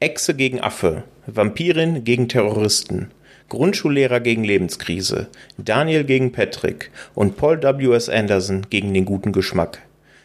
Echse 0.00 0.34
gegen 0.34 0.60
Affe, 0.60 1.02
Vampirin 1.26 2.04
gegen 2.04 2.28
Terroristen, 2.28 3.10
Grundschullehrer 3.48 4.20
gegen 4.20 4.44
Lebenskrise, 4.44 5.26
Daniel 5.56 6.04
gegen 6.04 6.30
Patrick 6.30 6.92
und 7.16 7.36
Paul 7.36 7.60
W. 7.60 7.92
S. 7.96 8.08
Anderson 8.08 8.68
gegen 8.70 8.94
den 8.94 9.04
guten 9.04 9.32
Geschmack. 9.32 9.80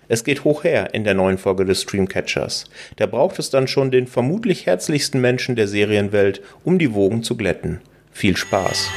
Es 0.08 0.24
geht 0.24 0.44
hoch 0.44 0.64
her 0.64 0.94
in 0.94 1.06
der 1.06 1.16
neuen 1.16 1.40
Folge 1.40 1.66
des 1.66 1.82
Streamcatchers. 1.82 2.66
Da 2.98 3.08
braucht 3.08 3.40
es 3.40 3.50
dann 3.50 3.68
schon 3.68 3.90
den 3.90 4.06
vermutlich 4.06 4.68
herzlichsten 4.68 5.20
Menschen 5.20 5.56
der 5.56 5.68
Serienwelt, 5.68 6.42
um 6.64 6.78
die 6.78 6.94
Wogen 6.94 7.24
zu 7.24 7.36
glätten. 7.36 7.82
Viel 8.12 8.38
Spaß. 8.38 8.92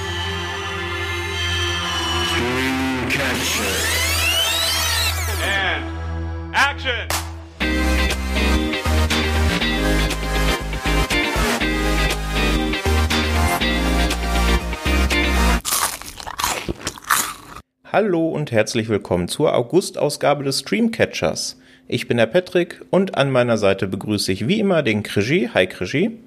Hallo 17.92 18.30
und 18.30 18.50
herzlich 18.50 18.88
willkommen 18.88 19.28
zur 19.28 19.54
August-Ausgabe 19.54 20.42
des 20.42 20.58
Streamcatchers. 20.58 21.56
Ich 21.86 22.09
bin 22.09 22.16
der 22.16 22.26
Patrick 22.26 22.84
und 22.90 23.16
an 23.16 23.30
meiner 23.30 23.59
Seite 23.59 23.86
begrüße 23.86 24.32
ich 24.32 24.48
wie 24.48 24.59
immer 24.59 24.82
den 24.82 25.04
Krigi. 25.04 25.50
Hi 25.54 25.68
Krigi. 25.68 26.18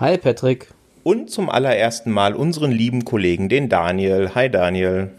Hi 0.00 0.18
Patrick. 0.18 0.74
Und 1.04 1.30
zum 1.30 1.50
allerersten 1.50 2.10
Mal 2.10 2.34
unseren 2.34 2.72
lieben 2.72 3.04
Kollegen, 3.04 3.48
den 3.48 3.68
Daniel. 3.68 4.34
Hi 4.34 4.50
Daniel. 4.50 5.12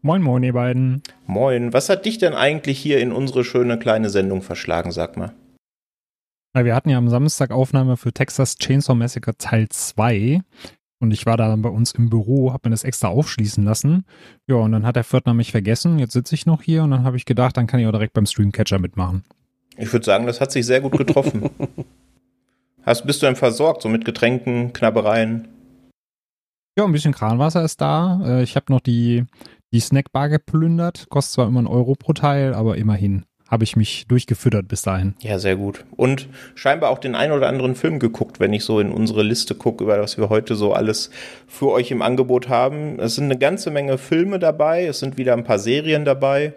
Moin, 0.00 0.22
moin, 0.22 0.42
ihr 0.44 0.54
beiden. 0.54 1.02
Moin. 1.26 1.74
Was 1.74 1.90
hat 1.90 2.06
dich 2.06 2.16
denn 2.16 2.32
eigentlich 2.32 2.78
hier 2.78 2.98
in 2.98 3.12
unsere 3.12 3.44
schöne 3.44 3.78
kleine 3.78 4.08
Sendung 4.08 4.40
verschlagen, 4.40 4.92
sag 4.92 5.18
mal? 5.18 5.34
Na, 6.54 6.64
wir 6.64 6.74
hatten 6.74 6.88
ja 6.88 6.96
am 6.96 7.10
Samstag 7.10 7.50
Aufnahme 7.50 7.98
für 7.98 8.14
Texas 8.14 8.56
Chainsaw 8.56 8.94
Massacre 8.94 9.36
Teil 9.36 9.68
2 9.68 10.40
und 11.00 11.12
ich 11.12 11.26
war 11.26 11.36
da 11.36 11.48
dann 11.48 11.62
bei 11.62 11.68
uns 11.68 11.92
im 11.92 12.10
Büro, 12.10 12.52
habe 12.52 12.68
mir 12.68 12.72
das 12.72 12.84
extra 12.84 13.08
aufschließen 13.08 13.64
lassen. 13.64 14.04
Ja, 14.46 14.56
und 14.56 14.72
dann 14.72 14.84
hat 14.86 14.96
der 14.96 15.04
Pförtner 15.04 15.34
mich 15.34 15.52
vergessen. 15.52 15.98
Jetzt 15.98 16.12
sitze 16.12 16.34
ich 16.34 16.46
noch 16.46 16.62
hier 16.62 16.82
und 16.82 16.90
dann 16.90 17.04
habe 17.04 17.16
ich 17.16 17.24
gedacht, 17.24 17.56
dann 17.56 17.66
kann 17.66 17.80
ich 17.80 17.86
auch 17.86 17.92
direkt 17.92 18.14
beim 18.14 18.26
Streamcatcher 18.26 18.78
mitmachen. 18.78 19.24
Ich 19.76 19.92
würde 19.92 20.04
sagen, 20.04 20.26
das 20.26 20.40
hat 20.40 20.50
sich 20.50 20.66
sehr 20.66 20.80
gut 20.80 20.98
getroffen. 20.98 21.50
Hast, 22.82 23.06
bist 23.06 23.22
du 23.22 23.26
denn 23.26 23.36
versorgt, 23.36 23.82
so 23.82 23.88
mit 23.88 24.04
Getränken, 24.04 24.72
Knabbereien? 24.72 25.48
Ja, 26.76 26.84
ein 26.84 26.92
bisschen 26.92 27.12
Kranwasser 27.12 27.62
ist 27.64 27.80
da. 27.80 28.20
Äh, 28.24 28.42
Ich 28.42 28.56
habe 28.56 28.72
noch 28.72 28.80
die, 28.80 29.24
die 29.72 29.80
Snackbar 29.80 30.28
geplündert. 30.28 31.08
Kostet 31.10 31.34
zwar 31.34 31.46
immer 31.48 31.58
einen 31.58 31.66
Euro 31.66 31.94
pro 31.94 32.12
Teil, 32.12 32.54
aber 32.54 32.76
immerhin 32.76 33.24
habe 33.48 33.64
ich 33.64 33.76
mich 33.76 34.06
durchgefüttert 34.06 34.68
bis 34.68 34.82
dahin. 34.82 35.14
Ja, 35.20 35.38
sehr 35.38 35.56
gut. 35.56 35.84
Und 35.96 36.28
scheinbar 36.54 36.90
auch 36.90 36.98
den 36.98 37.14
ein 37.14 37.32
oder 37.32 37.48
anderen 37.48 37.74
Film 37.74 37.98
geguckt, 37.98 38.40
wenn 38.40 38.52
ich 38.52 38.62
so 38.62 38.78
in 38.78 38.92
unsere 38.92 39.22
Liste 39.22 39.54
gucke, 39.54 39.84
über 39.84 40.00
was 40.00 40.18
wir 40.18 40.28
heute 40.28 40.54
so 40.54 40.74
alles 40.74 41.10
für 41.46 41.70
euch 41.70 41.90
im 41.90 42.02
Angebot 42.02 42.48
haben. 42.48 43.00
Es 43.00 43.14
sind 43.14 43.24
eine 43.24 43.38
ganze 43.38 43.70
Menge 43.70 43.96
Filme 43.98 44.38
dabei, 44.38 44.86
es 44.86 45.00
sind 45.00 45.16
wieder 45.16 45.32
ein 45.32 45.44
paar 45.44 45.58
Serien 45.58 46.04
dabei. 46.04 46.52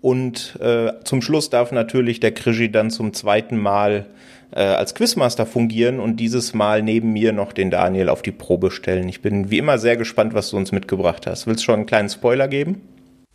Und 0.00 0.58
äh, 0.60 0.92
zum 1.04 1.20
Schluss 1.20 1.50
darf 1.50 1.72
natürlich 1.72 2.20
der 2.20 2.32
Krigi 2.32 2.70
dann 2.70 2.90
zum 2.90 3.12
zweiten 3.12 3.58
Mal 3.58 4.06
äh, 4.52 4.60
als 4.60 4.94
Quizmaster 4.94 5.44
fungieren 5.46 6.00
und 6.00 6.16
dieses 6.16 6.54
Mal 6.54 6.82
neben 6.82 7.12
mir 7.12 7.32
noch 7.32 7.52
den 7.52 7.70
Daniel 7.70 8.08
auf 8.08 8.22
die 8.22 8.32
Probe 8.32 8.70
stellen. 8.70 9.08
Ich 9.08 9.20
bin 9.20 9.50
wie 9.50 9.58
immer 9.58 9.78
sehr 9.78 9.96
gespannt, 9.96 10.32
was 10.32 10.50
du 10.50 10.56
uns 10.56 10.72
mitgebracht 10.72 11.26
hast. 11.26 11.46
Willst 11.46 11.62
du 11.62 11.66
schon 11.66 11.74
einen 11.76 11.86
kleinen 11.86 12.08
Spoiler 12.08 12.48
geben? 12.48 12.80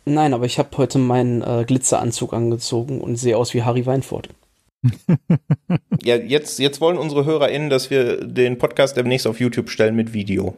Nein, 0.04 0.34
aber 0.34 0.46
ich 0.46 0.58
habe 0.58 0.76
heute 0.76 0.98
meinen 0.98 1.42
äh, 1.42 1.64
Glitzeranzug 1.66 2.32
angezogen 2.32 3.00
und 3.00 3.16
sehe 3.16 3.36
aus 3.36 3.54
wie 3.54 3.62
Harry 3.62 3.86
Weinfurt. 3.86 4.28
Ja, 6.02 6.16
jetzt, 6.16 6.58
jetzt 6.58 6.80
wollen 6.80 6.98
unsere 6.98 7.24
HörerInnen, 7.24 7.70
dass 7.70 7.88
wir 7.88 8.24
den 8.24 8.58
Podcast 8.58 8.96
demnächst 8.96 9.28
auf 9.28 9.38
YouTube 9.38 9.70
stellen 9.70 9.94
mit 9.94 10.12
Video. 10.12 10.56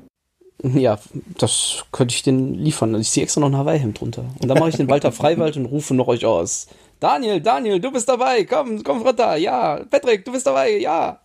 Ja, 0.63 0.99
das 1.37 1.85
könnte 1.93 2.15
ich 2.15 2.23
den 2.23 2.55
liefern. 2.55 2.95
Ich 2.95 3.11
ziehe 3.11 3.25
extra 3.25 3.41
noch 3.41 3.49
ein 3.49 3.57
Hawaii-Hemd 3.57 4.01
drunter. 4.01 4.25
Und 4.41 4.49
dann 4.49 4.59
mache 4.59 4.71
ich 4.71 4.77
den 4.77 4.89
Walter 4.89 5.13
Freiwald 5.13 5.59
und 5.59 5.67
rufe 5.67 5.95
noch 5.95 6.09
euch 6.09 6.25
aus. 6.25 6.69
Daniel, 7.01 7.41
Daniel, 7.43 7.81
du 7.81 7.93
bist 7.93 8.09
dabei. 8.09 8.45
Komm, 8.45 8.83
komm 8.83 9.03
runter. 9.03 9.37
Ja. 9.37 9.85
Patrick, 9.91 10.25
du 10.25 10.33
bist 10.33 10.47
dabei. 10.47 10.79
Ja. 10.79 11.21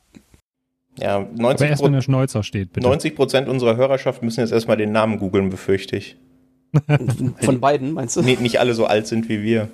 Ja, 0.97 1.15
Aber 1.15 1.29
90 1.31 1.69
erst 1.69 1.83
wenn 1.83 1.93
der 1.93 2.01
Schnäuzer 2.01 2.43
steht, 2.43 2.73
bitte. 2.73 2.85
90 2.85 3.15
Prozent 3.15 3.47
unserer 3.47 3.77
Hörerschaft 3.77 4.21
müssen 4.21 4.41
jetzt 4.41 4.51
erstmal 4.51 4.75
den 4.75 4.91
Namen 4.91 5.19
googeln, 5.19 5.49
befürchte 5.49 5.95
ich. 5.95 6.17
Von 7.41 7.59
beiden, 7.59 7.93
meinst 7.93 8.15
du? 8.15 8.21
Nee, 8.21 8.37
nicht 8.39 8.59
alle 8.59 8.73
so 8.73 8.85
alt 8.85 9.07
sind 9.07 9.29
wie 9.29 9.41
wir. 9.41 9.69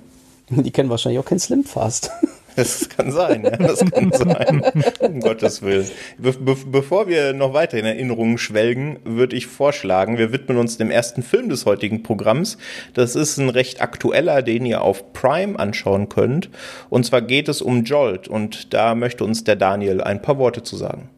Die 0.48 0.70
kennen 0.70 0.90
wahrscheinlich 0.90 1.18
auch 1.18 1.24
kein 1.24 1.38
Slim 1.38 1.64
Fast. 1.64 2.10
Das 2.56 2.88
kann 2.88 3.12
sein, 3.12 3.44
ja, 3.44 3.50
das 3.50 3.84
kann 3.90 4.10
sein. 4.12 4.62
Um 5.00 5.20
Gottes 5.20 5.60
Willen. 5.60 5.90
Be 6.16 6.32
be 6.32 6.56
bevor 6.72 7.06
wir 7.06 7.34
noch 7.34 7.52
weiter 7.52 7.76
in 7.76 7.84
Erinnerungen 7.84 8.38
schwelgen, 8.38 8.98
würde 9.04 9.36
ich 9.36 9.46
vorschlagen, 9.46 10.16
wir 10.16 10.32
widmen 10.32 10.56
uns 10.56 10.78
dem 10.78 10.90
ersten 10.90 11.22
Film 11.22 11.50
des 11.50 11.66
heutigen 11.66 12.02
Programms. 12.02 12.56
Das 12.94 13.14
ist 13.14 13.36
ein 13.36 13.50
recht 13.50 13.82
aktueller, 13.82 14.40
den 14.40 14.64
ihr 14.64 14.80
auf 14.80 15.12
Prime 15.12 15.58
anschauen 15.58 16.08
könnt. 16.08 16.48
Und 16.88 17.04
zwar 17.04 17.20
geht 17.20 17.50
es 17.50 17.60
um 17.60 17.84
Jolt 17.84 18.26
und 18.26 18.72
da 18.72 18.94
möchte 18.94 19.24
uns 19.24 19.44
der 19.44 19.56
Daniel 19.56 20.00
ein 20.00 20.22
paar 20.22 20.38
Worte 20.38 20.62
zu 20.62 20.76
sagen. 20.76 21.10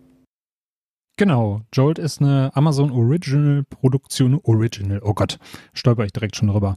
Genau, 1.18 1.62
Jolt 1.72 1.98
ist 1.98 2.20
eine 2.20 2.52
Amazon 2.54 2.92
Original 2.92 3.64
Produktion. 3.68 4.38
Original, 4.44 5.00
oh 5.02 5.14
Gott, 5.14 5.40
stolper 5.74 6.04
ich 6.04 6.12
direkt 6.12 6.36
schon 6.36 6.46
drüber. 6.46 6.76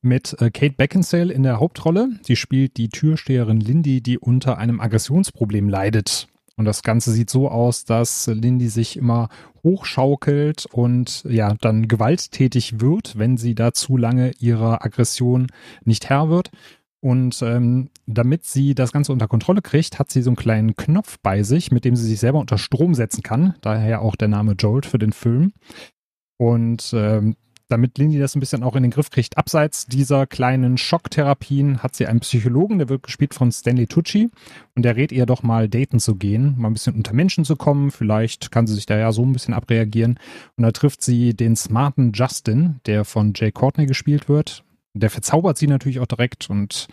Mit 0.00 0.34
äh, 0.40 0.50
Kate 0.50 0.72
Beckinsale 0.78 1.30
in 1.30 1.42
der 1.42 1.60
Hauptrolle. 1.60 2.08
Sie 2.22 2.36
spielt 2.36 2.78
die 2.78 2.88
Türsteherin 2.88 3.60
Lindy, 3.60 4.00
die 4.00 4.18
unter 4.18 4.56
einem 4.56 4.80
Aggressionsproblem 4.80 5.68
leidet. 5.68 6.26
Und 6.56 6.64
das 6.64 6.82
Ganze 6.82 7.12
sieht 7.12 7.28
so 7.28 7.50
aus, 7.50 7.84
dass 7.84 8.28
Lindy 8.28 8.68
sich 8.68 8.96
immer 8.96 9.28
hochschaukelt 9.62 10.64
und 10.72 11.24
ja, 11.28 11.54
dann 11.60 11.86
gewalttätig 11.86 12.80
wird, 12.80 13.18
wenn 13.18 13.36
sie 13.36 13.54
da 13.54 13.74
zu 13.74 13.98
lange 13.98 14.30
ihrer 14.38 14.86
Aggression 14.86 15.48
nicht 15.84 16.08
Herr 16.08 16.30
wird. 16.30 16.50
Und 17.02 17.42
ähm, 17.42 17.90
damit 18.06 18.44
sie 18.44 18.76
das 18.76 18.92
Ganze 18.92 19.12
unter 19.12 19.26
Kontrolle 19.26 19.60
kriegt, 19.60 19.98
hat 19.98 20.12
sie 20.12 20.22
so 20.22 20.30
einen 20.30 20.36
kleinen 20.36 20.76
Knopf 20.76 21.18
bei 21.20 21.42
sich, 21.42 21.72
mit 21.72 21.84
dem 21.84 21.96
sie 21.96 22.06
sich 22.06 22.20
selber 22.20 22.38
unter 22.38 22.58
Strom 22.58 22.94
setzen 22.94 23.24
kann. 23.24 23.56
Daher 23.60 24.02
auch 24.02 24.14
der 24.14 24.28
Name 24.28 24.52
Jolt 24.52 24.86
für 24.86 24.98
den 24.98 25.12
Film. 25.12 25.52
Und 26.38 26.92
ähm, 26.94 27.34
damit 27.68 27.98
Lindy 27.98 28.18
das 28.18 28.36
ein 28.36 28.40
bisschen 28.40 28.62
auch 28.62 28.76
in 28.76 28.82
den 28.84 28.92
Griff 28.92 29.10
kriegt, 29.10 29.36
abseits 29.36 29.86
dieser 29.86 30.28
kleinen 30.28 30.78
Schocktherapien 30.78 31.82
hat 31.82 31.96
sie 31.96 32.06
einen 32.06 32.20
Psychologen, 32.20 32.78
der 32.78 32.88
wird 32.88 33.02
gespielt 33.02 33.34
von 33.34 33.50
Stanley 33.50 33.86
Tucci 33.88 34.30
und 34.76 34.84
der 34.84 34.94
rät 34.94 35.10
ihr 35.10 35.26
doch 35.26 35.42
mal 35.42 35.68
daten 35.68 35.98
zu 35.98 36.14
gehen, 36.14 36.54
mal 36.56 36.68
ein 36.68 36.74
bisschen 36.74 36.94
unter 36.94 37.14
Menschen 37.14 37.44
zu 37.44 37.56
kommen. 37.56 37.90
Vielleicht 37.90 38.52
kann 38.52 38.68
sie 38.68 38.74
sich 38.74 38.86
da 38.86 38.96
ja 38.96 39.10
so 39.10 39.24
ein 39.24 39.32
bisschen 39.32 39.54
abreagieren. 39.54 40.20
Und 40.56 40.62
da 40.62 40.70
trifft 40.70 41.02
sie 41.02 41.34
den 41.34 41.56
smarten 41.56 42.12
Justin, 42.12 42.80
der 42.86 43.04
von 43.04 43.32
Jay 43.34 43.50
Courtney 43.50 43.86
gespielt 43.86 44.28
wird. 44.28 44.62
Der 44.94 45.10
verzaubert 45.10 45.58
sie 45.58 45.66
natürlich 45.66 46.00
auch 46.00 46.06
direkt 46.06 46.50
und 46.50 46.88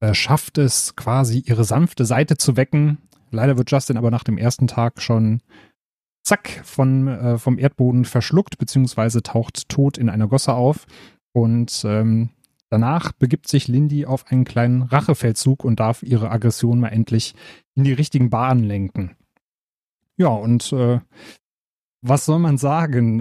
äh, 0.00 0.14
schafft 0.14 0.58
es 0.58 0.94
quasi, 0.96 1.40
ihre 1.40 1.64
sanfte 1.64 2.04
Seite 2.04 2.36
zu 2.36 2.56
wecken. 2.56 2.98
Leider 3.30 3.58
wird 3.58 3.70
Justin 3.70 3.96
aber 3.96 4.10
nach 4.10 4.24
dem 4.24 4.38
ersten 4.38 4.66
Tag 4.66 5.02
schon 5.02 5.42
zack 6.22 6.60
von, 6.64 7.08
äh, 7.08 7.38
vom 7.38 7.58
Erdboden 7.58 8.04
verschluckt, 8.04 8.58
beziehungsweise 8.58 9.22
taucht 9.22 9.68
tot 9.68 9.98
in 9.98 10.08
einer 10.08 10.28
Gosse 10.28 10.54
auf. 10.54 10.86
Und 11.32 11.82
ähm, 11.84 12.30
danach 12.68 13.12
begibt 13.12 13.48
sich 13.48 13.68
Lindy 13.68 14.06
auf 14.06 14.26
einen 14.30 14.44
kleinen 14.44 14.82
Rachefeldzug 14.82 15.64
und 15.64 15.80
darf 15.80 16.02
ihre 16.02 16.30
Aggression 16.30 16.80
mal 16.80 16.88
endlich 16.88 17.34
in 17.74 17.84
die 17.84 17.92
richtigen 17.92 18.30
Bahnen 18.30 18.64
lenken. 18.64 19.16
Ja, 20.16 20.28
und 20.28 20.72
äh, 20.72 21.00
was 22.02 22.24
soll 22.24 22.38
man 22.38 22.58
sagen? 22.58 23.20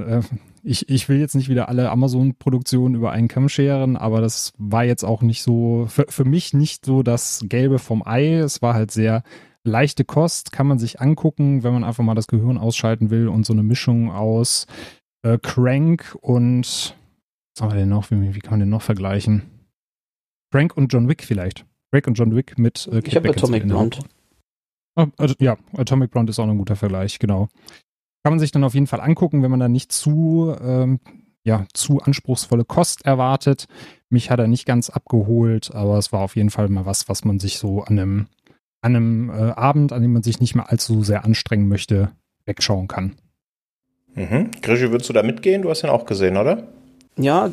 Ich, 0.68 0.90
ich 0.90 1.08
will 1.10 1.20
jetzt 1.20 1.36
nicht 1.36 1.48
wieder 1.48 1.70
alle 1.70 1.92
Amazon-Produktionen 1.92 2.96
über 2.96 3.12
einen 3.12 3.28
Kamm 3.28 3.50
scheren, 3.50 3.96
aber 3.98 4.20
das 4.20 4.52
war 4.58 4.84
jetzt 4.84 5.04
auch 5.04 5.22
nicht 5.22 5.44
so, 5.44 5.86
für, 5.88 6.06
für 6.10 6.26
mich 6.26 6.54
nicht 6.54 6.86
so 6.86 7.04
das 7.04 7.46
Gelbe 7.48 7.78
vom 7.78 8.02
Ei. 8.06 8.34
Es 8.34 8.64
war 8.64 8.74
halt 8.74 8.90
sehr 8.90 9.22
leichte 9.64 10.06
Kost, 10.06 10.52
kann 10.52 10.66
man 10.66 10.80
sich 10.80 11.00
angucken, 11.00 11.64
wenn 11.64 11.74
man 11.74 11.84
einfach 11.84 12.04
mal 12.04 12.16
das 12.16 12.28
Gehirn 12.28 12.58
ausschalten 12.58 13.12
will 13.12 13.28
und 13.28 13.46
so 13.46 13.54
eine 13.54 13.62
Mischung 13.62 14.12
aus 14.12 14.66
äh, 15.22 15.38
Crank 15.38 16.18
und 16.22 16.96
was 17.56 17.62
haben 17.62 17.72
wir 17.72 17.80
denn 17.80 17.90
noch? 17.90 18.12
Wie, 18.12 18.36
wie 18.36 18.40
kann 18.40 18.54
man 18.54 18.60
den 18.62 18.70
noch 18.70 18.82
vergleichen? 18.82 19.44
Crank 20.52 20.76
und 20.76 20.92
John 20.92 21.08
Wick 21.08 21.24
vielleicht. 21.24 21.66
Crank 21.92 22.08
und 22.08 22.16
John 22.16 22.36
Wick 22.36 22.58
mit 22.58 22.88
äh, 22.92 23.02
Ich 23.06 23.16
habe 23.16 23.30
Atomic 23.30 23.68
Blonde. 23.68 24.00
Ah, 24.96 25.08
also, 25.18 25.36
ja, 25.40 25.58
Atomic 25.74 26.12
Blonde 26.12 26.32
ist 26.32 26.40
auch 26.40 26.48
ein 26.48 26.58
guter 26.58 26.76
Vergleich, 26.76 27.20
genau. 27.20 27.50
Kann 28.26 28.34
man 28.34 28.40
sich 28.40 28.52
dann 28.52 28.64
auf 28.64 28.74
jeden 28.74 28.88
Fall 28.88 29.02
angucken, 29.02 29.44
wenn 29.44 29.52
man 29.52 29.60
da 29.60 29.68
nicht 29.68 29.92
zu, 29.92 30.56
ähm, 30.60 31.00
ja, 31.44 31.68
zu 31.76 32.02
anspruchsvolle 32.02 32.66
Kost 32.66 33.06
erwartet. 33.06 33.68
Mich 34.10 34.32
hat 34.32 34.40
er 34.40 34.48
nicht 34.48 34.66
ganz 34.66 34.90
abgeholt, 34.90 35.76
aber 35.76 36.00
es 36.00 36.12
war 36.12 36.22
auf 36.22 36.36
jeden 36.36 36.50
Fall 36.50 36.68
mal 36.70 36.88
was, 36.88 37.08
was 37.08 37.24
man 37.24 37.38
sich 37.40 37.60
so 37.60 37.84
an 37.84 38.00
einem, 38.00 38.26
an 38.82 38.96
einem 38.96 39.30
äh, 39.30 39.52
Abend, 39.52 39.94
an 39.94 40.02
dem 40.02 40.12
man 40.12 40.24
sich 40.24 40.40
nicht 40.40 40.56
mehr 40.56 40.72
allzu 40.72 41.04
sehr 41.04 41.24
anstrengen 41.24 41.68
möchte, 41.68 42.14
wegschauen 42.46 42.88
kann. 42.88 43.14
Mhm. 44.16 44.50
Grigi, 44.60 44.90
würdest 44.90 45.08
du 45.08 45.14
da 45.14 45.22
mitgehen? 45.22 45.62
Du 45.62 45.70
hast 45.70 45.84
ihn 45.84 45.92
auch 45.92 46.08
gesehen, 46.08 46.38
oder? 46.38 46.64
Ja, 47.18 47.52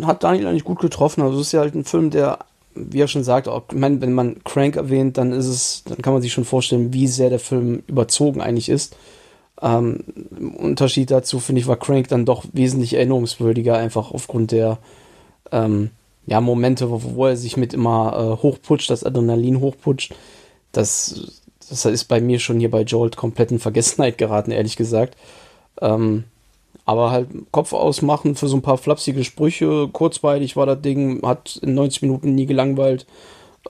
hat 0.00 0.24
Daniel 0.24 0.46
eigentlich 0.46 0.64
gut 0.64 0.80
getroffen. 0.80 1.20
Also 1.20 1.40
es 1.40 1.48
ist 1.48 1.52
ja 1.52 1.60
halt 1.60 1.74
ein 1.74 1.84
Film, 1.84 2.08
der 2.08 2.38
wie 2.74 3.02
er 3.02 3.08
schon 3.08 3.22
sagt, 3.22 3.48
auch, 3.48 3.64
ich 3.70 3.76
meine, 3.76 4.00
wenn 4.00 4.14
man 4.14 4.42
Crank 4.44 4.76
erwähnt, 4.76 5.18
dann 5.18 5.32
ist 5.32 5.46
es, 5.46 5.84
dann 5.84 6.00
kann 6.00 6.14
man 6.14 6.22
sich 6.22 6.32
schon 6.32 6.46
vorstellen, 6.46 6.94
wie 6.94 7.06
sehr 7.06 7.28
der 7.28 7.38
Film 7.38 7.82
überzogen 7.86 8.40
eigentlich 8.40 8.70
ist. 8.70 8.96
Ähm, 9.62 10.04
Im 10.38 10.54
Unterschied 10.54 11.10
dazu, 11.10 11.38
finde 11.38 11.60
ich, 11.60 11.66
war 11.66 11.76
Crank 11.76 12.08
dann 12.08 12.24
doch 12.24 12.44
wesentlich 12.52 12.94
erinnerungswürdiger, 12.94 13.76
einfach 13.76 14.10
aufgrund 14.12 14.52
der 14.52 14.78
ähm, 15.52 15.90
ja, 16.26 16.40
Momente, 16.40 16.90
wo, 16.90 17.00
wo, 17.14 17.26
er 17.26 17.36
sich 17.36 17.56
mit 17.56 17.74
immer 17.74 18.38
äh, 18.38 18.42
hochputscht, 18.42 18.90
das 18.90 19.04
Adrenalin 19.04 19.60
hochputscht. 19.60 20.14
Das, 20.72 21.42
das 21.68 21.84
ist 21.84 22.04
bei 22.04 22.20
mir 22.20 22.38
schon 22.38 22.60
hier 22.60 22.70
bei 22.70 22.82
Jolt 22.82 23.16
komplett 23.16 23.50
in 23.50 23.58
Vergessenheit 23.58 24.18
geraten, 24.18 24.50
ehrlich 24.50 24.76
gesagt. 24.76 25.16
Ähm, 25.80 26.24
aber 26.84 27.10
halt 27.10 27.28
Kopf 27.52 27.72
ausmachen 27.72 28.34
für 28.34 28.48
so 28.48 28.56
ein 28.56 28.62
paar 28.62 28.78
flapsige 28.78 29.24
Sprüche, 29.24 29.88
kurzweilig 29.92 30.56
war 30.56 30.66
das 30.66 30.80
Ding, 30.80 31.20
hat 31.22 31.58
in 31.62 31.74
90 31.74 32.02
Minuten 32.02 32.34
nie 32.34 32.46
gelangweilt. 32.46 33.06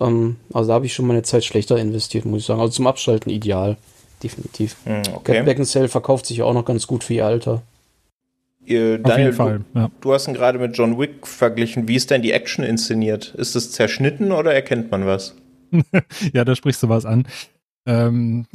Ähm, 0.00 0.37
also 0.52 0.69
da 0.69 0.75
habe 0.75 0.87
ich 0.87 0.94
schon 0.94 1.06
meine 1.06 1.22
Zeit 1.22 1.44
schlechter 1.44 1.76
investiert, 1.76 2.25
muss 2.25 2.40
ich 2.40 2.46
sagen. 2.46 2.60
Also 2.60 2.72
zum 2.72 2.87
Abschalten 2.87 3.31
ideal, 3.31 3.76
definitiv. 4.22 4.76
Hm, 4.84 5.02
okay. 5.14 5.37
Cat 5.37 5.44
Beckinsale 5.46 5.88
verkauft 5.88 6.26
sich 6.26 6.38
ja 6.38 6.44
auch 6.44 6.55
noch 6.55 6.64
ganz 6.64 6.87
gut 6.87 7.05
für 7.05 7.14
ihr 7.14 7.26
Alter. 7.26 7.62
Ihr, 8.64 8.99
Daniel, 8.99 9.11
Auf 9.11 9.19
jeden 9.19 9.32
Fall, 9.32 9.61
ja. 9.75 9.88
du, 9.88 9.93
du 10.00 10.12
hast 10.12 10.28
ihn 10.28 10.34
gerade 10.34 10.58
mit 10.58 10.76
John 10.76 10.99
Wick 10.99 11.26
verglichen. 11.26 11.88
Wie 11.88 11.96
ist 11.96 12.11
denn 12.11 12.22
die 12.22 12.32
Action 12.32 12.64
inszeniert? 12.64 13.34
Ist 13.34 13.56
es 13.56 13.72
zerschnitten 13.72 14.32
oder 14.32 14.55
erkennt 14.55 14.90
man 14.90 15.06
was? 15.06 15.34
ja, 16.32 16.44
da 16.44 16.55
sprichst 16.55 16.82
du 16.82 16.88
was 16.88 17.06
an. 17.06 17.26
Ähm, 17.87 18.46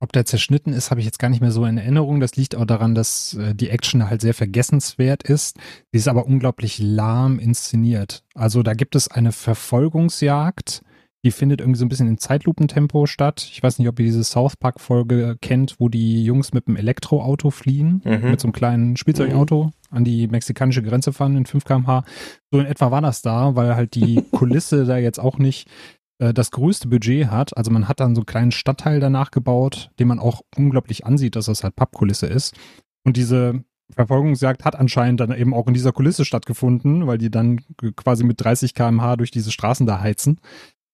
ob 0.00 0.12
der 0.12 0.24
zerschnitten 0.24 0.72
ist, 0.72 0.90
habe 0.90 1.00
ich 1.00 1.06
jetzt 1.06 1.18
gar 1.18 1.28
nicht 1.28 1.40
mehr 1.40 1.50
so 1.50 1.64
in 1.64 1.76
Erinnerung. 1.76 2.20
Das 2.20 2.36
liegt 2.36 2.54
auch 2.54 2.66
daran, 2.66 2.94
dass 2.94 3.34
äh, 3.34 3.54
die 3.54 3.70
Action 3.70 4.08
halt 4.08 4.20
sehr 4.20 4.34
vergessenswert 4.34 5.24
ist. 5.24 5.56
Sie 5.90 5.98
ist 5.98 6.06
aber 6.06 6.26
unglaublich 6.26 6.78
lahm 6.78 7.40
inszeniert. 7.40 8.22
Also 8.34 8.62
da 8.62 8.74
gibt 8.74 8.94
es 8.94 9.08
eine 9.08 9.32
Verfolgungsjagd, 9.32 10.82
die 11.24 11.32
findet 11.32 11.60
irgendwie 11.60 11.78
so 11.78 11.84
ein 11.84 11.88
bisschen 11.88 12.08
in 12.08 12.18
Zeitlupentempo 12.18 13.06
statt. 13.06 13.48
Ich 13.50 13.62
weiß 13.62 13.78
nicht, 13.78 13.88
ob 13.88 13.98
ihr 13.98 14.06
diese 14.06 14.22
South 14.22 14.56
Park-Folge 14.56 15.36
kennt, 15.40 15.76
wo 15.78 15.88
die 15.88 16.24
Jungs 16.24 16.52
mit 16.52 16.68
einem 16.68 16.76
Elektroauto 16.76 17.50
fliehen, 17.50 18.02
mhm. 18.04 18.30
mit 18.30 18.40
so 18.40 18.46
einem 18.46 18.52
kleinen 18.52 18.96
Spielzeugauto 18.96 19.64
mhm. 19.64 19.72
an 19.90 20.04
die 20.04 20.28
mexikanische 20.28 20.82
Grenze 20.82 21.12
fahren 21.12 21.36
in 21.36 21.46
5 21.46 21.64
km/h. 21.64 22.04
So 22.52 22.60
in 22.60 22.66
etwa 22.66 22.90
war 22.90 23.00
das 23.00 23.22
da, 23.22 23.56
weil 23.56 23.74
halt 23.74 23.94
die 23.94 24.22
Kulisse 24.30 24.84
da 24.84 24.96
jetzt 24.96 25.18
auch 25.18 25.38
nicht 25.38 25.68
äh, 26.18 26.32
das 26.32 26.52
größte 26.52 26.88
Budget 26.88 27.28
hat. 27.28 27.56
Also 27.56 27.72
man 27.72 27.88
hat 27.88 27.98
dann 27.98 28.14
so 28.14 28.20
einen 28.20 28.26
kleinen 28.26 28.52
Stadtteil 28.52 29.00
danach 29.00 29.32
gebaut, 29.32 29.90
den 29.98 30.08
man 30.08 30.20
auch 30.20 30.42
unglaublich 30.56 31.04
ansieht, 31.04 31.34
dass 31.34 31.46
das 31.46 31.64
halt 31.64 31.74
Pappkulisse 31.74 32.26
ist. 32.26 32.54
Und 33.04 33.16
diese 33.16 33.64
Verfolgungsjagd 33.90 34.64
hat 34.64 34.76
anscheinend 34.76 35.20
dann 35.20 35.32
eben 35.32 35.54
auch 35.54 35.66
in 35.66 35.74
dieser 35.74 35.92
Kulisse 35.92 36.24
stattgefunden, 36.24 37.06
weil 37.06 37.18
die 37.18 37.30
dann 37.30 37.60
quasi 37.96 38.22
mit 38.22 38.40
30 38.40 38.74
km/h 38.74 39.16
durch 39.16 39.30
diese 39.30 39.50
Straßen 39.50 39.86
da 39.86 40.00
heizen. 40.00 40.40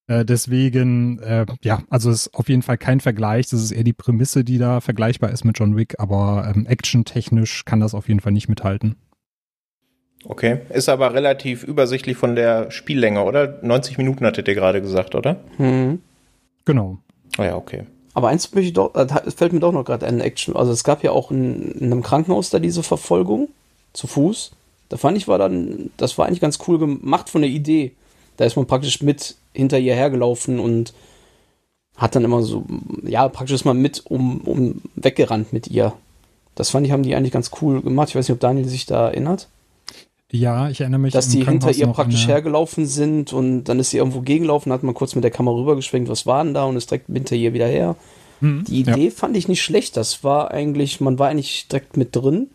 Äh, 0.06 0.24
deswegen, 0.24 1.18
äh, 1.20 1.46
ja, 1.62 1.82
also 1.88 2.10
es 2.10 2.26
ist 2.26 2.34
auf 2.34 2.48
jeden 2.48 2.62
Fall 2.62 2.76
kein 2.76 3.00
Vergleich. 3.00 3.48
Das 3.48 3.62
ist 3.62 3.72
eher 3.72 3.84
die 3.84 3.92
Prämisse, 3.92 4.44
die 4.44 4.58
da 4.58 4.80
vergleichbar 4.80 5.30
ist 5.30 5.44
mit 5.44 5.58
John 5.58 5.76
Wick, 5.76 5.94
aber 5.98 6.52
ähm, 6.54 6.66
actiontechnisch 6.66 7.64
kann 7.64 7.80
das 7.80 7.94
auf 7.94 8.08
jeden 8.08 8.20
Fall 8.20 8.32
nicht 8.32 8.48
mithalten. 8.48 8.96
Okay, 10.26 10.60
ist 10.70 10.88
aber 10.88 11.12
relativ 11.12 11.64
übersichtlich 11.64 12.16
von 12.16 12.34
der 12.34 12.70
Spiellänge, 12.70 13.22
oder? 13.22 13.58
90 13.62 13.98
Minuten 13.98 14.24
hattet 14.24 14.48
ihr 14.48 14.54
gerade 14.54 14.80
gesagt, 14.80 15.14
oder? 15.14 15.40
Mhm. 15.58 16.00
Genau. 16.64 16.98
Ah 17.36 17.44
ja, 17.44 17.56
okay. 17.56 17.84
Aber 18.14 18.28
eins 18.28 18.52
möchte 18.54 18.68
ich 18.68 18.72
doch, 18.72 18.94
äh, 18.94 19.06
fällt 19.30 19.52
mir 19.52 19.60
doch 19.60 19.72
noch 19.72 19.84
gerade 19.84 20.06
ein 20.06 20.20
Action. 20.20 20.56
Also 20.56 20.72
es 20.72 20.84
gab 20.84 21.02
ja 21.02 21.10
auch 21.10 21.30
in, 21.30 21.72
in, 21.72 21.92
einem 21.92 22.02
Krankenhaus 22.02 22.50
da 22.50 22.58
diese 22.58 22.82
Verfolgung 22.82 23.48
zu 23.92 24.06
Fuß. 24.06 24.52
Da 24.88 24.96
fand 24.96 25.16
ich 25.16 25.28
war 25.28 25.38
dann, 25.38 25.90
das 25.96 26.16
war 26.16 26.26
eigentlich 26.26 26.40
ganz 26.40 26.58
cool 26.68 26.78
gemacht 26.78 27.28
von 27.28 27.42
der 27.42 27.50
Idee. 27.50 27.92
Da 28.36 28.44
ist 28.44 28.56
man 28.56 28.66
praktisch 28.66 29.02
mit 29.02 29.36
hinter 29.52 29.78
ihr 29.78 29.94
hergelaufen 29.94 30.58
und 30.58 30.92
hat 31.96 32.16
dann 32.16 32.24
immer 32.24 32.42
so, 32.42 32.64
ja, 33.04 33.28
praktisch 33.28 33.54
ist 33.54 33.64
man 33.64 33.78
mit 33.78 34.04
um, 34.06 34.40
um 34.40 34.82
weggerannt 34.96 35.52
mit 35.52 35.68
ihr. 35.68 35.92
Das 36.54 36.70
fand 36.70 36.86
ich, 36.86 36.92
haben 36.92 37.02
die 37.02 37.14
eigentlich 37.14 37.32
ganz 37.32 37.50
cool 37.60 37.82
gemacht. 37.82 38.10
Ich 38.10 38.16
weiß 38.16 38.28
nicht, 38.28 38.34
ob 38.34 38.40
Daniel 38.40 38.68
sich 38.68 38.86
da 38.86 39.08
erinnert. 39.08 39.48
Ja, 40.30 40.68
ich 40.68 40.80
erinnere 40.80 41.00
mich. 41.00 41.12
Dass 41.12 41.28
die 41.28 41.44
hinter 41.44 41.70
ihr 41.70 41.86
praktisch 41.88 42.26
hergelaufen 42.26 42.86
sind 42.86 43.32
und 43.32 43.64
dann 43.64 43.78
ist 43.78 43.90
sie 43.90 43.98
irgendwo 43.98 44.20
gegenlaufen, 44.20 44.72
hat 44.72 44.82
man 44.82 44.94
kurz 44.94 45.14
mit 45.14 45.22
der 45.22 45.30
Kamera 45.30 45.56
rübergeschwenkt, 45.56 46.08
was 46.08 46.26
war 46.26 46.42
denn 46.42 46.54
da 46.54 46.64
und 46.64 46.76
ist 46.76 46.90
direkt 46.90 47.06
hinter 47.06 47.36
ihr 47.36 47.52
wieder 47.52 47.68
her. 47.68 47.94
Mhm, 48.40 48.64
die 48.64 48.80
Idee 48.80 49.04
ja. 49.06 49.10
fand 49.10 49.36
ich 49.36 49.46
nicht 49.46 49.62
schlecht. 49.62 49.96
Das 49.96 50.24
war 50.24 50.50
eigentlich, 50.50 51.00
man 51.00 51.20
war 51.20 51.28
eigentlich 51.28 51.68
direkt 51.68 51.96
mit 51.96 52.16
drin, 52.16 52.50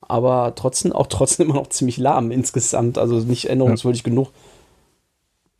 aber 0.00 0.52
trotzdem 0.54 0.92
auch 0.92 1.08
trotzdem 1.08 1.46
immer 1.50 1.58
noch 1.58 1.70
ziemlich 1.70 1.96
lahm 1.96 2.30
insgesamt. 2.30 2.98
Also 2.98 3.16
nicht 3.16 3.46
erinnerungswürdig 3.46 4.02
ja. 4.02 4.10
genug. 4.10 4.28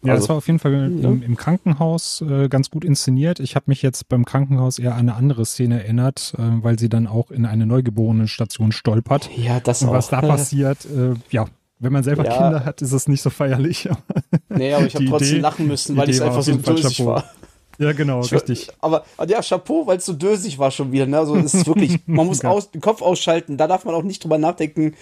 Ja, 0.03 0.13
also, 0.13 0.23
das 0.23 0.29
war 0.29 0.37
auf 0.37 0.47
jeden 0.47 0.59
Fall 0.59 0.73
ja. 0.73 1.09
im, 1.09 1.23
im, 1.23 1.37
Krankenhaus 1.37 2.21
äh, 2.21 2.49
ganz 2.49 2.71
gut 2.71 2.85
inszeniert. 2.85 3.41
Ich 3.41 3.57
habe 3.57 3.65
mich 3.69 3.83
jetzt 3.83 4.09
beim 4.09 4.25
Krankenhaus 4.25 4.79
eher 4.79 4.93
an 4.93 5.01
eine 5.01 5.15
andere 5.15 5.45
Szene 5.47 5.83
erinnert, 5.83 6.35
äh, 6.39 6.43
weil 6.63 6.79
sie 6.79 6.89
dann 6.89 7.07
auch 7.07 7.31
in 7.31 7.47
eine 7.47 7.67
Neugeborenen-Station 7.67 8.73
stolpert. 8.73 9.31
Ja, 9.37 9.59
das 9.61 9.83
Und 9.83 9.89
auch. 9.89 9.95
was 9.95 10.09
da 10.09 10.21
passiert, 10.21 10.85
äh, 10.85 11.15
ja, 11.31 11.47
wenn 11.79 11.93
man 11.93 12.05
selber 12.05 12.25
ja. 12.25 12.33
Kinder 12.33 12.65
hat, 12.65 12.83
ist 12.83 12.93
es 12.93 13.09
nicht 13.09 13.23
so 13.23 13.31
feierlich. 13.31 13.89
nee, 14.49 14.75
aber 14.75 14.87
ich 14.87 14.95
habe 14.95 15.07
trotzdem 15.07 15.29
Idee, 15.29 15.41
lachen 15.41 15.67
müssen, 15.67 15.97
weil 15.97 16.09
ich 16.09 16.17
es 16.17 16.23
einfach 16.23 16.43
so 16.43 16.55
dösig 16.55 17.05
war. 17.05 17.25
Ja, 17.79 17.93
genau, 17.93 18.23
ich, 18.23 18.33
richtig. 18.33 18.69
Aber 18.81 19.05
ja, 19.27 19.43
Chapeau, 19.43 19.87
weil 19.87 19.99
es 19.99 20.07
so 20.07 20.15
dösig 20.15 20.59
war 20.59 20.71
schon 20.71 20.93
wieder. 20.93 21.05
Ne? 21.05 21.19
Also 21.19 21.37
es 21.37 21.53
ist 21.53 21.67
wirklich, 21.67 22.01
man 22.07 22.27
muss 22.27 22.43
aus, 22.43 22.71
den 22.71 22.81
Kopf 22.81 23.03
ausschalten, 23.03 23.59
da 23.59 23.67
darf 23.67 23.85
man 23.85 23.95
auch 23.95 24.03
nicht 24.03 24.25
drüber 24.25 24.39
nachdenken. 24.39 24.95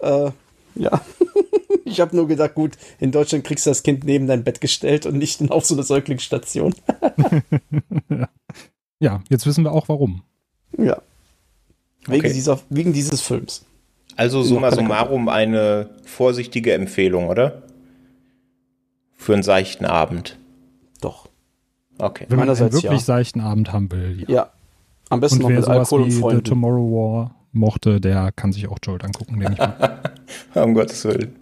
Äh, 0.00 0.30
ja. 0.74 1.00
Ich 1.84 2.00
habe 2.00 2.16
nur 2.16 2.26
gedacht, 2.26 2.54
gut, 2.54 2.78
in 3.00 3.12
Deutschland 3.12 3.44
kriegst 3.44 3.66
du 3.66 3.70
das 3.70 3.82
Kind 3.82 4.04
neben 4.04 4.26
dein 4.26 4.44
Bett 4.44 4.62
gestellt 4.62 5.04
und 5.04 5.18
nicht 5.18 5.50
auf 5.50 5.66
so 5.66 5.74
eine 5.74 5.82
Säuglingsstation. 5.82 6.74
ja, 8.98 9.20
jetzt 9.28 9.44
wissen 9.44 9.62
wir 9.62 9.72
auch 9.72 9.90
warum. 9.90 10.22
Ja. 10.78 11.02
Wegen, 12.06 12.24
okay. 12.24 12.32
dieser, 12.32 12.60
wegen 12.70 12.94
dieses 12.94 13.20
Films. 13.20 13.66
Also 14.16 14.42
summa 14.42 14.72
summarum 14.72 15.28
eine 15.28 15.90
vorsichtige 16.04 16.72
Empfehlung, 16.72 17.28
oder? 17.28 17.62
Für 19.14 19.34
einen 19.34 19.42
seichten 19.42 19.84
Abend. 19.84 20.38
Doch. 21.02 21.28
Okay. 21.98 22.24
Wenn 22.28 22.38
man 22.38 22.48
einen 22.48 22.58
wirklich 22.58 22.84
ja. 22.84 22.98
seichten 22.98 23.40
Abend 23.40 23.72
haben 23.72 23.92
will. 23.92 24.24
Ja. 24.28 24.34
ja. 24.34 24.50
Am 25.10 25.20
besten 25.20 25.44
und 25.44 25.52
noch 25.52 25.60
mit 25.60 25.68
Alkohol 25.68 26.02
und 26.02 26.12
Freunden. 26.12 26.44
The 26.44 26.50
Tomorrow 26.50 26.90
War 26.90 27.41
mochte, 27.52 28.00
der 28.00 28.32
kann 28.32 28.52
sich 28.52 28.68
auch 28.68 28.78
Jolt 28.82 29.04
angucken, 29.04 29.38
den 29.40 29.52
ich 29.52 29.58
mal. 29.58 30.00
um 30.54 30.74
Gottes 30.74 31.04
Willen. 31.04 31.36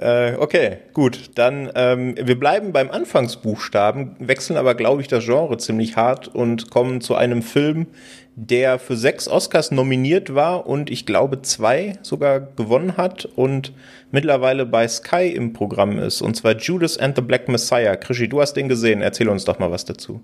Äh, 0.00 0.36
okay, 0.36 0.78
gut. 0.92 1.30
Dann, 1.34 1.70
ähm, 1.74 2.14
wir 2.20 2.38
bleiben 2.38 2.72
beim 2.72 2.90
Anfangsbuchstaben, 2.90 4.14
wechseln 4.20 4.56
aber, 4.56 4.74
glaube 4.74 5.02
ich, 5.02 5.08
das 5.08 5.24
Genre 5.24 5.58
ziemlich 5.58 5.96
hart 5.96 6.28
und 6.28 6.70
kommen 6.70 7.00
zu 7.00 7.16
einem 7.16 7.42
Film, 7.42 7.88
der 8.36 8.78
für 8.78 8.96
sechs 8.96 9.26
Oscars 9.26 9.72
nominiert 9.72 10.32
war 10.32 10.68
und 10.68 10.90
ich 10.90 11.04
glaube 11.04 11.42
zwei 11.42 11.94
sogar 12.02 12.38
gewonnen 12.38 12.96
hat 12.96 13.24
und 13.24 13.72
mittlerweile 14.12 14.64
bei 14.64 14.86
Sky 14.86 15.32
im 15.34 15.52
Programm 15.52 15.98
ist. 15.98 16.22
Und 16.22 16.36
zwar 16.36 16.56
Judas 16.56 16.96
and 16.96 17.16
the 17.16 17.22
Black 17.22 17.48
Messiah. 17.48 17.96
Krischi, 17.96 18.28
du 18.28 18.40
hast 18.40 18.54
den 18.54 18.68
gesehen. 18.68 19.02
Erzähl 19.02 19.28
uns 19.28 19.44
doch 19.44 19.58
mal 19.58 19.72
was 19.72 19.84
dazu. 19.84 20.22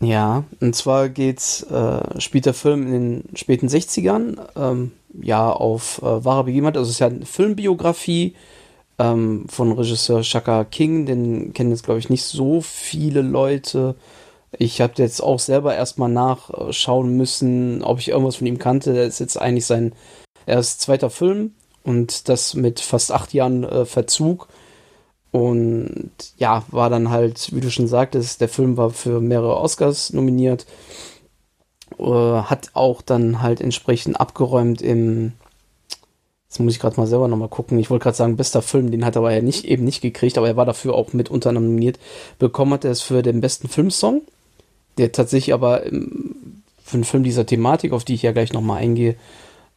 Ja, 0.00 0.44
und 0.60 0.76
zwar 0.76 1.08
geht's, 1.08 1.62
äh, 1.62 2.20
spielt 2.20 2.44
der 2.44 2.54
Film 2.54 2.86
in 2.86 2.92
den 2.92 3.36
späten 3.36 3.68
60ern, 3.68 4.38
ähm, 4.54 4.92
ja, 5.20 5.50
auf 5.50 6.02
äh, 6.02 6.24
wahre 6.24 6.44
Begebenheit. 6.44 6.76
Also 6.76 6.88
es 6.88 6.96
ist 6.96 7.00
ja 7.00 7.06
eine 7.06 7.24
Filmbiografie 7.24 8.34
ähm, 8.98 9.46
von 9.48 9.72
Regisseur 9.72 10.22
Shaka 10.22 10.64
King, 10.64 11.06
den 11.06 11.54
kennen 11.54 11.70
jetzt, 11.70 11.84
glaube 11.84 11.98
ich, 11.98 12.10
nicht 12.10 12.24
so 12.24 12.60
viele 12.60 13.22
Leute. 13.22 13.94
Ich 14.58 14.80
habe 14.80 14.94
jetzt 14.96 15.22
auch 15.22 15.38
selber 15.38 15.74
erstmal 15.74 16.10
nachschauen 16.10 17.16
müssen, 17.16 17.82
ob 17.82 17.98
ich 17.98 18.08
irgendwas 18.08 18.36
von 18.36 18.46
ihm 18.46 18.58
kannte. 18.58 18.92
Der 18.92 19.04
ist 19.04 19.18
jetzt 19.18 19.40
eigentlich 19.40 19.66
sein 19.66 19.92
erst 20.46 20.82
zweiter 20.82 21.10
Film 21.10 21.52
und 21.84 22.28
das 22.28 22.54
mit 22.54 22.80
fast 22.80 23.12
acht 23.12 23.32
Jahren 23.32 23.64
äh, 23.64 23.86
Verzug. 23.86 24.48
Und 25.36 26.12
ja, 26.38 26.64
war 26.70 26.88
dann 26.88 27.10
halt, 27.10 27.54
wie 27.54 27.60
du 27.60 27.70
schon 27.70 27.88
sagtest, 27.88 28.40
der 28.40 28.48
Film 28.48 28.78
war 28.78 28.88
für 28.88 29.20
mehrere 29.20 29.58
Oscars 29.58 30.14
nominiert. 30.14 30.64
Äh, 31.98 32.04
hat 32.04 32.70
auch 32.72 33.02
dann 33.02 33.42
halt 33.42 33.60
entsprechend 33.60 34.18
abgeräumt 34.18 34.80
im 34.80 35.34
Jetzt 36.48 36.60
muss 36.60 36.72
ich 36.72 36.80
gerade 36.80 36.98
mal 36.98 37.06
selber 37.06 37.28
nochmal 37.28 37.50
gucken. 37.50 37.78
Ich 37.78 37.90
wollte 37.90 38.04
gerade 38.04 38.16
sagen, 38.16 38.38
bester 38.38 38.62
Film, 38.62 38.90
den 38.90 39.04
hat 39.04 39.16
er 39.16 39.18
aber 39.18 39.34
ja 39.34 39.42
nicht, 39.42 39.66
eben 39.66 39.84
nicht 39.84 40.00
gekriegt, 40.00 40.38
aber 40.38 40.48
er 40.48 40.56
war 40.56 40.64
dafür 40.64 40.94
auch 40.94 41.12
mit 41.12 41.28
unter 41.28 41.52
nominiert. 41.52 41.98
Bekommen 42.38 42.72
hat 42.72 42.86
er 42.86 42.92
es 42.92 43.02
für 43.02 43.22
den 43.22 43.42
besten 43.42 43.68
Filmsong, 43.68 44.22
der 44.96 45.12
tatsächlich 45.12 45.52
aber 45.52 45.82
für 45.82 46.94
einen 46.94 47.04
Film 47.04 47.24
dieser 47.24 47.44
Thematik, 47.44 47.92
auf 47.92 48.04
die 48.04 48.14
ich 48.14 48.22
ja 48.22 48.32
gleich 48.32 48.54
nochmal 48.54 48.80
eingehe, 48.80 49.16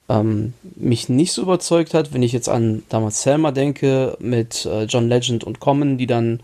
ähm, 0.09 0.53
mich 0.75 1.07
nicht 1.07 1.31
so 1.31 1.43
überzeugt 1.43 1.93
hat. 1.93 2.13
Wenn 2.13 2.23
ich 2.23 2.33
jetzt 2.33 2.49
an 2.49 2.83
damals 2.89 3.21
Selma 3.21 3.51
denke, 3.51 4.17
mit 4.19 4.65
äh, 4.65 4.83
John 4.83 5.07
Legend 5.07 5.43
und 5.43 5.59
Common, 5.59 5.97
die 5.97 6.07
dann 6.07 6.41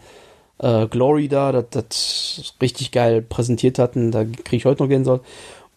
äh, 0.60 0.88
Glory 0.88 1.28
da, 1.28 1.52
das 1.52 2.54
richtig 2.62 2.92
geil 2.92 3.22
präsentiert 3.22 3.80
hatten, 3.80 4.12
da 4.12 4.24
kriege 4.24 4.58
ich 4.58 4.66
heute 4.66 4.84
noch 4.84 4.90
Gänsehaut. 4.90 5.22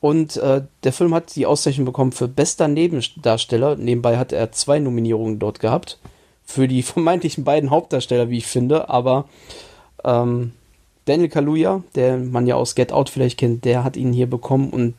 Und 0.00 0.36
äh, 0.36 0.62
der 0.84 0.92
Film 0.92 1.12
hat 1.14 1.34
die 1.34 1.46
Auszeichnung 1.46 1.86
bekommen 1.86 2.12
für 2.12 2.28
bester 2.28 2.68
Nebendarsteller. 2.68 3.74
Nebenbei 3.74 4.16
hat 4.16 4.32
er 4.32 4.52
zwei 4.52 4.78
Nominierungen 4.78 5.40
dort 5.40 5.58
gehabt. 5.58 5.98
Für 6.44 6.68
die 6.68 6.82
vermeintlichen 6.84 7.42
beiden 7.42 7.70
Hauptdarsteller, 7.70 8.30
wie 8.30 8.38
ich 8.38 8.46
finde. 8.46 8.88
Aber 8.88 9.26
Ähm, 10.04 10.52
Daniel 11.04 11.28
Kaluuya, 11.28 11.82
der 11.94 12.18
man 12.18 12.46
ja 12.46 12.56
aus 12.56 12.74
Get 12.74 12.92
Out 12.92 13.08
vielleicht 13.08 13.38
kennt, 13.38 13.64
der 13.64 13.82
hat 13.82 13.96
ihn 13.96 14.12
hier 14.12 14.28
bekommen 14.28 14.70
und 14.70 14.94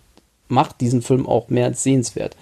macht 0.48 0.81
diesen 0.81 1.01
Film 1.03 1.27
auch 1.27 1.50
mehr 1.50 1.65
als 1.65 1.84
sehenswert. 1.84 2.36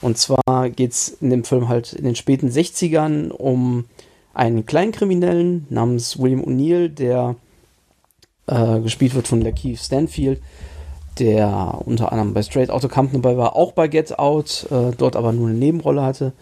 Und 0.00 0.16
zwar 0.16 0.70
geht 0.70 0.92
es 0.92 1.08
in 1.20 1.30
dem 1.30 1.44
Film 1.44 1.68
halt 1.68 1.92
in 1.92 2.04
den 2.04 2.14
späten 2.14 2.48
60ern 2.48 3.30
um 3.30 3.86
einen 4.32 4.66
Kleinkriminellen 4.66 5.66
namens 5.70 6.18
William 6.18 6.42
O'Neill, 6.42 6.88
der 6.88 7.34
äh, 8.46 8.80
gespielt 8.80 9.14
wird 9.14 9.26
von 9.26 9.40
Lakeith 9.40 9.78
Stanfield, 9.78 10.40
der 11.18 11.80
unter 11.84 12.12
anderem 12.12 12.34
bei 12.34 12.42
Straight 12.42 12.70
Outta 12.70 12.86
Company 12.86 13.20
dabei 13.20 13.36
war, 13.36 13.56
auch 13.56 13.72
bei 13.72 13.88
Get 13.88 14.18
Out, 14.18 14.66
äh, 14.70 14.92
dort 14.96 15.16
aber 15.16 15.32
nur 15.32 15.48
eine 15.48 15.58
Nebenrolle 15.58 16.02
hatte. 16.02 16.32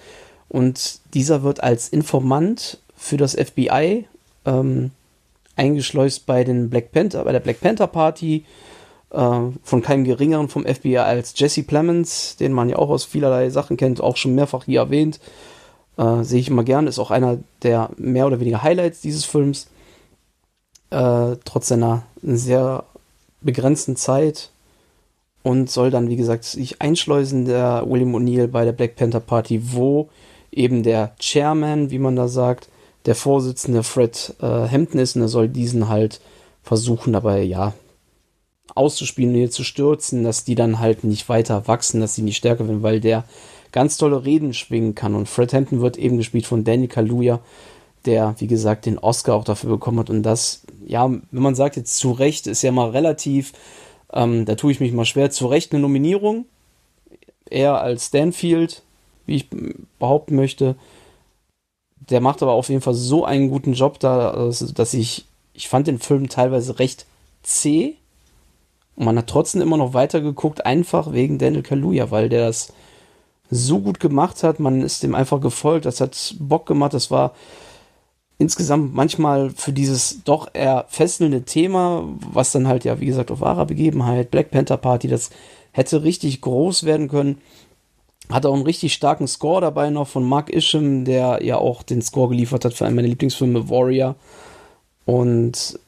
Und 0.49 1.01
dieser 1.15 1.43
wird 1.43 1.63
als 1.63 1.89
Informant 1.89 2.79
für 2.95 3.17
das 3.17 3.35
FBI 3.35 4.07
ähm, 4.45 4.91
eingeschleust 5.57 6.27
bei 6.27 6.45
den 6.45 6.69
Black 6.69 6.93
Panther, 6.93 7.25
bei 7.25 7.33
der 7.33 7.41
Black 7.41 7.61
Panther 7.61 7.87
Party 7.87 8.45
von 9.17 9.83
keinem 9.83 10.05
geringeren 10.05 10.49
vom 10.49 10.67
FBI 10.67 10.99
als 10.99 11.33
Jesse 11.37 11.63
Plemons, 11.63 12.37
den 12.37 12.53
man 12.53 12.69
ja 12.69 12.77
auch 12.77 12.91
aus 12.91 13.05
vielerlei 13.05 13.49
Sachen 13.51 13.77
kennt, 13.77 14.01
auch 14.01 14.17
schon 14.17 14.35
mehrfach 14.35 14.65
hier 14.65 14.81
erwähnt. 14.81 15.21
Äh, 15.97 16.23
Sehe 16.23 16.41
ich 16.41 16.49
immer 16.49 16.65
gern, 16.65 16.87
ist 16.87 16.99
auch 16.99 17.11
einer 17.11 17.39
der 17.63 17.91
mehr 17.97 18.27
oder 18.27 18.41
weniger 18.41 18.63
Highlights 18.63 19.01
dieses 19.01 19.25
Films. 19.25 19.69
Äh, 20.91 21.37
trotz 21.45 21.69
seiner 21.69 22.03
sehr 22.23 22.85
begrenzten 23.41 23.97
Zeit 23.97 24.51
und 25.43 25.71
soll 25.71 25.91
dann, 25.91 26.09
wie 26.09 26.17
gesagt, 26.17 26.45
sich 26.45 26.83
einschleusen, 26.83 27.45
der 27.45 27.85
William 27.87 28.15
O'Neill 28.15 28.49
bei 28.49 28.65
der 28.65 28.73
Black 28.73 28.97
Panther 28.97 29.21
Party, 29.21 29.73
wo 29.73 30.09
eben 30.53 30.83
der 30.83 31.15
Chairman, 31.19 31.91
wie 31.91 31.99
man 31.99 32.17
da 32.17 32.29
sagt, 32.29 32.69
der 33.07 33.15
Vorsitzende 33.15 33.83
Fred 33.83 34.35
äh, 34.41 34.47
Hampton 34.47 35.01
ist 35.01 35.17
und 35.17 35.23
er 35.23 35.29
soll 35.29 35.49
diesen 35.49 35.89
halt 35.89 36.21
versuchen, 36.63 37.13
dabei, 37.13 37.43
ja, 37.43 37.73
auszuspielen 38.76 39.30
und 39.30 39.38
hier 39.38 39.50
zu 39.50 39.64
stürzen, 39.64 40.25
dass 40.25 40.45
die 40.45 40.54
dann 40.54 40.78
halt 40.78 41.04
nicht 41.04 41.28
weiter 41.28 41.66
wachsen, 41.66 42.00
dass 42.00 42.14
sie 42.14 42.23
nicht 42.23 42.37
stärker 42.37 42.66
werden, 42.66 42.83
weil 42.83 43.00
der 43.00 43.25
ganz 43.73 43.97
tolle 43.97 44.25
Reden 44.25 44.54
schwingen 44.54 44.95
kann. 44.95 45.14
Und 45.14 45.28
Fred 45.28 45.52
Hampton 45.52 45.80
wird 45.80 45.99
eben 45.99 46.16
gespielt 46.16 46.47
von 46.47 46.64
Danny 46.64 46.88
Kaluuya, 46.88 47.40
der, 48.04 48.35
wie 48.38 48.47
gesagt, 48.47 48.87
den 48.87 48.99
Oscar 48.99 49.35
auch 49.35 49.45
dafür 49.45 49.71
bekommen 49.71 49.99
hat. 49.99 50.11
Und 50.11 50.23
das, 50.23 50.62
ja, 50.87 51.09
wenn 51.09 51.42
man 51.42 51.54
sagt 51.54 51.76
jetzt 51.76 51.99
zu 51.99 52.12
Recht, 52.12 52.47
ist 52.47 52.62
ja 52.62 52.73
mal 52.73 52.90
relativ, 52.90 53.52
ähm, 54.12 54.45
da 54.45 54.54
tue 54.54 54.73
ich 54.73 54.80
mich 54.80 54.92
mal 54.92 55.04
schwer, 55.04 55.30
zu 55.30 55.47
Recht 55.47 55.73
eine 55.73 55.83
Nominierung. 55.83 56.47
Er 57.50 57.80
als 57.80 58.06
Stanfield, 58.06 58.83
wie 59.26 59.37
ich 59.37 59.49
behaupten 59.99 60.37
möchte. 60.37 60.76
Der 62.09 62.21
macht 62.21 62.42
aber 62.42 62.52
auf 62.52 62.68
jeden 62.68 62.80
Fall 62.80 62.95
so 62.95 63.25
einen 63.25 63.50
guten 63.50 63.73
Job 63.73 63.99
da, 63.99 64.50
dass 64.75 64.95
ich, 64.95 65.26
ich 65.52 65.68
fand 65.68 65.87
den 65.87 65.99
Film 65.99 66.28
teilweise 66.28 66.78
recht 66.78 67.06
zäh 67.42 67.97
und 68.97 69.05
man 69.05 69.19
hat 69.19 69.29
trotzdem 69.29 69.62
immer 69.62 69.76
noch 69.76 69.95
weitergeguckt, 69.95 70.65
einfach 70.67 71.12
wegen 71.12 71.38
Daniel 71.38 71.62
Kaluuya, 71.62 72.11
weil 72.11 72.29
der 72.29 72.47
das 72.47 72.73
so 73.50 73.81
gut 73.81 74.00
gemacht 74.00 74.43
hat. 74.43 74.59
Man 74.59 74.83
ist 74.83 75.03
dem 75.03 75.15
einfach 75.15 75.41
gefolgt. 75.41 75.87
Das 75.87 76.00
hat 76.00 76.35
Bock 76.38 76.67
gemacht. 76.67 76.95
Das 76.95 77.11
war 77.11 77.35
insgesamt 78.38 78.95
manchmal 78.95 79.50
für 79.50 79.73
dieses 79.73 80.23
doch 80.25 80.49
eher 80.53 80.87
fesselnde 80.88 81.45
Thema, 81.45 82.05
was 82.33 82.53
dann 82.53 82.69
halt 82.69 82.85
ja, 82.85 83.00
wie 83.00 83.07
gesagt, 83.07 83.31
auf 83.31 83.41
wahrer 83.41 83.67
Begebenheit, 83.67 84.31
Black 84.31 84.50
Panther 84.50 84.76
Party, 84.76 85.09
das 85.09 85.31
hätte 85.73 86.03
richtig 86.03 86.41
groß 86.41 86.85
werden 86.85 87.09
können. 87.09 87.38
Hat 88.31 88.45
auch 88.45 88.55
einen 88.55 88.65
richtig 88.65 88.93
starken 88.93 89.29
Score 89.29 89.61
dabei 89.61 89.91
noch 89.91 90.09
von 90.09 90.25
Mark 90.25 90.50
Isham, 90.50 91.05
der 91.05 91.45
ja 91.45 91.59
auch 91.59 91.83
den 91.83 92.03
Score 92.03 92.29
geliefert 92.29 92.65
hat 92.65 92.75
für 92.75 92.85
einen 92.85 92.97
meiner 92.97 93.09
Lieblingsfilme, 93.09 93.71
Warrior. 93.71 94.17
Und 95.05 95.79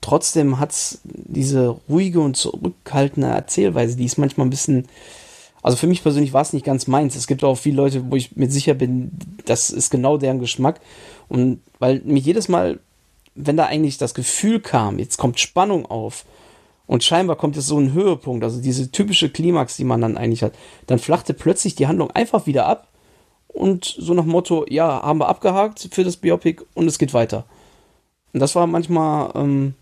trotzdem 0.00 0.58
hat 0.58 0.72
es 0.72 1.00
diese 1.04 1.76
ruhige 1.88 2.20
und 2.20 2.36
zurückhaltende 2.36 3.28
Erzählweise, 3.28 3.96
die 3.96 4.04
ist 4.04 4.18
manchmal 4.18 4.46
ein 4.46 4.50
bisschen. 4.50 4.88
Also 5.62 5.76
für 5.76 5.86
mich 5.86 6.02
persönlich 6.02 6.32
war 6.32 6.40
es 6.42 6.54
nicht 6.54 6.64
ganz 6.64 6.86
meins. 6.86 7.16
Es 7.16 7.26
gibt 7.26 7.44
auch 7.44 7.56
viele 7.56 7.76
Leute, 7.76 8.10
wo 8.10 8.16
ich 8.16 8.34
mir 8.36 8.50
sicher 8.50 8.72
bin, 8.72 9.10
das 9.44 9.70
ist 9.70 9.90
genau 9.90 10.16
deren 10.16 10.38
Geschmack. 10.38 10.80
Und 11.28 11.60
weil 11.78 12.00
mich 12.00 12.24
jedes 12.24 12.48
Mal, 12.48 12.80
wenn 13.34 13.58
da 13.58 13.66
eigentlich 13.66 13.98
das 13.98 14.14
Gefühl 14.14 14.60
kam, 14.60 14.98
jetzt 14.98 15.18
kommt 15.18 15.38
Spannung 15.38 15.84
auf 15.84 16.24
und 16.86 17.04
scheinbar 17.04 17.36
kommt 17.36 17.56
jetzt 17.56 17.66
so 17.66 17.78
ein 17.78 17.92
Höhepunkt, 17.92 18.42
also 18.42 18.60
diese 18.60 18.90
typische 18.90 19.28
Klimax, 19.28 19.76
die 19.76 19.84
man 19.84 20.00
dann 20.00 20.16
eigentlich 20.16 20.42
hat, 20.42 20.54
dann 20.86 20.98
flachte 20.98 21.34
plötzlich 21.34 21.74
die 21.74 21.86
Handlung 21.86 22.10
einfach 22.10 22.46
wieder 22.46 22.66
ab 22.66 22.88
und 23.48 23.84
so 23.84 24.14
nach 24.14 24.24
Motto, 24.24 24.64
ja, 24.68 25.02
haben 25.02 25.20
wir 25.20 25.28
abgehakt 25.28 25.88
für 25.92 26.04
das 26.04 26.16
Biopic 26.16 26.62
und 26.74 26.88
es 26.88 26.98
geht 26.98 27.12
weiter. 27.14 27.44
Und 28.32 28.40
das 28.40 28.54
war 28.54 28.66
manchmal 28.66 29.32
ähm, 29.34 29.74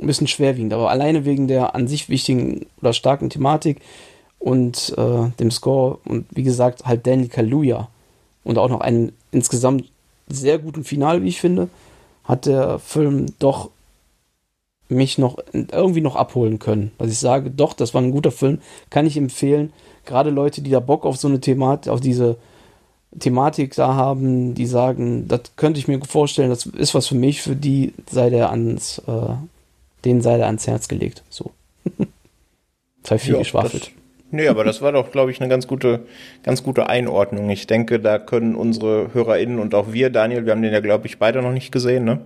ein 0.00 0.06
bisschen 0.06 0.26
schwerwiegend, 0.26 0.72
aber 0.72 0.90
alleine 0.90 1.24
wegen 1.24 1.48
der 1.48 1.74
an 1.74 1.86
sich 1.86 2.08
wichtigen 2.08 2.66
oder 2.80 2.92
starken 2.92 3.30
Thematik 3.30 3.80
und 4.38 4.94
äh, 4.96 5.30
dem 5.38 5.50
Score 5.50 5.98
und 6.04 6.26
wie 6.30 6.42
gesagt 6.42 6.86
halt 6.86 7.06
Danny 7.06 7.28
Kaluuya 7.28 7.88
und 8.44 8.58
auch 8.58 8.68
noch 8.68 8.80
einen 8.80 9.12
insgesamt 9.30 9.90
sehr 10.28 10.58
guten 10.58 10.84
Final, 10.84 11.22
wie 11.22 11.28
ich 11.28 11.40
finde, 11.40 11.68
hat 12.24 12.46
der 12.46 12.78
Film 12.78 13.26
doch 13.38 13.70
mich 14.88 15.18
noch 15.18 15.38
irgendwie 15.52 16.00
noch 16.00 16.16
abholen 16.16 16.58
können. 16.58 16.90
Dass 16.98 17.10
ich 17.10 17.18
sage, 17.18 17.50
doch, 17.50 17.74
das 17.74 17.94
war 17.94 18.02
ein 18.02 18.10
guter 18.10 18.32
Film, 18.32 18.60
kann 18.88 19.06
ich 19.06 19.16
empfehlen. 19.16 19.72
Gerade 20.04 20.30
Leute, 20.30 20.62
die 20.62 20.70
da 20.70 20.80
Bock 20.80 21.04
auf 21.04 21.16
so 21.16 21.28
eine 21.28 21.40
Thematik, 21.40 21.92
auf 21.92 22.00
diese 22.00 22.36
Thematik 23.18 23.74
da 23.74 23.94
haben, 23.94 24.54
die 24.54 24.66
sagen, 24.66 25.28
das 25.28 25.42
könnte 25.56 25.80
ich 25.80 25.88
mir 25.88 26.00
vorstellen, 26.00 26.50
das 26.50 26.66
ist 26.66 26.94
was 26.94 27.06
für 27.06 27.14
mich, 27.14 27.42
für 27.42 27.56
die 27.56 27.92
sei 28.10 28.30
der 28.30 28.50
ans 28.50 28.98
äh, 29.06 29.34
den 30.04 30.20
sei 30.20 30.38
er 30.38 30.46
ans 30.46 30.66
Herz 30.66 30.88
gelegt. 30.88 31.22
So. 31.28 31.52
das 33.02 33.10
habe 33.10 33.16
ich 33.16 33.22
viel 33.22 33.34
ja, 33.34 33.38
geschwafelt. 33.40 33.92
Nee, 34.32 34.46
aber 34.46 34.64
das 34.64 34.80
war 34.80 34.92
doch, 34.92 35.10
glaube 35.10 35.30
ich, 35.30 35.40
eine 35.40 35.48
ganz 35.48 35.66
gute, 35.66 36.06
ganz 36.42 36.62
gute 36.62 36.88
Einordnung. 36.88 37.50
Ich 37.50 37.66
denke, 37.66 37.98
da 37.98 38.18
können 38.18 38.54
unsere 38.54 39.12
HörerInnen 39.12 39.58
und 39.58 39.74
auch 39.74 39.92
wir, 39.92 40.10
Daniel, 40.10 40.44
wir 40.44 40.52
haben 40.52 40.62
den 40.62 40.72
ja, 40.72 40.80
glaube 40.80 41.06
ich, 41.06 41.18
beide 41.18 41.42
noch 41.42 41.52
nicht 41.52 41.72
gesehen, 41.72 42.04
ne? 42.04 42.20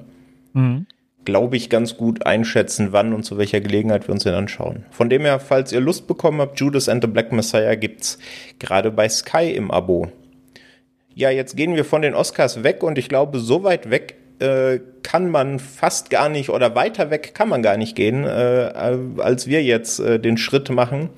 Mhm. 0.52 0.86
Glaube 1.24 1.56
ich, 1.56 1.70
ganz 1.70 1.96
gut 1.96 2.26
einschätzen, 2.26 2.88
wann 2.90 3.14
und 3.14 3.22
zu 3.22 3.38
welcher 3.38 3.60
Gelegenheit 3.60 4.06
wir 4.06 4.12
uns 4.12 4.24
den 4.24 4.34
anschauen. 4.34 4.84
Von 4.90 5.08
dem 5.08 5.22
her, 5.22 5.40
falls 5.40 5.72
ihr 5.72 5.80
Lust 5.80 6.06
bekommen 6.06 6.42
habt, 6.42 6.60
Judas 6.60 6.90
and 6.90 7.02
the 7.02 7.08
Black 7.08 7.32
Messiah 7.32 7.74
gibt's 7.76 8.18
gerade 8.58 8.90
bei 8.90 9.08
Sky 9.08 9.52
im 9.52 9.70
Abo. 9.70 10.08
Ja, 11.14 11.30
jetzt 11.30 11.56
gehen 11.56 11.74
wir 11.74 11.86
von 11.86 12.02
den 12.02 12.14
Oscars 12.14 12.62
weg 12.62 12.82
und 12.82 12.98
ich 12.98 13.08
glaube, 13.08 13.38
so 13.38 13.62
weit 13.62 13.88
weg 13.88 14.16
äh, 14.38 14.80
kann 15.02 15.30
man 15.30 15.58
fast 15.58 16.10
gar 16.10 16.28
nicht 16.28 16.50
oder 16.50 16.74
weiter 16.74 17.10
weg 17.10 17.34
kann 17.34 17.48
man 17.48 17.62
gar 17.62 17.76
nicht 17.76 17.94
gehen, 17.94 18.24
äh, 18.24 18.28
als 18.28 19.46
wir 19.46 19.62
jetzt 19.62 20.00
äh, 20.00 20.18
den 20.18 20.36
Schritt 20.36 20.70
machen. 20.70 21.10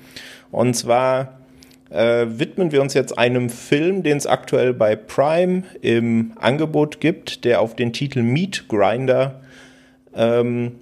Und 0.51 0.75
zwar 0.75 1.39
äh, 1.89 2.25
widmen 2.27 2.71
wir 2.71 2.81
uns 2.81 2.93
jetzt 2.93 3.17
einem 3.17 3.49
Film, 3.49 4.03
den 4.03 4.17
es 4.17 4.27
aktuell 4.27 4.73
bei 4.73 4.95
Prime 4.95 5.63
im 5.81 6.33
Angebot 6.35 6.99
gibt, 6.99 7.45
der 7.45 7.61
auf 7.61 7.75
den 7.75 7.93
Titel 7.93 8.21
Meat 8.21 8.67
Grinder 8.67 9.41
ähm, 10.15 10.73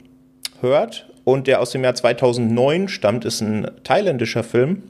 hört 0.61 1.09
und 1.23 1.47
der 1.47 1.61
aus 1.61 1.71
dem 1.71 1.83
Jahr 1.83 1.95
2009 1.95 2.87
stammt, 2.87 3.25
ist 3.25 3.41
ein 3.41 3.69
thailändischer 3.83 4.43
Film, 4.43 4.83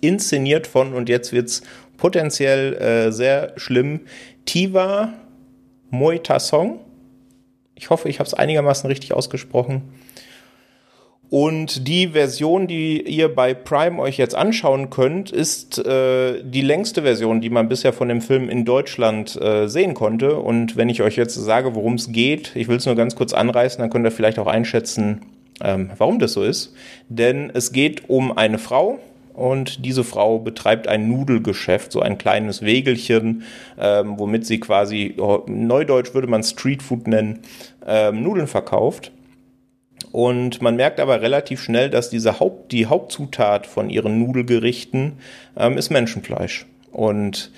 inszeniert 0.00 0.66
von, 0.66 0.94
und 0.94 1.08
jetzt 1.08 1.32
wird's 1.32 1.62
potenziell 1.96 2.74
äh, 2.74 3.12
sehr 3.12 3.52
schlimm, 3.56 4.00
Tiva 4.44 5.14
Moitasong. 5.90 6.80
Ich 7.74 7.90
hoffe, 7.90 8.08
ich 8.08 8.18
habe 8.18 8.26
es 8.26 8.34
einigermaßen 8.34 8.88
richtig 8.88 9.14
ausgesprochen. 9.14 9.82
Und 11.30 11.86
die 11.86 12.08
Version, 12.08 12.66
die 12.66 13.02
ihr 13.02 13.34
bei 13.34 13.52
Prime 13.52 14.00
euch 14.00 14.16
jetzt 14.16 14.34
anschauen 14.34 14.88
könnt, 14.88 15.30
ist 15.30 15.78
äh, 15.78 16.42
die 16.42 16.62
längste 16.62 17.02
Version, 17.02 17.42
die 17.42 17.50
man 17.50 17.68
bisher 17.68 17.92
von 17.92 18.08
dem 18.08 18.22
Film 18.22 18.48
in 18.48 18.64
Deutschland 18.64 19.38
äh, 19.40 19.68
sehen 19.68 19.92
konnte. 19.92 20.36
Und 20.36 20.76
wenn 20.76 20.88
ich 20.88 21.02
euch 21.02 21.16
jetzt 21.16 21.34
sage, 21.34 21.74
worum 21.74 21.94
es 21.94 22.12
geht, 22.12 22.56
ich 22.56 22.68
will 22.68 22.78
es 22.78 22.86
nur 22.86 22.94
ganz 22.94 23.14
kurz 23.14 23.34
anreißen, 23.34 23.80
dann 23.80 23.90
könnt 23.90 24.06
ihr 24.06 24.10
vielleicht 24.10 24.38
auch 24.38 24.46
einschätzen, 24.46 25.20
ähm, 25.62 25.90
warum 25.98 26.18
das 26.18 26.32
so 26.32 26.42
ist. 26.42 26.74
Denn 27.10 27.50
es 27.52 27.72
geht 27.72 28.08
um 28.08 28.36
eine 28.36 28.58
Frau, 28.58 28.98
und 29.38 29.84
diese 29.84 30.02
Frau 30.02 30.40
betreibt 30.40 30.88
ein 30.88 31.08
Nudelgeschäft, 31.08 31.92
so 31.92 32.00
ein 32.00 32.18
kleines 32.18 32.62
Wägelchen, 32.62 33.44
ähm, 33.78 34.18
womit 34.18 34.44
sie 34.44 34.58
quasi, 34.58 35.14
oh, 35.16 35.44
neudeutsch 35.46 36.12
würde 36.12 36.26
man 36.26 36.42
Streetfood 36.42 37.06
nennen, 37.06 37.38
ähm, 37.86 38.24
Nudeln 38.24 38.48
verkauft. 38.48 39.12
Und 40.10 40.60
man 40.60 40.74
merkt 40.74 40.98
aber 40.98 41.22
relativ 41.22 41.62
schnell, 41.62 41.88
dass 41.88 42.10
diese 42.10 42.40
Haupt, 42.40 42.72
die 42.72 42.86
Hauptzutat 42.86 43.68
von 43.68 43.90
ihren 43.90 44.18
Nudelgerichten 44.18 45.14
ähm, 45.56 45.78
ist 45.78 45.90
Menschenfleisch. 45.90 46.66
Und 46.90 47.52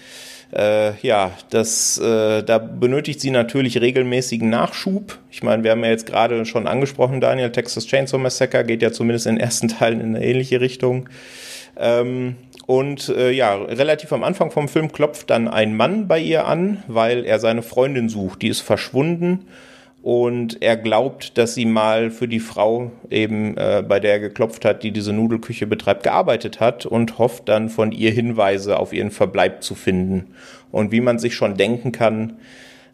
äh, 0.53 0.99
ja, 1.01 1.33
das, 1.49 1.97
äh, 1.97 2.43
da 2.43 2.59
benötigt 2.59 3.23
sie 3.23 3.31
natürlich 3.31 3.81
regelmäßigen 3.81 4.51
Nachschub. 4.51 5.19
Ich 5.31 5.43
meine, 5.43 5.65
wir 5.65 5.71
haben 5.71 5.85
ja 5.85 5.91
jetzt 5.91 6.05
gerade 6.05 6.45
schon 6.45 6.67
angesprochen, 6.67 7.23
Daniel, 7.23 7.53
Texas 7.53 7.87
Chainsaw 7.87 8.19
Massacre 8.19 8.65
geht 8.65 8.83
ja 8.83 8.93
zumindest 8.93 9.27
in 9.27 9.37
den 9.37 9.41
ersten 9.41 9.69
Teilen 9.79 10.01
in 10.03 10.17
eine 10.17 10.25
ähnliche 10.25 10.61
Richtung. 10.61 11.09
Ähm, 11.77 12.37
und 12.67 13.09
äh, 13.09 13.31
ja, 13.31 13.55
relativ 13.55 14.13
am 14.13 14.23
Anfang 14.23 14.51
vom 14.51 14.69
Film 14.69 14.93
klopft 14.93 15.31
dann 15.31 15.49
ein 15.49 15.77
Mann 15.77 16.09
bei 16.09 16.21
ihr 16.21 16.47
an, 16.47 16.83
weil 16.87 17.25
er 17.25 17.39
seine 17.39 17.63
Freundin 17.63 18.09
sucht. 18.09 18.43
Die 18.43 18.49
ist 18.49 18.61
verschwunden 18.61 19.47
und 20.03 20.63
er 20.63 20.77
glaubt, 20.77 21.37
dass 21.37 21.55
sie 21.55 21.67
mal 21.67 22.11
für 22.11 22.27
die 22.27 22.41
Frau 22.41 22.91
eben, 23.11 23.57
äh, 23.57 23.85
bei 23.87 24.01
der 24.01 24.13
er 24.13 24.21
geklopft 24.21 24.65
hat, 24.65 24.83
die 24.83 24.93
diese 24.93 25.13
Nudelküche 25.13 25.67
betreibt, 25.67 26.05
gearbeitet 26.05 26.61
hat 26.61 26.87
und 26.87 27.19
hofft 27.19 27.49
dann 27.49 27.69
von 27.69 27.93
ihr 27.93 28.11
Hinweise 28.11 28.79
auf 28.79 28.93
ihren 28.93 29.11
Verbleib 29.11 29.63
zu 29.63 29.75
finden. 29.75 30.29
Und 30.71 30.91
wie 30.91 31.03
man 31.03 31.19
sich 31.19 31.35
schon 31.35 31.57
denken 31.57 31.93
kann, 31.93 32.39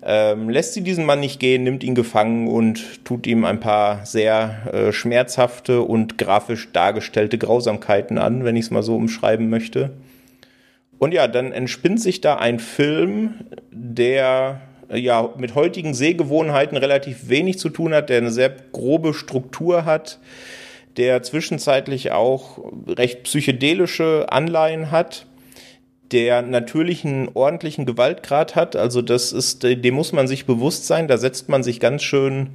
ähm, 0.02 0.48
lässt 0.48 0.74
sie 0.74 0.82
diesen 0.82 1.04
Mann 1.04 1.20
nicht 1.20 1.40
gehen, 1.40 1.64
nimmt 1.64 1.82
ihn 1.82 1.94
gefangen 1.94 2.48
und 2.48 3.04
tut 3.04 3.26
ihm 3.26 3.44
ein 3.44 3.60
paar 3.60 4.04
sehr 4.06 4.68
äh, 4.72 4.92
schmerzhafte 4.92 5.82
und 5.82 6.18
grafisch 6.18 6.70
dargestellte 6.72 7.38
Grausamkeiten 7.38 8.18
an, 8.18 8.44
wenn 8.44 8.56
ich 8.56 8.66
es 8.66 8.70
mal 8.70 8.82
so 8.82 8.96
umschreiben 8.96 9.48
möchte. 9.48 9.90
Und 10.98 11.12
ja, 11.12 11.28
dann 11.28 11.52
entspinnt 11.52 12.00
sich 12.00 12.20
da 12.20 12.36
ein 12.36 12.58
Film, 12.58 13.34
der 13.70 14.60
ja 14.92 15.30
mit 15.36 15.54
heutigen 15.54 15.94
Sehgewohnheiten 15.94 16.76
relativ 16.76 17.28
wenig 17.28 17.58
zu 17.58 17.68
tun 17.68 17.92
hat, 17.92 18.08
der 18.08 18.18
eine 18.18 18.30
sehr 18.30 18.54
grobe 18.72 19.14
Struktur 19.14 19.84
hat, 19.84 20.18
der 20.96 21.22
zwischenzeitlich 21.22 22.12
auch 22.12 22.58
recht 22.86 23.24
psychedelische 23.24 24.26
Anleihen 24.30 24.90
hat, 24.90 25.26
der 26.12 26.42
natürlich 26.42 27.04
einen 27.04 27.28
ordentlichen 27.34 27.86
Gewaltgrad 27.86 28.54
hat. 28.54 28.76
Also 28.76 29.02
das 29.02 29.32
ist, 29.32 29.62
dem 29.62 29.94
muss 29.94 30.12
man 30.12 30.28
sich 30.28 30.46
bewusst 30.46 30.86
sein. 30.86 31.08
Da 31.08 31.18
setzt 31.18 31.48
man 31.48 31.62
sich 31.62 31.80
ganz 31.80 32.02
schön 32.02 32.50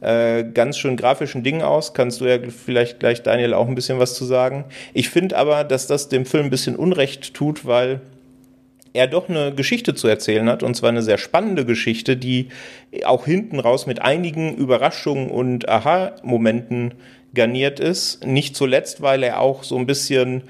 äh, 0.00 0.44
ganz 0.44 0.76
schön 0.76 0.96
grafischen 0.96 1.42
Dingen 1.42 1.62
aus. 1.62 1.94
Kannst 1.94 2.20
du 2.20 2.26
ja 2.26 2.38
vielleicht 2.50 3.00
gleich, 3.00 3.22
Daniel, 3.22 3.54
auch 3.54 3.66
ein 3.66 3.74
bisschen 3.74 3.98
was 3.98 4.14
zu 4.14 4.24
sagen. 4.24 4.64
Ich 4.92 5.08
finde 5.08 5.36
aber, 5.36 5.64
dass 5.64 5.86
das 5.86 6.08
dem 6.08 6.26
Film 6.26 6.44
ein 6.44 6.50
bisschen 6.50 6.76
Unrecht 6.76 7.32
tut, 7.34 7.64
weil 7.64 8.00
er 8.92 9.06
doch 9.06 9.28
eine 9.28 9.54
Geschichte 9.54 9.94
zu 9.94 10.08
erzählen 10.08 10.48
hat, 10.48 10.62
und 10.62 10.74
zwar 10.74 10.88
eine 10.88 11.02
sehr 11.02 11.18
spannende 11.18 11.64
Geschichte, 11.64 12.16
die 12.16 12.48
auch 13.04 13.26
hinten 13.26 13.60
raus 13.60 13.86
mit 13.86 14.00
einigen 14.02 14.56
Überraschungen 14.56 15.30
und 15.30 15.68
Aha-Momenten 15.68 16.94
garniert 17.34 17.78
ist. 17.78 18.24
Nicht 18.26 18.56
zuletzt, 18.56 19.02
weil 19.02 19.22
er 19.22 19.40
auch 19.40 19.64
so 19.64 19.76
ein 19.76 19.86
bisschen 19.86 20.42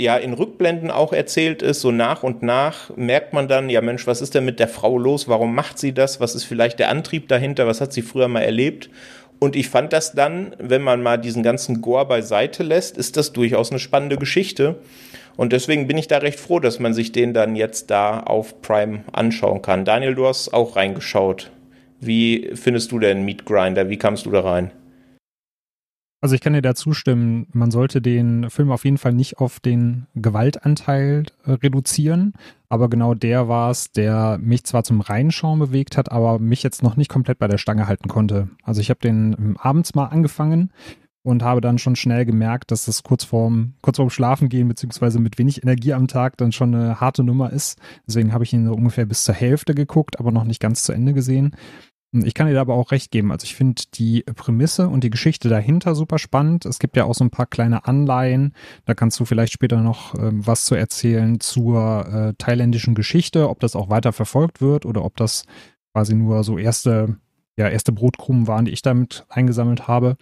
ja 0.00 0.16
in 0.16 0.32
Rückblenden 0.32 0.90
auch 0.90 1.12
erzählt 1.12 1.62
ist, 1.62 1.80
so 1.80 1.90
nach 1.90 2.22
und 2.22 2.42
nach 2.42 2.94
merkt 2.96 3.32
man 3.32 3.48
dann, 3.48 3.70
ja 3.70 3.80
Mensch, 3.80 4.06
was 4.06 4.20
ist 4.20 4.34
denn 4.34 4.44
mit 4.44 4.58
der 4.58 4.68
Frau 4.68 4.98
los? 4.98 5.28
Warum 5.28 5.54
macht 5.54 5.78
sie 5.78 5.92
das? 5.92 6.20
Was 6.20 6.34
ist 6.34 6.44
vielleicht 6.44 6.78
der 6.78 6.88
Antrieb 6.88 7.28
dahinter? 7.28 7.66
Was 7.66 7.80
hat 7.80 7.92
sie 7.92 8.02
früher 8.02 8.28
mal 8.28 8.42
erlebt? 8.42 8.90
Und 9.38 9.56
ich 9.56 9.68
fand 9.68 9.92
das 9.92 10.12
dann, 10.12 10.54
wenn 10.58 10.82
man 10.82 11.02
mal 11.02 11.16
diesen 11.16 11.42
ganzen 11.42 11.80
Gore 11.80 12.06
beiseite 12.06 12.62
lässt, 12.62 12.98
ist 12.98 13.16
das 13.16 13.32
durchaus 13.32 13.70
eine 13.70 13.80
spannende 13.80 14.18
Geschichte. 14.18 14.76
Und 15.36 15.54
deswegen 15.54 15.86
bin 15.86 15.96
ich 15.96 16.08
da 16.08 16.18
recht 16.18 16.38
froh, 16.38 16.60
dass 16.60 16.78
man 16.78 16.92
sich 16.92 17.12
den 17.12 17.32
dann 17.32 17.56
jetzt 17.56 17.90
da 17.90 18.20
auf 18.20 18.60
Prime 18.60 19.04
anschauen 19.12 19.62
kann. 19.62 19.86
Daniel, 19.86 20.14
du 20.14 20.26
hast 20.26 20.52
auch 20.52 20.76
reingeschaut. 20.76 21.50
Wie 22.00 22.50
findest 22.54 22.92
du 22.92 22.98
denn 22.98 23.24
Meat 23.24 23.46
Grinder? 23.46 23.88
Wie 23.88 23.96
kamst 23.96 24.26
du 24.26 24.30
da 24.30 24.40
rein? 24.40 24.72
Also 26.22 26.34
ich 26.34 26.42
kann 26.42 26.52
dir 26.52 26.60
da 26.60 26.74
zustimmen, 26.74 27.46
man 27.52 27.70
sollte 27.70 28.02
den 28.02 28.50
Film 28.50 28.70
auf 28.70 28.84
jeden 28.84 28.98
Fall 28.98 29.14
nicht 29.14 29.38
auf 29.38 29.58
den 29.58 30.06
Gewaltanteil 30.14 31.24
äh, 31.44 31.52
reduzieren, 31.52 32.34
aber 32.68 32.90
genau 32.90 33.14
der 33.14 33.48
war 33.48 33.70
es, 33.70 33.90
der 33.90 34.38
mich 34.38 34.64
zwar 34.64 34.84
zum 34.84 35.00
Reinschauen 35.00 35.58
bewegt 35.58 35.96
hat, 35.96 36.12
aber 36.12 36.38
mich 36.38 36.62
jetzt 36.62 36.82
noch 36.82 36.96
nicht 36.96 37.08
komplett 37.08 37.38
bei 37.38 37.48
der 37.48 37.56
Stange 37.56 37.86
halten 37.86 38.08
konnte. 38.08 38.50
Also 38.62 38.82
ich 38.82 38.90
habe 38.90 39.00
den 39.00 39.34
ähm, 39.38 39.56
abends 39.58 39.94
mal 39.94 40.06
angefangen 40.06 40.70
und 41.22 41.42
habe 41.42 41.60
dann 41.60 41.78
schon 41.78 41.96
schnell 41.96 42.24
gemerkt, 42.24 42.70
dass 42.70 42.84
das 42.84 43.02
kurz 43.02 43.24
vorm, 43.24 43.74
kurz 43.82 43.96
vorm 43.96 44.10
Schlafen 44.10 44.48
gehen, 44.48 44.68
beziehungsweise 44.68 45.20
mit 45.20 45.38
wenig 45.38 45.62
Energie 45.62 45.92
am 45.92 46.08
Tag 46.08 46.36
dann 46.36 46.52
schon 46.52 46.74
eine 46.74 47.00
harte 47.00 47.24
Nummer 47.24 47.50
ist. 47.50 47.78
Deswegen 48.06 48.32
habe 48.32 48.44
ich 48.44 48.52
ihn 48.52 48.66
so 48.66 48.74
ungefähr 48.74 49.06
bis 49.06 49.24
zur 49.24 49.34
Hälfte 49.34 49.74
geguckt, 49.74 50.18
aber 50.18 50.32
noch 50.32 50.44
nicht 50.44 50.60
ganz 50.60 50.82
zu 50.82 50.92
Ende 50.92 51.12
gesehen. 51.12 51.56
Ich 52.12 52.34
kann 52.34 52.48
dir 52.48 52.54
da 52.54 52.60
aber 52.62 52.74
auch 52.74 52.90
recht 52.90 53.12
geben. 53.12 53.30
Also 53.30 53.44
ich 53.44 53.54
finde 53.54 53.82
die 53.94 54.22
Prämisse 54.22 54.88
und 54.88 55.04
die 55.04 55.10
Geschichte 55.10 55.48
dahinter 55.48 55.94
super 55.94 56.18
spannend. 56.18 56.64
Es 56.64 56.80
gibt 56.80 56.96
ja 56.96 57.04
auch 57.04 57.14
so 57.14 57.22
ein 57.22 57.30
paar 57.30 57.46
kleine 57.46 57.86
Anleihen. 57.86 58.54
Da 58.84 58.94
kannst 58.94 59.20
du 59.20 59.24
vielleicht 59.24 59.52
später 59.52 59.80
noch 59.80 60.14
äh, 60.16 60.30
was 60.32 60.64
zu 60.64 60.74
erzählen 60.74 61.38
zur 61.38 62.06
äh, 62.06 62.34
thailändischen 62.36 62.96
Geschichte, 62.96 63.48
ob 63.48 63.60
das 63.60 63.76
auch 63.76 63.90
weiter 63.90 64.12
verfolgt 64.12 64.60
wird 64.60 64.86
oder 64.86 65.04
ob 65.04 65.16
das 65.16 65.44
quasi 65.92 66.14
nur 66.14 66.42
so 66.42 66.58
erste, 66.58 67.16
ja, 67.56 67.68
erste 67.68 67.92
Brotkrumen 67.92 68.48
waren, 68.48 68.64
die 68.64 68.72
ich 68.72 68.82
damit 68.82 69.24
eingesammelt 69.28 69.86
habe. 69.86 70.16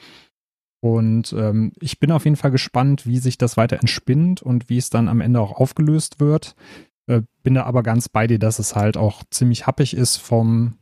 Und 0.81 1.33
ähm, 1.33 1.73
ich 1.81 1.99
bin 1.99 2.13
auf 2.13 2.25
jeden 2.25 2.37
Fall 2.37 2.51
gespannt, 2.51 3.07
wie 3.07 3.19
sich 3.19 3.39
das 3.39 3.57
weiter 3.57 3.81
entspinnt 3.81 4.43
und 4.43 4.69
wie 4.69 4.79
es 4.79 4.91
dann 4.91 5.09
am 5.09 5.23
Ende 5.23 5.41
auch 5.41 5.53
aufgelöst 5.53 6.21
wird. 6.21 6.55
Äh, 7.07 7.23
bin 7.43 7.55
da 7.55 7.65
aber 7.65 7.83
ganz 7.83 8.11
bei 8.11 8.27
dir, 8.27 8.39
dass 8.39 8.59
es 8.59 8.77
halt 8.77 8.99
auch 8.99 9.23
ziemlich 9.31 9.67
happig 9.67 9.97
ist 9.97 10.19
vom 10.19 10.75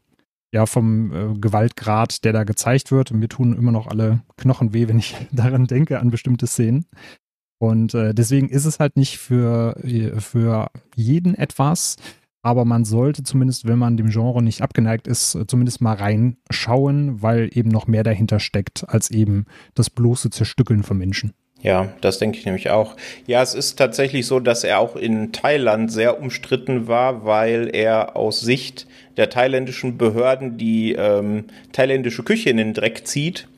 ja, 0.53 0.67
vom 0.67 1.13
äh, 1.13 1.39
Gewaltgrad, 1.39 2.25
der 2.25 2.33
da 2.33 2.45
gezeigt 2.45 2.91
wird. 2.91 3.11
Und 3.11 3.19
mir 3.19 3.29
tun 3.29 3.57
immer 3.57 3.73
noch 3.73 3.87
alle 3.87 4.23
Knochen 4.37 4.73
weh, 4.73 4.89
wenn 4.89 4.99
ich 4.99 5.15
daran 5.33 5.67
denke, 5.67 6.01
an 6.01 6.11
bestimmte 6.11 6.47
Szenen. 6.47 6.87
Und 7.59 7.95
äh, 7.95 8.15
deswegen 8.15 8.49
ist 8.49 8.67
es 8.67 8.79
halt 8.79 8.97
nicht 8.97 9.19
für, 9.19 9.77
äh, 9.83 10.21
für 10.21 10.71
jeden 10.95 11.35
etwas, 11.35 11.97
aber 12.43 12.65
man 12.65 12.85
sollte 12.85 13.23
zumindest, 13.23 13.67
wenn 13.67 13.79
man 13.79 13.97
dem 13.97 14.11
Genre 14.11 14.43
nicht 14.43 14.63
abgeneigt 14.63 15.09
ist, 15.09 15.37
zumindest 15.49 15.81
mal 15.81 15.95
reinschauen, 15.95 17.21
weil 17.21 17.51
eben 17.53 17.71
noch 17.71 17.89
mehr 17.89 18.05
dahinter 18.05 18.39
steckt, 18.39 18.89
als 18.89 19.11
eben 19.11 19.47
das 19.75 19.91
bloße 19.91 20.31
Zerstückeln 20.31 20.85
von 20.85 20.97
Menschen. 20.97 21.33
Ja, 21.63 21.93
das 22.01 22.19
denke 22.19 22.39
ich 22.39 22.45
nämlich 22.45 22.71
auch. 22.71 22.97
Ja, 23.27 23.43
es 23.43 23.55
ist 23.55 23.77
tatsächlich 23.77 24.27
so, 24.27 24.41
dass 24.41 24.63
er 24.63 24.79
auch 24.79 24.95
in 24.95 25.33
Thailand 25.33 25.91
sehr 25.91 26.21
umstritten 26.21 26.87
war, 26.87 27.25
weil 27.25 27.71
er 27.75 28.15
aus 28.15 28.41
Sicht 28.41 28.87
der 29.17 29.31
thailändischen 29.31 29.97
Behörden 29.97 30.59
die 30.59 30.93
ähm, 30.93 31.45
thailändische 31.73 32.23
Küche 32.23 32.51
in 32.51 32.59
den 32.59 32.75
Dreck 32.75 33.07
zieht. 33.07 33.49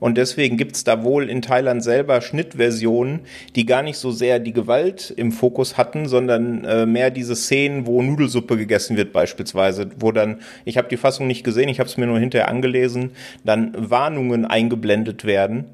Und 0.00 0.16
deswegen 0.16 0.56
gibt's 0.56 0.84
da 0.84 1.02
wohl 1.02 1.28
in 1.28 1.42
Thailand 1.42 1.82
selber 1.82 2.20
Schnittversionen, 2.20 3.20
die 3.56 3.66
gar 3.66 3.82
nicht 3.82 3.98
so 3.98 4.12
sehr 4.12 4.38
die 4.38 4.52
Gewalt 4.52 5.12
im 5.16 5.32
Fokus 5.32 5.76
hatten, 5.76 6.06
sondern 6.06 6.64
äh, 6.64 6.86
mehr 6.86 7.10
diese 7.10 7.34
Szenen, 7.34 7.84
wo 7.84 8.00
Nudelsuppe 8.00 8.56
gegessen 8.56 8.96
wird 8.96 9.12
beispielsweise, 9.12 9.90
wo 9.98 10.12
dann, 10.12 10.38
ich 10.64 10.78
habe 10.78 10.88
die 10.88 10.96
Fassung 10.96 11.26
nicht 11.26 11.42
gesehen, 11.42 11.68
ich 11.68 11.80
habe 11.80 11.88
es 11.88 11.96
mir 11.96 12.06
nur 12.06 12.20
hinterher 12.20 12.48
angelesen, 12.48 13.10
dann 13.44 13.72
Warnungen 13.76 14.44
eingeblendet 14.44 15.24
werden 15.24 15.64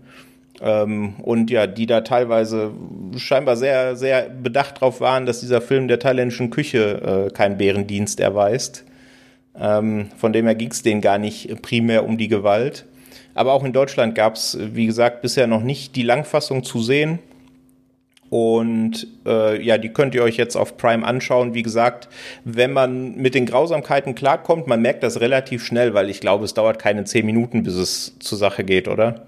ähm, 0.61 1.15
und 1.23 1.51
ja, 1.51 1.67
die 1.67 1.87
da 1.87 2.03
teilweise 2.03 2.73
scheinbar 3.17 3.57
sehr, 3.57 3.97
sehr 3.97 4.29
bedacht 4.29 4.81
drauf 4.81 5.01
waren, 5.01 5.27
dass 5.27 5.41
dieser 5.41 5.61
Film 5.61 5.89
der 5.89 5.99
thailändischen 5.99 6.51
Küche 6.51 7.29
äh, 7.29 7.35
keinen 7.35 7.59
Bärendienst 7.59 8.21
erweist. 8.21 8.85
Ähm, 9.59 10.09
von 10.17 10.33
dem 10.33 10.47
her 10.47 10.55
ging 10.55 10.71
es 10.71 10.83
denen 10.83 11.01
gar 11.01 11.19
nicht 11.19 11.63
primär 11.63 12.05
um 12.05 12.19
die 12.19 12.29
Gewalt. 12.29 12.87
Aber 13.35 13.53
auch 13.53 13.65
in 13.65 13.73
Deutschland 13.73 14.15
gab 14.15 14.37
es, 14.37 14.57
wie 14.61 14.87
gesagt, 14.87 15.23
bisher 15.23 15.47
noch 15.47 15.63
nicht 15.63 15.97
die 15.97 16.03
Langfassung 16.03 16.63
zu 16.63 16.83
sehen. 16.83 17.19
Und 18.31 19.07
äh, 19.27 19.61
ja, 19.63 19.79
die 19.79 19.91
könnt 19.91 20.15
ihr 20.15 20.23
euch 20.23 20.37
jetzt 20.37 20.57
auf 20.57 20.77
Prime 20.77 21.07
anschauen. 21.07 21.55
Wie 21.55 21.63
gesagt, 21.63 22.09
wenn 22.45 22.73
man 22.73 23.17
mit 23.17 23.35
den 23.35 23.47
Grausamkeiten 23.47 24.15
klarkommt, 24.15 24.67
man 24.67 24.83
merkt 24.83 25.03
das 25.03 25.21
relativ 25.21 25.65
schnell, 25.65 25.95
weil 25.95 26.11
ich 26.11 26.21
glaube, 26.21 26.45
es 26.45 26.55
dauert 26.55 26.79
keine 26.79 27.05
zehn 27.05 27.27
Minuten, 27.27 27.63
bis 27.65 27.75
es 27.75 28.19
zur 28.19 28.39
Sache 28.39 28.65
geht, 28.65 28.89
oder? 28.89 29.27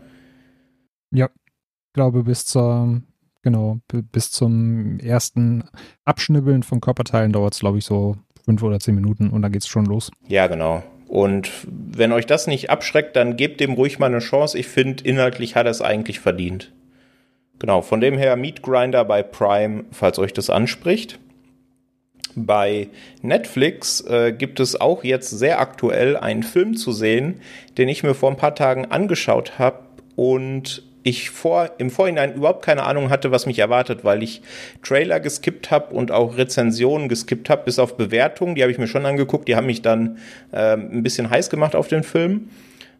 Ja, 1.10 1.28
ich 1.34 1.92
glaube, 1.92 2.24
bis 2.24 2.44
zur, 2.44 3.02
genau, 3.42 3.78
bis 3.88 4.30
zum 4.30 4.98
ersten 4.98 5.64
Abschnibbeln 6.04 6.62
von 6.62 6.80
Körperteilen 6.80 7.32
dauert 7.32 7.54
es, 7.54 7.60
glaube 7.60 7.78
ich, 7.78 7.84
so 7.84 8.16
fünf 8.44 8.62
oder 8.62 8.78
zehn 8.80 8.94
Minuten 8.94 9.30
und 9.30 9.42
dann 9.42 9.52
geht 9.52 9.62
es 9.62 9.68
schon 9.68 9.86
los. 9.86 10.10
Ja, 10.28 10.46
genau. 10.46 10.82
Und 11.08 11.50
wenn 11.66 12.12
euch 12.12 12.26
das 12.26 12.46
nicht 12.46 12.70
abschreckt, 12.70 13.14
dann 13.16 13.36
gebt 13.36 13.60
dem 13.60 13.72
ruhig 13.72 13.98
mal 13.98 14.06
eine 14.06 14.18
Chance. 14.18 14.58
Ich 14.58 14.66
finde, 14.66 15.04
inhaltlich 15.04 15.54
hat 15.54 15.66
er 15.66 15.70
es 15.70 15.80
eigentlich 15.80 16.20
verdient. 16.20 16.72
Genau, 17.58 17.80
von 17.80 18.00
dem 18.00 18.18
her 18.18 18.36
Meat 18.36 18.62
Grinder 18.62 19.04
bei 19.04 19.22
Prime, 19.22 19.84
falls 19.90 20.18
euch 20.18 20.32
das 20.32 20.50
anspricht. 20.50 21.18
Bei 22.34 22.88
Netflix 23.22 24.02
äh, 24.02 24.32
gibt 24.32 24.60
es 24.60 24.78
auch 24.78 25.04
jetzt 25.04 25.30
sehr 25.30 25.58
aktuell 25.58 26.18
einen 26.18 26.42
Film 26.42 26.76
zu 26.76 26.92
sehen, 26.92 27.40
den 27.78 27.88
ich 27.88 28.02
mir 28.02 28.14
vor 28.14 28.30
ein 28.30 28.36
paar 28.36 28.54
Tagen 28.54 28.86
angeschaut 28.86 29.58
habe 29.58 29.78
und 30.16 30.82
ich 31.06 31.30
vor, 31.30 31.70
im 31.78 31.90
Vorhinein 31.90 32.34
überhaupt 32.34 32.64
keine 32.64 32.82
Ahnung 32.82 33.10
hatte, 33.10 33.30
was 33.30 33.46
mich 33.46 33.60
erwartet, 33.60 34.00
weil 34.02 34.24
ich 34.24 34.42
Trailer 34.82 35.20
geskippt 35.20 35.70
habe 35.70 35.94
und 35.94 36.10
auch 36.10 36.36
Rezensionen 36.36 37.08
geskippt 37.08 37.48
habe, 37.48 37.62
bis 37.64 37.78
auf 37.78 37.96
Bewertungen. 37.96 38.56
Die 38.56 38.62
habe 38.62 38.72
ich 38.72 38.78
mir 38.78 38.88
schon 38.88 39.06
angeguckt. 39.06 39.46
Die 39.46 39.54
haben 39.54 39.66
mich 39.66 39.82
dann 39.82 40.18
ähm, 40.52 40.88
ein 40.92 41.02
bisschen 41.04 41.30
heiß 41.30 41.48
gemacht 41.48 41.76
auf 41.76 41.86
den 41.86 42.02
Film. 42.02 42.48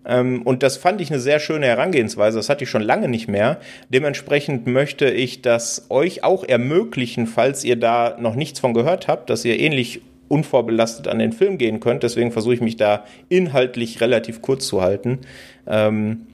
Ähm, 0.06 0.42
und 0.42 0.62
das 0.62 0.76
fand 0.76 1.00
ich 1.00 1.10
eine 1.10 1.18
sehr 1.18 1.40
schöne 1.40 1.66
Herangehensweise. 1.66 2.38
Das 2.38 2.48
hatte 2.48 2.62
ich 2.62 2.70
schon 2.70 2.82
lange 2.82 3.08
nicht 3.08 3.26
mehr. 3.26 3.58
Dementsprechend 3.88 4.68
möchte 4.68 5.10
ich 5.10 5.42
das 5.42 5.86
euch 5.88 6.22
auch 6.22 6.44
ermöglichen, 6.44 7.26
falls 7.26 7.64
ihr 7.64 7.74
da 7.74 8.16
noch 8.20 8.36
nichts 8.36 8.60
von 8.60 8.72
gehört 8.72 9.08
habt, 9.08 9.30
dass 9.30 9.44
ihr 9.44 9.58
ähnlich 9.58 10.00
unvorbelastet 10.28 11.08
an 11.08 11.18
den 11.18 11.32
Film 11.32 11.58
gehen 11.58 11.80
könnt. 11.80 12.04
Deswegen 12.04 12.30
versuche 12.30 12.54
ich 12.54 12.60
mich 12.60 12.76
da 12.76 13.04
inhaltlich 13.28 14.00
relativ 14.00 14.42
kurz 14.42 14.68
zu 14.68 14.80
halten. 14.80 15.18
Ähm, 15.66 16.26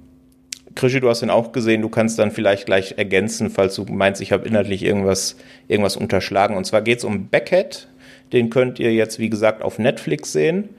Krischi, 0.75 1.01
du 1.01 1.09
hast 1.09 1.23
ihn 1.23 1.31
auch 1.31 1.53
gesehen, 1.53 1.83
du 1.83 1.89
kannst 1.89 2.19
dann 2.19 2.31
vielleicht 2.31 2.67
gleich 2.67 2.95
ergänzen, 2.97 3.51
falls 3.51 3.75
du 3.75 3.85
meinst, 3.85 4.21
ich 4.21 4.33
habe 4.33 4.47
inhaltlich 4.47 4.83
irgendwas, 4.83 5.37
irgendwas 5.69 5.97
unterschlagen. 5.97 6.57
Und 6.57 6.65
zwar 6.65 6.83
geht 6.83 6.99
es 6.99 7.05
um 7.05 7.29
Beckhead, 7.29 7.89
den 8.33 8.51
könnt 8.51 8.79
ihr 8.79 8.93
jetzt, 8.93 9.19
wie 9.19 9.31
gesagt, 9.31 9.63
auf 9.63 9.79
Netflix 9.79 10.33
sehen. 10.33 10.71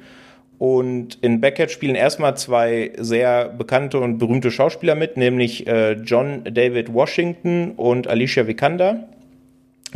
Und 0.59 1.17
in 1.21 1.41
Beckett 1.41 1.71
spielen 1.71 1.95
erstmal 1.95 2.37
zwei 2.37 2.91
sehr 2.97 3.49
bekannte 3.49 3.99
und 3.99 4.17
berühmte 4.17 4.49
Schauspieler 4.49 4.95
mit, 4.95 5.17
nämlich 5.17 5.67
äh, 5.67 5.93
John 5.93 6.43
David 6.45 6.93
Washington 6.93 7.71
und 7.71 8.07
Alicia 8.07 8.47
Vikander. 8.47 9.09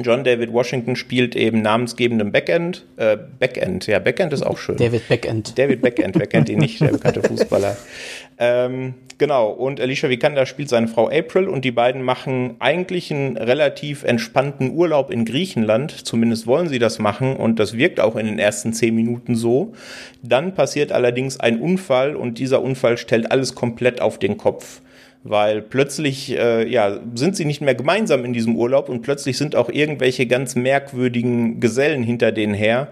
John 0.04 0.24
David 0.24 0.54
Washington 0.54 0.96
spielt 0.96 1.36
eben 1.36 1.62
namensgebenden 1.62 2.32
Backend. 2.32 2.86
Äh, 2.98 3.18
Backend, 3.40 3.88
ja, 3.88 4.00
Backend 4.00 4.34
ist 4.34 4.44
auch 4.44 4.58
schön. 4.58 4.78
David 4.78 5.08
Backend. 5.08 5.58
David 5.58 5.82
Backend, 5.82 6.20
wer 6.20 6.28
kennt 6.28 6.50
ihn 6.50 6.60
nicht, 6.60 6.82
der 6.82 6.90
bekannte 6.90 7.22
Fußballer. 7.28 7.78
Ähm, 8.40 8.94
genau, 9.18 9.50
und 9.50 9.82
Alicia 9.82 10.10
Vikander 10.10 10.46
spielt 10.46 10.70
seine 10.70 10.88
Frau 10.88 11.10
April 11.10 11.48
und 11.48 11.66
die 11.66 11.72
beiden 11.72 12.04
machen 12.04 12.56
eigentlich 12.60 13.12
einen 13.12 13.36
relativ 13.38 14.04
entspannten 14.04 14.72
Urlaub 14.72 15.10
in 15.10 15.26
Griechenland. 15.26 15.92
Zumindest 15.92 16.46
wollen 16.46 16.70
sie 16.70 16.80
das 16.80 17.00
machen 17.00 17.36
und 17.36 17.60
das 17.60 17.78
wirkt 17.78 18.00
auch 18.00 18.16
in 18.16 18.28
den 18.28 18.40
ersten 18.40 18.74
zehn 18.74 18.94
Minuten 18.94 19.36
so. 19.36 19.74
Dann 20.22 20.54
passiert 20.54 20.92
allerdings 20.92 21.40
ein 21.40 21.60
Unfall 21.60 22.16
und 22.16 22.38
dieser 22.38 22.62
Unfall 22.62 22.98
stellt 22.98 23.32
alles 23.32 23.56
komplett 23.56 24.02
auf 24.02 24.20
den 24.20 24.38
Kopf 24.38 24.82
weil 25.30 25.62
plötzlich 25.62 26.38
äh, 26.38 26.68
ja, 26.70 27.00
sind 27.16 27.36
sie 27.36 27.46
nicht 27.46 27.60
mehr 27.60 27.76
gemeinsam 27.76 28.24
in 28.24 28.34
diesem 28.34 28.56
Urlaub 28.56 28.88
und 28.88 29.02
plötzlich 29.02 29.38
sind 29.38 29.56
auch 29.56 29.70
irgendwelche 29.70 30.26
ganz 30.26 30.56
merkwürdigen 30.56 31.60
Gesellen 31.60 32.04
hinter 32.04 32.32
denen 32.32 32.54
her. 32.54 32.90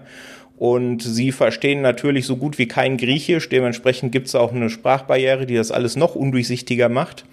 Und 0.56 1.02
sie 1.02 1.32
verstehen 1.32 1.82
natürlich 1.82 2.26
so 2.26 2.36
gut 2.36 2.58
wie 2.58 2.66
kein 2.66 2.96
Griechisch. 2.96 3.48
Dementsprechend 3.48 4.12
gibt 4.12 4.28
es 4.28 4.34
auch 4.34 4.52
eine 4.52 4.70
Sprachbarriere, 4.70 5.46
die 5.46 5.54
das 5.54 5.70
alles 5.70 5.96
noch 5.96 6.14
undurchsichtiger 6.14 6.88
macht. 6.88 7.24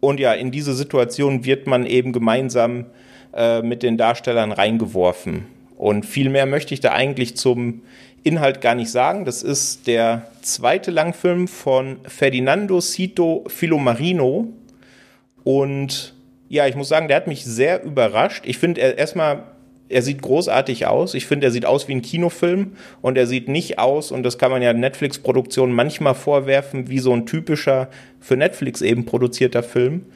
Und 0.00 0.20
ja, 0.20 0.32
in 0.32 0.50
diese 0.50 0.74
Situation 0.74 1.44
wird 1.44 1.66
man 1.66 1.84
eben 1.84 2.12
gemeinsam 2.12 2.86
äh, 3.34 3.60
mit 3.60 3.82
den 3.82 3.98
Darstellern 3.98 4.52
reingeworfen. 4.52 5.46
Und 5.76 6.06
viel 6.06 6.30
mehr 6.30 6.46
möchte 6.46 6.72
ich 6.72 6.80
da 6.80 6.92
eigentlich 6.92 7.36
zum 7.36 7.82
Inhalt 8.22 8.60
gar 8.60 8.74
nicht 8.74 8.90
sagen. 8.90 9.24
Das 9.24 9.42
ist 9.42 9.86
der 9.86 10.26
zweite 10.40 10.90
Langfilm 10.90 11.46
von 11.48 11.98
Ferdinando 12.04 12.80
Cito 12.80 13.44
Filomarino. 13.46 14.48
Und 15.44 16.14
ja, 16.48 16.66
ich 16.66 16.74
muss 16.74 16.88
sagen, 16.88 17.08
der 17.08 17.18
hat 17.18 17.26
mich 17.26 17.44
sehr 17.44 17.84
überrascht. 17.84 18.44
Ich 18.46 18.58
finde 18.58 18.80
er 18.80 18.98
erstmal, 18.98 19.44
er 19.88 20.02
sieht 20.02 20.22
großartig 20.22 20.86
aus. 20.86 21.14
Ich 21.14 21.26
finde, 21.26 21.46
er 21.46 21.50
sieht 21.50 21.66
aus 21.66 21.88
wie 21.88 21.94
ein 21.94 22.02
Kinofilm 22.02 22.72
und 23.02 23.16
er 23.16 23.26
sieht 23.26 23.48
nicht 23.48 23.78
aus, 23.78 24.10
und 24.10 24.22
das 24.22 24.38
kann 24.38 24.50
man 24.50 24.62
ja 24.62 24.72
Netflix-Produktionen 24.72 25.72
manchmal 25.72 26.14
vorwerfen, 26.14 26.88
wie 26.88 26.98
so 26.98 27.12
ein 27.12 27.26
typischer 27.26 27.88
für 28.20 28.36
Netflix 28.36 28.82
eben 28.82 29.04
produzierter 29.04 29.62
Film. 29.62 30.06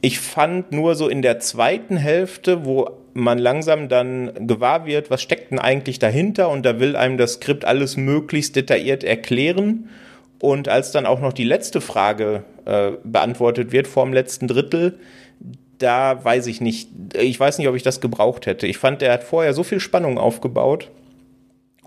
Ich 0.00 0.18
fand 0.18 0.72
nur 0.72 0.94
so 0.94 1.08
in 1.08 1.22
der 1.22 1.38
zweiten 1.38 1.96
Hälfte, 1.96 2.64
wo 2.64 2.90
man 3.14 3.38
langsam 3.38 3.88
dann 3.88 4.32
gewahr 4.46 4.86
wird, 4.86 5.10
was 5.10 5.22
steckt 5.22 5.50
denn 5.50 5.58
eigentlich 5.58 5.98
dahinter 5.98 6.48
und 6.48 6.64
da 6.64 6.80
will 6.80 6.96
einem 6.96 7.18
das 7.18 7.34
Skript 7.34 7.64
alles 7.64 7.96
möglichst 7.96 8.56
detailliert 8.56 9.04
erklären. 9.04 9.88
Und 10.40 10.68
als 10.68 10.90
dann 10.90 11.06
auch 11.06 11.20
noch 11.20 11.32
die 11.32 11.44
letzte 11.44 11.80
Frage 11.80 12.42
äh, 12.64 12.92
beantwortet 13.04 13.70
wird 13.70 13.86
vorm 13.86 14.12
letzten 14.12 14.48
Drittel, 14.48 14.98
da 15.82 16.24
weiß 16.24 16.46
ich 16.46 16.60
nicht, 16.60 16.88
ich 17.14 17.38
weiß 17.38 17.58
nicht, 17.58 17.68
ob 17.68 17.74
ich 17.74 17.82
das 17.82 18.00
gebraucht 18.00 18.46
hätte. 18.46 18.66
Ich 18.66 18.78
fand, 18.78 19.02
der 19.02 19.12
hat 19.12 19.24
vorher 19.24 19.52
so 19.52 19.62
viel 19.62 19.80
Spannung 19.80 20.18
aufgebaut 20.18 20.90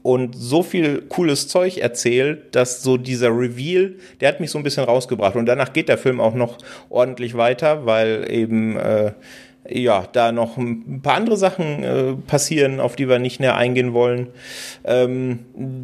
und 0.03 0.35
so 0.35 0.61
viel 0.61 1.01
cooles 1.01 1.47
Zeug 1.47 1.77
erzählt, 1.77 2.55
dass 2.55 2.83
so 2.83 2.97
dieser 2.97 3.29
Reveal, 3.29 3.95
der 4.21 4.29
hat 4.29 4.39
mich 4.39 4.51
so 4.51 4.59
ein 4.59 4.63
bisschen 4.63 4.83
rausgebracht. 4.83 5.35
Und 5.35 5.47
danach 5.47 5.73
geht 5.73 5.89
der 5.89 5.97
Film 5.97 6.21
auch 6.21 6.35
noch 6.35 6.59
ordentlich 6.89 7.35
weiter, 7.35 7.87
weil 7.87 8.29
eben 8.29 8.77
äh, 8.77 9.13
ja, 9.67 10.07
da 10.11 10.31
noch 10.31 10.57
ein 10.57 11.01
paar 11.01 11.15
andere 11.15 11.37
Sachen 11.37 11.83
äh, 11.83 12.13
passieren, 12.27 12.79
auf 12.79 12.95
die 12.95 13.09
wir 13.09 13.17
nicht 13.17 13.39
näher 13.39 13.55
eingehen 13.55 13.93
wollen. 13.93 14.27
Ähm, 14.83 15.39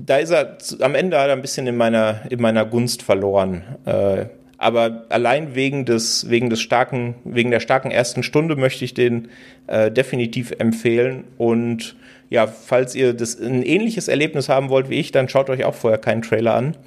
da 0.06 0.18
ist 0.18 0.30
er 0.30 0.58
am 0.82 0.94
Ende 0.94 1.18
er 1.18 1.32
ein 1.32 1.42
bisschen 1.42 1.66
in 1.66 1.78
meiner, 1.78 2.22
in 2.30 2.42
meiner 2.42 2.66
Gunst 2.66 3.02
verloren. 3.02 3.64
Äh, 3.86 4.26
aber 4.62 5.06
allein 5.10 5.56
wegen 5.56 5.86
des, 5.86 6.30
wegen 6.30 6.52
des 6.52 6.62
starken, 6.62 7.16
wegen 7.24 7.50
der 7.50 7.60
starken 7.60 7.90
ersten 7.90 8.22
Stunde 8.22 8.56
möchte 8.56 8.86
ich 8.86 8.94
den 8.94 9.30
äh, 9.66 9.90
definitiv 9.90 10.54
empfehlen. 10.60 11.24
Und 11.40 11.96
ja, 12.30 12.46
falls 12.46 12.94
ihr 12.94 13.14
das 13.14 13.40
ein 13.40 13.64
ähnliches 13.64 14.08
Erlebnis 14.08 14.50
haben 14.50 14.70
wollt 14.70 14.88
wie 14.92 15.00
ich, 15.00 15.12
dann 15.12 15.30
schaut 15.30 15.50
euch 15.50 15.66
auch 15.66 15.74
vorher 15.74 15.98
keinen 15.98 16.22
Trailer 16.22 16.54
an. 16.54 16.78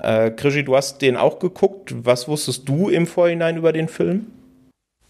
Äh, 0.00 0.30
Krischi, 0.30 0.64
du 0.64 0.74
hast 0.74 1.02
den 1.02 1.18
auch 1.18 1.38
geguckt. 1.38 1.94
Was 1.94 2.28
wusstest 2.28 2.66
du 2.66 2.88
im 2.88 3.06
Vorhinein 3.06 3.58
über 3.58 3.74
den 3.74 3.88
Film? 3.88 4.28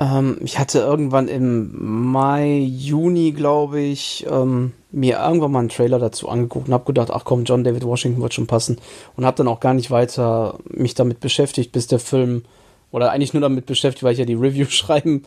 Ähm, 0.03 0.39
ich 0.41 0.59
hatte 0.59 0.81
irgendwann 0.81 1.29
im 1.29 2.11
Mai, 2.11 2.59
Juni, 2.59 3.31
glaube 3.31 3.81
ich, 3.81 4.27
ähm, 4.29 4.73
mir 4.91 5.21
irgendwann 5.21 5.53
mal 5.53 5.61
einen 5.61 5.69
Trailer 5.69 6.01
dazu 6.01 6.29
angeguckt 6.29 6.67
und 6.67 6.75
habe 6.75 6.85
gedacht, 6.85 7.11
ach 7.13 7.25
komm, 7.25 7.45
John 7.45 7.63
David 7.63 7.85
Washington 7.85 8.21
wird 8.21 8.35
schon 8.35 8.49
passen 8.49 8.79
und 9.17 9.25
habe 9.25 9.37
dann 9.37 9.49
auch 9.49 9.61
gar 9.61 9.75
nicht 9.75 9.93
weiter 9.93 10.59
mich 10.69 10.95
damit 10.95 11.21
beschäftigt, 11.21 11.71
bis 11.71 11.87
der 11.87 12.01
Film 12.01 12.45
oder 12.91 13.13
eigentlich 13.13 13.33
nur 13.33 13.43
damit 13.43 13.67
beschäftigt, 13.67 14.03
weil 14.03 14.15
ich 14.15 14.19
ja 14.19 14.25
die 14.25 14.35
Review 14.35 14.67
schreiben 14.69 15.23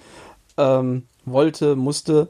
ähm, 0.57 1.03
wollte, 1.23 1.77
musste, 1.77 2.27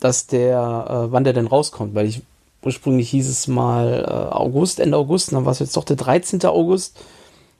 dass 0.00 0.26
der, 0.26 0.86
äh, 0.88 1.12
wann 1.12 1.24
der 1.24 1.34
denn 1.34 1.46
rauskommt, 1.46 1.94
weil 1.94 2.06
ich 2.06 2.22
ursprünglich 2.62 3.10
hieß 3.10 3.28
es 3.28 3.48
mal 3.48 4.04
äh, 4.08 4.34
August, 4.34 4.80
Ende 4.80 4.96
August, 4.96 5.32
dann 5.32 5.44
war 5.44 5.52
es 5.52 5.58
jetzt 5.58 5.76
doch 5.76 5.84
der 5.84 5.96
13. 5.96 6.42
August 6.46 6.98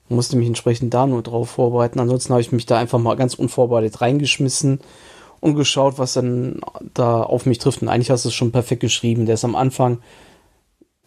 musste 0.09 0.37
mich 0.37 0.47
entsprechend 0.47 0.93
da 0.93 1.05
nur 1.07 1.21
drauf 1.21 1.49
vorbereiten. 1.49 1.99
Ansonsten 1.99 2.31
habe 2.31 2.41
ich 2.41 2.51
mich 2.51 2.65
da 2.65 2.77
einfach 2.77 2.99
mal 2.99 3.15
ganz 3.15 3.33
unvorbereitet 3.33 4.01
reingeschmissen 4.01 4.79
und 5.39 5.55
geschaut, 5.55 5.97
was 5.97 6.13
dann 6.13 6.61
da 6.93 7.23
auf 7.23 7.45
mich 7.45 7.59
trifft. 7.59 7.81
Und 7.81 7.89
eigentlich 7.89 8.09
hast 8.09 8.25
du 8.25 8.29
es 8.29 8.35
schon 8.35 8.51
perfekt 8.51 8.81
geschrieben. 8.81 9.25
Der 9.25 9.35
ist 9.35 9.45
am 9.45 9.55
Anfang 9.55 9.99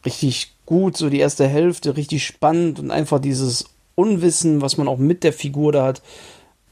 richtig 0.04 0.52
gut, 0.66 0.96
so 0.96 1.10
die 1.10 1.18
erste 1.18 1.46
Hälfte, 1.46 1.96
richtig 1.96 2.24
spannend 2.24 2.78
und 2.78 2.90
einfach 2.90 3.20
dieses 3.20 3.66
Unwissen, 3.94 4.62
was 4.62 4.76
man 4.76 4.88
auch 4.88 4.98
mit 4.98 5.24
der 5.24 5.32
Figur 5.32 5.72
da 5.72 5.86
hat, 5.86 6.02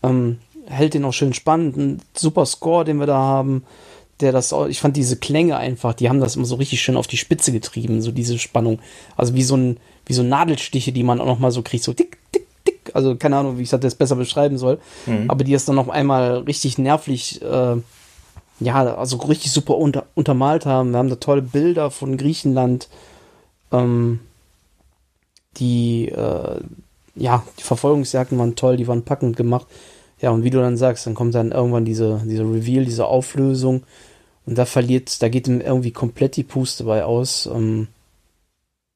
ähm, 0.03 0.39
hält 0.67 0.95
den 0.95 1.05
auch 1.05 1.13
schön 1.13 1.35
spannend. 1.35 1.77
Ein 1.77 2.03
super 2.15 2.47
Score, 2.47 2.85
den 2.85 2.99
wir 2.99 3.07
da 3.07 3.19
haben, 3.19 3.65
der 4.21 4.33
das, 4.33 4.55
ich 4.69 4.81
fand 4.81 4.97
diese 4.97 5.17
Klänge 5.17 5.57
einfach, 5.57 5.95
die 5.95 6.09
haben 6.09 6.21
das 6.21 6.37
immer 6.37 6.45
so 6.45 6.57
richtig 6.57 6.81
schön 6.81 6.97
auf 6.97 7.07
die 7.07 7.17
Spitze 7.17 7.53
getrieben, 7.53 8.03
so 8.03 8.11
diese 8.11 8.39
Spannung. 8.39 8.81
Also 9.17 9.35
wie 9.35 9.43
so 9.43 9.57
ein, 9.57 9.79
wie 10.09 10.15
so 10.15 10.23
Nadelstiche, 10.23 10.91
die 10.91 11.05
man 11.05 11.21
auch 11.21 11.27
noch 11.27 11.39
mal 11.39 11.53
so 11.53 11.63
kriegt, 11.63 11.85
so 11.85 11.93
tick, 11.93 12.19
tick, 12.33 12.47
tick. 12.65 12.91
Also 12.95 13.15
keine 13.15 13.37
Ahnung, 13.37 13.59
wie 13.59 13.63
ich 13.63 13.71
das 13.71 13.83
jetzt 13.83 13.99
besser 13.99 14.17
beschreiben 14.17 14.59
soll. 14.59 14.81
Mhm. 15.07 15.31
Aber 15.31 15.45
die 15.45 15.55
es 15.55 15.67
dann 15.67 15.77
noch 15.77 15.89
einmal 15.89 16.39
richtig 16.39 16.79
nervlich, 16.79 17.41
äh, 17.43 17.77
ja, 18.61 18.95
also 18.97 19.19
richtig 19.19 19.53
super 19.53 19.77
unter, 19.77 20.07
untermalt 20.15 20.67
haben. 20.67 20.91
Wir 20.91 20.99
haben 20.99 21.11
da 21.11 21.17
tolle 21.17 21.43
Bilder 21.43 21.91
von 21.91 22.17
Griechenland. 22.17 22.89
Ähm, 23.71 24.21
die, 25.59 26.09
äh, 26.09 26.61
ja, 27.15 27.45
die 27.59 27.63
Verfolgungsjagden 27.63 28.39
waren 28.39 28.57
toll, 28.57 28.77
die 28.77 28.89
waren 28.89 29.05
packend 29.05 29.37
gemacht. 29.37 29.67
Ja, 30.21 30.31
und 30.31 30.43
wie 30.43 30.51
du 30.51 30.59
dann 30.59 30.77
sagst, 30.77 31.07
dann 31.07 31.15
kommt 31.15 31.35
dann 31.35 31.53
irgendwann 31.53 31.85
diese, 31.85 32.23
diese 32.25 32.43
Reveal, 32.43 32.85
diese 32.85 33.07
Auflösung. 33.07 33.85
Und 34.47 34.57
da 34.57 34.65
verliert, 34.65 35.23
da 35.23 35.29
geht 35.29 35.47
ihm 35.47 35.61
irgendwie 35.61 35.91
komplett 35.91 36.37
die 36.37 36.43
Puste 36.43 36.85
bei 36.85 37.05
aus. 37.05 37.47
Ähm, 37.47 37.89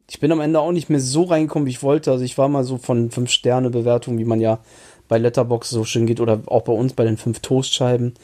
ich 0.08 0.20
bin 0.20 0.32
am 0.32 0.40
Ende 0.40 0.60
auch 0.60 0.72
nicht 0.72 0.90
mehr 0.90 1.00
so 1.00 1.24
reingekommen, 1.24 1.66
wie 1.66 1.70
ich 1.70 1.82
wollte. 1.82 2.10
Also 2.10 2.24
ich 2.24 2.36
war 2.38 2.48
mal 2.48 2.64
so 2.64 2.78
von 2.78 3.10
5-Sterne-Bewertung, 3.10 4.18
wie 4.18 4.24
man 4.24 4.40
ja 4.40 4.58
bei 5.08 5.18
Letterbox 5.18 5.70
so 5.70 5.84
schön 5.84 6.06
geht, 6.06 6.20
oder 6.20 6.42
auch 6.46 6.62
bei 6.62 6.72
uns 6.72 6.92
bei 6.92 7.04
den 7.04 7.16
5 7.16 7.40
Toastscheiben, 7.40 8.14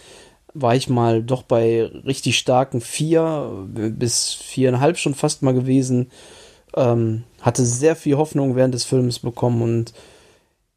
war 0.55 0.75
ich 0.75 0.89
mal 0.89 1.23
doch 1.23 1.43
bei 1.43 1.85
richtig 1.85 2.39
starken 2.39 2.81
4 2.81 3.67
bis 3.97 4.39
4,5 4.53 4.97
schon 4.97 5.15
fast 5.15 5.43
mal 5.43 5.55
gewesen. 5.55 6.11
Ähm, 6.77 7.25
hatte 7.41 7.65
sehr 7.65 7.97
viel 7.97 8.17
Hoffnung 8.17 8.57
während 8.57 8.75
des 8.75 8.85
Films 8.85 9.19
bekommen 9.19 9.63
und 9.63 9.93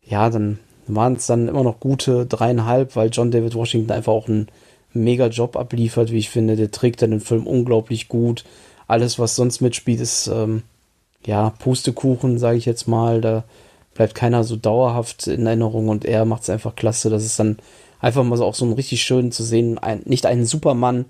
ja, 0.03 0.29
dann 0.29 0.59
waren 0.87 1.15
es 1.15 1.27
dann 1.27 1.47
immer 1.47 1.63
noch 1.63 1.79
gute 1.79 2.25
dreieinhalb, 2.25 2.95
weil 2.95 3.09
John 3.09 3.31
David 3.31 3.55
Washington 3.55 3.91
einfach 3.91 4.11
auch 4.11 4.27
einen 4.27 4.47
mega 4.93 5.27
Job 5.27 5.55
abliefert, 5.55 6.11
wie 6.11 6.17
ich 6.17 6.29
finde. 6.29 6.55
Der 6.55 6.71
trägt 6.71 7.01
dann 7.01 7.11
den 7.11 7.19
Film 7.19 7.47
unglaublich 7.47 8.07
gut. 8.07 8.43
Alles, 8.87 9.19
was 9.19 9.35
sonst 9.35 9.61
mitspielt, 9.61 10.01
ist 10.01 10.27
ähm, 10.27 10.63
ja, 11.25 11.51
Pustekuchen, 11.59 12.37
sage 12.37 12.57
ich 12.57 12.65
jetzt 12.65 12.87
mal. 12.87 13.21
Da 13.21 13.43
bleibt 13.93 14.15
keiner 14.15 14.43
so 14.43 14.55
dauerhaft 14.55 15.27
in 15.27 15.45
Erinnerung 15.45 15.89
und 15.89 16.05
er 16.05 16.25
macht 16.25 16.43
es 16.43 16.49
einfach 16.49 16.75
klasse. 16.75 17.09
Das 17.09 17.25
ist 17.25 17.39
dann 17.39 17.57
einfach 17.99 18.23
mal 18.23 18.37
so 18.37 18.45
auch 18.45 18.55
so 18.55 18.65
ein 18.65 18.73
richtig 18.73 19.03
schön 19.03 19.31
zu 19.31 19.43
sehen. 19.43 19.77
Ein, 19.77 20.01
nicht 20.05 20.25
einen 20.25 20.45
Supermann, 20.45 21.05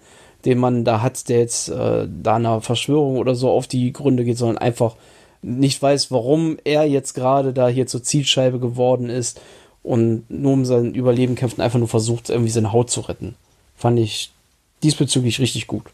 den 0.46 0.58
man 0.58 0.84
da 0.84 1.02
hat, 1.02 1.30
der 1.30 1.40
jetzt 1.40 1.70
äh, 1.70 2.08
da 2.22 2.36
einer 2.36 2.62
Verschwörung 2.62 3.18
oder 3.18 3.36
so 3.36 3.50
auf 3.50 3.68
die 3.68 3.94
Gründe 3.94 4.24
geht, 4.24 4.38
sondern 4.38 4.58
einfach 4.58 4.96
nicht 5.42 5.82
weiß, 5.82 6.12
warum 6.12 6.58
er 6.64 6.86
jetzt 6.86 7.14
gerade 7.14 7.54
da 7.54 7.68
hier 7.68 7.88
zur 7.88 8.04
Zielscheibe 8.04 8.60
geworden 8.60 9.10
ist 9.10 9.42
und 9.84 10.30
nur 10.30 10.54
um 10.54 10.66
sein 10.66 10.94
Überleben 10.94 11.36
kämpft 11.36 11.58
und 11.58 11.64
einfach 11.64 11.80
nur 11.80 11.88
versucht, 11.88 12.30
irgendwie 12.30 12.52
seine 12.52 12.74
Haut 12.74 12.92
zu 12.92 13.02
retten. 13.02 13.36
Fand 13.76 14.00
ich 14.00 14.32
diesbezüglich 14.84 15.40
richtig 15.40 15.68
gut. 15.68 15.86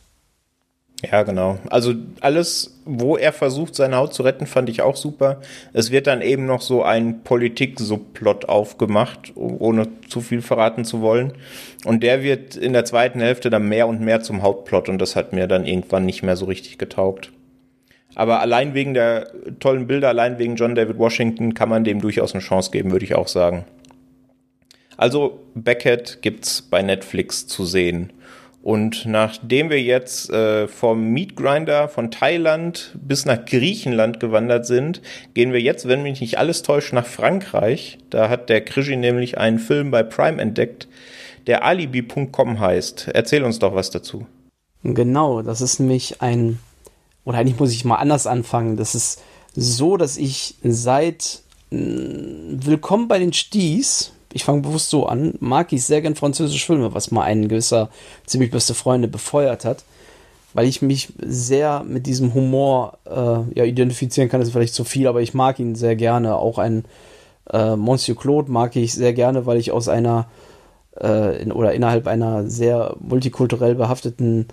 Ja, 1.03 1.21
genau. 1.21 1.59
Also 1.69 1.93
alles, 2.21 2.79
wo 2.85 3.17
er 3.17 3.31
versucht, 3.31 3.75
seine 3.75 3.97
Haut 3.97 4.15
zu 4.15 4.23
retten, 4.23 4.47
fand 4.47 4.67
ich 4.67 4.81
auch 4.81 4.95
super. 4.95 5.41
Es 5.71 5.91
wird 5.91 6.07
dann 6.07 6.23
eben 6.23 6.47
noch 6.47 6.61
so 6.61 6.81
ein 6.81 7.21
Politik-Subplot 7.23 8.45
aufgemacht, 8.45 9.33
ohne 9.35 9.87
zu 10.07 10.21
viel 10.21 10.41
verraten 10.41 10.85
zu 10.85 11.01
wollen. 11.01 11.33
Und 11.85 12.01
der 12.01 12.23
wird 12.23 12.55
in 12.55 12.73
der 12.73 12.85
zweiten 12.85 13.19
Hälfte 13.19 13.51
dann 13.51 13.69
mehr 13.69 13.87
und 13.87 14.01
mehr 14.01 14.21
zum 14.21 14.41
Hauptplot 14.41 14.89
und 14.89 14.97
das 14.99 15.15
hat 15.15 15.33
mir 15.33 15.45
dann 15.45 15.67
irgendwann 15.67 16.05
nicht 16.05 16.23
mehr 16.23 16.35
so 16.35 16.45
richtig 16.45 16.79
getaugt. 16.79 17.31
Aber 18.15 18.39
allein 18.39 18.73
wegen 18.73 18.95
der 18.95 19.31
tollen 19.59 19.85
Bilder, 19.85 20.09
allein 20.09 20.39
wegen 20.39 20.55
John 20.55 20.73
David 20.73 20.97
Washington 20.97 21.53
kann 21.53 21.69
man 21.69 21.83
dem 21.83 22.01
durchaus 22.01 22.33
eine 22.33 22.41
Chance 22.41 22.71
geben, 22.71 22.91
würde 22.91 23.05
ich 23.05 23.13
auch 23.13 23.27
sagen. 23.27 23.65
Also 24.97 25.41
Beckett 25.53 26.23
gibt's 26.23 26.63
bei 26.63 26.81
Netflix 26.81 27.45
zu 27.45 27.65
sehen. 27.65 28.11
Und 28.67 29.05
nachdem 29.05 29.69
wir 29.69 29.81
jetzt 29.81 30.29
äh, 30.29 30.67
vom 30.67 31.11
Meat 31.11 31.37
Grinder 31.37 31.87
von 31.87 32.11
Thailand 32.11 32.97
bis 33.01 33.23
nach 33.23 33.45
Griechenland 33.45 34.19
gewandert 34.19 34.65
sind, 34.65 35.01
gehen 35.33 35.53
wir 35.53 35.61
jetzt, 35.61 35.87
wenn 35.87 36.03
mich 36.03 36.19
nicht 36.19 36.37
alles 36.37 36.63
täuscht, 36.63 36.91
nach 36.91 37.05
Frankreich. 37.05 37.97
Da 38.09 38.27
hat 38.27 38.49
der 38.49 38.59
Krischi 38.59 38.97
nämlich 38.97 39.37
einen 39.37 39.59
Film 39.59 39.89
bei 39.89 40.03
Prime 40.03 40.41
entdeckt, 40.41 40.89
der 41.47 41.63
Alibi.com 41.63 42.59
heißt. 42.59 43.11
Erzähl 43.13 43.45
uns 43.45 43.59
doch 43.59 43.73
was 43.73 43.89
dazu. 43.89 44.27
Genau, 44.83 45.41
das 45.43 45.61
ist 45.61 45.79
nämlich 45.79 46.21
ein, 46.21 46.59
oder 47.23 47.37
eigentlich 47.37 47.61
muss 47.61 47.71
ich 47.71 47.85
mal 47.85 47.95
anders 47.95 48.27
anfangen. 48.27 48.75
Das 48.75 48.95
ist 48.95 49.21
so, 49.55 49.95
dass 49.95 50.17
ich 50.17 50.55
seit 50.61 51.41
Willkommen 51.69 53.07
bei 53.07 53.19
den 53.19 53.31
Sties, 53.31 54.11
ich 54.33 54.43
fange 54.43 54.61
bewusst 54.61 54.89
so 54.89 55.05
an, 55.05 55.33
mag 55.39 55.71
ich 55.73 55.85
sehr 55.85 56.01
gern 56.01 56.15
französische 56.15 56.65
Filme, 56.65 56.93
was 56.93 57.11
mal 57.11 57.23
ein 57.23 57.47
gewisser 57.47 57.89
ziemlich 58.25 58.51
beste 58.51 58.73
Freunde 58.73 59.07
befeuert 59.07 59.65
hat, 59.65 59.83
weil 60.53 60.67
ich 60.67 60.81
mich 60.81 61.09
sehr 61.19 61.83
mit 61.83 62.05
diesem 62.05 62.33
Humor 62.33 62.97
äh, 63.05 63.57
ja, 63.57 63.63
identifizieren 63.63 64.29
kann, 64.29 64.39
das 64.39 64.49
ist 64.49 64.53
vielleicht 64.53 64.73
zu 64.73 64.83
viel, 64.83 65.07
aber 65.07 65.21
ich 65.21 65.33
mag 65.33 65.59
ihn 65.59 65.75
sehr 65.75 65.95
gerne. 65.95 66.35
Auch 66.35 66.57
ein 66.57 66.85
äh, 67.51 67.75
Monsieur 67.75 68.17
Claude 68.17 68.51
mag 68.51 68.75
ich 68.75 68.93
sehr 68.93 69.13
gerne, 69.13 69.45
weil 69.45 69.57
ich 69.57 69.71
aus 69.71 69.87
einer 69.87 70.27
äh, 71.01 71.41
in, 71.41 71.51
oder 71.51 71.73
innerhalb 71.73 72.07
einer 72.07 72.49
sehr 72.49 72.95
multikulturell 72.99 73.75
behafteten 73.75 74.47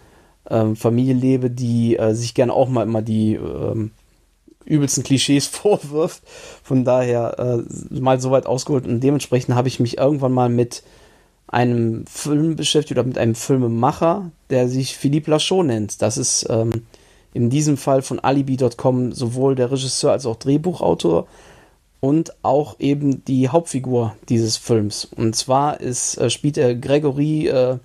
ähm, 0.50 0.76
Familie 0.76 1.14
lebe, 1.14 1.50
die 1.50 1.96
äh, 1.96 2.14
sich 2.14 2.34
gerne 2.34 2.52
auch 2.52 2.68
mal 2.68 2.82
immer 2.82 3.02
die 3.02 3.34
ähm, 3.34 3.92
übelsten 4.64 5.04
Klischees 5.04 5.46
vorwirft. 5.48 6.22
Von 6.62 6.84
daher 6.84 7.38
äh, 7.38 7.98
mal 7.98 8.20
so 8.20 8.30
weit 8.30 8.46
ausgeholt 8.46 8.86
und 8.86 9.00
dementsprechend 9.00 9.54
habe 9.54 9.68
ich 9.68 9.80
mich 9.80 9.98
irgendwann 9.98 10.32
mal 10.32 10.48
mit 10.48 10.82
einem 11.46 12.06
Film 12.06 12.56
beschäftigt 12.56 12.98
oder 12.98 13.06
mit 13.06 13.18
einem 13.18 13.34
Filmemacher, 13.34 14.30
der 14.50 14.68
sich 14.68 14.96
Philippe 14.96 15.30
Lachaud 15.30 15.66
nennt. 15.66 16.02
Das 16.02 16.16
ist 16.18 16.46
ähm, 16.50 16.86
in 17.32 17.50
diesem 17.50 17.76
Fall 17.76 18.02
von 18.02 18.18
Alibi.com 18.20 19.12
sowohl 19.12 19.54
der 19.54 19.70
Regisseur 19.70 20.12
als 20.12 20.26
auch 20.26 20.36
Drehbuchautor 20.36 21.26
und 22.00 22.34
auch 22.42 22.80
eben 22.80 23.24
die 23.24 23.48
Hauptfigur 23.48 24.14
dieses 24.28 24.56
Films. 24.56 25.04
Und 25.04 25.36
zwar 25.36 25.80
ist, 25.80 26.16
äh, 26.16 26.28
spielt 26.28 26.58
er 26.58 26.74
Gregory, 26.74 27.48
äh, 27.48 27.78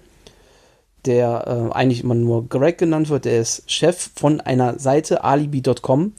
der 1.06 1.46
äh, 1.48 1.74
eigentlich 1.74 2.04
immer 2.04 2.15
nur 2.15 2.48
Greg 2.50 2.78
genannt 2.78 3.10
wird. 3.10 3.26
Der 3.26 3.39
ist 3.39 3.70
Chef 3.72 4.10
von 4.15 4.42
einer 4.42 4.78
Seite 4.78 5.24
Alibi.com 5.24 6.13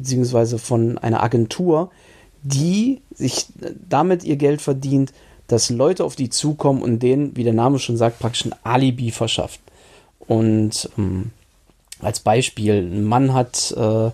beziehungsweise 0.00 0.58
von 0.58 0.96
einer 0.96 1.22
Agentur, 1.22 1.90
die 2.42 3.02
sich 3.14 3.46
damit 3.88 4.24
ihr 4.24 4.36
Geld 4.36 4.62
verdient, 4.62 5.12
dass 5.46 5.68
Leute 5.68 6.04
auf 6.04 6.16
die 6.16 6.30
zukommen 6.30 6.80
und 6.80 7.00
denen, 7.00 7.36
wie 7.36 7.44
der 7.44 7.52
Name 7.52 7.78
schon 7.78 7.98
sagt, 7.98 8.18
praktisch 8.18 8.46
ein 8.46 8.54
Alibi 8.62 9.10
verschafft. 9.10 9.60
Und 10.20 10.88
ähm, 10.96 11.32
als 12.00 12.20
Beispiel, 12.20 12.76
ein 12.76 13.04
Mann 13.04 13.34
hat, 13.34 13.72
äh, 13.76 14.10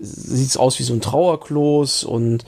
sieht 0.00 0.58
aus 0.58 0.80
wie 0.80 0.84
so 0.84 0.94
ein 0.94 1.00
Trauerklos 1.00 2.02
und 2.02 2.44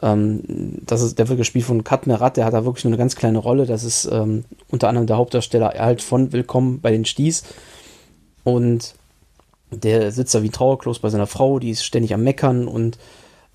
ähm, 0.00 0.42
das 0.86 1.02
ist, 1.02 1.18
der 1.18 1.28
wird 1.28 1.38
gespielt 1.38 1.66
von 1.66 1.84
Kat 1.84 2.06
Merat, 2.06 2.38
der 2.38 2.46
hat 2.46 2.54
da 2.54 2.64
wirklich 2.64 2.84
nur 2.84 2.92
eine 2.92 2.98
ganz 2.98 3.16
kleine 3.16 3.38
Rolle. 3.38 3.66
Das 3.66 3.84
ist 3.84 4.06
ähm, 4.10 4.44
unter 4.70 4.88
anderem 4.88 5.06
der 5.06 5.18
Hauptdarsteller 5.18 5.74
halt 5.76 6.00
von 6.00 6.32
Willkommen 6.32 6.80
bei 6.80 6.90
den 6.90 7.04
Sties. 7.04 7.42
Und 8.44 8.94
der 9.72 10.12
sitzt 10.12 10.34
da 10.34 10.42
wie 10.42 10.50
Trauerklos 10.50 10.98
bei 10.98 11.08
seiner 11.08 11.26
Frau, 11.26 11.58
die 11.58 11.70
ist 11.70 11.84
ständig 11.84 12.14
am 12.14 12.22
Meckern 12.22 12.68
und 12.68 12.98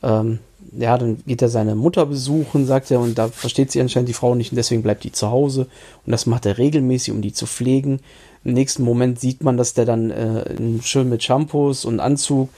ähm, 0.03 0.39
ja, 0.77 0.97
dann 0.97 1.23
geht 1.25 1.41
er 1.41 1.49
seine 1.49 1.75
Mutter 1.75 2.06
besuchen, 2.06 2.65
sagt 2.65 2.91
er, 2.91 2.99
und 2.99 3.17
da 3.17 3.30
versteht 3.30 3.71
sie 3.71 3.82
anscheinend 3.82 4.10
die 4.10 4.13
Frau 4.13 4.36
nicht 4.36 4.51
und 4.51 4.58
deswegen 4.58 4.84
bleibt 4.84 5.03
die 5.03 5.12
zu 5.12 5.32
Hause. 5.32 5.67
Und 6.06 6.12
das 6.12 6.25
macht 6.25 6.45
er 6.45 6.58
regelmäßig, 6.58 7.13
um 7.13 7.21
die 7.21 7.34
zu 7.34 7.45
pflegen. 7.45 8.01
Im 8.43 8.53
nächsten 8.53 8.84
Moment 8.84 9.19
sieht 9.19 9.43
man, 9.43 9.58
dass 9.58 9.73
der 9.73 9.86
dann 9.86 10.12
äh, 10.12 10.82
schön 10.84 11.10
mit 11.10 11.23
Shampoos 11.23 11.86
und 11.86 11.99
Anzug 11.99 12.49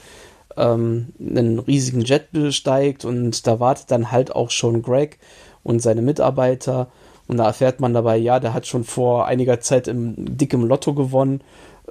ähm, 0.56 1.08
einen 1.18 1.58
riesigen 1.58 2.02
Jet 2.02 2.32
besteigt 2.32 3.04
und 3.04 3.46
da 3.46 3.60
wartet 3.60 3.90
dann 3.90 4.10
halt 4.10 4.34
auch 4.34 4.50
schon 4.50 4.82
Greg 4.82 5.18
und 5.62 5.80
seine 5.80 6.02
Mitarbeiter. 6.02 6.88
Und 7.28 7.36
da 7.36 7.46
erfährt 7.46 7.78
man 7.78 7.94
dabei, 7.94 8.16
ja, 8.16 8.40
der 8.40 8.54
hat 8.54 8.66
schon 8.66 8.82
vor 8.82 9.26
einiger 9.26 9.60
Zeit 9.60 9.86
im 9.86 10.14
dickem 10.36 10.64
Lotto 10.64 10.94
gewonnen 10.94 11.42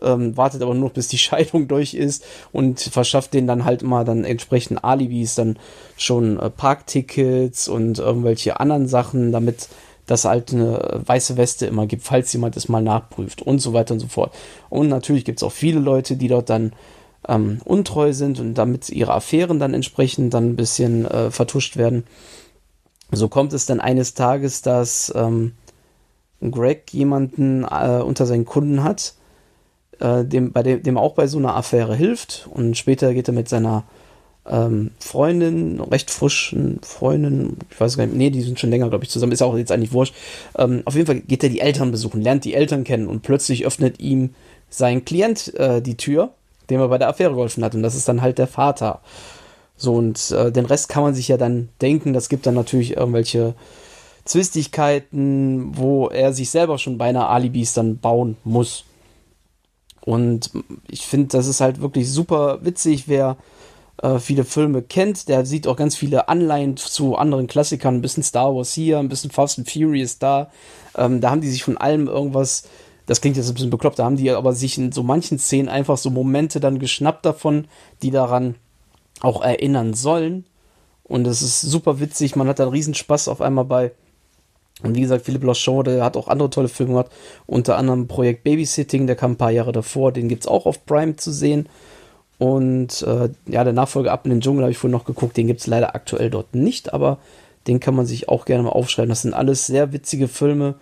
ähm, 0.01 0.35
wartet 0.37 0.61
aber 0.61 0.73
nur, 0.73 0.89
bis 0.89 1.07
die 1.07 1.17
Scheidung 1.19 1.67
durch 1.67 1.93
ist 1.93 2.25
und 2.51 2.79
verschafft 2.79 3.33
denen 3.33 3.47
dann 3.47 3.65
halt 3.65 3.81
immer 3.81 4.03
dann 4.03 4.23
entsprechend 4.23 4.83
Alibis, 4.83 5.35
dann 5.35 5.57
schon 5.97 6.39
äh, 6.39 6.49
Parktickets 6.49 7.67
und 7.67 7.99
irgendwelche 7.99 8.59
anderen 8.59 8.87
Sachen, 8.87 9.31
damit 9.31 9.69
das 10.05 10.25
halt 10.25 10.51
eine 10.51 11.01
weiße 11.05 11.37
Weste 11.37 11.67
immer 11.67 11.85
gibt, 11.85 12.03
falls 12.03 12.33
jemand 12.33 12.57
es 12.57 12.67
mal 12.67 12.81
nachprüft 12.81 13.43
und 13.43 13.59
so 13.59 13.73
weiter 13.73 13.93
und 13.93 13.99
so 13.99 14.07
fort. 14.07 14.33
Und 14.69 14.89
natürlich 14.89 15.23
gibt 15.23 15.39
es 15.39 15.43
auch 15.43 15.51
viele 15.51 15.79
Leute, 15.79 16.17
die 16.17 16.27
dort 16.27 16.49
dann 16.49 16.73
ähm, 17.27 17.59
untreu 17.63 18.13
sind 18.13 18.39
und 18.39 18.55
damit 18.55 18.89
ihre 18.89 19.13
Affären 19.13 19.59
dann 19.59 19.73
entsprechend 19.73 20.33
dann 20.33 20.51
ein 20.51 20.55
bisschen 20.55 21.05
äh, 21.05 21.29
vertuscht 21.29 21.77
werden. 21.77 22.05
So 23.11 23.27
kommt 23.27 23.53
es 23.53 23.65
dann 23.65 23.79
eines 23.79 24.13
Tages, 24.13 24.61
dass 24.61 25.11
ähm, 25.15 25.53
Greg 26.41 26.91
jemanden 26.91 27.63
äh, 27.63 28.01
unter 28.01 28.25
seinen 28.25 28.45
Kunden 28.45 28.83
hat, 28.83 29.13
äh, 29.99 30.25
dem, 30.25 30.51
bei 30.51 30.63
dem, 30.63 30.83
dem 30.83 30.97
auch 30.97 31.13
bei 31.13 31.27
so 31.27 31.37
einer 31.37 31.55
Affäre 31.55 31.95
hilft. 31.95 32.47
Und 32.51 32.77
später 32.77 33.13
geht 33.13 33.27
er 33.27 33.33
mit 33.33 33.49
seiner 33.49 33.83
ähm, 34.49 34.91
Freundin, 34.99 35.79
recht 35.79 36.09
frischen 36.09 36.79
Freundin, 36.81 37.57
ich 37.69 37.79
weiß 37.79 37.97
gar 37.97 38.05
nicht, 38.05 38.15
nee, 38.15 38.29
die 38.29 38.41
sind 38.41 38.59
schon 38.59 38.71
länger, 38.71 38.89
glaube 38.89 39.03
ich, 39.03 39.09
zusammen, 39.09 39.31
ist 39.31 39.41
auch 39.41 39.57
jetzt 39.57 39.71
eigentlich 39.71 39.93
wurscht. 39.93 40.15
Ähm, 40.57 40.81
auf 40.85 40.95
jeden 40.95 41.05
Fall 41.05 41.19
geht 41.19 41.43
er 41.43 41.49
die 41.49 41.59
Eltern 41.61 41.91
besuchen, 41.91 42.21
lernt 42.21 42.45
die 42.45 42.53
Eltern 42.53 42.83
kennen 42.83 43.07
und 43.07 43.21
plötzlich 43.21 43.65
öffnet 43.65 43.99
ihm 43.99 44.31
sein 44.69 45.05
Klient 45.05 45.53
äh, 45.55 45.81
die 45.81 45.97
Tür, 45.97 46.31
dem 46.69 46.79
er 46.79 46.87
bei 46.87 46.97
der 46.97 47.09
Affäre 47.09 47.33
geholfen 47.33 47.63
hat. 47.63 47.75
Und 47.75 47.83
das 47.83 47.95
ist 47.95 48.07
dann 48.07 48.21
halt 48.21 48.37
der 48.37 48.47
Vater. 48.47 49.01
So, 49.77 49.93
und 49.93 50.31
äh, 50.31 50.51
den 50.51 50.65
Rest 50.65 50.89
kann 50.89 51.03
man 51.03 51.15
sich 51.15 51.27
ja 51.27 51.37
dann 51.37 51.69
denken. 51.81 52.13
Das 52.13 52.29
gibt 52.29 52.45
dann 52.45 52.55
natürlich 52.55 52.97
irgendwelche 52.97 53.53
Zwistigkeiten, 54.25 55.71
wo 55.77 56.07
er 56.07 56.33
sich 56.33 56.49
selber 56.49 56.77
schon 56.77 56.97
beinahe 56.97 57.27
Alibis 57.27 57.73
dann 57.73 57.97
bauen 57.97 58.37
muss. 58.43 58.85
Und 60.09 60.49
ich 60.89 61.05
finde, 61.05 61.27
das 61.27 61.45
ist 61.45 61.61
halt 61.61 61.81
wirklich 61.81 62.11
super 62.11 62.65
witzig, 62.65 63.07
wer 63.07 63.37
äh, 64.01 64.17
viele 64.17 64.43
Filme 64.43 64.81
kennt, 64.81 65.29
der 65.29 65.45
sieht 65.45 65.67
auch 65.67 65.75
ganz 65.75 65.95
viele 65.95 66.29
Anleihen 66.29 66.77
zu 66.77 67.15
anderen 67.15 67.45
Klassikern, 67.45 67.93
ein 67.93 68.01
bisschen 68.01 68.23
Star 68.23 68.55
Wars 68.55 68.73
hier, 68.73 68.97
ein 68.97 69.07
bisschen 69.07 69.29
Fast 69.29 69.59
and 69.59 69.69
Furious 69.69 70.17
da. 70.17 70.49
Ähm, 70.97 71.21
da 71.21 71.29
haben 71.29 71.41
die 71.41 71.49
sich 71.51 71.63
von 71.63 71.77
allem 71.77 72.07
irgendwas, 72.07 72.63
das 73.05 73.21
klingt 73.21 73.37
jetzt 73.37 73.49
ein 73.49 73.53
bisschen 73.53 73.69
bekloppt, 73.69 73.99
da 73.99 74.05
haben 74.05 74.17
die 74.17 74.31
aber 74.31 74.53
sich 74.53 74.79
in 74.79 74.91
so 74.91 75.03
manchen 75.03 75.37
Szenen 75.37 75.69
einfach 75.69 75.99
so 75.99 76.09
Momente 76.09 76.59
dann 76.59 76.79
geschnappt 76.79 77.23
davon, 77.23 77.67
die 78.01 78.09
daran 78.09 78.55
auch 79.21 79.43
erinnern 79.43 79.93
sollen. 79.93 80.43
Und 81.03 81.27
es 81.27 81.43
ist 81.43 81.61
super 81.61 81.99
witzig, 81.99 82.35
man 82.35 82.47
hat 82.47 82.57
da 82.57 82.63
einen 82.63 82.71
Riesenspaß 82.71 83.27
auf 83.27 83.41
einmal 83.41 83.65
bei. 83.65 83.91
Und 84.81 84.95
wie 84.95 85.01
gesagt, 85.01 85.25
Philippe 85.25 85.45
Lachon, 85.45 85.83
der 85.83 86.03
hat 86.03 86.15
auch 86.15 86.27
andere 86.27 86.49
tolle 86.49 86.69
Filme 86.69 86.93
gemacht, 86.93 87.11
unter 87.45 87.77
anderem 87.77 88.07
Projekt 88.07 88.43
Babysitting, 88.43 89.07
der 89.07 89.15
kam 89.15 89.31
ein 89.31 89.37
paar 89.37 89.51
Jahre 89.51 89.71
davor, 89.71 90.11
den 90.11 90.29
gibt 90.29 90.43
es 90.43 90.47
auch 90.47 90.65
auf 90.65 90.85
Prime 90.85 91.17
zu 91.17 91.31
sehen. 91.31 91.67
Und 92.37 93.01
äh, 93.01 93.29
ja, 93.47 93.63
der 93.65 93.73
Nachfolger 93.73 94.13
Ab 94.13 94.25
in 94.25 94.31
den 94.31 94.41
Dschungel 94.41 94.63
habe 94.63 94.71
ich 94.71 94.77
vorhin 94.77 94.97
noch 94.97 95.05
geguckt, 95.05 95.35
den 95.35 95.47
gibt 95.47 95.59
es 95.59 95.67
leider 95.67 95.93
aktuell 95.95 96.29
dort 96.29 96.55
nicht, 96.55 96.93
aber 96.93 97.17
den 97.67 97.81
kann 97.81 97.95
man 97.95 98.05
sich 98.05 98.29
auch 98.29 98.45
gerne 98.45 98.63
mal 98.63 98.69
aufschreiben. 98.69 99.09
Das 99.09 99.23
sind 99.23 99.33
alles 99.33 99.67
sehr 99.67 99.91
witzige 99.91 100.29
Filme, 100.29 100.75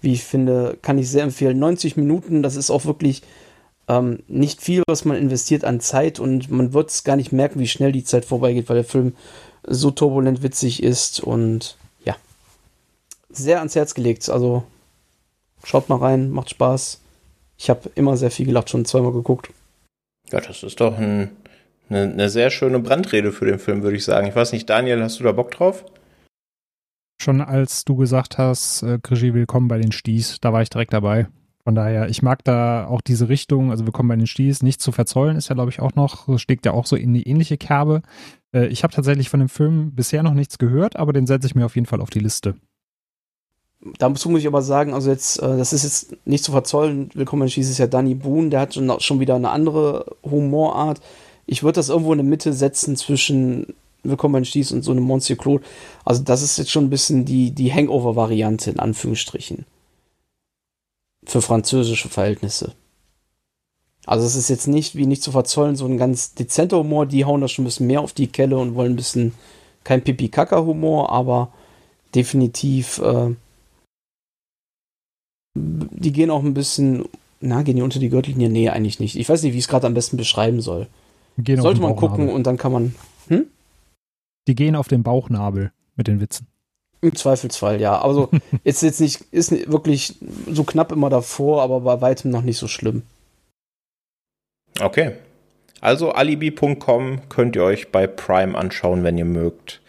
wie 0.00 0.14
ich 0.14 0.24
finde, 0.24 0.78
kann 0.80 0.96
ich 0.96 1.10
sehr 1.10 1.24
empfehlen. 1.24 1.58
90 1.58 1.98
Minuten, 1.98 2.42
das 2.42 2.56
ist 2.56 2.70
auch 2.70 2.86
wirklich 2.86 3.22
ähm, 3.88 4.20
nicht 4.28 4.62
viel, 4.62 4.82
was 4.86 5.04
man 5.04 5.18
investiert 5.18 5.64
an 5.64 5.80
Zeit 5.80 6.18
und 6.18 6.50
man 6.50 6.72
wird 6.72 6.88
es 6.88 7.04
gar 7.04 7.16
nicht 7.16 7.32
merken, 7.32 7.60
wie 7.60 7.68
schnell 7.68 7.92
die 7.92 8.04
Zeit 8.04 8.24
vorbeigeht, 8.24 8.70
weil 8.70 8.76
der 8.76 8.84
Film 8.84 9.14
so 9.66 9.90
turbulent 9.90 10.42
witzig 10.42 10.82
ist 10.82 11.20
und 11.20 11.76
sehr 13.36 13.58
ans 13.58 13.74
Herz 13.74 13.94
gelegt. 13.94 14.28
Also 14.28 14.64
schaut 15.64 15.88
mal 15.88 15.96
rein, 15.96 16.30
macht 16.30 16.50
Spaß. 16.50 17.00
Ich 17.58 17.70
habe 17.70 17.90
immer 17.94 18.16
sehr 18.16 18.30
viel 18.30 18.46
gelacht, 18.46 18.70
schon 18.70 18.84
zweimal 18.84 19.12
geguckt. 19.12 19.50
Ja, 20.30 20.40
das 20.40 20.62
ist 20.62 20.80
doch 20.80 20.96
ein, 20.98 21.30
eine, 21.88 22.02
eine 22.02 22.28
sehr 22.28 22.50
schöne 22.50 22.80
Brandrede 22.80 23.32
für 23.32 23.44
den 23.44 23.58
Film, 23.58 23.82
würde 23.82 23.96
ich 23.96 24.04
sagen. 24.04 24.26
Ich 24.26 24.34
weiß 24.34 24.52
nicht, 24.52 24.68
Daniel, 24.68 25.02
hast 25.02 25.20
du 25.20 25.24
da 25.24 25.32
Bock 25.32 25.50
drauf? 25.50 25.84
Schon 27.20 27.40
als 27.40 27.84
du 27.84 27.96
gesagt 27.96 28.38
hast, 28.38 28.82
äh, 28.82 28.98
Krischi, 29.00 29.32
willkommen 29.32 29.68
bei 29.68 29.78
den 29.78 29.92
Sties, 29.92 30.38
da 30.40 30.52
war 30.52 30.62
ich 30.62 30.70
direkt 30.70 30.92
dabei. 30.92 31.28
Von 31.62 31.76
daher, 31.76 32.08
ich 32.08 32.22
mag 32.22 32.42
da 32.42 32.86
auch 32.86 33.00
diese 33.00 33.28
Richtung, 33.28 33.70
also 33.70 33.86
willkommen 33.86 34.08
bei 34.08 34.16
den 34.16 34.26
Sties, 34.26 34.64
nicht 34.64 34.80
zu 34.80 34.90
verzollen, 34.90 35.36
ist 35.36 35.48
ja, 35.48 35.54
glaube 35.54 35.70
ich, 35.70 35.78
auch 35.78 35.94
noch, 35.94 36.36
steckt 36.40 36.66
ja 36.66 36.72
auch 36.72 36.86
so 36.86 36.96
in 36.96 37.14
die 37.14 37.28
ähnliche 37.28 37.58
Kerbe. 37.58 38.02
Äh, 38.52 38.66
ich 38.66 38.82
habe 38.82 38.92
tatsächlich 38.92 39.28
von 39.28 39.38
dem 39.38 39.48
Film 39.48 39.94
bisher 39.94 40.24
noch 40.24 40.34
nichts 40.34 40.58
gehört, 40.58 40.96
aber 40.96 41.12
den 41.12 41.28
setze 41.28 41.46
ich 41.46 41.54
mir 41.54 41.64
auf 41.64 41.76
jeden 41.76 41.86
Fall 41.86 42.00
auf 42.00 42.10
die 42.10 42.18
Liste 42.18 42.56
dazu 43.98 44.28
muss 44.28 44.40
ich 44.40 44.46
aber 44.46 44.62
sagen, 44.62 44.94
also 44.94 45.10
jetzt, 45.10 45.38
äh, 45.40 45.56
das 45.56 45.72
ist 45.72 45.84
jetzt 45.84 46.26
nicht 46.26 46.44
zu 46.44 46.52
verzollen, 46.52 47.10
willkommen 47.14 47.48
schießt 47.48 47.70
ist 47.70 47.78
ja 47.78 47.86
Danny 47.86 48.14
Boone, 48.14 48.50
der 48.50 48.60
hat 48.60 48.74
schon, 48.74 49.20
wieder 49.20 49.34
eine 49.34 49.50
andere 49.50 50.16
Humorart. 50.22 51.00
ich 51.46 51.62
würde 51.62 51.76
das 51.76 51.88
irgendwo 51.88 52.12
in 52.12 52.18
der 52.18 52.26
Mitte 52.26 52.52
setzen 52.52 52.96
zwischen 52.96 53.74
Willkommen 54.04 54.32
bei 54.32 54.44
Stieß 54.44 54.72
und 54.72 54.82
so 54.82 54.90
einem 54.90 55.04
Monsieur 55.04 55.38
Claude. 55.38 55.64
Also 56.04 56.24
das 56.24 56.42
ist 56.42 56.58
jetzt 56.58 56.72
schon 56.72 56.86
ein 56.86 56.90
bisschen 56.90 57.24
die, 57.24 57.52
die 57.52 57.72
Hangover-Variante 57.72 58.70
in 58.70 58.80
Anführungsstrichen. 58.80 59.64
Für 61.24 61.40
französische 61.40 62.08
Verhältnisse. 62.08 62.72
Also 64.04 64.26
es 64.26 64.34
ist 64.34 64.48
jetzt 64.48 64.66
nicht, 64.66 64.96
wie 64.96 65.06
nicht 65.06 65.22
zu 65.22 65.30
verzollen, 65.30 65.76
so 65.76 65.86
ein 65.86 65.98
ganz 65.98 66.34
dezenter 66.34 66.78
Humor. 66.78 67.06
Die 67.06 67.24
hauen 67.24 67.40
da 67.40 67.46
schon 67.46 67.62
ein 67.62 67.66
bisschen 67.66 67.86
mehr 67.86 68.00
auf 68.00 68.12
die 68.12 68.26
Kelle 68.26 68.58
und 68.58 68.74
wollen 68.74 68.94
ein 68.94 68.96
bisschen 68.96 69.34
kein 69.84 70.02
Pipi-Kaka-Humor, 70.02 71.10
aber 71.10 71.52
definitiv 72.12 72.98
äh, 72.98 73.36
die 75.54 76.12
gehen 76.12 76.30
auch 76.30 76.42
ein 76.42 76.54
bisschen, 76.54 77.04
na, 77.40 77.62
gehen 77.62 77.76
die 77.76 77.82
unter 77.82 77.98
die 77.98 78.08
Gürtellinie? 78.08 78.48
Nee, 78.48 78.70
eigentlich 78.70 79.00
nicht. 79.00 79.16
Ich 79.16 79.28
weiß 79.28 79.42
nicht, 79.42 79.52
wie 79.52 79.58
ich 79.58 79.64
es 79.64 79.68
gerade 79.68 79.86
am 79.86 79.94
besten 79.94 80.16
beschreiben 80.16 80.60
soll. 80.60 80.86
Gehen 81.38 81.60
Sollte 81.60 81.80
man 81.80 81.96
gucken 81.96 82.28
und 82.28 82.46
dann 82.46 82.56
kann 82.56 82.72
man, 82.72 82.94
hm? 83.28 83.46
Die 84.48 84.54
gehen 84.54 84.76
auf 84.76 84.88
den 84.88 85.02
Bauchnabel 85.02 85.72
mit 85.96 86.08
den 86.08 86.20
Witzen. 86.20 86.46
Im 87.00 87.14
Zweifelsfall, 87.14 87.80
ja. 87.80 88.00
Also 88.00 88.30
ist 88.64 88.82
jetzt 88.82 89.00
nicht, 89.00 89.22
ist 89.30 89.50
wirklich 89.70 90.16
so 90.48 90.64
knapp 90.64 90.92
immer 90.92 91.10
davor, 91.10 91.62
aber 91.62 91.80
bei 91.80 92.00
weitem 92.00 92.30
noch 92.30 92.42
nicht 92.42 92.58
so 92.58 92.68
schlimm. 92.68 93.02
Okay. 94.80 95.12
Also 95.80 96.12
alibi.com 96.12 97.28
könnt 97.28 97.56
ihr 97.56 97.64
euch 97.64 97.90
bei 97.90 98.06
Prime 98.06 98.56
anschauen, 98.56 99.02
wenn 99.02 99.18
ihr 99.18 99.24
mögt. 99.24 99.80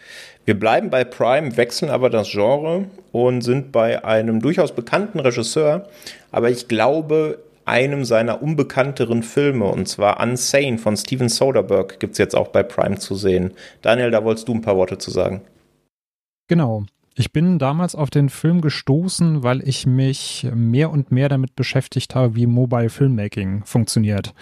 Wir 0.44 0.58
bleiben 0.58 0.90
bei 0.90 1.04
Prime, 1.04 1.56
wechseln 1.56 1.90
aber 1.90 2.10
das 2.10 2.30
Genre 2.30 2.84
und 3.12 3.40
sind 3.40 3.72
bei 3.72 4.04
einem 4.04 4.40
durchaus 4.40 4.74
bekannten 4.74 5.20
Regisseur, 5.20 5.88
aber 6.32 6.50
ich 6.50 6.68
glaube 6.68 7.38
einem 7.64 8.04
seiner 8.04 8.42
unbekannteren 8.42 9.22
Filme, 9.22 9.64
und 9.64 9.88
zwar 9.88 10.20
Unsane 10.20 10.76
von 10.76 10.96
Steven 10.96 11.30
Soderbergh, 11.30 11.96
gibt 11.98 12.12
es 12.12 12.18
jetzt 12.18 12.36
auch 12.36 12.48
bei 12.48 12.62
Prime 12.62 12.98
zu 12.98 13.14
sehen. 13.14 13.52
Daniel, 13.80 14.10
da 14.10 14.22
wolltest 14.22 14.48
du 14.48 14.54
ein 14.54 14.60
paar 14.60 14.76
Worte 14.76 14.98
zu 14.98 15.10
sagen. 15.10 15.40
Genau. 16.48 16.84
Ich 17.16 17.32
bin 17.32 17.58
damals 17.60 17.94
auf 17.94 18.10
den 18.10 18.28
Film 18.28 18.60
gestoßen, 18.60 19.44
weil 19.44 19.66
ich 19.66 19.86
mich 19.86 20.48
mehr 20.52 20.90
und 20.90 21.12
mehr 21.12 21.28
damit 21.28 21.54
beschäftigt 21.54 22.14
habe, 22.14 22.34
wie 22.34 22.46
Mobile 22.46 22.90
Filmmaking 22.90 23.64
funktioniert. 23.64 24.34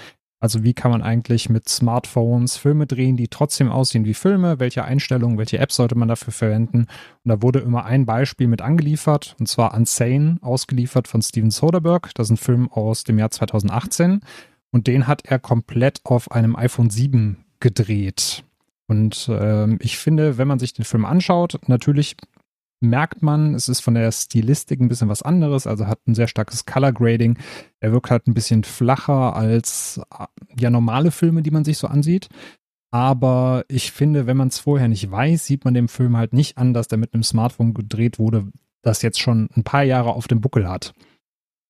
Also 0.42 0.64
wie 0.64 0.74
kann 0.74 0.90
man 0.90 1.02
eigentlich 1.02 1.48
mit 1.50 1.68
Smartphones 1.68 2.56
Filme 2.56 2.88
drehen, 2.88 3.16
die 3.16 3.28
trotzdem 3.28 3.70
aussehen 3.70 4.04
wie 4.04 4.12
Filme? 4.12 4.58
Welche 4.58 4.82
Einstellungen, 4.82 5.38
welche 5.38 5.58
Apps 5.58 5.76
sollte 5.76 5.94
man 5.94 6.08
dafür 6.08 6.32
verwenden? 6.32 6.88
Und 7.22 7.28
da 7.28 7.42
wurde 7.42 7.60
immer 7.60 7.84
ein 7.84 8.06
Beispiel 8.06 8.48
mit 8.48 8.60
angeliefert, 8.60 9.36
und 9.38 9.46
zwar 9.46 9.72
Unsane, 9.72 10.38
ausgeliefert 10.40 11.06
von 11.06 11.22
Steven 11.22 11.52
Soderbergh. 11.52 12.10
Das 12.14 12.26
ist 12.26 12.32
ein 12.32 12.36
Film 12.38 12.68
aus 12.72 13.04
dem 13.04 13.20
Jahr 13.20 13.30
2018. 13.30 14.18
Und 14.72 14.88
den 14.88 15.06
hat 15.06 15.24
er 15.26 15.38
komplett 15.38 16.00
auf 16.02 16.32
einem 16.32 16.56
iPhone 16.56 16.90
7 16.90 17.44
gedreht. 17.60 18.42
Und 18.88 19.28
äh, 19.28 19.72
ich 19.76 19.96
finde, 19.96 20.38
wenn 20.38 20.48
man 20.48 20.58
sich 20.58 20.72
den 20.72 20.84
Film 20.84 21.04
anschaut, 21.04 21.60
natürlich 21.68 22.16
merkt 22.82 23.22
man, 23.22 23.54
es 23.54 23.68
ist 23.68 23.80
von 23.80 23.94
der 23.94 24.10
Stilistik 24.12 24.80
ein 24.80 24.88
bisschen 24.88 25.08
was 25.08 25.22
anderes, 25.22 25.66
also 25.66 25.86
hat 25.86 26.00
ein 26.06 26.14
sehr 26.14 26.28
starkes 26.28 26.66
Color 26.66 26.92
Grading. 26.92 27.38
Er 27.80 27.92
wirkt 27.92 28.10
halt 28.10 28.26
ein 28.26 28.34
bisschen 28.34 28.64
flacher 28.64 29.34
als 29.36 30.00
ja 30.58 30.70
normale 30.70 31.10
Filme, 31.10 31.42
die 31.42 31.50
man 31.50 31.64
sich 31.64 31.78
so 31.78 31.86
ansieht. 31.86 32.28
Aber 32.90 33.64
ich 33.68 33.90
finde, 33.90 34.26
wenn 34.26 34.36
man 34.36 34.48
es 34.48 34.58
vorher 34.58 34.88
nicht 34.88 35.10
weiß, 35.10 35.46
sieht 35.46 35.64
man 35.64 35.72
dem 35.72 35.88
Film 35.88 36.16
halt 36.16 36.34
nicht 36.34 36.58
an, 36.58 36.74
dass 36.74 36.88
der 36.88 36.98
mit 36.98 37.14
einem 37.14 37.22
Smartphone 37.22 37.72
gedreht 37.72 38.18
wurde, 38.18 38.52
das 38.82 39.00
jetzt 39.00 39.20
schon 39.20 39.48
ein 39.56 39.64
paar 39.64 39.82
Jahre 39.82 40.12
auf 40.12 40.28
dem 40.28 40.42
Buckel 40.42 40.68
hat. 40.68 40.92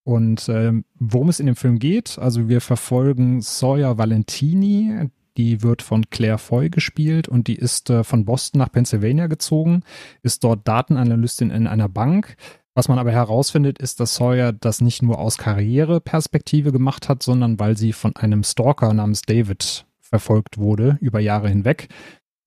Und 0.05 0.49
äh, 0.49 0.73
worum 0.99 1.29
es 1.29 1.39
in 1.39 1.47
dem 1.47 1.55
Film 1.55 1.79
geht, 1.79 2.19
also 2.19 2.49
wir 2.49 2.61
verfolgen 2.61 3.41
Sawyer 3.41 3.99
Valentini, 3.99 5.11
die 5.37 5.63
wird 5.63 5.83
von 5.83 6.09
Claire 6.11 6.39
Foy 6.39 6.71
gespielt 6.71 7.29
und 7.29 7.49
die 7.49 7.57
ist 7.57 7.91
äh, 7.91 8.05
von 8.05 8.25
Boston 8.25 8.61
nach 8.61 8.73
Pennsylvania 8.73 9.27
gezogen, 9.27 9.83
ist 10.23 10.45
dort 10.45 10.67
Datenanalystin 10.67 11.51
in 11.51 11.67
einer 11.67 11.89
Bank. 11.89 12.37
Was 12.75 12.89
man 12.89 12.99
aber 12.99 13.13
herausfindet, 13.13 13.79
ist, 13.79 14.01
dass 14.01 14.15
Sawyer 14.15 14.53
das 14.53 14.81
nicht 14.81 15.03
nur 15.03 15.19
aus 15.19 15.37
Karriereperspektive 15.37 16.73
gemacht 16.73 17.09
hat, 17.09 17.23
sondern 17.23 17.59
weil 17.59 17.77
sie 17.77 17.93
von 17.93 18.17
einem 18.17 18.45
Stalker 18.45 18.95
namens 18.95 19.23
David 19.23 19.85
verfolgt 20.01 20.59
wurde 20.59 20.99
über 21.01 21.21
Jahre 21.21 21.49
hinweg. 21.49 21.89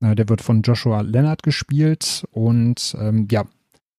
Äh, 0.02 0.16
der 0.16 0.30
wird 0.30 0.42
von 0.42 0.62
Joshua 0.62 1.02
Leonard 1.02 1.44
gespielt 1.44 2.26
und 2.32 2.96
ähm, 3.00 3.28
ja, 3.30 3.46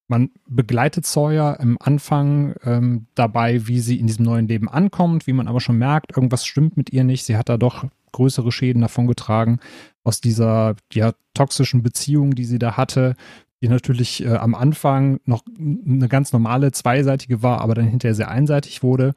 man 0.09 0.31
begleitet 0.47 1.05
Sawyer 1.05 1.59
im 1.59 1.77
Anfang 1.81 2.55
ähm, 2.63 3.07
dabei, 3.15 3.67
wie 3.67 3.79
sie 3.79 3.99
in 3.99 4.07
diesem 4.07 4.25
neuen 4.25 4.47
Leben 4.47 4.69
ankommt, 4.69 5.27
wie 5.27 5.33
man 5.33 5.47
aber 5.47 5.59
schon 5.59 5.77
merkt, 5.77 6.15
irgendwas 6.15 6.45
stimmt 6.45 6.77
mit 6.77 6.91
ihr 6.93 7.03
nicht. 7.03 7.25
Sie 7.25 7.35
hat 7.35 7.49
da 7.49 7.57
doch 7.57 7.85
größere 8.17 8.51
Schäden 8.51 8.81
davongetragen 8.81 9.59
aus 10.03 10.21
dieser 10.21 10.75
ja, 10.91 11.13
toxischen 11.33 11.83
Beziehung, 11.83 12.33
die 12.33 12.45
sie 12.45 12.59
da 12.59 12.77
hatte, 12.77 13.15
die 13.61 13.69
natürlich 13.69 14.23
äh, 14.23 14.35
am 14.35 14.55
Anfang 14.55 15.19
noch 15.25 15.43
eine 15.57 16.07
ganz 16.07 16.33
normale 16.33 16.71
zweiseitige 16.71 17.43
war, 17.43 17.61
aber 17.61 17.75
dann 17.75 17.87
hinterher 17.87 18.15
sehr 18.15 18.29
einseitig 18.29 18.83
wurde. 18.83 19.13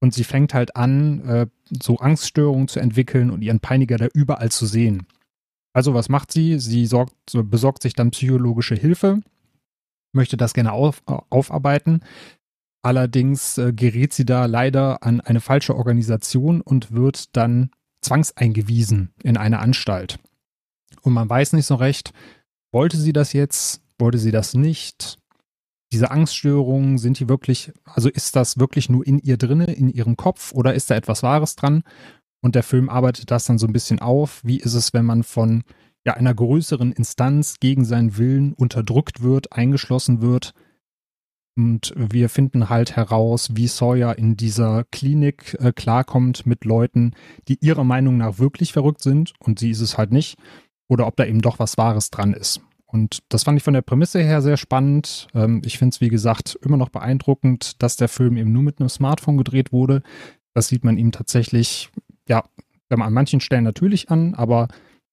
Und 0.00 0.12
sie 0.12 0.24
fängt 0.24 0.54
halt 0.54 0.76
an, 0.76 1.20
äh, 1.26 1.46
so 1.82 1.98
Angststörungen 1.98 2.68
zu 2.68 2.80
entwickeln 2.80 3.30
und 3.30 3.42
ihren 3.42 3.60
Peiniger 3.60 3.96
da 3.96 4.06
überall 4.12 4.50
zu 4.50 4.66
sehen. 4.66 5.06
Also 5.72 5.94
was 5.94 6.08
macht 6.08 6.32
sie? 6.32 6.58
Sie 6.58 6.86
sorgt, 6.86 7.14
besorgt 7.32 7.82
sich 7.82 7.94
dann 7.94 8.10
psychologische 8.10 8.74
Hilfe, 8.74 9.20
möchte 10.12 10.36
das 10.36 10.54
gerne 10.54 10.72
auf, 10.72 11.02
aufarbeiten. 11.06 12.00
Allerdings 12.82 13.58
äh, 13.58 13.72
gerät 13.72 14.12
sie 14.12 14.24
da 14.24 14.46
leider 14.46 15.02
an 15.02 15.20
eine 15.20 15.40
falsche 15.40 15.76
Organisation 15.76 16.60
und 16.60 16.92
wird 16.92 17.36
dann 17.36 17.70
zwangseingewiesen 18.02 19.12
in 19.22 19.36
eine 19.36 19.58
Anstalt. 19.58 20.18
Und 21.02 21.12
man 21.12 21.28
weiß 21.28 21.52
nicht 21.52 21.66
so 21.66 21.76
recht, 21.76 22.12
wollte 22.72 22.96
sie 22.96 23.12
das 23.12 23.32
jetzt, 23.32 23.80
wollte 23.98 24.18
sie 24.18 24.32
das 24.32 24.54
nicht? 24.54 25.18
Diese 25.92 26.10
Angststörungen, 26.10 26.98
sind 26.98 27.20
die 27.20 27.28
wirklich, 27.28 27.72
also 27.84 28.08
ist 28.08 28.34
das 28.34 28.58
wirklich 28.58 28.88
nur 28.88 29.06
in 29.06 29.18
ihr 29.18 29.36
drinne, 29.36 29.72
in 29.72 29.88
ihrem 29.88 30.16
Kopf 30.16 30.52
oder 30.52 30.74
ist 30.74 30.90
da 30.90 30.96
etwas 30.96 31.22
Wahres 31.22 31.56
dran? 31.56 31.84
Und 32.42 32.54
der 32.54 32.62
Film 32.62 32.88
arbeitet 32.88 33.30
das 33.30 33.44
dann 33.44 33.58
so 33.58 33.66
ein 33.66 33.72
bisschen 33.72 34.00
auf. 34.00 34.40
Wie 34.44 34.58
ist 34.58 34.74
es, 34.74 34.92
wenn 34.92 35.04
man 35.04 35.22
von 35.22 35.62
ja, 36.04 36.14
einer 36.14 36.34
größeren 36.34 36.92
Instanz 36.92 37.58
gegen 37.60 37.84
seinen 37.84 38.16
Willen 38.18 38.52
unterdrückt 38.52 39.22
wird, 39.22 39.52
eingeschlossen 39.52 40.20
wird? 40.20 40.52
Und 41.56 41.94
wir 41.96 42.28
finden 42.28 42.68
halt 42.68 42.96
heraus, 42.96 43.50
wie 43.54 43.66
Sawyer 43.66 44.18
in 44.18 44.36
dieser 44.36 44.84
Klinik 44.84 45.56
äh, 45.58 45.72
klarkommt 45.72 46.44
mit 46.44 46.64
Leuten, 46.64 47.14
die 47.48 47.58
ihrer 47.60 47.84
Meinung 47.84 48.18
nach 48.18 48.38
wirklich 48.38 48.72
verrückt 48.72 49.02
sind 49.02 49.32
und 49.40 49.58
sie 49.58 49.70
ist 49.70 49.80
es 49.80 49.96
halt 49.96 50.12
nicht. 50.12 50.38
Oder 50.88 51.06
ob 51.06 51.16
da 51.16 51.24
eben 51.24 51.40
doch 51.40 51.58
was 51.58 51.78
Wahres 51.78 52.10
dran 52.10 52.34
ist. 52.34 52.60
Und 52.84 53.18
das 53.30 53.42
fand 53.42 53.58
ich 53.58 53.64
von 53.64 53.74
der 53.74 53.82
Prämisse 53.82 54.20
her 54.20 54.42
sehr 54.42 54.56
spannend. 54.56 55.28
Ähm, 55.34 55.62
ich 55.64 55.78
finde 55.78 55.94
es, 55.94 56.00
wie 56.00 56.08
gesagt, 56.08 56.58
immer 56.62 56.76
noch 56.76 56.90
beeindruckend, 56.90 57.82
dass 57.82 57.96
der 57.96 58.08
Film 58.08 58.36
eben 58.36 58.52
nur 58.52 58.62
mit 58.62 58.78
einem 58.78 58.88
Smartphone 58.88 59.38
gedreht 59.38 59.72
wurde. 59.72 60.02
Das 60.54 60.68
sieht 60.68 60.84
man 60.84 60.98
ihm 60.98 61.10
tatsächlich, 61.10 61.90
ja, 62.28 62.44
an 62.88 63.12
manchen 63.12 63.40
Stellen 63.40 63.64
natürlich 63.64 64.10
an, 64.10 64.34
aber 64.34 64.68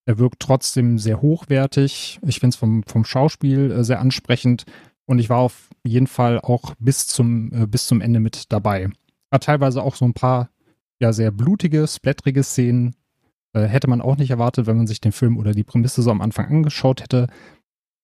er 0.05 0.19
wirkt 0.19 0.41
trotzdem 0.41 0.99
sehr 0.99 1.21
hochwertig. 1.21 2.19
Ich 2.25 2.39
finde 2.39 2.53
es 2.53 2.55
vom, 2.57 2.83
vom 2.83 3.05
Schauspiel 3.05 3.71
äh, 3.71 3.83
sehr 3.83 3.99
ansprechend. 3.99 4.65
Und 5.05 5.19
ich 5.19 5.29
war 5.29 5.39
auf 5.39 5.69
jeden 5.83 6.07
Fall 6.07 6.39
auch 6.39 6.75
bis 6.79 7.07
zum, 7.07 7.51
äh, 7.53 7.67
bis 7.67 7.87
zum 7.87 8.01
Ende 8.01 8.19
mit 8.19 8.51
dabei. 8.51 8.89
Hat 9.31 9.43
teilweise 9.43 9.83
auch 9.83 9.95
so 9.95 10.05
ein 10.05 10.13
paar 10.13 10.49
ja 10.99 11.13
sehr 11.13 11.31
blutige, 11.31 11.87
splatterige 11.87 12.43
Szenen. 12.43 12.95
Äh, 13.53 13.63
hätte 13.63 13.89
man 13.89 14.01
auch 14.01 14.17
nicht 14.17 14.31
erwartet, 14.31 14.65
wenn 14.65 14.77
man 14.77 14.87
sich 14.87 15.01
den 15.01 15.11
Film 15.11 15.37
oder 15.37 15.51
die 15.51 15.63
Prämisse 15.63 16.01
so 16.01 16.11
am 16.11 16.21
Anfang 16.21 16.47
angeschaut 16.47 17.01
hätte. 17.01 17.27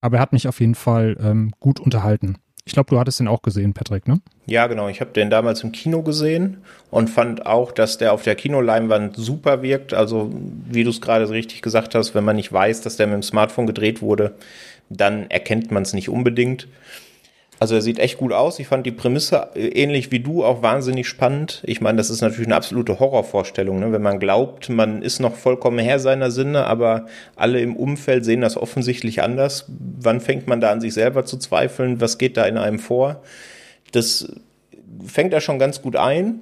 Aber 0.01 0.17
er 0.17 0.21
hat 0.21 0.33
mich 0.33 0.47
auf 0.47 0.59
jeden 0.59 0.75
Fall 0.75 1.17
ähm, 1.19 1.51
gut 1.59 1.79
unterhalten. 1.79 2.37
Ich 2.65 2.73
glaube, 2.73 2.91
du 2.91 2.99
hattest 2.99 3.19
den 3.19 3.27
auch 3.27 3.41
gesehen, 3.41 3.73
Patrick, 3.73 4.07
ne? 4.07 4.21
Ja, 4.45 4.67
genau. 4.67 4.89
Ich 4.89 5.01
habe 5.01 5.11
den 5.11 5.31
damals 5.31 5.63
im 5.63 5.71
Kino 5.71 6.03
gesehen 6.03 6.57
und 6.91 7.09
fand 7.09 7.47
auch, 7.47 7.71
dass 7.71 7.97
der 7.97 8.13
auf 8.13 8.21
der 8.21 8.35
Kinoleinwand 8.35 9.15
super 9.15 9.63
wirkt. 9.63 9.93
Also, 9.93 10.31
wie 10.69 10.83
du 10.83 10.91
es 10.91 11.01
gerade 11.01 11.27
richtig 11.29 11.63
gesagt 11.63 11.95
hast, 11.95 12.13
wenn 12.13 12.23
man 12.23 12.35
nicht 12.35 12.53
weiß, 12.53 12.81
dass 12.81 12.95
der 12.95 13.07
mit 13.07 13.15
dem 13.15 13.23
Smartphone 13.23 13.65
gedreht 13.65 14.03
wurde, 14.03 14.35
dann 14.89 15.29
erkennt 15.29 15.71
man 15.71 15.83
es 15.83 15.93
nicht 15.93 16.09
unbedingt. 16.09 16.67
Also 17.59 17.75
er 17.75 17.81
sieht 17.81 17.99
echt 17.99 18.17
gut 18.17 18.31
aus. 18.31 18.57
Ich 18.59 18.67
fand 18.67 18.85
die 18.85 18.91
Prämisse 18.91 19.49
äh, 19.53 19.67
ähnlich 19.67 20.11
wie 20.11 20.21
du 20.21 20.45
auch 20.45 20.61
wahnsinnig 20.61 21.07
spannend. 21.07 21.61
Ich 21.65 21.81
meine, 21.81 21.97
das 21.97 22.09
ist 22.09 22.21
natürlich 22.21 22.47
eine 22.47 22.55
absolute 22.55 22.99
Horrorvorstellung, 22.99 23.79
ne? 23.79 23.91
wenn 23.91 24.01
man 24.01 24.19
glaubt, 24.19 24.69
man 24.69 25.01
ist 25.01 25.19
noch 25.19 25.35
vollkommen 25.35 25.79
Herr 25.79 25.99
seiner 25.99 26.31
Sinne, 26.31 26.65
aber 26.65 27.07
alle 27.35 27.59
im 27.59 27.75
Umfeld 27.75 28.23
sehen 28.23 28.41
das 28.41 28.55
offensichtlich 28.55 29.21
anders. 29.21 29.65
Wann 29.67 30.21
fängt 30.21 30.47
man 30.47 30.61
da 30.61 30.71
an 30.71 30.79
sich 30.79 30.93
selber 30.93 31.25
zu 31.25 31.37
zweifeln? 31.37 31.99
Was 31.99 32.17
geht 32.17 32.37
da 32.37 32.45
in 32.45 32.57
einem 32.57 32.79
vor? 32.79 33.21
Das 33.91 34.31
fängt 35.05 35.33
da 35.33 35.41
schon 35.41 35.59
ganz 35.59 35.81
gut 35.81 35.97
ein. 35.97 36.39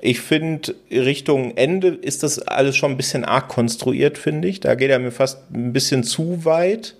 Ich 0.00 0.20
finde, 0.20 0.74
Richtung 0.90 1.56
Ende 1.56 1.88
ist 1.88 2.24
das 2.24 2.40
alles 2.40 2.76
schon 2.76 2.90
ein 2.90 2.96
bisschen 2.96 3.24
arg 3.24 3.48
konstruiert, 3.48 4.18
finde 4.18 4.48
ich. 4.48 4.60
Da 4.60 4.74
geht 4.74 4.90
er 4.90 4.98
mir 4.98 5.12
fast 5.12 5.38
ein 5.54 5.72
bisschen 5.72 6.02
zu 6.02 6.44
weit. 6.44 6.96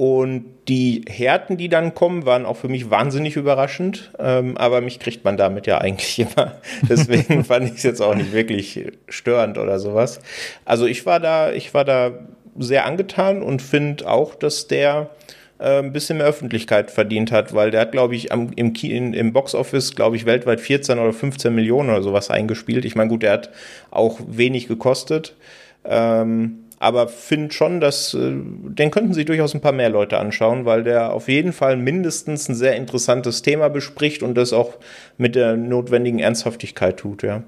Und 0.00 0.46
die 0.66 1.04
Härten, 1.06 1.58
die 1.58 1.68
dann 1.68 1.92
kommen, 1.92 2.24
waren 2.24 2.46
auch 2.46 2.56
für 2.56 2.68
mich 2.68 2.88
wahnsinnig 2.88 3.36
überraschend. 3.36 4.12
Ähm, 4.18 4.56
aber 4.56 4.80
mich 4.80 4.98
kriegt 4.98 5.26
man 5.26 5.36
damit 5.36 5.66
ja 5.66 5.76
eigentlich 5.76 6.18
immer. 6.36 6.52
Deswegen 6.88 7.44
fand 7.44 7.66
ich 7.66 7.74
es 7.74 7.82
jetzt 7.82 8.00
auch 8.00 8.14
nicht 8.14 8.32
wirklich 8.32 8.92
störend 9.10 9.58
oder 9.58 9.78
sowas. 9.78 10.20
Also 10.64 10.86
ich 10.86 11.04
war 11.04 11.20
da, 11.20 11.52
ich 11.52 11.74
war 11.74 11.84
da 11.84 12.12
sehr 12.58 12.86
angetan 12.86 13.42
und 13.42 13.60
finde 13.60 14.08
auch, 14.08 14.34
dass 14.34 14.68
der 14.68 15.10
äh, 15.58 15.80
ein 15.80 15.92
bisschen 15.92 16.16
mehr 16.16 16.28
Öffentlichkeit 16.28 16.90
verdient 16.90 17.30
hat, 17.30 17.52
weil 17.52 17.70
der 17.70 17.82
hat, 17.82 17.92
glaube 17.92 18.16
ich, 18.16 18.32
am, 18.32 18.52
im, 18.56 18.72
in, 18.72 19.12
im 19.12 19.34
Boxoffice, 19.34 19.94
glaube 19.94 20.16
ich, 20.16 20.24
weltweit 20.24 20.62
14 20.62 20.98
oder 20.98 21.12
15 21.12 21.54
Millionen 21.54 21.90
oder 21.90 22.02
sowas 22.02 22.30
eingespielt. 22.30 22.86
Ich 22.86 22.94
meine, 22.94 23.10
gut, 23.10 23.22
der 23.22 23.32
hat 23.32 23.50
auch 23.90 24.18
wenig 24.26 24.66
gekostet. 24.66 25.36
Ähm, 25.84 26.69
aber 26.80 27.08
finde 27.08 27.52
schon, 27.52 27.78
dass 27.78 28.14
äh, 28.14 28.32
den 28.32 28.90
könnten 28.90 29.12
sich 29.12 29.26
durchaus 29.26 29.54
ein 29.54 29.60
paar 29.60 29.72
mehr 29.72 29.90
Leute 29.90 30.18
anschauen, 30.18 30.64
weil 30.64 30.82
der 30.82 31.12
auf 31.12 31.28
jeden 31.28 31.52
Fall 31.52 31.76
mindestens 31.76 32.48
ein 32.48 32.54
sehr 32.54 32.74
interessantes 32.74 33.42
Thema 33.42 33.68
bespricht 33.68 34.22
und 34.22 34.34
das 34.34 34.54
auch 34.54 34.78
mit 35.18 35.34
der 35.34 35.56
notwendigen 35.56 36.18
Ernsthaftigkeit 36.18 36.96
tut, 36.96 37.22
ja. 37.22 37.44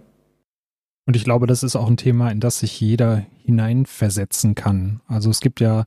Und 1.07 1.17
ich 1.17 1.25
glaube, 1.25 1.47
das 1.47 1.63
ist 1.63 1.75
auch 1.75 1.89
ein 1.89 1.97
Thema, 1.97 2.31
in 2.31 2.41
das 2.41 2.61
sich 2.61 2.79
jeder 2.79 3.25
hineinversetzen 3.45 4.55
kann. 4.55 5.01
Also 5.09 5.31
es 5.31 5.41
gibt 5.41 5.61
ja, 5.61 5.87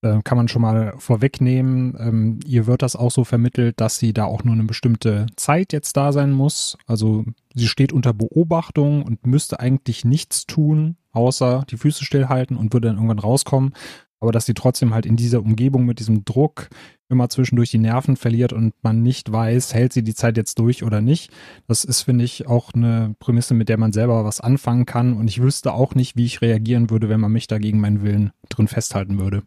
äh, 0.00 0.22
kann 0.24 0.38
man 0.38 0.48
schon 0.48 0.62
mal 0.62 0.94
vorwegnehmen, 0.96 1.96
ähm, 2.00 2.40
ihr 2.46 2.66
wird 2.66 2.80
das 2.80 2.96
auch 2.96 3.10
so 3.10 3.24
vermittelt, 3.24 3.78
dass 3.78 3.98
sie 3.98 4.14
da 4.14 4.24
auch 4.24 4.42
nur 4.42 4.54
eine 4.54 4.64
bestimmte 4.64 5.26
Zeit 5.36 5.74
jetzt 5.74 5.98
da 5.98 6.12
sein 6.12 6.32
muss. 6.32 6.78
Also 6.86 7.26
sie 7.54 7.68
steht 7.68 7.92
unter 7.92 8.14
Beobachtung 8.14 9.02
und 9.02 9.26
müsste 9.26 9.60
eigentlich 9.60 10.06
nichts 10.06 10.46
tun, 10.46 10.96
außer 11.16 11.64
die 11.70 11.76
Füße 11.76 12.04
stillhalten 12.04 12.56
und 12.56 12.72
würde 12.72 12.88
dann 12.88 12.96
irgendwann 12.96 13.18
rauskommen. 13.18 13.72
Aber 14.20 14.32
dass 14.32 14.46
sie 14.46 14.54
trotzdem 14.54 14.94
halt 14.94 15.04
in 15.04 15.16
dieser 15.16 15.40
Umgebung 15.40 15.84
mit 15.84 15.98
diesem 15.98 16.24
Druck 16.24 16.68
immer 17.08 17.28
zwischendurch 17.28 17.70
die 17.70 17.78
Nerven 17.78 18.16
verliert 18.16 18.52
und 18.52 18.72
man 18.82 19.02
nicht 19.02 19.30
weiß, 19.30 19.74
hält 19.74 19.92
sie 19.92 20.02
die 20.02 20.14
Zeit 20.14 20.36
jetzt 20.36 20.58
durch 20.58 20.82
oder 20.82 21.00
nicht. 21.00 21.30
Das 21.68 21.84
ist, 21.84 22.02
finde 22.02 22.24
ich, 22.24 22.46
auch 22.46 22.72
eine 22.72 23.14
Prämisse, 23.18 23.54
mit 23.54 23.68
der 23.68 23.78
man 23.78 23.92
selber 23.92 24.24
was 24.24 24.40
anfangen 24.40 24.86
kann. 24.86 25.12
Und 25.12 25.28
ich 25.28 25.42
wüsste 25.42 25.72
auch 25.72 25.94
nicht, 25.94 26.16
wie 26.16 26.24
ich 26.24 26.40
reagieren 26.40 26.90
würde, 26.90 27.08
wenn 27.08 27.20
man 27.20 27.32
mich 27.32 27.46
da 27.46 27.58
gegen 27.58 27.80
meinen 27.80 28.02
Willen 28.02 28.32
drin 28.48 28.68
festhalten 28.68 29.18
würde. 29.18 29.42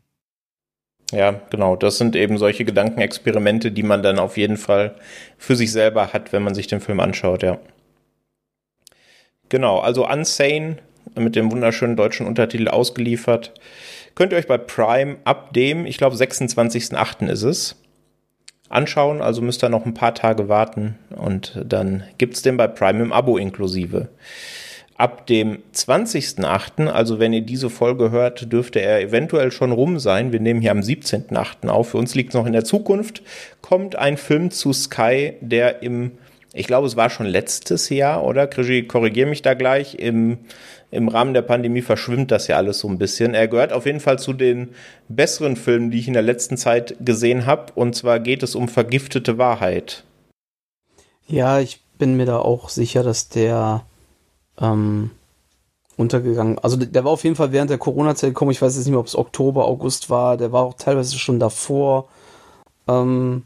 Ja, 1.12 1.42
genau. 1.50 1.76
Das 1.76 1.98
sind 1.98 2.16
eben 2.16 2.38
solche 2.38 2.66
Gedankenexperimente, 2.66 3.72
die 3.72 3.84
man 3.84 4.04
dann 4.04 4.20
auf 4.20 4.38
jeden 4.38 4.58
Fall 4.58 4.96
für 5.38 5.56
sich 5.56 5.72
selber 5.72 6.14
hat, 6.14 6.32
wenn 6.32 6.44
man 6.44 6.54
sich 6.54 6.68
den 6.68 6.80
Film 6.80 7.00
anschaut, 7.00 7.42
ja. 7.42 7.58
Genau, 9.50 9.80
also 9.80 10.08
Unsane 10.08 10.78
mit 11.16 11.36
dem 11.36 11.52
wunderschönen 11.52 11.96
deutschen 11.96 12.28
Untertitel 12.28 12.68
ausgeliefert. 12.68 13.54
Könnt 14.16 14.34
ihr 14.34 14.38
euch 14.38 14.48
bei 14.48 14.58
Prime 14.58 15.18
ab 15.24 15.54
dem, 15.54 15.86
ich 15.86 15.98
glaube 15.98 16.16
26.08. 16.16 17.28
ist 17.30 17.44
es, 17.44 17.76
anschauen. 18.70 19.22
Also 19.22 19.42
müsst 19.42 19.64
ihr 19.64 19.70
noch 19.70 19.86
ein 19.86 19.94
paar 19.94 20.16
Tage 20.16 20.48
warten 20.48 20.98
und 21.16 21.60
dann 21.66 22.04
gibt 22.18 22.36
es 22.36 22.42
den 22.42 22.58
bei 22.58 22.68
Prime 22.68 23.02
im 23.02 23.12
Abo 23.12 23.38
inklusive. 23.38 24.10
Ab 24.96 25.28
dem 25.28 25.60
20.08., 25.74 26.88
also 26.88 27.20
wenn 27.20 27.32
ihr 27.32 27.42
diese 27.42 27.70
Folge 27.70 28.12
hört, 28.12 28.52
dürfte 28.52 28.82
er 28.82 29.00
eventuell 29.00 29.50
schon 29.50 29.72
rum 29.72 29.98
sein. 29.98 30.34
Wir 30.34 30.42
nehmen 30.42 30.60
hier 30.60 30.72
am 30.72 30.82
17.08. 30.82 31.70
auf. 31.70 31.92
Für 31.92 31.98
uns 31.98 32.16
liegt 32.16 32.30
es 32.30 32.36
noch 32.36 32.46
in 32.46 32.52
der 32.52 32.66
Zukunft. 32.66 33.24
Kommt 33.62 33.96
ein 33.96 34.18
Film 34.18 34.52
zu 34.52 34.74
Sky, 34.74 35.36
der 35.40 35.84
im, 35.84 36.12
ich 36.54 36.68
glaube, 36.68 36.86
es 36.86 36.98
war 36.98 37.10
schon 37.10 37.28
letztes 37.28 37.88
Jahr, 37.88 38.26
oder? 38.26 38.46
Krigi, 38.46 38.88
korrigiere 38.88 39.30
mich 39.30 39.42
da 39.42 39.54
gleich, 39.54 39.96
im 39.96 40.40
im 40.92 41.08
Rahmen 41.08 41.34
der 41.34 41.44
Pandemie 41.44 41.82
verschwimmt 41.82 42.32
das 42.32 42.48
ja 42.48 42.58
alles 42.58 42.80
so 42.80 42.88
ein 42.88 42.98
bisschen. 42.98 43.36
Er 43.36 43.48
gehört 43.48 43.74
auf 43.74 43.86
jeden 43.86 44.00
Fall 44.00 44.18
zu 44.18 44.34
den 44.34 44.70
besseren 45.08 45.56
Filmen, 45.56 45.92
die 45.92 46.00
ich 46.00 46.08
in 46.08 46.14
der 46.14 46.24
letzten 46.24 46.58
Zeit 46.58 46.96
gesehen 47.00 47.46
habe. 47.46 47.72
Und 47.76 47.96
zwar 47.96 48.20
geht 48.20 48.42
es 48.42 48.56
um 48.56 48.68
vergiftete 48.68 49.38
Wahrheit. 49.38 50.04
Ja, 51.28 51.60
ich 51.60 51.82
bin 52.00 52.18
mir 52.18 52.26
da 52.26 52.40
auch 52.40 52.70
sicher, 52.70 53.04
dass 53.04 53.30
der 53.30 53.86
ähm, 54.60 55.12
untergegangen. 55.96 56.58
Also 56.58 56.76
der 56.76 57.04
war 57.04 57.12
auf 57.12 57.24
jeden 57.24 57.36
Fall 57.36 57.52
während 57.52 57.70
der 57.70 57.78
Corona-Zeit 57.78 58.32
gekommen. 58.32 58.52
Ich 58.52 58.62
weiß 58.62 58.76
jetzt 58.76 58.86
nicht 58.86 58.92
mehr, 58.92 59.00
ob 59.00 59.08
es 59.08 59.16
Oktober, 59.16 59.66
August 59.66 60.10
war. 60.10 60.38
Der 60.38 60.52
war 60.52 60.64
auch 60.64 60.74
teilweise 60.74 61.20
schon 61.20 61.40
davor. 61.40 62.08
Ähm, 62.88 63.44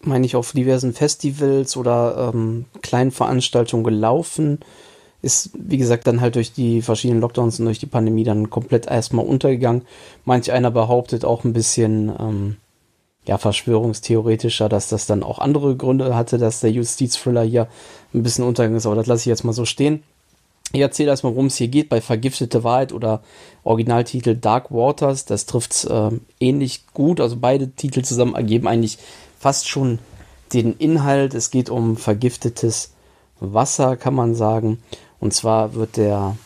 meine 0.00 0.26
ich 0.26 0.36
auf 0.36 0.52
diversen 0.52 0.92
Festivals 0.92 1.76
oder 1.76 2.30
ähm, 2.32 2.66
kleinen 2.82 3.10
Veranstaltungen 3.10 3.82
gelaufen 3.82 4.60
ist, 5.22 5.50
wie 5.54 5.78
gesagt, 5.78 6.06
dann 6.06 6.20
halt 6.20 6.36
durch 6.36 6.52
die 6.52 6.82
verschiedenen 6.82 7.20
Lockdowns 7.20 7.58
und 7.58 7.66
durch 7.66 7.78
die 7.78 7.86
Pandemie 7.86 8.24
dann 8.24 8.50
komplett 8.50 8.86
erstmal 8.86 9.26
untergegangen. 9.26 9.82
Manch 10.24 10.52
einer 10.52 10.70
behauptet 10.70 11.24
auch 11.24 11.44
ein 11.44 11.52
bisschen, 11.52 12.12
ähm, 12.18 12.56
ja, 13.26 13.38
verschwörungstheoretischer, 13.38 14.68
dass 14.68 14.88
das 14.88 15.06
dann 15.06 15.22
auch 15.22 15.38
andere 15.38 15.76
Gründe 15.76 16.14
hatte, 16.14 16.38
dass 16.38 16.60
der 16.60 16.70
Justizthriller 16.70 17.42
hier 17.42 17.68
ein 18.14 18.22
bisschen 18.22 18.44
untergegangen 18.44 18.78
ist, 18.78 18.86
aber 18.86 18.94
das 18.94 19.06
lasse 19.06 19.22
ich 19.22 19.26
jetzt 19.26 19.44
mal 19.44 19.52
so 19.52 19.64
stehen. 19.64 20.02
Ich 20.72 20.80
erzähle 20.80 21.10
erstmal, 21.10 21.32
worum 21.32 21.46
es 21.46 21.56
hier 21.56 21.68
geht 21.68 21.88
bei 21.88 22.00
Vergiftete 22.00 22.64
Wahrheit 22.64 22.92
oder 22.92 23.22
Originaltitel 23.62 24.34
Dark 24.34 24.70
Waters. 24.70 25.24
Das 25.24 25.46
trifft 25.46 25.84
äh, 25.84 26.10
ähnlich 26.40 26.84
gut. 26.92 27.20
Also 27.20 27.36
beide 27.40 27.70
Titel 27.70 28.02
zusammen 28.02 28.34
ergeben 28.34 28.66
eigentlich 28.66 28.98
fast 29.38 29.68
schon 29.68 30.00
den 30.52 30.76
Inhalt. 30.76 31.34
Es 31.34 31.50
geht 31.50 31.70
um 31.70 31.96
vergiftetes 31.96 32.90
Wasser, 33.38 33.96
kann 33.96 34.14
man 34.14 34.34
sagen. 34.34 34.78
Und 35.20 35.32
zwar 35.34 35.74
wird 35.74 35.96
der 35.96 36.36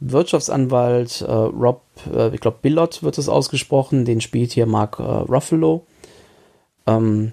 Wirtschaftsanwalt 0.00 1.20
äh, 1.20 1.32
Rob, 1.32 1.82
äh, 2.12 2.34
ich 2.34 2.40
glaube 2.40 2.58
Billot 2.62 3.02
wird 3.02 3.18
es 3.18 3.28
ausgesprochen, 3.28 4.04
den 4.04 4.20
spielt 4.20 4.52
hier 4.52 4.66
Mark 4.66 4.98
äh, 4.98 5.02
Ruffalo. 5.02 5.86
Ähm, 6.86 7.32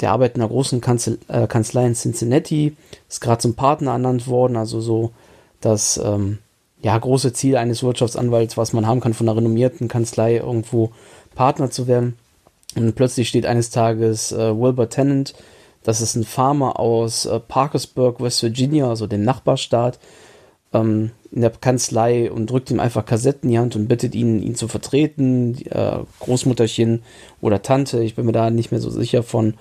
der 0.00 0.12
arbeitet 0.12 0.36
in 0.36 0.42
einer 0.42 0.50
großen 0.50 0.80
Kanzel 0.80 1.18
äh, 1.28 1.46
Kanzlei 1.46 1.86
in 1.86 1.94
Cincinnati, 1.94 2.76
ist 3.08 3.20
gerade 3.20 3.40
zum 3.40 3.54
Partner 3.54 3.92
ernannt 3.92 4.26
worden, 4.28 4.56
also 4.56 4.80
so 4.80 5.12
das 5.60 6.00
ähm, 6.02 6.38
ja, 6.82 6.96
große 6.96 7.32
Ziel 7.32 7.56
eines 7.56 7.82
Wirtschaftsanwalts, 7.82 8.56
was 8.56 8.72
man 8.72 8.86
haben 8.86 9.00
kann 9.00 9.14
von 9.14 9.28
einer 9.28 9.36
renommierten 9.36 9.88
Kanzlei, 9.88 10.36
irgendwo 10.36 10.92
Partner 11.34 11.70
zu 11.70 11.86
werden. 11.86 12.16
Und 12.76 12.94
plötzlich 12.94 13.28
steht 13.28 13.46
eines 13.46 13.70
Tages 13.70 14.32
äh, 14.32 14.56
Wilbur 14.58 14.88
Tennant, 14.88 15.34
das 15.82 16.00
ist 16.00 16.14
ein 16.14 16.24
Farmer 16.24 16.78
aus 16.78 17.26
äh, 17.26 17.40
Parkersburg, 17.40 18.20
West 18.20 18.42
Virginia, 18.42 18.88
also 18.88 19.06
dem 19.06 19.24
Nachbarstaat, 19.24 19.98
ähm, 20.72 21.10
in 21.32 21.40
der 21.40 21.50
Kanzlei 21.50 22.30
und 22.30 22.50
drückt 22.50 22.70
ihm 22.70 22.80
einfach 22.80 23.06
Kassetten 23.06 23.48
in 23.48 23.52
die 23.52 23.58
Hand 23.58 23.76
und 23.76 23.88
bittet 23.88 24.14
ihn, 24.14 24.42
ihn 24.42 24.54
zu 24.54 24.68
vertreten. 24.68 25.54
Die, 25.54 25.66
äh, 25.66 26.00
Großmutterchen 26.20 27.02
oder 27.40 27.62
Tante, 27.62 28.02
ich 28.02 28.14
bin 28.14 28.26
mir 28.26 28.32
da 28.32 28.50
nicht 28.50 28.70
mehr 28.70 28.80
so 28.80 28.90
sicher 28.90 29.22
von. 29.22 29.54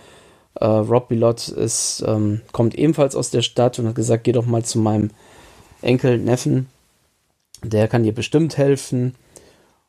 Äh, 0.55 0.65
Rob 0.65 1.09
Bilott 1.09 1.47
ist, 1.47 2.03
ähm, 2.05 2.41
kommt 2.51 2.75
ebenfalls 2.75 3.15
aus 3.15 3.29
der 3.29 3.43
Stadt 3.43 3.79
und 3.79 3.87
hat 3.87 3.95
gesagt, 3.95 4.23
geh 4.23 4.31
doch 4.31 4.47
mal 4.47 4.65
zu 4.65 4.79
meinem 4.79 5.11
Enkel, 5.81 6.17
Neffen. 6.17 6.67
Der 7.63 7.87
kann 7.87 8.03
dir 8.03 8.13
bestimmt 8.13 8.57
helfen. 8.57 9.15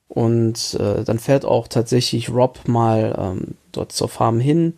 Und 0.07 0.75
äh, 0.75 1.03
dann 1.03 1.19
fährt 1.19 1.45
auch 1.45 1.67
tatsächlich 1.67 2.31
Rob 2.31 2.69
mal 2.69 3.17
ähm, 3.19 3.55
dort 3.73 3.93
zur 3.93 4.09
Farm 4.09 4.39
hin 4.39 4.75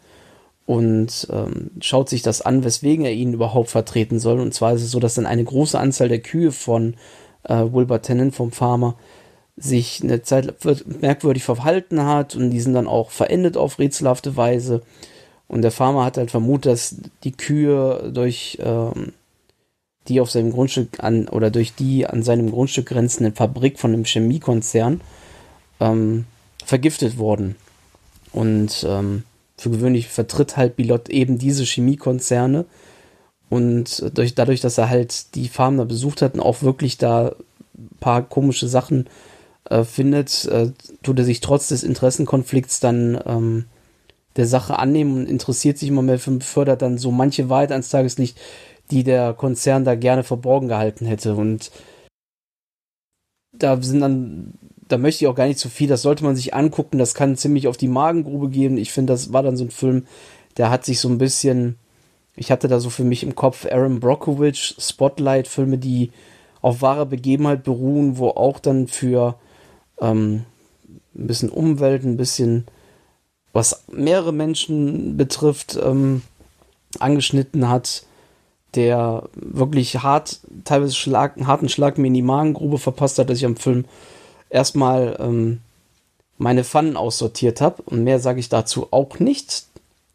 und 0.67 1.27
ähm, 1.31 1.71
schaut 1.81 2.09
sich 2.09 2.23
das 2.23 2.41
an, 2.41 2.65
weswegen 2.65 3.05
er 3.05 3.13
ihn 3.13 3.33
überhaupt 3.33 3.71
vertreten 3.71 4.19
soll. 4.19 4.41
Und 4.41 4.55
zwar 4.55 4.75
ist 4.75 4.83
es 4.83 4.91
so, 4.91 5.01
dass 5.01 5.15
dann 5.15 5.27
eine 5.27 5.45
große 5.45 5.79
Anzahl 5.79 6.09
der 6.09 6.21
Kühe 6.21 6.53
von 6.53 6.95
äh, 7.45 7.55
Wilbur 7.55 8.03
Tennant 8.03 8.35
vom 8.35 8.53
Farmer 8.53 8.97
sich 9.57 10.03
eine 10.03 10.23
Zeit 10.23 10.55
merkwürdig 11.01 11.45
verhalten 11.45 12.05
hat 12.05 12.35
und 12.35 12.51
die 12.51 12.61
sind 12.61 12.75
dann 12.75 12.87
auch 12.87 13.11
verendet 13.11 13.57
auf 13.57 13.79
rätselhafte 13.79 14.37
Weise. 14.37 14.83
Und 15.49 15.63
der 15.63 15.73
Farmer 15.73 16.05
hat 16.05 16.17
halt 16.17 16.31
vermutet, 16.31 16.73
dass 16.73 16.97
die 17.25 17.33
Kühe 17.33 18.11
durch 18.15 18.59
ähm, 18.63 19.13
die 20.09 20.21
auf 20.21 20.31
seinem 20.31 20.53
Grundstück 20.53 21.01
an 21.01 21.29
oder 21.29 21.51
durch 21.51 21.75
die 21.75 22.07
an 22.07 22.23
seinem 22.23 22.51
Grundstück 22.51 22.87
grenzende 22.87 23.33
Fabrik 23.33 23.79
von 23.79 23.93
einem 23.93 24.05
Chemiekonzern 24.05 25.01
ähm, 25.81 26.25
vergiftet 26.65 27.19
wurden. 27.19 27.57
Und 28.33 28.85
ähm, 28.89 29.25
für 29.57 29.71
gewöhnlich 29.71 30.09
vertritt 30.09 30.57
halt 30.57 30.77
Bilot 30.77 31.09
eben 31.09 31.39
diese 31.39 31.65
Chemiekonzerne. 31.65 32.65
Und 33.49 34.17
durch, 34.17 34.35
dadurch, 34.35 34.61
dass 34.61 34.79
er 34.79 34.89
halt 34.89 35.35
die 35.35 35.49
Farm 35.49 35.77
da 35.77 35.85
besucht 35.85 36.23
hat 36.23 36.35
und 36.35 36.41
auch 36.41 36.63
wirklich 36.63 36.97
da 36.97 37.35
ein 37.77 37.91
paar 38.01 38.23
komische 38.23 38.67
Sachen 38.67 39.09
äh, 39.69 39.85
findet, 39.85 40.47
äh, 40.47 40.73
tut 41.03 41.19
er 41.19 41.25
sich 41.25 41.41
trotz 41.41 41.69
des 41.69 41.83
Interessenkonflikts 41.83 42.81
dann 42.81 43.21
ähm, 43.27 43.67
der 44.37 44.47
Sache 44.47 44.79
annehmen 44.79 45.17
und 45.17 45.29
interessiert 45.29 45.79
sich 45.79 45.89
immer 45.89 46.03
mehr 46.03 46.19
für 46.19 46.31
und 46.31 46.45
fördert 46.45 46.83
dann 46.83 46.97
so 46.97 47.11
manche 47.11 47.49
Wahrheit 47.49 47.73
ans 47.73 47.91
Tageslicht, 47.91 48.39
die 48.91 49.05
der 49.05 49.35
Konzern 49.35 49.85
da 49.85 49.95
gerne 49.95 50.25
verborgen 50.25 50.69
gehalten 50.69 51.07
hätte. 51.07 51.35
Und 51.35 51.71
da 53.53 53.81
sind 53.83 54.01
dann 54.01 54.55
da 54.93 54.99
möchte 54.99 55.25
ich 55.25 55.29
auch 55.29 55.35
gar 55.35 55.47
nicht 55.47 55.59
zu 55.59 55.71
viel, 55.71 55.89
das 55.89 56.03
sollte 56.03 56.23
man 56.23 56.37
sich 56.37 56.53
angucken, 56.53 56.99
das 56.99 57.15
kann 57.15 57.37
ziemlich 57.37 57.67
auf 57.67 57.79
die 57.79 57.89
Magengrube 57.89 58.51
gehen. 58.51 58.77
Ich 58.77 58.93
finde, 58.93 59.15
das 59.15 59.33
war 59.33 59.43
dann 59.43 59.57
so 59.57 59.65
ein 59.65 59.71
Film, 59.71 60.07
der 60.59 60.69
hat 60.69 60.85
sich 60.85 61.01
so 61.01 61.09
ein 61.09 61.17
bisschen, 61.17 61.79
ich 62.37 62.51
hatte 62.51 62.69
da 62.69 62.79
so 62.79 62.91
für 62.91 63.05
mich 63.05 63.23
im 63.23 63.35
Kopf 63.35 63.65
Aaron 63.65 64.01
Brockovich, 64.01 64.77
Spotlight, 64.79 65.49
Filme, 65.49 65.79
die 65.79 66.11
auf 66.61 66.83
wahrer 66.83 67.07
Begebenheit 67.07 67.65
beruhen, 67.65 68.19
wo 68.19 68.29
auch 68.29 68.59
dann 68.59 68.87
für, 68.87 69.37
ähm, 69.99 70.45
ein 71.15 71.27
bisschen 71.27 71.49
Umwelt, 71.49 72.05
ein 72.05 72.19
bisschen, 72.19 72.67
was 73.55 73.85
mehrere 73.91 74.33
Menschen 74.33 75.17
betrifft, 75.17 75.79
ähm, 75.83 76.21
angeschnitten 76.99 77.69
hat, 77.71 78.05
der 78.75 79.29
wirklich 79.35 80.03
hart, 80.03 80.41
teilweise 80.65 80.95
Schlag, 80.95 81.37
einen 81.37 81.47
harten 81.47 81.71
Schlag 81.71 81.97
mir 81.97 82.09
in 82.09 82.15
die 82.15 82.23
Magengrube 82.23 82.79
verpasst 82.79 83.19
hat, 83.19 83.31
dass 83.31 83.39
ich 83.39 83.47
am 83.47 83.57
Film 83.57 83.87
erstmal 84.53 85.17
ähm, 85.19 85.61
meine 86.39 86.65
Pfannen 86.65 86.97
aussortiert 86.97 87.61
habe. 87.61 87.83
Und 87.83 88.05
mehr 88.05 88.21
sage 88.21 88.41
ich 88.41 88.49
dazu 88.49 88.89
auch 88.91 89.19
nicht. 89.19 89.67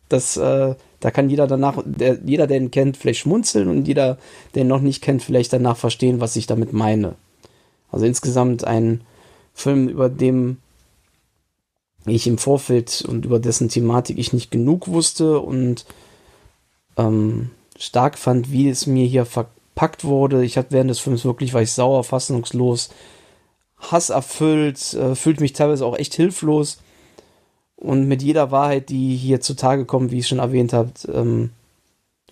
Das, 0.10 0.38
äh, 0.38 0.76
da 1.00 1.12
kann 1.12 1.30
jeder 1.30 1.48
danach, 1.48 1.82
der, 1.86 2.20
jeder, 2.24 2.48
der 2.48 2.58
ihn 2.58 2.72
kennt, 2.72 2.98
vielleicht 2.98 3.20
schmunzeln 3.20 3.68
und 3.68 3.88
jeder, 3.88 4.18
der 4.56 4.62
ihn 4.62 4.68
noch 4.68 4.82
nicht 4.82 5.02
kennt, 5.02 5.24
vielleicht 5.24 5.52
danach 5.52 5.78
verstehen, 5.78 6.22
was 6.22 6.36
ich 6.36 6.48
damit 6.48 6.72
meine. 6.72 7.16
Also 7.92 8.06
insgesamt 8.06 8.64
ein 8.64 9.02
Film, 9.54 9.90
über 9.90 10.10
dem 10.10 10.58
ich 12.06 12.28
im 12.28 12.38
Vorfeld 12.38 13.04
und 13.06 13.26
über 13.26 13.40
dessen 13.40 13.68
Thematik 13.68 14.18
ich 14.18 14.32
nicht 14.32 14.50
genug 14.50 14.88
wusste 14.88 15.40
und 15.40 15.86
ähm, 16.96 17.50
stark 17.78 18.18
fand, 18.18 18.52
wie 18.52 18.70
es 18.70 18.88
mir 18.88 19.06
hier 19.06 19.26
verpackt 19.26 20.06
wurde. 20.06 20.46
Ich 20.46 20.58
hatte 20.58 20.72
während 20.72 20.90
des 20.90 21.00
Films 21.00 21.26
wirklich, 21.26 21.54
war 21.54 21.62
ich 21.62 21.74
sauer, 21.74 22.04
fassungslos, 22.04 22.90
hasserfüllt, 23.80 24.94
äh, 24.94 25.16
fühlt 25.16 25.40
mich 25.40 25.54
teilweise 25.54 25.86
auch 25.86 25.98
echt 25.98 26.14
hilflos. 26.16 26.80
Und 27.76 28.08
mit 28.08 28.24
jeder 28.24 28.52
Wahrheit, 28.52 28.90
die 28.90 29.16
hier 29.16 29.40
zutage 29.40 29.86
kommt, 29.86 30.12
wie 30.12 30.20
ich 30.20 30.28
schon 30.28 30.40
erwähnt 30.40 30.74
habe, 30.74 30.92
ähm, 31.14 31.52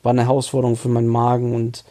war 0.01 0.11
eine 0.11 0.25
Herausforderung 0.25 0.75
für 0.75 0.89
meinen 0.89 1.07
Magen. 1.07 1.53
Und 1.53 1.83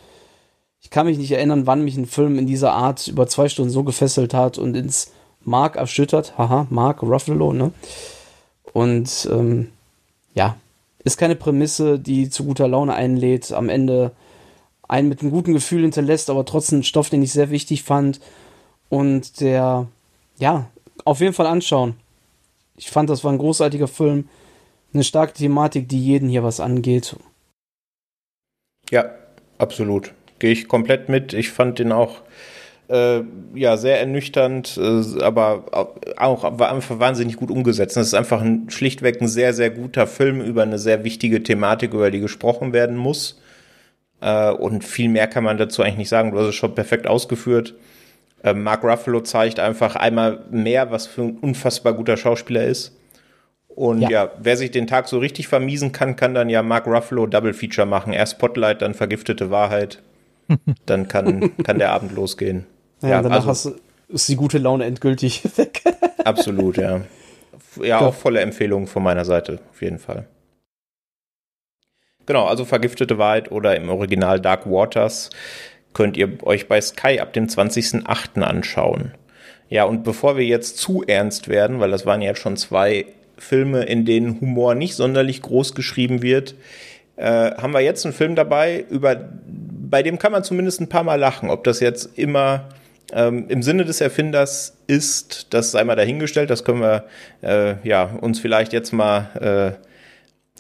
ich 0.80 0.90
kann 0.90 1.07
mich 1.07 1.18
nicht 1.18 1.30
erinnern, 1.30 1.66
wann 1.66 1.84
mich 1.84 1.96
ein 1.96 2.07
Film 2.07 2.38
in 2.38 2.46
dieser 2.46 2.72
Art 2.72 3.07
über 3.07 3.28
zwei 3.28 3.48
Stunden 3.48 3.70
so 3.70 3.84
gefesselt 3.84 4.34
hat 4.34 4.59
und 4.59 4.76
ins 4.76 5.12
Mark 5.40 5.76
erschüttert. 5.76 6.36
Haha, 6.36 6.66
Mark 6.70 7.02
Ruffalo, 7.02 7.52
ne? 7.52 7.70
Und 8.72 9.28
ähm, 9.30 9.68
ja, 10.34 10.57
ist 11.05 11.16
keine 11.16 11.36
Prämisse, 11.36 12.00
die 12.00 12.28
zu 12.30 12.44
guter 12.44 12.66
Laune 12.66 12.94
einlädt, 12.94 13.52
am 13.52 13.68
Ende 13.68 14.11
einen 14.88 15.09
mit 15.09 15.20
einem 15.20 15.30
guten 15.30 15.52
Gefühl 15.52 15.82
hinterlässt, 15.82 16.28
aber 16.28 16.44
trotzdem 16.44 16.78
einen 16.78 16.84
Stoff, 16.84 17.09
den 17.09 17.22
ich 17.22 17.32
sehr 17.32 17.50
wichtig 17.50 17.84
fand 17.84 18.20
und 18.89 19.41
der, 19.41 19.87
ja, 20.39 20.66
auf 21.05 21.20
jeden 21.20 21.32
Fall 21.32 21.47
anschauen. 21.47 21.97
Ich 22.76 22.91
fand, 22.91 23.11
das 23.11 23.24
war 23.24 23.32
ein 23.32 23.39
großartiger 23.39 23.89
Film, 23.89 24.28
eine 24.93 25.05
starke 25.05 25.32
Thematik, 25.35 25.89
die 25.89 26.03
jeden 26.03 26.28
hier 26.28 26.45
was 26.45 26.61
angeht. 26.61 27.16
Ja, 28.91 29.07
absolut. 29.59 30.12
Gehe 30.39 30.53
ich 30.53 30.68
komplett 30.68 31.09
mit. 31.09 31.32
Ich 31.32 31.51
fand 31.51 31.78
den 31.78 31.93
auch 31.93 32.22
äh, 32.89 33.22
ja, 33.55 33.76
sehr 33.76 33.99
ernüchternd, 34.01 34.76
äh, 34.76 35.22
aber 35.22 35.89
auch 36.16 36.45
einfach 36.45 36.99
wahnsinnig 36.99 37.37
gut 37.37 37.51
umgesetzt. 37.51 37.97
Das 37.97 38.09
ist 38.09 38.14
einfach 38.14 38.43
ein, 38.43 38.68
schlichtweg 38.70 39.20
ein 39.20 39.28
sehr, 39.28 39.55
sehr 39.55 39.70
guter 39.70 40.07
Film 40.07 40.41
über 40.41 40.62
eine 40.62 40.78
sehr 40.78 41.05
wichtige 41.05 41.43
Thematik, 41.43 41.95
über 41.95 42.11
die 42.11 42.20
gesprochen 42.20 42.72
werden 42.72 42.97
muss. 42.97 43.41
Äh, 44.20 44.51
und 44.51 44.85
viel 44.85 45.09
mehr 45.09 45.26
kann 45.26 45.45
man 45.45 45.59
dazu 45.59 45.82
eigentlich 45.82 45.99
nicht 45.99 46.09
sagen. 46.09 46.32
Du 46.32 46.39
hast 46.39 46.49
es 46.49 46.55
schon 46.55 46.74
perfekt 46.74 47.07
ausgeführt. 47.07 47.74
Äh, 48.45 48.53
Mark 48.53 48.84
Ruffalo 48.84 49.22
zeigt 49.22 49.59
einfach 49.59 49.97
einmal 49.97 50.45
mehr, 50.51 50.90
was 50.90 51.07
für 51.07 51.22
ein 51.22 51.38
unfassbar 51.38 51.95
guter 51.95 52.16
Schauspieler 52.16 52.64
ist. 52.64 52.95
Und 53.68 54.03
ja. 54.03 54.11
ja. 54.11 54.30
wer 54.38 54.57
sich 54.57 54.70
den 54.70 54.86
Tag 54.86 55.09
so 55.09 55.18
richtig 55.18 55.49
vermiesen 55.49 55.90
kann, 55.92 56.14
kann 56.14 56.34
dann 56.34 56.51
ja 56.51 56.62
Mark 56.62 56.86
Ruffalo 56.86 57.26
Double 57.26 57.55
Feature 57.55 57.86
machen. 57.86 58.12
Erst 58.12 58.34
Spotlight, 58.34 58.82
dann 58.82 58.95
vergiftete 58.95 59.51
Wahrheit. 59.51 60.03
dann 60.86 61.09
kann, 61.09 61.57
kann 61.64 61.78
der 61.78 61.90
Abend 61.92 62.12
losgehen. 62.12 62.66
Ja, 63.01 63.09
ja 63.09 63.22
danach 63.22 63.47
also, 63.47 63.70
hast, 63.70 63.80
ist 64.09 64.28
die 64.28 64.36
gute 64.36 64.59
Laune 64.59 64.84
endgültig 64.84 65.42
weg. 65.57 65.82
absolut, 66.24 66.76
ja. 66.76 67.01
Ja, 67.82 68.01
auch 68.01 68.14
volle 68.14 68.40
Empfehlung 68.40 68.86
von 68.86 69.03
meiner 69.03 69.24
Seite, 69.24 69.59
auf 69.70 69.80
jeden 69.82 69.99
Fall. 69.99 70.28
Genau, 72.26 72.47
also 72.47 72.64
Vergiftete 72.64 73.18
Wahrheit 73.18 73.51
oder 73.51 73.74
im 73.74 73.88
Original 73.88 74.38
Dark 74.38 74.66
Waters 74.66 75.30
könnt 75.95 76.16
ihr 76.16 76.45
euch 76.45 76.68
bei 76.68 76.80
Sky 76.80 77.20
ab 77.20 77.32
dem 77.32 77.47
20.08. 77.47 78.40
anschauen. 78.42 79.12
Ja, 79.68 79.84
und 79.84 80.05
bevor 80.05 80.36
wir 80.36 80.45
jetzt 80.45 80.76
zu 80.76 81.03
ernst 81.05 81.49
werden, 81.49 81.80
weil 81.80 81.90
das 81.90 82.05
waren 82.05 82.20
ja 82.20 82.34
schon 82.36 82.57
zwei 82.57 83.07
Filme, 83.38 83.84
in 83.84 84.05
denen 84.05 84.40
Humor 84.40 84.74
nicht 84.74 84.95
sonderlich 84.95 85.42
groß 85.42 85.74
geschrieben 85.74 86.22
wird, 86.22 86.55
äh, 87.16 87.53
haben 87.53 87.72
wir 87.72 87.80
jetzt 87.80 88.05
einen 88.05 88.14
Film 88.14 88.34
dabei, 88.34 88.84
über, 88.90 89.16
bei 89.47 90.03
dem 90.03 90.18
kann 90.18 90.32
man 90.32 90.45
zumindest 90.45 90.80
ein 90.80 90.88
paar 90.88 91.05
Mal 91.05 91.16
lachen. 91.16 91.51
Ob 91.51 91.64
das 91.64 91.80
jetzt 91.80 92.18
immer 92.18 92.68
ähm, 93.12 93.47
im 93.49 93.62
Sinne 93.62 93.84
des 93.84 94.01
Erfinders 94.01 94.76
ist, 94.86 95.53
das 95.55 95.70
sei 95.70 95.84
mal 95.84 95.97
dahingestellt, 95.97 96.51
das 96.51 96.64
können 96.64 96.80
wir 96.80 97.05
äh, 97.42 97.76
ja, 97.86 98.05
uns 98.20 98.40
vielleicht 98.40 98.72
jetzt 98.72 98.92
mal 98.92 99.76
äh, 99.80 99.93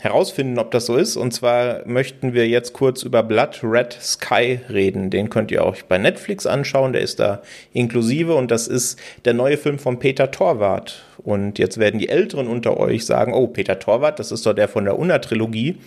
herausfinden, 0.04 0.58
ob 0.58 0.70
das 0.70 0.86
so 0.86 0.96
ist. 0.96 1.16
Und 1.16 1.32
zwar 1.32 1.86
möchten 1.86 2.34
wir 2.34 2.46
jetzt 2.46 2.72
kurz 2.72 3.02
über 3.02 3.22
Blood 3.22 3.60
Red 3.62 3.92
Sky 4.00 4.60
reden. 4.68 5.10
Den 5.10 5.30
könnt 5.30 5.50
ihr 5.50 5.64
euch 5.64 5.86
bei 5.86 5.98
Netflix 5.98 6.46
anschauen, 6.46 6.92
der 6.92 7.02
ist 7.02 7.18
da 7.18 7.42
inklusive 7.72 8.34
und 8.34 8.50
das 8.50 8.68
ist 8.68 9.00
der 9.24 9.34
neue 9.34 9.56
Film 9.56 9.78
von 9.78 9.98
Peter 9.98 10.30
Torwart. 10.30 11.04
Und 11.18 11.58
jetzt 11.58 11.78
werden 11.78 11.98
die 11.98 12.08
Älteren 12.10 12.46
unter 12.46 12.76
euch 12.76 13.06
sagen, 13.06 13.32
oh, 13.32 13.46
Peter 13.46 13.78
Torwart, 13.78 14.18
das 14.18 14.30
ist 14.30 14.44
doch 14.46 14.52
der 14.52 14.68
von 14.68 14.84
der 14.84 14.98
Unna-Trilogie. 14.98 15.78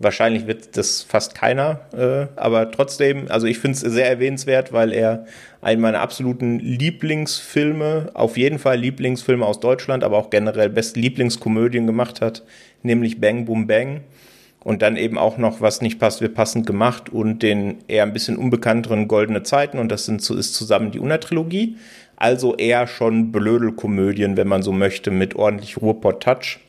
Wahrscheinlich 0.00 0.48
wird 0.48 0.76
das 0.76 1.02
fast 1.02 1.36
keiner, 1.36 1.80
äh, 1.96 2.26
aber 2.34 2.72
trotzdem, 2.72 3.26
also 3.28 3.46
ich 3.46 3.60
finde 3.60 3.76
es 3.76 3.80
sehr 3.80 4.08
erwähnenswert, 4.08 4.72
weil 4.72 4.92
er 4.92 5.24
einen 5.62 5.80
meiner 5.80 6.00
absoluten 6.00 6.58
Lieblingsfilme, 6.58 8.10
auf 8.12 8.36
jeden 8.36 8.58
Fall 8.58 8.76
Lieblingsfilme 8.76 9.46
aus 9.46 9.60
Deutschland, 9.60 10.02
aber 10.02 10.18
auch 10.18 10.30
generell 10.30 10.68
beste 10.68 10.98
Lieblingskomödien 10.98 11.86
gemacht 11.86 12.20
hat, 12.20 12.42
nämlich 12.84 13.20
Bang 13.20 13.44
Boom 13.44 13.66
Bang. 13.66 14.00
Und 14.62 14.80
dann 14.80 14.96
eben 14.96 15.18
auch 15.18 15.36
noch, 15.36 15.60
was 15.60 15.82
nicht 15.82 15.98
passt, 15.98 16.22
wird 16.22 16.34
passend 16.34 16.66
gemacht 16.66 17.10
und 17.10 17.42
den 17.42 17.84
eher 17.86 18.02
ein 18.02 18.14
bisschen 18.14 18.38
unbekannteren 18.38 19.08
Goldene 19.08 19.42
Zeiten 19.42 19.78
und 19.78 19.90
das 19.90 20.06
sind, 20.06 20.22
ist 20.30 20.54
zusammen 20.54 20.90
die 20.90 21.00
Unna-Trilogie. 21.00 21.76
Also 22.16 22.56
eher 22.56 22.86
schon 22.86 23.30
Blödelkomödien, 23.30 24.38
wenn 24.38 24.48
man 24.48 24.62
so 24.62 24.72
möchte, 24.72 25.10
mit 25.10 25.36
ordentlich 25.36 25.76
Ruhrpott-Touch. 25.76 26.60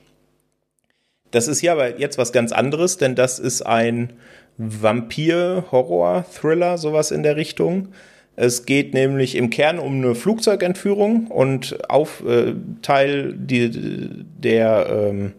Das 1.32 1.48
ist 1.48 1.60
hier 1.60 1.72
aber 1.72 2.00
jetzt 2.00 2.18
was 2.18 2.34
ganz 2.34 2.52
anderes, 2.52 2.98
denn 2.98 3.16
das 3.16 3.40
ist 3.40 3.62
ein 3.62 4.12
Vampir-Horror-Thriller, 4.58 6.78
sowas 6.78 7.12
in 7.12 7.24
der 7.24 7.38
Richtung. 7.38 7.94
Es 8.36 8.66
geht 8.66 8.94
nämlich 8.94 9.36
im 9.36 9.50
Kern 9.50 9.80
um 9.80 9.96
eine 9.96 10.14
Flugzeugentführung 10.16 11.28
und 11.28 11.90
auf 11.90 12.22
äh, 12.26 12.54
Teil 12.82 13.34
die, 13.38 14.26
der, 14.38 14.88
ähm, 14.90 15.34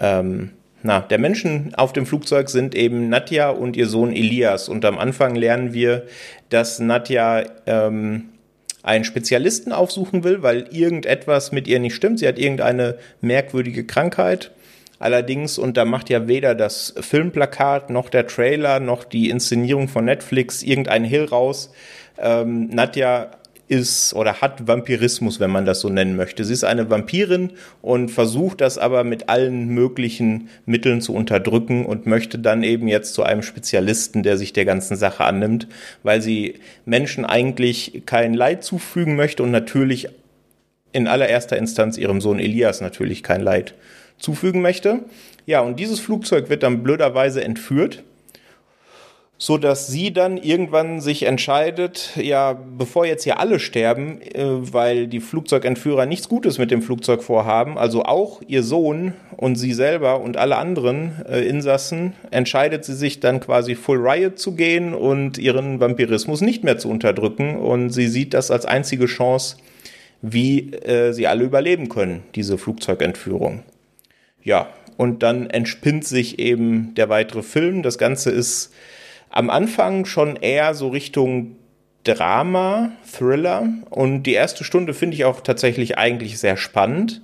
ähm, 0.00 0.50
na, 0.82 1.00
der 1.00 1.18
Menschen 1.18 1.74
auf 1.74 1.92
dem 1.92 2.06
Flugzeug 2.06 2.48
sind 2.48 2.74
eben 2.74 3.10
Nadja 3.10 3.50
und 3.50 3.76
ihr 3.76 3.86
Sohn 3.86 4.12
Elias. 4.12 4.68
Und 4.68 4.84
am 4.84 4.98
Anfang 4.98 5.34
lernen 5.34 5.74
wir, 5.74 6.06
dass 6.48 6.78
Nadja 6.78 7.44
ähm, 7.66 8.30
einen 8.82 9.04
Spezialisten 9.04 9.72
aufsuchen 9.72 10.24
will, 10.24 10.42
weil 10.42 10.68
irgendetwas 10.70 11.52
mit 11.52 11.68
ihr 11.68 11.80
nicht 11.80 11.94
stimmt. 11.94 12.18
Sie 12.18 12.26
hat 12.26 12.38
irgendeine 12.38 12.96
merkwürdige 13.20 13.84
Krankheit 13.84 14.52
Allerdings, 15.00 15.56
und 15.56 15.78
da 15.78 15.86
macht 15.86 16.10
ja 16.10 16.28
weder 16.28 16.54
das 16.54 16.94
Filmplakat 17.00 17.88
noch 17.88 18.10
der 18.10 18.26
Trailer 18.26 18.80
noch 18.80 19.04
die 19.04 19.30
Inszenierung 19.30 19.88
von 19.88 20.04
Netflix 20.04 20.62
irgendeinen 20.62 21.06
Hill 21.06 21.24
raus. 21.24 21.72
Ähm, 22.18 22.68
Nadja 22.68 23.30
ist 23.70 24.14
oder 24.14 24.40
hat 24.40 24.66
Vampirismus, 24.66 25.38
wenn 25.38 25.50
man 25.50 25.64
das 25.64 25.80
so 25.80 25.88
nennen 25.88 26.16
möchte. 26.16 26.44
Sie 26.44 26.52
ist 26.52 26.64
eine 26.64 26.90
Vampirin 26.90 27.52
und 27.82 28.10
versucht 28.10 28.60
das 28.60 28.78
aber 28.78 29.04
mit 29.04 29.28
allen 29.28 29.68
möglichen 29.68 30.48
Mitteln 30.66 31.00
zu 31.00 31.14
unterdrücken 31.14 31.86
und 31.86 32.04
möchte 32.04 32.40
dann 32.40 32.64
eben 32.64 32.88
jetzt 32.88 33.14
zu 33.14 33.22
einem 33.22 33.42
Spezialisten, 33.42 34.24
der 34.24 34.36
sich 34.36 34.52
der 34.52 34.64
ganzen 34.64 34.96
Sache 34.96 35.24
annimmt, 35.24 35.68
weil 36.02 36.20
sie 36.20 36.54
Menschen 36.84 37.24
eigentlich 37.24 38.02
kein 38.06 38.34
Leid 38.34 38.64
zufügen 38.64 39.14
möchte 39.14 39.44
und 39.44 39.52
natürlich 39.52 40.08
in 40.92 41.06
allererster 41.06 41.56
Instanz 41.56 41.96
ihrem 41.96 42.20
Sohn 42.20 42.40
Elias 42.40 42.80
natürlich 42.80 43.22
kein 43.22 43.40
Leid 43.40 43.74
zufügen 44.18 44.62
möchte. 44.62 45.04
Ja, 45.46 45.60
und 45.60 45.78
dieses 45.78 46.00
Flugzeug 46.00 46.50
wird 46.50 46.64
dann 46.64 46.82
blöderweise 46.82 47.44
entführt, 47.44 48.02
so 49.42 49.56
dass 49.56 49.86
sie 49.86 50.12
dann 50.12 50.36
irgendwann 50.36 51.00
sich 51.00 51.22
entscheidet, 51.22 52.10
ja, 52.16 52.52
bevor 52.52 53.06
jetzt 53.06 53.24
hier 53.24 53.40
alle 53.40 53.58
sterben, 53.58 54.20
äh, 54.20 54.44
weil 54.44 55.06
die 55.06 55.20
Flugzeugentführer 55.20 56.04
nichts 56.04 56.28
Gutes 56.28 56.58
mit 56.58 56.70
dem 56.70 56.82
Flugzeug 56.82 57.22
vorhaben, 57.22 57.78
also 57.78 58.04
auch 58.04 58.42
ihr 58.46 58.62
Sohn 58.62 59.14
und 59.38 59.56
sie 59.56 59.72
selber 59.72 60.20
und 60.20 60.36
alle 60.36 60.58
anderen 60.58 61.24
äh, 61.26 61.40
Insassen, 61.40 62.12
entscheidet 62.30 62.84
sie 62.84 62.94
sich 62.94 63.20
dann 63.20 63.40
quasi 63.40 63.76
Full 63.76 64.06
Riot 64.06 64.38
zu 64.38 64.54
gehen 64.54 64.92
und 64.92 65.38
ihren 65.38 65.80
Vampirismus 65.80 66.42
nicht 66.42 66.62
mehr 66.62 66.76
zu 66.76 66.90
unterdrücken 66.90 67.56
und 67.56 67.88
sie 67.88 68.08
sieht 68.08 68.34
das 68.34 68.50
als 68.50 68.66
einzige 68.66 69.06
Chance, 69.06 69.56
wie 70.20 70.74
äh, 70.74 71.12
sie 71.12 71.26
alle 71.26 71.44
überleben 71.44 71.88
können, 71.88 72.24
diese 72.34 72.58
Flugzeugentführung. 72.58 73.62
Ja, 74.44 74.68
und 74.98 75.22
dann 75.22 75.48
entspinnt 75.48 76.04
sich 76.04 76.38
eben 76.38 76.94
der 76.94 77.08
weitere 77.08 77.42
Film. 77.42 77.82
Das 77.82 77.96
Ganze 77.96 78.30
ist 78.30 78.74
am 79.30 79.48
Anfang 79.48 80.04
schon 80.04 80.36
eher 80.36 80.74
so 80.74 80.88
Richtung 80.88 81.56
Drama, 82.04 82.92
Thriller 83.10 83.68
und 83.90 84.24
die 84.24 84.32
erste 84.32 84.64
Stunde 84.64 84.94
finde 84.94 85.16
ich 85.16 85.24
auch 85.24 85.40
tatsächlich 85.40 85.98
eigentlich 85.98 86.38
sehr 86.38 86.56
spannend, 86.56 87.22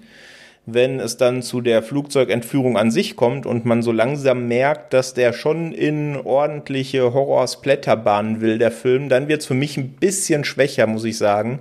wenn 0.67 1.01
es 1.01 1.17
dann 1.17 1.43
zu 1.43 1.61
der 1.61 1.83
Flugzeugentführung 1.83 2.77
an 2.77 2.91
sich 2.91 3.17
kommt 3.17 3.47
und 3.47 3.65
man 3.65 3.83
so 3.83 3.93
langsam 3.93 4.49
merkt, 4.49 4.93
dass 4.93 5.15
der 5.15 5.33
schon 5.33 5.73
in 5.73 6.17
ordentliche 6.17 7.15
Horror-Splatterbahnen 7.15 8.41
will, 8.41 8.59
der 8.59 8.73
Film, 8.73 9.09
dann 9.09 9.29
wird 9.29 9.41
es 9.41 9.47
für 9.47 9.55
mich 9.55 9.77
ein 9.77 9.91
bisschen 9.91 10.45
schwächer, 10.45 10.87
muss 10.87 11.05
ich 11.05 11.17
sagen, 11.17 11.61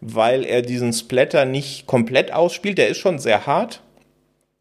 weil 0.00 0.44
er 0.44 0.62
diesen 0.62 0.92
Splatter 0.92 1.46
nicht 1.46 1.86
komplett 1.86 2.32
ausspielt. 2.32 2.78
Der 2.78 2.88
ist 2.88 2.98
schon 2.98 3.18
sehr 3.18 3.46
hart, 3.46 3.80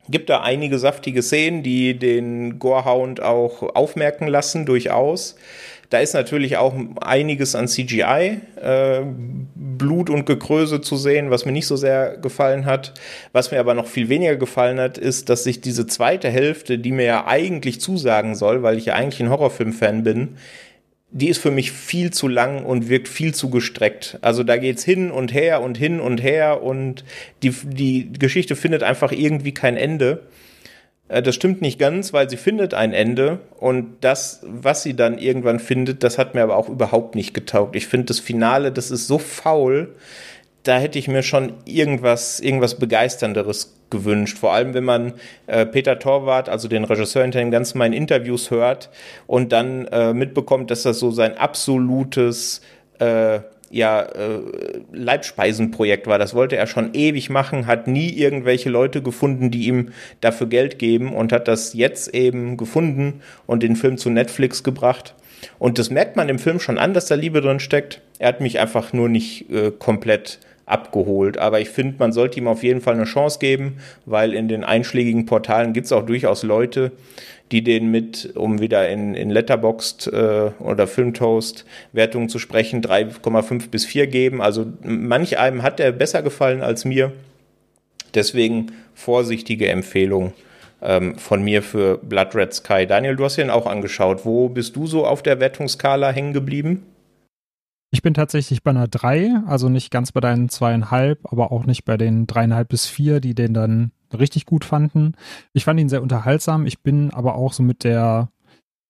gibt 0.10 0.30
da 0.30 0.42
einige 0.42 0.80
saftige 0.80 1.22
Szenen, 1.22 1.64
die 1.64 1.98
den 1.98 2.60
Gorehound 2.60 3.22
auch 3.22 3.76
aufmerken 3.76 4.28
lassen, 4.28 4.66
durchaus. 4.66 5.36
Da 5.90 6.00
ist 6.00 6.14
natürlich 6.14 6.58
auch 6.58 6.74
einiges 7.02 7.56
an 7.56 7.68
CGI, 7.68 8.40
äh, 8.62 9.02
Blut 9.56 10.10
und 10.10 10.26
Gekröse 10.26 10.82
zu 10.82 10.98
sehen, 10.98 11.30
was 11.30 11.46
mir 11.46 11.52
nicht 11.52 11.68
so 11.68 11.76
sehr 11.76 12.18
gefallen 12.18 12.66
hat. 12.66 12.94
Was 13.34 13.52
mir 13.52 13.60
aber 13.60 13.76
noch 13.76 13.88
viel 13.88 14.10
weniger 14.10 14.36
gefallen 14.36 14.80
hat, 14.80 14.98
ist, 14.98 15.30
dass 15.30 15.44
sich 15.44 15.62
diese 15.62 15.86
zweite 15.86 16.30
Hälfte, 16.30 16.80
die 16.80 16.92
mir 16.92 17.06
ja 17.06 17.28
eigentlich 17.28 17.82
zusagen 17.82 18.36
soll, 18.36 18.64
weil 18.64 18.78
ich 18.78 18.86
ja 18.86 18.96
eigentlich 18.96 19.22
ein 19.22 19.30
Horrorfilm-Fan 19.30 20.04
bin, 20.04 20.38
die 21.12 21.30
ist 21.30 21.38
für 21.38 21.52
mich 21.52 21.72
viel 21.72 22.12
zu 22.12 22.28
lang 22.28 22.66
und 22.66 22.90
wirkt 22.90 23.08
viel 23.08 23.34
zu 23.34 23.50
gestreckt. 23.50 24.18
Also 24.22 24.44
da 24.44 24.58
geht's 24.58 24.84
hin 24.84 25.12
und 25.12 25.34
her 25.34 25.62
und 25.62 25.78
hin 25.78 26.00
und 26.00 26.22
her 26.22 26.62
und 26.64 27.06
die, 27.44 27.52
die 27.52 28.12
Geschichte 28.12 28.56
findet 28.56 28.84
einfach 28.84 29.12
irgendwie 29.12 29.54
kein 29.54 29.78
Ende. 29.78 30.24
Äh, 31.08 31.22
das 31.22 31.36
stimmt 31.36 31.62
nicht 31.62 31.80
ganz, 31.80 32.14
weil 32.14 32.30
sie 32.30 32.38
findet 32.38 32.74
ein 32.74 32.94
Ende 32.94 33.40
und 33.58 33.98
das, 34.02 34.42
was 34.44 34.84
sie 34.84 34.96
dann 34.96 35.18
irgendwann 35.18 35.60
findet, 35.60 36.04
das 36.04 36.18
hat 36.18 36.36
mir 36.36 36.44
aber 36.44 36.58
auch 36.58 36.70
überhaupt 36.70 37.16
nicht 37.16 37.34
getaugt. 37.34 37.76
Ich 37.76 37.88
finde 37.88 38.08
das 38.08 38.20
Finale, 38.20 38.72
das 38.72 38.92
ist 38.92 39.08
so 39.08 39.18
faul, 39.18 39.96
da 40.66 40.80
hätte 40.80 41.00
ich 41.00 41.08
mir 41.08 41.24
schon 41.24 41.54
irgendwas, 41.66 42.40
irgendwas 42.40 42.76
Begeisternderes 42.76 43.78
gewünscht. 43.90 44.38
Vor 44.38 44.54
allem, 44.54 44.74
wenn 44.74 44.84
man 44.84 45.14
äh, 45.48 45.66
Peter 45.66 46.00
Torwart, 46.00 46.50
also 46.50 46.68
den 46.68 46.84
Regisseur 46.84 47.22
hinter 47.22 47.40
den 47.40 47.52
ganzen 47.52 47.78
meinen 47.78 47.94
Interviews 47.94 48.52
hört 48.52 48.90
und 49.28 49.52
dann 49.52 49.86
äh, 49.86 50.14
mitbekommt, 50.14 50.72
dass 50.72 50.84
das 50.84 51.00
so 51.00 51.12
sein 51.12 51.38
absolutes 51.38 52.62
äh, 53.00 53.40
ja, 53.70 54.02
äh, 54.02 54.40
Leibspeisenprojekt 54.92 56.08
war. 56.08 56.18
Das 56.18 56.34
wollte 56.34 56.56
er 56.56 56.66
schon 56.66 56.94
ewig 56.94 57.30
machen, 57.30 57.68
hat 57.68 57.88
nie 57.88 58.10
irgendwelche 58.10 58.70
Leute 58.70 59.02
gefunden, 59.02 59.52
die 59.52 59.68
ihm 59.68 59.90
dafür 60.22 60.48
Geld 60.48 60.80
geben 60.80 61.14
und 61.14 61.32
hat 61.32 61.48
das 61.48 61.74
jetzt 61.74 62.14
eben 62.14 62.58
gefunden 62.58 63.22
und 63.46 63.64
den 63.64 63.76
Film 63.76 63.98
zu 63.98 64.10
Netflix 64.10 64.64
gebracht. 64.64 65.14
Und 65.60 65.78
das 65.78 65.90
merkt 65.90 66.16
man 66.16 66.30
im 66.30 66.40
Film 66.40 66.60
schon 66.60 66.78
an, 66.78 66.94
dass 66.94 67.08
da 67.08 67.16
Liebe 67.16 67.42
drin 67.42 67.60
steckt. 67.60 68.02
Er 68.18 68.30
hat 68.30 68.42
mich 68.42 68.60
einfach 68.60 68.94
nur 68.94 69.10
nicht 69.10 69.50
äh, 69.52 69.72
komplett 69.72 70.40
abgeholt. 70.66 71.38
Aber 71.38 71.60
ich 71.60 71.70
finde, 71.70 71.96
man 72.00 72.12
sollte 72.12 72.40
ihm 72.40 72.48
auf 72.48 72.64
jeden 72.64 72.82
Fall 72.82 72.96
eine 72.96 73.04
Chance 73.04 73.40
geben, 73.40 73.78
weil 74.06 74.34
in 74.34 74.48
den 74.48 74.64
einschlägigen 74.64 75.26
Portalen 75.26 75.74
gibt 75.74 75.86
es 75.86 75.92
auch 75.92 76.06
durchaus 76.06 76.44
Leute, 76.44 76.92
die 77.52 77.64
den 77.64 77.92
mit, 77.92 78.36
um 78.36 78.60
wieder 78.60 78.90
in, 78.90 79.14
in 79.14 79.30
Letterboxd 79.30 80.08
äh, 80.08 80.52
oder 80.60 80.88
Filmtoast 80.88 81.66
Wertungen 81.94 82.30
zu 82.30 82.40
sprechen, 82.40 82.82
3,5 82.82 83.70
bis 83.70 83.86
4 83.86 84.08
geben. 84.08 84.42
Also 84.42 84.66
manch 84.84 85.38
einem 85.38 85.62
hat 85.62 85.80
der 85.80 85.92
besser 85.92 86.24
gefallen 86.24 86.62
als 86.62 86.86
mir. 86.86 87.12
Deswegen 88.16 88.72
vorsichtige 88.96 89.68
Empfehlung 89.68 90.34
ähm, 90.82 91.18
von 91.18 91.44
mir 91.44 91.62
für 91.62 91.98
Blood 91.98 92.34
Red 92.34 92.54
Sky. 92.54 92.88
Daniel, 92.88 93.16
du 93.16 93.26
hast 93.26 93.38
ihn 93.38 93.50
auch 93.50 93.68
angeschaut. 93.68 94.26
Wo 94.26 94.50
bist 94.50 94.76
du 94.76 94.88
so 94.88 95.06
auf 95.06 95.22
der 95.22 95.40
Wertungsskala 95.40 96.12
hängen 96.12 96.34
geblieben? 96.34 96.84
Ich 97.92 98.02
bin 98.02 98.14
tatsächlich 98.14 98.64
bei 98.64 98.72
einer 98.72 98.88
3, 98.88 99.44
also 99.46 99.70
nicht 99.70 99.90
ganz 99.90 100.12
bei 100.12 100.20
deinen 100.20 100.50
zweieinhalb, 100.50 101.32
aber 101.32 101.52
auch 101.52 101.66
nicht 101.66 101.86
bei 101.86 101.98
den 101.98 102.28
dreieinhalb 102.28 102.70
bis 102.70 102.88
vier, 102.88 103.20
die 103.20 103.36
den 103.36 103.54
dann 103.54 103.92
richtig 104.18 104.46
gut 104.46 104.66
fanden. 104.66 105.14
Ich 105.54 105.66
fand 105.66 105.80
ihn 105.80 105.90
sehr 105.90 106.02
unterhaltsam. 106.02 106.66
Ich 106.66 106.82
bin 106.82 107.12
aber 107.12 107.36
auch 107.36 107.54
so 107.54 107.64
mit 107.64 107.84
der 107.84 108.30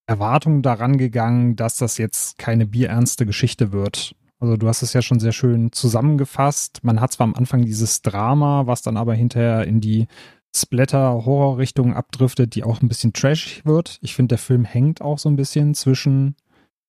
Erwartung 0.06 0.62
daran 0.62 0.98
gegangen, 0.98 1.56
dass 1.56 1.76
das 1.76 1.98
jetzt 1.98 2.38
keine 2.38 2.66
bierernste 2.66 3.26
Geschichte 3.26 3.72
wird. 3.72 4.14
Also 4.38 4.56
du 4.56 4.68
hast 4.68 4.82
es 4.82 4.92
ja 4.92 5.02
schon 5.02 5.18
sehr 5.18 5.32
schön 5.32 5.72
zusammengefasst. 5.72 6.84
Man 6.84 7.00
hat 7.00 7.12
zwar 7.12 7.24
am 7.24 7.34
Anfang 7.34 7.62
dieses 7.62 8.02
Drama, 8.02 8.66
was 8.66 8.82
dann 8.82 8.96
aber 8.96 9.14
hinterher 9.14 9.64
in 9.66 9.80
die 9.80 10.06
Splatter-Horror-Richtung 10.54 11.94
abdriftet, 11.94 12.54
die 12.54 12.64
auch 12.64 12.80
ein 12.80 12.88
bisschen 12.88 13.12
trashig 13.12 13.64
wird. 13.66 13.98
Ich 14.00 14.14
finde, 14.14 14.28
der 14.30 14.38
Film 14.38 14.64
hängt 14.64 15.00
auch 15.00 15.18
so 15.18 15.28
ein 15.28 15.36
bisschen 15.36 15.74
zwischen 15.74 16.36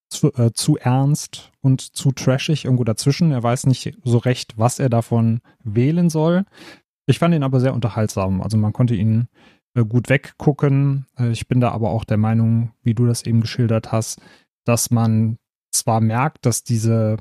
zu, 0.09 0.33
äh, 0.33 0.51
zu 0.53 0.77
ernst 0.77 1.51
und 1.61 1.81
zu 1.81 2.11
trashig 2.11 2.65
irgendwo 2.65 2.83
dazwischen. 2.83 3.31
Er 3.31 3.43
weiß 3.43 3.65
nicht 3.65 3.97
so 4.03 4.17
recht, 4.17 4.53
was 4.57 4.79
er 4.79 4.89
davon 4.89 5.41
wählen 5.63 6.09
soll. 6.09 6.45
Ich 7.05 7.19
fand 7.19 7.33
ihn 7.33 7.43
aber 7.43 7.59
sehr 7.59 7.73
unterhaltsam. 7.73 8.41
Also 8.41 8.57
man 8.57 8.73
konnte 8.73 8.95
ihn 8.95 9.27
äh, 9.73 9.83
gut 9.83 10.09
weggucken. 10.09 11.05
Äh, 11.17 11.31
ich 11.31 11.47
bin 11.47 11.59
da 11.59 11.71
aber 11.71 11.89
auch 11.91 12.03
der 12.03 12.17
Meinung, 12.17 12.71
wie 12.83 12.93
du 12.93 13.05
das 13.05 13.25
eben 13.25 13.41
geschildert 13.41 13.91
hast, 13.91 14.21
dass 14.65 14.91
man 14.91 15.37
zwar 15.71 16.01
merkt, 16.01 16.45
dass 16.45 16.63
diese 16.63 17.17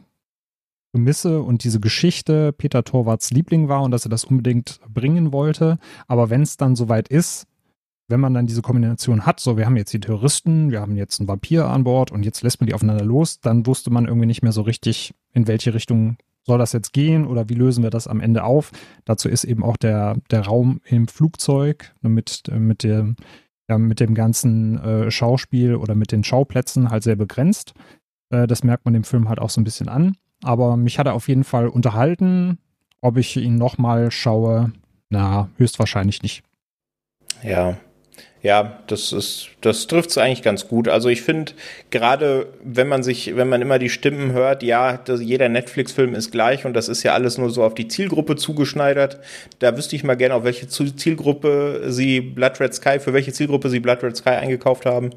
Prämisse 0.92 1.42
und 1.42 1.62
diese 1.62 1.78
Geschichte 1.78 2.52
Peter 2.52 2.82
Torwarts 2.82 3.30
Liebling 3.30 3.68
war 3.68 3.82
und 3.82 3.90
dass 3.90 4.06
er 4.06 4.08
das 4.08 4.24
unbedingt 4.24 4.80
bringen 4.88 5.32
wollte, 5.32 5.78
aber 6.06 6.30
wenn 6.30 6.40
es 6.40 6.56
dann 6.56 6.74
soweit 6.74 7.08
ist, 7.08 7.46
wenn 8.08 8.20
man 8.20 8.34
dann 8.34 8.46
diese 8.46 8.62
Kombination 8.62 9.26
hat, 9.26 9.40
so 9.40 9.56
wir 9.56 9.66
haben 9.66 9.76
jetzt 9.76 9.92
die 9.92 10.00
Terroristen, 10.00 10.70
wir 10.70 10.80
haben 10.80 10.96
jetzt 10.96 11.20
einen 11.20 11.28
Vampir 11.28 11.66
an 11.66 11.84
Bord 11.84 12.12
und 12.12 12.24
jetzt 12.24 12.42
lässt 12.42 12.60
man 12.60 12.66
die 12.66 12.74
aufeinander 12.74 13.04
los, 13.04 13.40
dann 13.40 13.66
wusste 13.66 13.90
man 13.90 14.06
irgendwie 14.06 14.26
nicht 14.26 14.42
mehr 14.42 14.52
so 14.52 14.62
richtig, 14.62 15.14
in 15.32 15.48
welche 15.48 15.74
Richtung 15.74 16.16
soll 16.44 16.58
das 16.58 16.72
jetzt 16.72 16.92
gehen 16.92 17.26
oder 17.26 17.48
wie 17.48 17.54
lösen 17.54 17.82
wir 17.82 17.90
das 17.90 18.06
am 18.06 18.20
Ende 18.20 18.44
auf. 18.44 18.70
Dazu 19.04 19.28
ist 19.28 19.42
eben 19.44 19.64
auch 19.64 19.76
der, 19.76 20.16
der 20.30 20.42
Raum 20.42 20.80
im 20.84 21.08
Flugzeug 21.08 21.92
ne, 22.02 22.08
mit, 22.08 22.44
mit, 22.52 22.84
dem, 22.84 23.16
ja, 23.68 23.78
mit 23.78 23.98
dem 23.98 24.14
ganzen 24.14 24.78
äh, 24.78 25.10
Schauspiel 25.10 25.74
oder 25.74 25.96
mit 25.96 26.12
den 26.12 26.22
Schauplätzen 26.22 26.90
halt 26.90 27.02
sehr 27.02 27.16
begrenzt. 27.16 27.74
Äh, 28.30 28.46
das 28.46 28.62
merkt 28.62 28.84
man 28.84 28.94
dem 28.94 29.02
Film 29.02 29.28
halt 29.28 29.40
auch 29.40 29.50
so 29.50 29.60
ein 29.60 29.64
bisschen 29.64 29.88
an. 29.88 30.16
Aber 30.44 30.76
mich 30.76 31.00
hat 31.00 31.06
er 31.06 31.14
auf 31.14 31.26
jeden 31.26 31.44
Fall 31.44 31.66
unterhalten. 31.66 32.58
Ob 33.00 33.16
ich 33.16 33.36
ihn 33.36 33.56
nochmal 33.56 34.12
schaue, 34.12 34.72
na, 35.10 35.48
höchstwahrscheinlich 35.56 36.22
nicht. 36.22 36.44
Ja, 37.42 37.76
ja, 38.46 38.78
das 38.86 39.12
ist, 39.12 39.48
das 39.60 39.88
trifft 39.88 40.10
es 40.10 40.18
eigentlich 40.18 40.42
ganz 40.42 40.68
gut. 40.68 40.86
Also 40.86 41.08
ich 41.08 41.22
finde, 41.22 41.50
gerade 41.90 42.46
wenn 42.62 42.86
man 42.86 43.02
sich, 43.02 43.34
wenn 43.34 43.48
man 43.48 43.60
immer 43.60 43.80
die 43.80 43.88
Stimmen 43.88 44.30
hört, 44.30 44.62
ja, 44.62 44.98
das, 44.98 45.20
jeder 45.20 45.48
Netflix-Film 45.48 46.14
ist 46.14 46.30
gleich 46.30 46.64
und 46.64 46.72
das 46.74 46.88
ist 46.88 47.02
ja 47.02 47.12
alles 47.12 47.38
nur 47.38 47.50
so 47.50 47.64
auf 47.64 47.74
die 47.74 47.88
Zielgruppe 47.88 48.36
zugeschneidert. 48.36 49.18
Da 49.58 49.76
wüsste 49.76 49.96
ich 49.96 50.04
mal 50.04 50.14
gerne, 50.14 50.36
auf 50.36 50.44
welche 50.44 50.68
Zielgruppe 50.68 51.86
sie 51.88 52.20
Blood 52.20 52.60
Red 52.60 52.72
Sky, 52.72 53.00
für 53.00 53.12
welche 53.12 53.32
Zielgruppe 53.32 53.68
sie 53.68 53.80
Blood 53.80 54.04
Red 54.04 54.16
Sky 54.16 54.30
eingekauft 54.30 54.86
haben. 54.86 55.10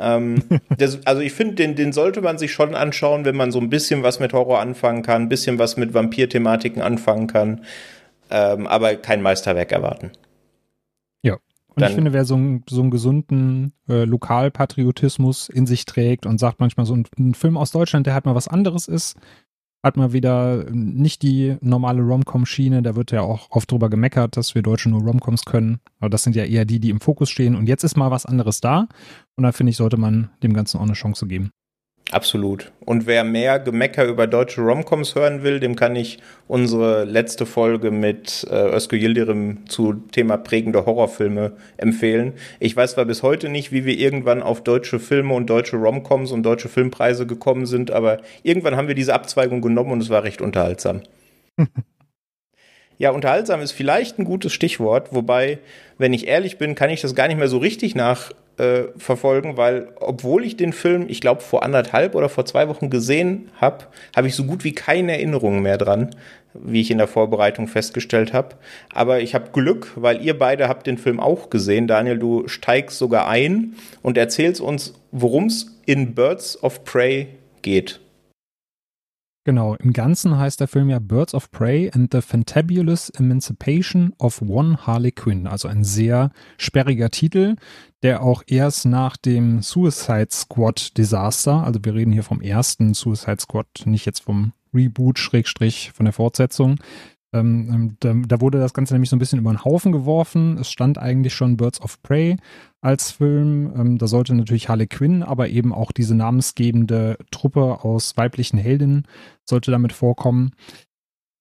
ähm, 0.00 0.42
das, 0.76 0.98
also 1.04 1.20
ich 1.22 1.32
finde, 1.32 1.54
den, 1.54 1.76
den 1.76 1.92
sollte 1.92 2.22
man 2.22 2.38
sich 2.38 2.52
schon 2.52 2.74
anschauen, 2.74 3.24
wenn 3.24 3.36
man 3.36 3.52
so 3.52 3.60
ein 3.60 3.70
bisschen 3.70 4.02
was 4.02 4.18
mit 4.18 4.32
Horror 4.32 4.58
anfangen 4.58 5.04
kann, 5.04 5.22
ein 5.22 5.28
bisschen 5.28 5.60
was 5.60 5.76
mit 5.76 5.94
Vampir-Thematiken 5.94 6.82
anfangen 6.82 7.28
kann, 7.28 7.60
ähm, 8.32 8.66
aber 8.66 8.96
kein 8.96 9.22
Meisterwerk 9.22 9.70
erwarten. 9.70 10.10
Und 11.76 11.82
ich 11.82 11.94
finde, 11.94 12.12
wer 12.12 12.24
so, 12.24 12.36
ein, 12.36 12.62
so 12.68 12.80
einen 12.80 12.90
gesunden 12.90 13.72
äh, 13.88 14.04
Lokalpatriotismus 14.04 15.48
in 15.48 15.66
sich 15.66 15.84
trägt 15.86 16.26
und 16.26 16.38
sagt 16.38 16.60
manchmal 16.60 16.86
so 16.86 16.94
ein, 16.94 17.04
ein, 17.18 17.34
Film 17.34 17.56
aus 17.56 17.72
Deutschland, 17.72 18.06
der 18.06 18.14
halt 18.14 18.26
mal 18.26 18.34
was 18.34 18.48
anderes 18.48 18.86
ist, 18.86 19.16
hat 19.82 19.96
mal 19.96 20.12
wieder 20.12 20.64
nicht 20.70 21.22
die 21.22 21.56
normale 21.60 22.00
Romcom-Schiene, 22.02 22.82
da 22.82 22.96
wird 22.96 23.10
ja 23.10 23.20
auch 23.20 23.50
oft 23.50 23.70
drüber 23.70 23.90
gemeckert, 23.90 24.36
dass 24.36 24.54
wir 24.54 24.62
Deutsche 24.62 24.88
nur 24.88 25.02
Romcoms 25.02 25.44
können. 25.44 25.80
Aber 25.98 26.08
das 26.08 26.22
sind 26.22 26.36
ja 26.36 26.44
eher 26.44 26.64
die, 26.64 26.80
die 26.80 26.90
im 26.90 27.00
Fokus 27.00 27.28
stehen. 27.28 27.54
Und 27.54 27.66
jetzt 27.68 27.84
ist 27.84 27.96
mal 27.96 28.10
was 28.10 28.24
anderes 28.24 28.60
da. 28.60 28.88
Und 29.36 29.44
da 29.44 29.52
finde 29.52 29.70
ich, 29.70 29.76
sollte 29.76 29.98
man 29.98 30.30
dem 30.42 30.54
Ganzen 30.54 30.78
auch 30.78 30.84
eine 30.84 30.94
Chance 30.94 31.26
geben. 31.26 31.50
Absolut. 32.10 32.70
Und 32.84 33.06
wer 33.06 33.24
mehr 33.24 33.58
Gemecker 33.58 34.04
über 34.04 34.26
deutsche 34.26 34.60
Romcoms 34.60 35.14
hören 35.14 35.42
will, 35.42 35.58
dem 35.58 35.74
kann 35.74 35.96
ich 35.96 36.18
unsere 36.46 37.04
letzte 37.04 37.46
Folge 37.46 37.90
mit 37.90 38.46
äh, 38.50 38.76
Özgür 38.76 38.98
Yildirim 38.98 39.66
zu 39.66 39.94
Thema 40.12 40.36
prägende 40.36 40.84
Horrorfilme 40.84 41.52
empfehlen. 41.78 42.34
Ich 42.60 42.76
weiß 42.76 42.92
zwar 42.92 43.06
bis 43.06 43.22
heute 43.22 43.48
nicht, 43.48 43.72
wie 43.72 43.86
wir 43.86 43.98
irgendwann 43.98 44.42
auf 44.42 44.62
deutsche 44.62 45.00
Filme 45.00 45.34
und 45.34 45.48
deutsche 45.48 45.76
Romcoms 45.76 46.30
und 46.30 46.42
deutsche 46.42 46.68
Filmpreise 46.68 47.26
gekommen 47.26 47.64
sind, 47.64 47.90
aber 47.90 48.18
irgendwann 48.42 48.76
haben 48.76 48.88
wir 48.88 48.94
diese 48.94 49.14
Abzweigung 49.14 49.62
genommen 49.62 49.90
und 49.90 50.02
es 50.02 50.10
war 50.10 50.24
recht 50.24 50.42
unterhaltsam. 50.42 51.00
Ja, 52.98 53.10
unterhaltsam 53.10 53.60
ist 53.60 53.72
vielleicht 53.72 54.18
ein 54.18 54.24
gutes 54.24 54.52
Stichwort, 54.52 55.08
wobei, 55.12 55.58
wenn 55.98 56.12
ich 56.12 56.28
ehrlich 56.28 56.58
bin, 56.58 56.74
kann 56.74 56.90
ich 56.90 57.00
das 57.00 57.14
gar 57.14 57.28
nicht 57.28 57.38
mehr 57.38 57.48
so 57.48 57.58
richtig 57.58 57.94
nach 57.94 58.30
äh, 58.58 58.84
weil 59.56 59.88
obwohl 60.00 60.44
ich 60.44 60.56
den 60.56 60.72
Film, 60.72 61.06
ich 61.08 61.20
glaube, 61.20 61.40
vor 61.40 61.62
anderthalb 61.62 62.14
oder 62.14 62.28
vor 62.28 62.44
zwei 62.46 62.68
Wochen 62.68 62.90
gesehen 62.90 63.50
habe, 63.60 63.86
habe 64.14 64.28
ich 64.28 64.34
so 64.34 64.44
gut 64.44 64.64
wie 64.64 64.72
keine 64.72 65.12
Erinnerungen 65.12 65.62
mehr 65.62 65.78
dran, 65.78 66.10
wie 66.52 66.80
ich 66.80 66.90
in 66.90 66.98
der 66.98 67.08
Vorbereitung 67.08 67.66
festgestellt 67.66 68.32
habe. 68.32 68.56
Aber 68.92 69.20
ich 69.20 69.34
habe 69.34 69.50
Glück, 69.52 69.92
weil 69.96 70.22
ihr 70.22 70.38
beide 70.38 70.68
habt 70.68 70.86
den 70.86 70.98
Film 70.98 71.18
auch 71.18 71.50
gesehen. 71.50 71.88
Daniel, 71.88 72.18
du 72.18 72.46
steigst 72.46 72.98
sogar 72.98 73.28
ein 73.28 73.74
und 74.02 74.16
erzählst 74.16 74.60
uns, 74.60 74.94
worum 75.10 75.46
es 75.46 75.76
in 75.86 76.14
Birds 76.14 76.62
of 76.62 76.84
Prey 76.84 77.28
geht. 77.62 78.00
Genau, 79.46 79.74
im 79.74 79.92
Ganzen 79.92 80.38
heißt 80.38 80.60
der 80.60 80.68
Film 80.68 80.88
ja 80.88 80.98
Birds 80.98 81.34
of 81.34 81.50
Prey 81.50 81.90
and 81.92 82.10
the 82.10 82.22
Fantabulous 82.22 83.10
Emancipation 83.10 84.14
of 84.18 84.40
One 84.40 84.78
Harley 84.86 85.12
Quinn. 85.12 85.46
Also 85.46 85.68
ein 85.68 85.84
sehr 85.84 86.30
sperriger 86.56 87.10
Titel, 87.10 87.56
der 88.02 88.22
auch 88.22 88.42
erst 88.46 88.86
nach 88.86 89.18
dem 89.18 89.60
Suicide 89.60 90.28
Squad 90.30 90.96
Desaster, 90.96 91.62
also 91.62 91.78
wir 91.82 91.94
reden 91.94 92.12
hier 92.12 92.22
vom 92.22 92.40
ersten 92.40 92.94
Suicide 92.94 93.40
Squad, 93.40 93.66
nicht 93.84 94.06
jetzt 94.06 94.20
vom 94.20 94.54
Reboot, 94.72 95.18
Schrägstrich 95.18 95.92
von 95.92 96.04
der 96.04 96.14
Fortsetzung, 96.14 96.76
ähm, 97.34 97.68
ähm, 97.72 97.96
da, 98.00 98.14
da, 98.36 98.40
wurde 98.40 98.58
das 98.58 98.72
Ganze 98.72 98.94
nämlich 98.94 99.10
so 99.10 99.16
ein 99.16 99.18
bisschen 99.18 99.40
über 99.40 99.52
den 99.52 99.64
Haufen 99.64 99.90
geworfen. 99.90 100.56
Es 100.58 100.70
stand 100.70 100.98
eigentlich 100.98 101.34
schon 101.34 101.56
Birds 101.56 101.80
of 101.80 102.00
Prey 102.02 102.36
als 102.80 103.10
Film. 103.10 103.72
Ähm, 103.76 103.98
da 103.98 104.06
sollte 104.06 104.34
natürlich 104.34 104.68
Harley 104.68 104.86
Quinn, 104.86 105.22
aber 105.22 105.48
eben 105.48 105.74
auch 105.74 105.90
diese 105.90 106.14
namensgebende 106.14 107.18
Truppe 107.32 107.84
aus 107.84 108.16
weiblichen 108.16 108.56
Heldinnen 108.56 109.06
sollte 109.44 109.72
damit 109.72 109.92
vorkommen. 109.92 110.52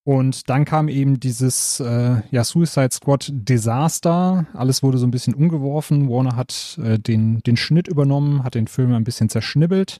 Und 0.06 0.50
dann 0.50 0.66
kam 0.66 0.90
eben 0.90 1.20
dieses 1.20 1.80
äh, 1.80 2.22
ja, 2.32 2.44
Suicide 2.44 2.92
Squad 2.92 3.32
Desaster. 3.32 4.48
Alles 4.54 4.84
wurde 4.84 4.98
so 4.98 5.08
ein 5.08 5.12
bisschen 5.12 5.36
umgeworfen. 5.36 6.10
Warner 6.10 6.36
hat 6.36 6.80
äh, 6.84 6.98
den, 6.98 7.40
den 7.40 7.56
Schnitt 7.56 7.88
übernommen, 7.88 8.44
hat 8.44 8.56
den 8.56 8.68
Film 8.68 8.94
ein 8.94 9.06
bisschen 9.06 9.30
zerschnibbelt. 9.30 10.00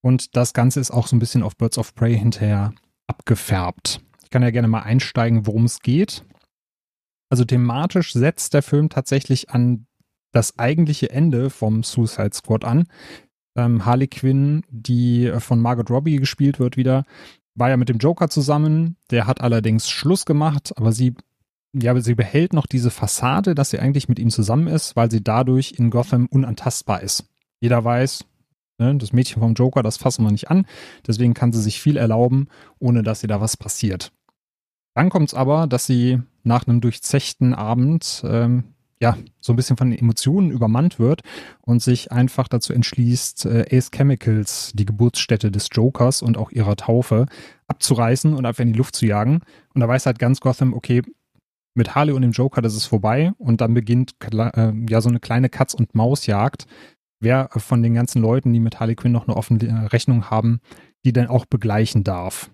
Und 0.00 0.36
das 0.36 0.54
Ganze 0.54 0.80
ist 0.80 0.92
auch 0.92 1.08
so 1.08 1.16
ein 1.16 1.18
bisschen 1.18 1.42
auf 1.42 1.56
Birds 1.56 1.76
of 1.76 1.94
Prey 1.94 2.16
hinterher 2.16 2.72
abgefärbt 3.06 4.00
kann 4.34 4.42
ja 4.42 4.50
gerne 4.50 4.66
mal 4.66 4.80
einsteigen, 4.80 5.46
worum 5.46 5.64
es 5.64 5.78
geht. 5.78 6.24
Also 7.30 7.44
thematisch 7.44 8.12
setzt 8.12 8.52
der 8.52 8.64
Film 8.64 8.88
tatsächlich 8.88 9.50
an 9.50 9.86
das 10.32 10.58
eigentliche 10.58 11.08
Ende 11.10 11.50
vom 11.50 11.84
Suicide 11.84 12.32
Squad 12.32 12.64
an. 12.64 12.88
Ähm, 13.56 13.86
Harley 13.86 14.08
Quinn, 14.08 14.64
die 14.70 15.32
von 15.38 15.60
Margot 15.60 15.88
Robbie 15.88 16.16
gespielt 16.16 16.58
wird 16.58 16.76
wieder, 16.76 17.04
war 17.54 17.70
ja 17.70 17.76
mit 17.76 17.88
dem 17.88 17.98
Joker 17.98 18.28
zusammen. 18.28 18.96
Der 19.12 19.28
hat 19.28 19.40
allerdings 19.40 19.88
Schluss 19.88 20.26
gemacht, 20.26 20.72
aber 20.78 20.90
sie, 20.90 21.14
ja, 21.72 21.96
sie 22.00 22.16
behält 22.16 22.54
noch 22.54 22.66
diese 22.66 22.90
Fassade, 22.90 23.54
dass 23.54 23.70
sie 23.70 23.78
eigentlich 23.78 24.08
mit 24.08 24.18
ihm 24.18 24.30
zusammen 24.30 24.66
ist, 24.66 24.96
weil 24.96 25.12
sie 25.12 25.22
dadurch 25.22 25.74
in 25.78 25.90
Gotham 25.90 26.26
unantastbar 26.26 27.02
ist. 27.02 27.28
Jeder 27.60 27.84
weiß, 27.84 28.24
ne, 28.78 28.96
das 28.96 29.12
Mädchen 29.12 29.40
vom 29.40 29.54
Joker, 29.54 29.84
das 29.84 29.96
fassen 29.96 30.24
wir 30.24 30.32
nicht 30.32 30.50
an. 30.50 30.66
Deswegen 31.06 31.34
kann 31.34 31.52
sie 31.52 31.62
sich 31.62 31.80
viel 31.80 31.96
erlauben, 31.96 32.48
ohne 32.80 33.04
dass 33.04 33.22
ihr 33.22 33.28
da 33.28 33.40
was 33.40 33.56
passiert. 33.56 34.10
Dann 34.94 35.10
kommt 35.10 35.28
es 35.28 35.34
aber, 35.34 35.66
dass 35.66 35.86
sie 35.86 36.20
nach 36.44 36.66
einem 36.66 36.80
durchzechten 36.80 37.52
Abend 37.54 38.22
ähm, 38.26 38.74
ja 39.00 39.16
so 39.40 39.52
ein 39.52 39.56
bisschen 39.56 39.76
von 39.76 39.90
den 39.90 39.98
Emotionen 39.98 40.50
übermannt 40.50 40.98
wird 40.98 41.22
und 41.60 41.82
sich 41.82 42.12
einfach 42.12 42.48
dazu 42.48 42.72
entschließt, 42.72 43.46
äh, 43.46 43.76
Ace 43.76 43.90
Chemicals, 43.90 44.72
die 44.74 44.86
Geburtsstätte 44.86 45.50
des 45.50 45.68
Jokers 45.72 46.22
und 46.22 46.38
auch 46.38 46.50
ihrer 46.52 46.76
Taufe, 46.76 47.26
abzureißen 47.66 48.34
und 48.34 48.46
einfach 48.46 48.62
in 48.62 48.72
die 48.72 48.78
Luft 48.78 48.94
zu 48.94 49.06
jagen. 49.06 49.40
Und 49.74 49.80
da 49.80 49.88
weiß 49.88 50.06
halt 50.06 50.18
ganz 50.18 50.40
Gotham, 50.40 50.74
okay, 50.74 51.02
mit 51.74 51.94
Harley 51.94 52.12
und 52.12 52.22
dem 52.22 52.30
Joker, 52.30 52.62
das 52.62 52.74
ist 52.74 52.86
vorbei. 52.86 53.32
Und 53.38 53.60
dann 53.60 53.74
beginnt 53.74 54.12
äh, 54.32 54.72
ja 54.88 55.00
so 55.00 55.08
eine 55.08 55.20
kleine 55.20 55.48
Katz- 55.48 55.74
und 55.74 55.94
Mausjagd. 55.94 56.66
Wer 57.20 57.48
von 57.56 57.82
den 57.82 57.94
ganzen 57.94 58.22
Leuten, 58.22 58.52
die 58.52 58.60
mit 58.60 58.78
Harley 58.78 58.94
Quinn 58.94 59.12
noch 59.12 59.26
eine 59.26 59.36
offene 59.36 59.92
Rechnung 59.92 60.30
haben, 60.30 60.60
die 61.04 61.12
dann 61.12 61.26
auch 61.26 61.46
begleichen 61.46 62.04
darf. 62.04 62.50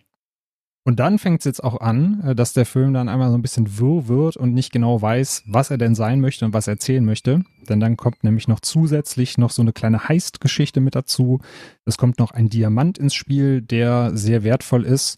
Und 0.90 0.96
dann 0.96 1.20
fängt 1.20 1.38
es 1.38 1.44
jetzt 1.44 1.62
auch 1.62 1.80
an, 1.80 2.20
äh, 2.26 2.34
dass 2.34 2.52
der 2.52 2.66
Film 2.66 2.92
dann 2.94 3.08
einmal 3.08 3.30
so 3.30 3.38
ein 3.38 3.42
bisschen 3.42 3.78
wirr 3.78 4.08
wird 4.08 4.36
und 4.36 4.52
nicht 4.52 4.72
genau 4.72 5.00
weiß, 5.00 5.44
was 5.46 5.70
er 5.70 5.78
denn 5.78 5.94
sein 5.94 6.20
möchte 6.20 6.44
und 6.44 6.52
was 6.52 6.66
er 6.66 6.72
erzählen 6.72 7.04
möchte. 7.04 7.44
Denn 7.68 7.78
dann 7.78 7.96
kommt 7.96 8.24
nämlich 8.24 8.48
noch 8.48 8.58
zusätzlich 8.58 9.38
noch 9.38 9.50
so 9.50 9.62
eine 9.62 9.72
kleine 9.72 10.08
Heist-Geschichte 10.08 10.80
mit 10.80 10.96
dazu. 10.96 11.38
Es 11.84 11.96
kommt 11.96 12.18
noch 12.18 12.32
ein 12.32 12.48
Diamant 12.48 12.98
ins 12.98 13.14
Spiel, 13.14 13.62
der 13.62 14.16
sehr 14.16 14.42
wertvoll 14.42 14.84
ist. 14.84 15.16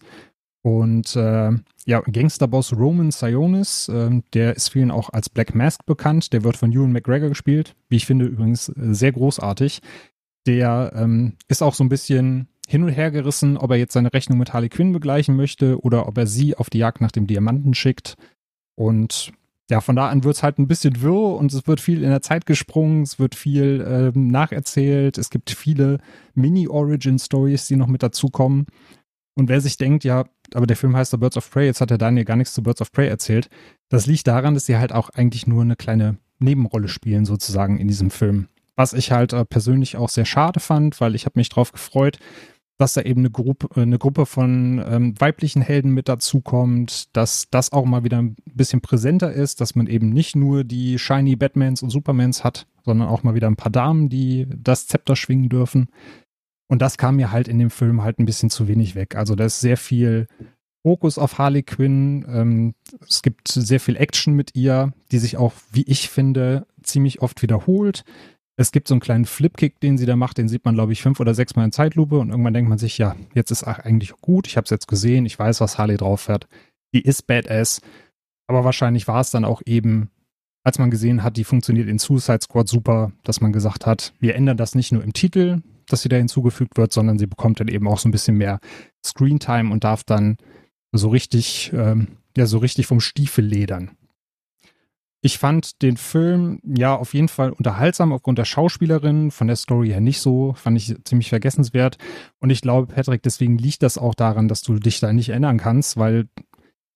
Und 0.61 1.15
äh, 1.15 1.49
ja, 1.85 2.01
Gangsterboss 2.01 2.73
Roman 2.73 3.09
Sionis, 3.09 3.89
äh, 3.89 4.21
der 4.33 4.55
ist 4.55 4.69
vielen 4.69 4.91
auch 4.91 5.09
als 5.09 5.27
Black 5.27 5.55
Mask 5.55 5.87
bekannt. 5.87 6.33
Der 6.33 6.43
wird 6.43 6.55
von 6.55 6.71
Ewan 6.71 6.91
McGregor 6.91 7.29
gespielt. 7.29 7.75
Wie 7.89 7.95
ich 7.95 8.05
finde, 8.05 8.25
übrigens 8.25 8.69
äh, 8.69 8.93
sehr 8.93 9.11
großartig. 9.11 9.81
Der 10.45 10.93
ähm, 10.95 11.33
ist 11.47 11.63
auch 11.63 11.73
so 11.73 11.83
ein 11.83 11.89
bisschen 11.89 12.47
hin 12.67 12.83
und 12.83 12.89
her 12.89 13.11
gerissen, 13.11 13.57
ob 13.57 13.71
er 13.71 13.77
jetzt 13.77 13.93
seine 13.93 14.13
Rechnung 14.13 14.37
mit 14.39 14.53
Harley 14.53 14.69
Quinn 14.69 14.93
begleichen 14.93 15.35
möchte 15.35 15.81
oder 15.81 16.07
ob 16.07 16.17
er 16.17 16.27
sie 16.27 16.55
auf 16.55 16.69
die 16.69 16.77
Jagd 16.79 17.01
nach 17.01 17.11
dem 17.11 17.27
Diamanten 17.27 17.73
schickt. 17.73 18.15
Und 18.75 19.33
ja, 19.69 19.81
von 19.81 19.95
da 19.95 20.09
an 20.09 20.23
wird 20.23 20.35
es 20.35 20.43
halt 20.43 20.59
ein 20.59 20.67
bisschen 20.67 21.01
wirr 21.01 21.37
und 21.37 21.53
es 21.53 21.67
wird 21.67 21.79
viel 21.79 22.03
in 22.03 22.09
der 22.09 22.21
Zeit 22.21 22.45
gesprungen, 22.45 23.03
es 23.03 23.19
wird 23.19 23.35
viel 23.35 23.85
ähm, 23.87 24.27
nacherzählt, 24.27 25.17
es 25.17 25.29
gibt 25.29 25.51
viele 25.51 25.99
Mini-Origin-Stories, 26.35 27.67
die 27.67 27.75
noch 27.75 27.87
mit 27.87 28.03
dazukommen. 28.03 28.65
Und 29.35 29.49
wer 29.49 29.61
sich 29.61 29.77
denkt, 29.77 30.03
ja, 30.03 30.25
aber 30.53 30.67
der 30.67 30.75
Film 30.75 30.95
heißt 30.95 31.11
The 31.11 31.17
Birds 31.17 31.37
of 31.37 31.49
Prey, 31.49 31.65
jetzt 31.65 31.81
hat 31.81 31.89
der 31.89 31.97
Daniel 31.97 32.25
gar 32.25 32.35
nichts 32.35 32.53
zu 32.53 32.61
Birds 32.61 32.81
of 32.81 32.91
Prey 32.91 33.07
erzählt, 33.07 33.49
das 33.89 34.05
liegt 34.05 34.27
daran, 34.27 34.53
dass 34.53 34.65
sie 34.65 34.77
halt 34.77 34.91
auch 34.91 35.09
eigentlich 35.09 35.47
nur 35.47 35.63
eine 35.63 35.75
kleine 35.75 36.17
Nebenrolle 36.39 36.87
spielen, 36.87 37.25
sozusagen 37.25 37.77
in 37.79 37.87
diesem 37.87 38.11
Film. 38.11 38.49
Was 38.75 38.93
ich 38.93 39.11
halt 39.11 39.33
äh, 39.33 39.45
persönlich 39.45 39.97
auch 39.97 40.09
sehr 40.09 40.25
schade 40.25 40.59
fand, 40.59 40.99
weil 40.99 41.15
ich 41.15 41.25
habe 41.25 41.39
mich 41.39 41.49
drauf 41.49 41.71
gefreut, 41.71 42.19
dass 42.77 42.93
da 42.93 43.01
eben 43.01 43.21
eine 43.21 43.29
Gruppe, 43.29 43.69
äh, 43.75 43.81
eine 43.81 43.97
Gruppe 43.97 44.25
von 44.25 44.83
ähm, 44.85 45.13
weiblichen 45.19 45.61
Helden 45.61 45.91
mit 45.91 46.09
dazukommt, 46.09 47.15
dass 47.15 47.47
das 47.49 47.71
auch 47.71 47.85
mal 47.85 48.03
wieder 48.03 48.21
ein 48.21 48.35
bisschen 48.45 48.81
präsenter 48.81 49.31
ist, 49.31 49.61
dass 49.61 49.75
man 49.75 49.87
eben 49.87 50.09
nicht 50.09 50.35
nur 50.35 50.63
die 50.63 50.97
shiny 50.99 51.35
Batmans 51.35 51.83
und 51.83 51.89
Supermans 51.89 52.43
hat, 52.43 52.67
sondern 52.83 53.07
auch 53.07 53.23
mal 53.23 53.35
wieder 53.35 53.47
ein 53.47 53.55
paar 53.55 53.71
Damen, 53.71 54.09
die 54.09 54.47
das 54.55 54.87
Zepter 54.87 55.15
schwingen 55.15 55.49
dürfen. 55.49 55.89
Und 56.67 56.81
das 56.81 56.97
kam 56.97 57.17
mir 57.17 57.31
halt 57.31 57.47
in 57.47 57.59
dem 57.59 57.69
Film 57.69 58.03
halt 58.03 58.19
ein 58.19 58.25
bisschen 58.25 58.49
zu 58.49 58.67
wenig 58.67 58.95
weg. 58.95 59.15
Also 59.15 59.35
da 59.35 59.45
ist 59.45 59.59
sehr 59.59 59.77
viel 59.77 60.27
Fokus 60.81 61.17
auf 61.17 61.37
Harley 61.37 61.63
Quinn. 61.63 62.25
Ähm, 62.27 62.73
es 63.07 63.21
gibt 63.21 63.47
sehr 63.47 63.79
viel 63.79 63.95
Action 63.95 64.33
mit 64.33 64.55
ihr, 64.55 64.91
die 65.11 65.19
sich 65.19 65.37
auch, 65.37 65.53
wie 65.71 65.83
ich 65.83 66.09
finde, 66.09 66.65
ziemlich 66.81 67.21
oft 67.21 67.41
wiederholt. 67.41 68.03
Es 68.55 68.71
gibt 68.71 68.87
so 68.87 68.93
einen 68.93 69.01
kleinen 69.01 69.25
Flipkick, 69.25 69.79
den 69.79 69.97
sie 69.97 70.05
da 70.05 70.15
macht, 70.15 70.37
den 70.37 70.47
sieht 70.47 70.63
man, 70.63 70.75
glaube 70.75 70.93
ich, 70.93 71.01
fünf 71.01 71.19
oder 71.19 71.33
sechs 71.33 71.55
Mal 71.55 71.65
in 71.65 71.71
Zeitlupe 71.71 72.19
und 72.19 72.29
irgendwann 72.29 72.53
denkt 72.53 72.69
man 72.69 72.77
sich, 72.77 72.97
ja, 72.99 73.15
jetzt 73.33 73.49
ist 73.49 73.63
eigentlich 73.63 74.13
gut, 74.21 74.47
ich 74.47 74.57
habe 74.57 74.65
es 74.65 74.69
jetzt 74.69 74.87
gesehen, 74.87 75.25
ich 75.25 75.39
weiß, 75.39 75.59
was 75.61 75.77
Harley 75.77 75.97
drauf 75.97 76.21
fährt. 76.21 76.47
Die 76.93 77.01
ist 77.01 77.25
badass, 77.25 77.81
aber 78.47 78.63
wahrscheinlich 78.63 79.07
war 79.07 79.21
es 79.21 79.31
dann 79.31 79.45
auch 79.45 79.61
eben, 79.65 80.11
als 80.63 80.77
man 80.77 80.91
gesehen 80.91 81.23
hat, 81.23 81.37
die 81.37 81.43
funktioniert 81.43 81.89
in 81.89 81.97
Suicide 81.97 82.41
Squad 82.43 82.67
super, 82.67 83.11
dass 83.23 83.41
man 83.41 83.53
gesagt 83.53 83.87
hat, 83.87 84.13
wir 84.19 84.35
ändern 84.35 84.57
das 84.57 84.75
nicht 84.75 84.91
nur 84.91 85.03
im 85.03 85.13
Titel, 85.13 85.61
dass 85.87 86.03
sie 86.03 86.09
da 86.09 86.17
hinzugefügt 86.17 86.77
wird, 86.77 86.93
sondern 86.93 87.17
sie 87.17 87.27
bekommt 87.27 87.59
dann 87.59 87.67
eben 87.67 87.87
auch 87.87 87.97
so 87.97 88.07
ein 88.07 88.11
bisschen 88.11 88.37
mehr 88.37 88.59
Screentime 89.05 89.71
und 89.71 89.83
darf 89.83 90.03
dann 90.03 90.37
so 90.91 91.09
richtig, 91.09 91.71
ähm, 91.73 92.17
ja, 92.37 92.45
so 92.45 92.59
richtig 92.59 92.85
vom 92.85 92.99
Stiefel 92.99 93.45
ledern. 93.45 93.97
Ich 95.25 95.37
fand 95.37 95.81
den 95.81 95.95
Film 95.95 96.59
ja 96.65 96.93
auf 96.97 97.13
jeden 97.13 97.29
Fall 97.29 97.51
unterhaltsam 97.51 98.11
aufgrund 98.11 98.39
der 98.39 98.45
Schauspielerin, 98.45 99.31
von 99.31 99.47
der 99.47 99.55
Story 99.55 99.87
her 99.87 100.01
nicht 100.01 100.19
so, 100.19 100.51
fand 100.51 100.75
ich 100.75 100.97
ziemlich 101.05 101.29
vergessenswert. 101.29 101.97
Und 102.39 102.49
ich 102.49 102.59
glaube, 102.59 102.93
Patrick, 102.93 103.23
deswegen 103.23 103.57
liegt 103.57 103.83
das 103.83 103.97
auch 103.97 104.15
daran, 104.15 104.49
dass 104.49 104.63
du 104.63 104.77
dich 104.79 104.99
da 104.99 105.13
nicht 105.13 105.29
erinnern 105.29 105.59
kannst, 105.59 105.95
weil 105.95 106.27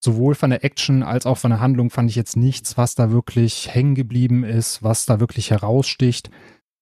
sowohl 0.04 0.36
von 0.36 0.50
der 0.50 0.66
Action 0.66 1.04
als 1.04 1.26
auch 1.26 1.38
von 1.38 1.52
der 1.52 1.62
Handlung 1.62 1.90
fand 1.90 2.10
ich 2.10 2.18
jetzt 2.18 2.36
nichts, 2.36 2.78
was 2.78 2.96
da 2.96 3.12
wirklich 3.12 3.74
hängen 3.74 3.96
geblieben 3.96 4.44
ist, 4.44 4.84
was 4.84 5.06
da 5.06 5.22
wirklich 5.22 5.52
heraussticht. 5.52 6.30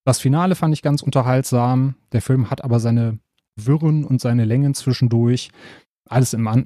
Das 0.04 0.20
Finale 0.20 0.56
fand 0.56 0.74
ich 0.74 0.82
ganz 0.82 1.04
unterhaltsam. 1.04 1.94
Der 2.12 2.24
Film 2.24 2.50
hat 2.50 2.64
aber 2.64 2.80
seine 2.80 3.20
Wirren 3.56 4.04
und 4.04 4.20
seine 4.20 4.46
Längen 4.46 4.74
zwischendurch. 4.74 5.52
Alles, 6.10 6.34
im, 6.34 6.66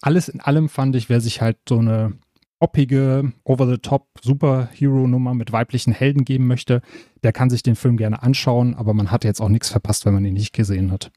alles 0.00 0.28
in 0.28 0.40
allem 0.40 0.68
fand 0.68 0.94
ich, 0.94 1.08
wer 1.08 1.20
sich 1.20 1.40
halt 1.40 1.58
so 1.68 1.80
eine 1.80 2.18
oppige, 2.62 3.32
over-the-top 3.44 4.06
Superhero-Nummer 4.22 5.34
mit 5.34 5.52
weiblichen 5.52 5.92
Helden 5.92 6.24
geben 6.24 6.46
möchte, 6.46 6.80
der 7.24 7.32
kann 7.32 7.50
sich 7.50 7.62
den 7.62 7.76
Film 7.76 7.96
gerne 7.96 8.22
anschauen, 8.22 8.74
aber 8.74 8.94
man 8.94 9.10
hat 9.10 9.24
jetzt 9.24 9.40
auch 9.40 9.48
nichts 9.48 9.68
verpasst, 9.68 10.06
wenn 10.06 10.14
man 10.14 10.24
ihn 10.24 10.34
nicht 10.34 10.52
gesehen 10.52 10.92
hat. 10.92 11.10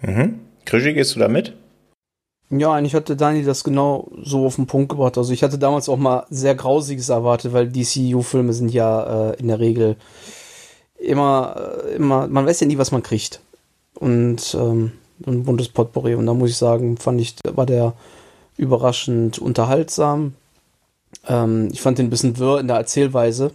Mhm. 0.00 0.38
Krischi, 0.64 0.94
gehst 0.94 1.16
du 1.16 1.20
da 1.20 1.28
mit? 1.28 1.54
Ja, 2.50 2.72
eigentlich 2.72 2.94
hatte 2.94 3.16
Dani 3.16 3.44
das 3.44 3.64
genau 3.64 4.10
so 4.22 4.46
auf 4.46 4.56
den 4.56 4.66
Punkt 4.66 4.90
gebracht. 4.90 5.18
Also 5.18 5.32
ich 5.32 5.42
hatte 5.42 5.58
damals 5.58 5.88
auch 5.88 5.96
mal 5.96 6.26
sehr 6.30 6.54
Grausiges 6.54 7.08
erwartet, 7.08 7.52
weil 7.52 7.68
DCU-Filme 7.68 8.52
sind 8.52 8.72
ja 8.72 9.30
äh, 9.30 9.40
in 9.40 9.48
der 9.48 9.58
Regel 9.58 9.96
immer, 10.98 11.56
äh, 11.86 11.94
immer, 11.94 12.28
man 12.28 12.46
weiß 12.46 12.60
ja 12.60 12.66
nie, 12.66 12.78
was 12.78 12.92
man 12.92 13.02
kriegt. 13.02 13.40
Und 13.94 14.54
ähm, 14.54 14.92
ein 15.26 15.44
buntes 15.44 15.68
Potpourri. 15.68 16.14
Und 16.14 16.26
da 16.26 16.34
muss 16.34 16.50
ich 16.50 16.56
sagen, 16.56 16.96
fand 16.98 17.20
ich, 17.20 17.36
war 17.44 17.66
der 17.66 17.94
überraschend 18.56 19.38
unterhaltsam. 19.38 20.34
Ähm, 21.28 21.68
ich 21.72 21.80
fand 21.80 21.98
den 21.98 22.06
ein 22.06 22.10
bisschen 22.10 22.38
wirr 22.38 22.60
in 22.60 22.68
der 22.68 22.76
Erzählweise. 22.76 23.52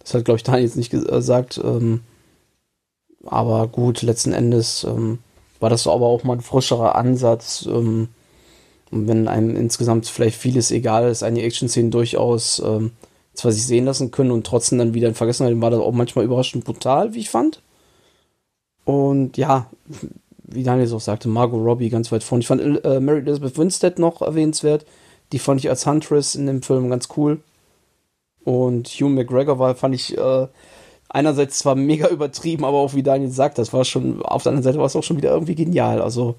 Das 0.00 0.14
hat, 0.14 0.24
glaube 0.24 0.36
ich, 0.36 0.44
Daniel 0.44 0.64
jetzt 0.64 0.76
nicht 0.76 0.90
gesagt. 0.90 1.60
Ähm, 1.62 2.00
aber 3.24 3.66
gut, 3.68 4.02
letzten 4.02 4.32
Endes 4.32 4.84
ähm, 4.84 5.18
war 5.60 5.70
das 5.70 5.86
aber 5.86 6.06
auch 6.06 6.24
mal 6.24 6.34
ein 6.34 6.42
frischerer 6.42 6.94
Ansatz. 6.94 7.66
Ähm, 7.66 8.08
und 8.90 9.08
wenn 9.08 9.28
einem 9.28 9.56
insgesamt 9.56 10.06
vielleicht 10.06 10.38
vieles 10.38 10.70
egal 10.70 11.08
ist, 11.08 11.22
einige 11.22 11.46
Action-Szenen 11.46 11.90
durchaus 11.90 12.62
ähm, 12.64 12.92
zwar 13.32 13.50
sich 13.50 13.66
sehen 13.66 13.86
lassen 13.86 14.10
können 14.10 14.30
und 14.30 14.46
trotzdem 14.46 14.78
dann 14.78 14.94
wieder 14.94 15.08
in 15.08 15.14
Vergessenheit, 15.14 15.60
war 15.60 15.70
das 15.70 15.80
auch 15.80 15.92
manchmal 15.92 16.24
überraschend 16.24 16.64
brutal, 16.64 17.14
wie 17.14 17.20
ich 17.20 17.30
fand. 17.30 17.60
Und 18.84 19.36
ja, 19.36 19.66
wie 20.44 20.62
Daniel 20.62 20.86
so 20.86 20.98
sagte, 20.98 21.28
Margot 21.28 21.60
Robbie 21.60 21.88
ganz 21.88 22.12
weit 22.12 22.22
vorne. 22.22 22.42
Ich 22.42 22.46
fand 22.46 22.84
äh, 22.84 23.00
Mary 23.00 23.20
Elizabeth 23.20 23.58
Winstead 23.58 23.98
noch 23.98 24.22
erwähnenswert. 24.22 24.84
Die 25.32 25.38
fand 25.38 25.60
ich 25.60 25.68
als 25.68 25.86
Huntress 25.86 26.34
in 26.34 26.46
dem 26.46 26.62
Film 26.62 26.90
ganz 26.90 27.08
cool. 27.16 27.40
Und 28.44 28.88
Hugh 28.88 29.08
McGregor 29.08 29.58
war, 29.58 29.74
fand 29.74 29.94
ich 29.94 30.16
äh, 30.16 30.46
einerseits 31.08 31.58
zwar 31.58 31.74
mega 31.74 32.08
übertrieben, 32.10 32.64
aber 32.64 32.78
auch 32.78 32.94
wie 32.94 33.02
Daniel 33.02 33.30
sagt, 33.30 33.58
das 33.58 33.72
war 33.72 33.84
schon, 33.84 34.22
auf 34.22 34.42
der 34.42 34.50
anderen 34.50 34.64
Seite 34.64 34.78
war 34.78 34.86
es 34.86 34.96
auch 34.96 35.02
schon 35.02 35.16
wieder 35.16 35.30
irgendwie 35.30 35.54
genial. 35.54 36.02
Also 36.02 36.36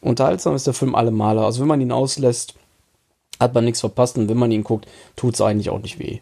unterhaltsam 0.00 0.54
ist 0.54 0.66
der 0.66 0.74
Film 0.74 0.94
alle 0.94 1.10
Male. 1.10 1.44
Also 1.44 1.60
wenn 1.60 1.68
man 1.68 1.80
ihn 1.80 1.92
auslässt, 1.92 2.54
hat 3.38 3.54
man 3.54 3.64
nichts 3.64 3.80
verpasst 3.80 4.16
und 4.16 4.28
wenn 4.28 4.36
man 4.36 4.50
ihn 4.50 4.64
guckt, 4.64 4.86
tut 5.16 5.34
es 5.34 5.40
eigentlich 5.40 5.70
auch 5.70 5.80
nicht 5.80 5.98
weh. 5.98 6.20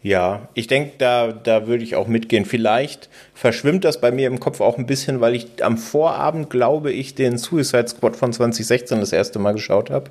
Ja, 0.00 0.48
ich 0.54 0.68
denke, 0.68 0.92
da, 0.98 1.32
da 1.32 1.66
würde 1.66 1.82
ich 1.82 1.96
auch 1.96 2.06
mitgehen. 2.06 2.44
Vielleicht 2.44 3.08
verschwimmt 3.34 3.84
das 3.84 4.00
bei 4.00 4.12
mir 4.12 4.28
im 4.28 4.38
Kopf 4.38 4.60
auch 4.60 4.78
ein 4.78 4.86
bisschen, 4.86 5.20
weil 5.20 5.34
ich 5.34 5.64
am 5.64 5.76
Vorabend, 5.76 6.50
glaube 6.50 6.92
ich, 6.92 7.16
den 7.16 7.36
Suicide 7.36 7.88
Squad 7.88 8.16
von 8.16 8.32
2016 8.32 9.00
das 9.00 9.12
erste 9.12 9.40
Mal 9.40 9.52
geschaut 9.52 9.90
habe. 9.90 10.10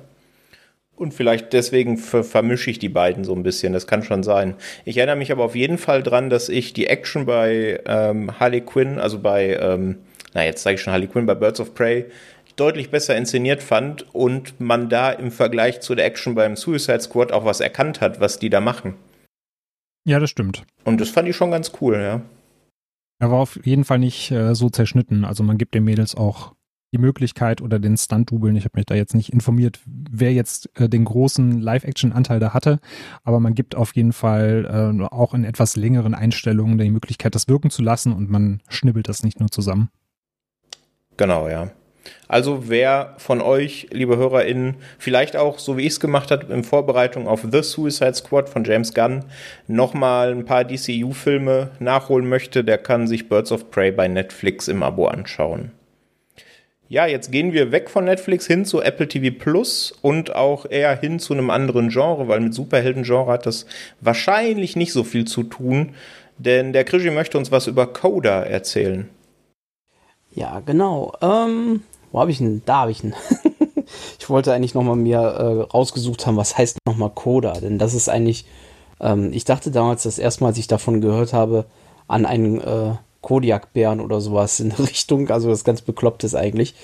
Und 0.98 1.14
vielleicht 1.14 1.52
deswegen 1.52 1.96
ver 1.96 2.24
vermische 2.24 2.70
ich 2.70 2.80
die 2.80 2.88
beiden 2.88 3.22
so 3.22 3.32
ein 3.32 3.44
bisschen. 3.44 3.72
Das 3.72 3.86
kann 3.86 4.02
schon 4.02 4.24
sein. 4.24 4.56
Ich 4.84 4.96
erinnere 4.96 5.14
mich 5.14 5.30
aber 5.30 5.44
auf 5.44 5.54
jeden 5.54 5.78
Fall 5.78 6.02
dran, 6.02 6.28
dass 6.28 6.48
ich 6.48 6.72
die 6.72 6.88
Action 6.88 7.24
bei 7.24 7.80
ähm, 7.86 8.40
Harley 8.40 8.62
Quinn, 8.62 8.98
also 8.98 9.20
bei, 9.20 9.56
ähm, 9.60 9.98
na 10.34 10.44
jetzt 10.44 10.64
sage 10.64 10.74
ich 10.74 10.82
schon 10.82 10.92
Harley 10.92 11.06
Quinn, 11.06 11.24
bei 11.24 11.36
Birds 11.36 11.60
of 11.60 11.74
Prey, 11.74 12.06
deutlich 12.56 12.90
besser 12.90 13.16
inszeniert 13.16 13.62
fand 13.62 14.12
und 14.12 14.60
man 14.60 14.88
da 14.88 15.12
im 15.12 15.30
Vergleich 15.30 15.80
zu 15.80 15.94
der 15.94 16.04
Action 16.04 16.34
beim 16.34 16.56
Suicide 16.56 17.00
Squad 17.00 17.30
auch 17.30 17.44
was 17.44 17.60
erkannt 17.60 18.00
hat, 18.00 18.18
was 18.20 18.40
die 18.40 18.50
da 18.50 18.60
machen. 18.60 18.94
Ja, 20.04 20.18
das 20.18 20.30
stimmt. 20.30 20.64
Und 20.82 21.00
das 21.00 21.10
fand 21.10 21.28
ich 21.28 21.36
schon 21.36 21.52
ganz 21.52 21.70
cool, 21.80 21.94
ja. 21.94 22.22
Er 23.20 23.30
war 23.30 23.38
auf 23.38 23.58
jeden 23.64 23.84
Fall 23.84 24.00
nicht 24.00 24.32
äh, 24.32 24.54
so 24.56 24.68
zerschnitten. 24.68 25.24
Also 25.24 25.44
man 25.44 25.58
gibt 25.58 25.74
den 25.74 25.84
Mädels 25.84 26.16
auch 26.16 26.54
die 26.92 26.98
Möglichkeit 26.98 27.60
oder 27.60 27.78
den 27.78 27.96
Stunt-Dubeln, 27.96 28.56
ich 28.56 28.64
habe 28.64 28.78
mich 28.78 28.86
da 28.86 28.94
jetzt 28.94 29.14
nicht 29.14 29.32
informiert, 29.32 29.80
wer 29.86 30.32
jetzt 30.32 30.70
äh, 30.78 30.88
den 30.88 31.04
großen 31.04 31.60
Live-Action-Anteil 31.60 32.40
da 32.40 32.54
hatte, 32.54 32.80
aber 33.24 33.40
man 33.40 33.54
gibt 33.54 33.74
auf 33.74 33.94
jeden 33.94 34.12
Fall 34.12 34.98
äh, 35.00 35.04
auch 35.04 35.34
in 35.34 35.44
etwas 35.44 35.76
längeren 35.76 36.14
Einstellungen 36.14 36.78
die 36.78 36.90
Möglichkeit, 36.90 37.34
das 37.34 37.48
wirken 37.48 37.70
zu 37.70 37.82
lassen 37.82 38.12
und 38.12 38.30
man 38.30 38.60
schnibbelt 38.68 39.08
das 39.08 39.22
nicht 39.22 39.40
nur 39.40 39.50
zusammen. 39.50 39.90
Genau, 41.16 41.48
ja. 41.48 41.70
Also 42.26 42.68
wer 42.68 43.14
von 43.18 43.42
euch, 43.42 43.88
liebe 43.90 44.16
HörerInnen, 44.16 44.76
vielleicht 44.98 45.36
auch, 45.36 45.58
so 45.58 45.76
wie 45.76 45.82
ich 45.82 45.94
es 45.94 46.00
gemacht 46.00 46.30
habe, 46.30 46.52
in 46.52 46.64
Vorbereitung 46.64 47.26
auf 47.26 47.46
The 47.50 47.62
Suicide 47.62 48.14
Squad 48.14 48.48
von 48.48 48.64
James 48.64 48.94
Gunn, 48.94 49.24
nochmal 49.66 50.32
ein 50.32 50.46
paar 50.46 50.64
DCU-Filme 50.64 51.70
nachholen 51.80 52.28
möchte, 52.28 52.64
der 52.64 52.78
kann 52.78 53.06
sich 53.06 53.28
Birds 53.28 53.52
of 53.52 53.70
Prey 53.70 53.92
bei 53.92 54.08
Netflix 54.08 54.68
im 54.68 54.82
Abo 54.82 55.06
anschauen. 55.06 55.72
Ja, 56.90 57.04
jetzt 57.06 57.30
gehen 57.30 57.52
wir 57.52 57.70
weg 57.70 57.90
von 57.90 58.06
Netflix 58.06 58.46
hin 58.46 58.64
zu 58.64 58.80
Apple 58.80 59.08
TV 59.08 59.36
Plus 59.38 59.92
und 60.00 60.34
auch 60.34 60.64
eher 60.64 60.98
hin 60.98 61.18
zu 61.18 61.34
einem 61.34 61.50
anderen 61.50 61.90
Genre, 61.90 62.28
weil 62.28 62.40
mit 62.40 62.54
Superhelden-Genre 62.54 63.30
hat 63.30 63.44
das 63.44 63.66
wahrscheinlich 64.00 64.74
nicht 64.74 64.94
so 64.94 65.04
viel 65.04 65.26
zu 65.26 65.42
tun, 65.42 65.94
denn 66.38 66.72
der 66.72 66.84
Krischi 66.84 67.10
möchte 67.10 67.36
uns 67.36 67.52
was 67.52 67.66
über 67.66 67.86
Coda 67.86 68.42
erzählen. 68.42 69.10
Ja, 70.32 70.60
genau. 70.60 71.12
Ähm, 71.20 71.82
wo 72.10 72.20
habe 72.20 72.30
ich 72.30 72.40
ihn? 72.40 72.62
Da 72.64 72.76
habe 72.82 72.90
ich 72.90 73.04
ihn. 73.04 73.14
ich 74.18 74.30
wollte 74.30 74.54
eigentlich 74.54 74.74
nochmal 74.74 74.96
mir 74.96 75.18
äh, 75.18 75.70
rausgesucht 75.70 76.26
haben, 76.26 76.38
was 76.38 76.56
heißt 76.56 76.78
nochmal 76.86 77.10
Coda, 77.14 77.52
denn 77.60 77.78
das 77.78 77.92
ist 77.92 78.08
eigentlich, 78.08 78.46
ähm, 78.98 79.30
ich 79.34 79.44
dachte 79.44 79.70
damals 79.70 80.04
das 80.04 80.18
erste 80.18 80.42
Mal, 80.42 80.48
als 80.48 80.58
ich 80.58 80.68
davon 80.68 81.02
gehört 81.02 81.34
habe, 81.34 81.66
an 82.06 82.24
einen 82.24 82.62
äh, 82.62 82.94
Kodiak-Bären 83.22 84.00
oder 84.00 84.20
sowas 84.20 84.60
in 84.60 84.72
Richtung, 84.78 85.30
also 85.30 85.48
das 85.48 85.64
ganz 85.64 85.82
bekloppt 85.82 86.24
ist 86.24 86.34
eigentlich. 86.34 86.74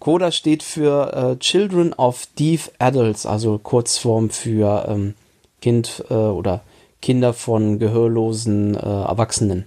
Coda 0.00 0.32
steht 0.32 0.62
für 0.62 1.12
äh, 1.12 1.38
Children 1.38 1.92
of 1.92 2.26
Deaf 2.38 2.70
Adults, 2.78 3.26
also 3.26 3.58
Kurzform 3.58 4.30
für 4.30 4.86
ähm, 4.88 5.14
Kind 5.60 6.04
äh, 6.08 6.14
oder 6.14 6.62
Kinder 7.02 7.34
von 7.34 7.78
gehörlosen 7.78 8.74
äh, 8.74 8.78
Erwachsenen. 8.78 9.66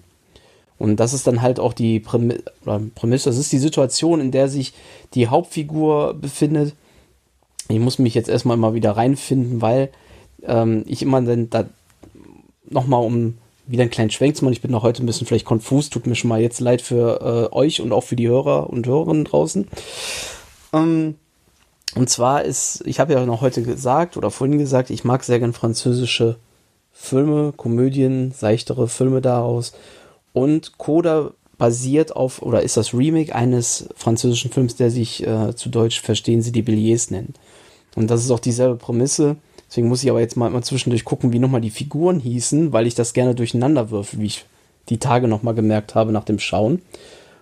Und 0.79 0.99
das 0.99 1.13
ist 1.13 1.27
dann 1.27 1.41
halt 1.41 1.59
auch 1.59 1.73
die 1.73 1.99
Prämisse, 1.99 2.43
Prämisse, 2.95 3.29
das 3.29 3.37
ist 3.37 3.51
die 3.51 3.59
Situation, 3.59 4.19
in 4.19 4.31
der 4.31 4.49
sich 4.49 4.73
die 5.13 5.27
Hauptfigur 5.27 6.15
befindet. 6.15 6.73
Ich 7.69 7.79
muss 7.79 7.99
mich 7.99 8.15
jetzt 8.15 8.27
erstmal 8.27 8.57
mal 8.57 8.73
wieder 8.73 8.91
reinfinden, 8.91 9.61
weil 9.61 9.89
ähm, 10.43 10.83
ich 10.87 11.03
immer 11.03 11.21
dann 11.21 11.49
da 11.51 11.65
nochmal 12.69 13.03
um 13.03 13.37
wieder 13.65 13.83
einen 13.83 13.91
kleinen 13.91 14.09
Schwenk 14.09 14.35
zu 14.35 14.43
machen. 14.43 14.53
Ich 14.53 14.61
bin 14.61 14.71
noch 14.71 14.83
heute 14.83 15.03
ein 15.03 15.05
bisschen 15.05 15.27
vielleicht 15.27 15.45
konfus, 15.45 15.89
tut 15.89 16.07
mir 16.07 16.15
schon 16.15 16.29
mal 16.29 16.41
jetzt 16.41 16.59
leid 16.59 16.81
für 16.81 17.49
äh, 17.51 17.55
euch 17.55 17.81
und 17.81 17.91
auch 17.91 18.03
für 18.03 18.15
die 18.15 18.27
Hörer 18.27 18.69
und 18.69 18.85
Hörerinnen 18.87 19.25
draußen. 19.25 19.67
Ähm, 20.73 21.15
und 21.95 22.09
zwar 22.09 22.43
ist, 22.43 22.83
ich 22.85 22.99
habe 22.99 23.13
ja 23.13 23.25
noch 23.25 23.41
heute 23.41 23.63
gesagt 23.63 24.17
oder 24.17 24.31
vorhin 24.31 24.57
gesagt, 24.57 24.89
ich 24.89 25.03
mag 25.03 25.23
sehr 25.23 25.39
gern 25.39 25.53
französische 25.53 26.37
Filme, 26.91 27.53
Komödien, 27.55 28.31
seichtere 28.31 28.87
Filme 28.87 29.21
daraus. 29.21 29.73
Und 30.33 30.77
Coda 30.77 31.31
basiert 31.57 32.15
auf, 32.15 32.41
oder 32.41 32.63
ist 32.63 32.77
das 32.77 32.93
Remake 32.93 33.33
eines 33.33 33.87
französischen 33.95 34.51
Films, 34.51 34.75
der 34.75 34.89
sich 34.89 35.25
äh, 35.25 35.55
zu 35.55 35.69
Deutsch 35.69 36.01
Verstehen 36.01 36.41
Sie 36.41 36.51
die 36.51 36.63
Billets 36.63 37.11
nennt. 37.11 37.39
Und 37.95 38.09
das 38.09 38.23
ist 38.23 38.31
auch 38.31 38.39
dieselbe 38.39 38.75
Prämisse. 38.75 39.37
Deswegen 39.73 39.87
muss 39.87 40.03
ich 40.03 40.09
aber 40.11 40.19
jetzt 40.19 40.37
mal, 40.37 40.51
mal 40.51 40.61
zwischendurch 40.61 41.03
gucken, 41.03 41.33
wie 41.33 41.39
nochmal 41.39 41.59
die 41.59 41.71
Figuren 41.71 42.19
hießen, 42.19 42.73
weil 42.73 42.85
ich 42.85 42.93
das 42.93 43.13
gerne 43.13 43.33
durcheinander 43.33 43.89
würfe, 43.89 44.19
wie 44.19 44.27
ich 44.27 44.45
die 44.89 44.99
Tage 44.99 45.27
nochmal 45.27 45.55
gemerkt 45.55 45.95
habe 45.95 46.11
nach 46.11 46.25
dem 46.25 46.37
Schauen. 46.37 46.83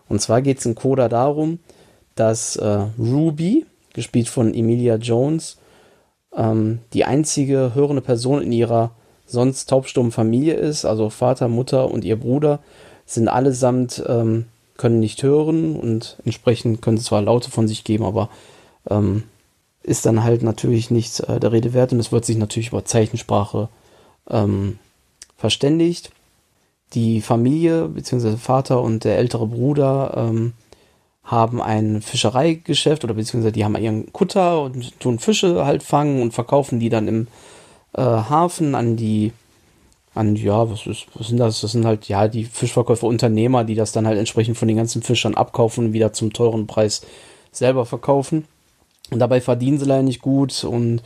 Und 0.07 0.21
zwar 0.21 0.41
geht 0.41 0.59
es 0.59 0.65
in 0.65 0.75
Coda 0.75 1.09
darum, 1.09 1.59
dass 2.15 2.55
äh, 2.55 2.85
Ruby, 2.97 3.65
gespielt 3.91 4.29
von 4.29 4.53
Emilia 4.53 4.95
Jones, 4.95 5.57
ähm, 6.33 6.79
die 6.93 7.03
einzige 7.03 7.75
hörende 7.75 8.01
Person 8.01 8.41
in 8.41 8.53
ihrer 8.53 8.91
sonst 9.25 9.69
taubstummen 9.69 10.13
Familie 10.13 10.53
ist. 10.53 10.85
Also 10.85 11.09
Vater, 11.09 11.49
Mutter 11.49 11.91
und 11.91 12.05
ihr 12.05 12.15
Bruder 12.15 12.59
sind 13.05 13.27
allesamt, 13.27 14.01
ähm, 14.07 14.45
können 14.77 15.01
nicht 15.01 15.21
hören 15.21 15.75
und 15.75 16.15
entsprechend 16.23 16.81
können 16.81 16.95
sie 16.95 17.03
zwar 17.03 17.23
Laute 17.23 17.51
von 17.51 17.67
sich 17.67 17.83
geben, 17.83 18.05
aber 18.05 18.29
ähm, 18.89 19.23
ist 19.83 20.05
dann 20.05 20.23
halt 20.23 20.43
natürlich 20.43 20.91
nichts 20.91 21.19
äh, 21.21 21.39
der 21.39 21.51
Rede 21.51 21.73
wert 21.73 21.91
und 21.93 21.99
es 21.99 22.11
wird 22.11 22.25
sich 22.25 22.37
natürlich 22.37 22.69
über 22.69 22.85
Zeichensprache 22.85 23.69
ähm, 24.29 24.79
verständigt. 25.37 26.11
Die 26.93 27.21
Familie, 27.21 27.87
beziehungsweise 27.87 28.37
Vater 28.37 28.81
und 28.81 29.03
der 29.05 29.17
ältere 29.17 29.47
Bruder 29.47 30.13
ähm, 30.15 30.53
haben 31.23 31.61
ein 31.61 32.01
Fischereigeschäft 32.01 33.03
oder 33.03 33.13
beziehungsweise 33.13 33.53
die 33.53 33.63
haben 33.63 33.75
ihren 33.77 34.11
Kutter 34.11 34.61
und 34.61 34.99
tun 34.99 35.19
Fische 35.19 35.65
halt 35.65 35.83
fangen 35.83 36.21
und 36.21 36.33
verkaufen 36.33 36.79
die 36.79 36.89
dann 36.89 37.07
im 37.07 37.27
äh, 37.93 38.01
Hafen 38.01 38.75
an 38.75 38.97
die, 38.97 39.31
an, 40.13 40.35
ja, 40.35 40.69
was, 40.69 40.85
ist, 40.87 41.07
was 41.13 41.27
sind 41.27 41.37
das? 41.37 41.61
Das 41.61 41.71
sind 41.71 41.85
halt, 41.85 42.07
ja, 42.07 42.27
die 42.27 42.43
Fischverkäufer, 42.43 43.07
Unternehmer, 43.07 43.63
die 43.63 43.75
das 43.75 43.93
dann 43.93 44.07
halt 44.07 44.19
entsprechend 44.19 44.57
von 44.57 44.67
den 44.67 44.77
ganzen 44.77 45.01
Fischern 45.01 45.35
abkaufen 45.35 45.87
und 45.87 45.93
wieder 45.93 46.11
zum 46.11 46.33
teuren 46.33 46.67
Preis 46.67 47.01
selber 47.51 47.85
verkaufen. 47.85 48.45
Und 49.11 49.19
dabei 49.19 49.41
verdienen 49.41 49.77
sie 49.77 49.85
leider 49.85 50.03
nicht 50.03 50.21
gut 50.21 50.63
und 50.63 51.03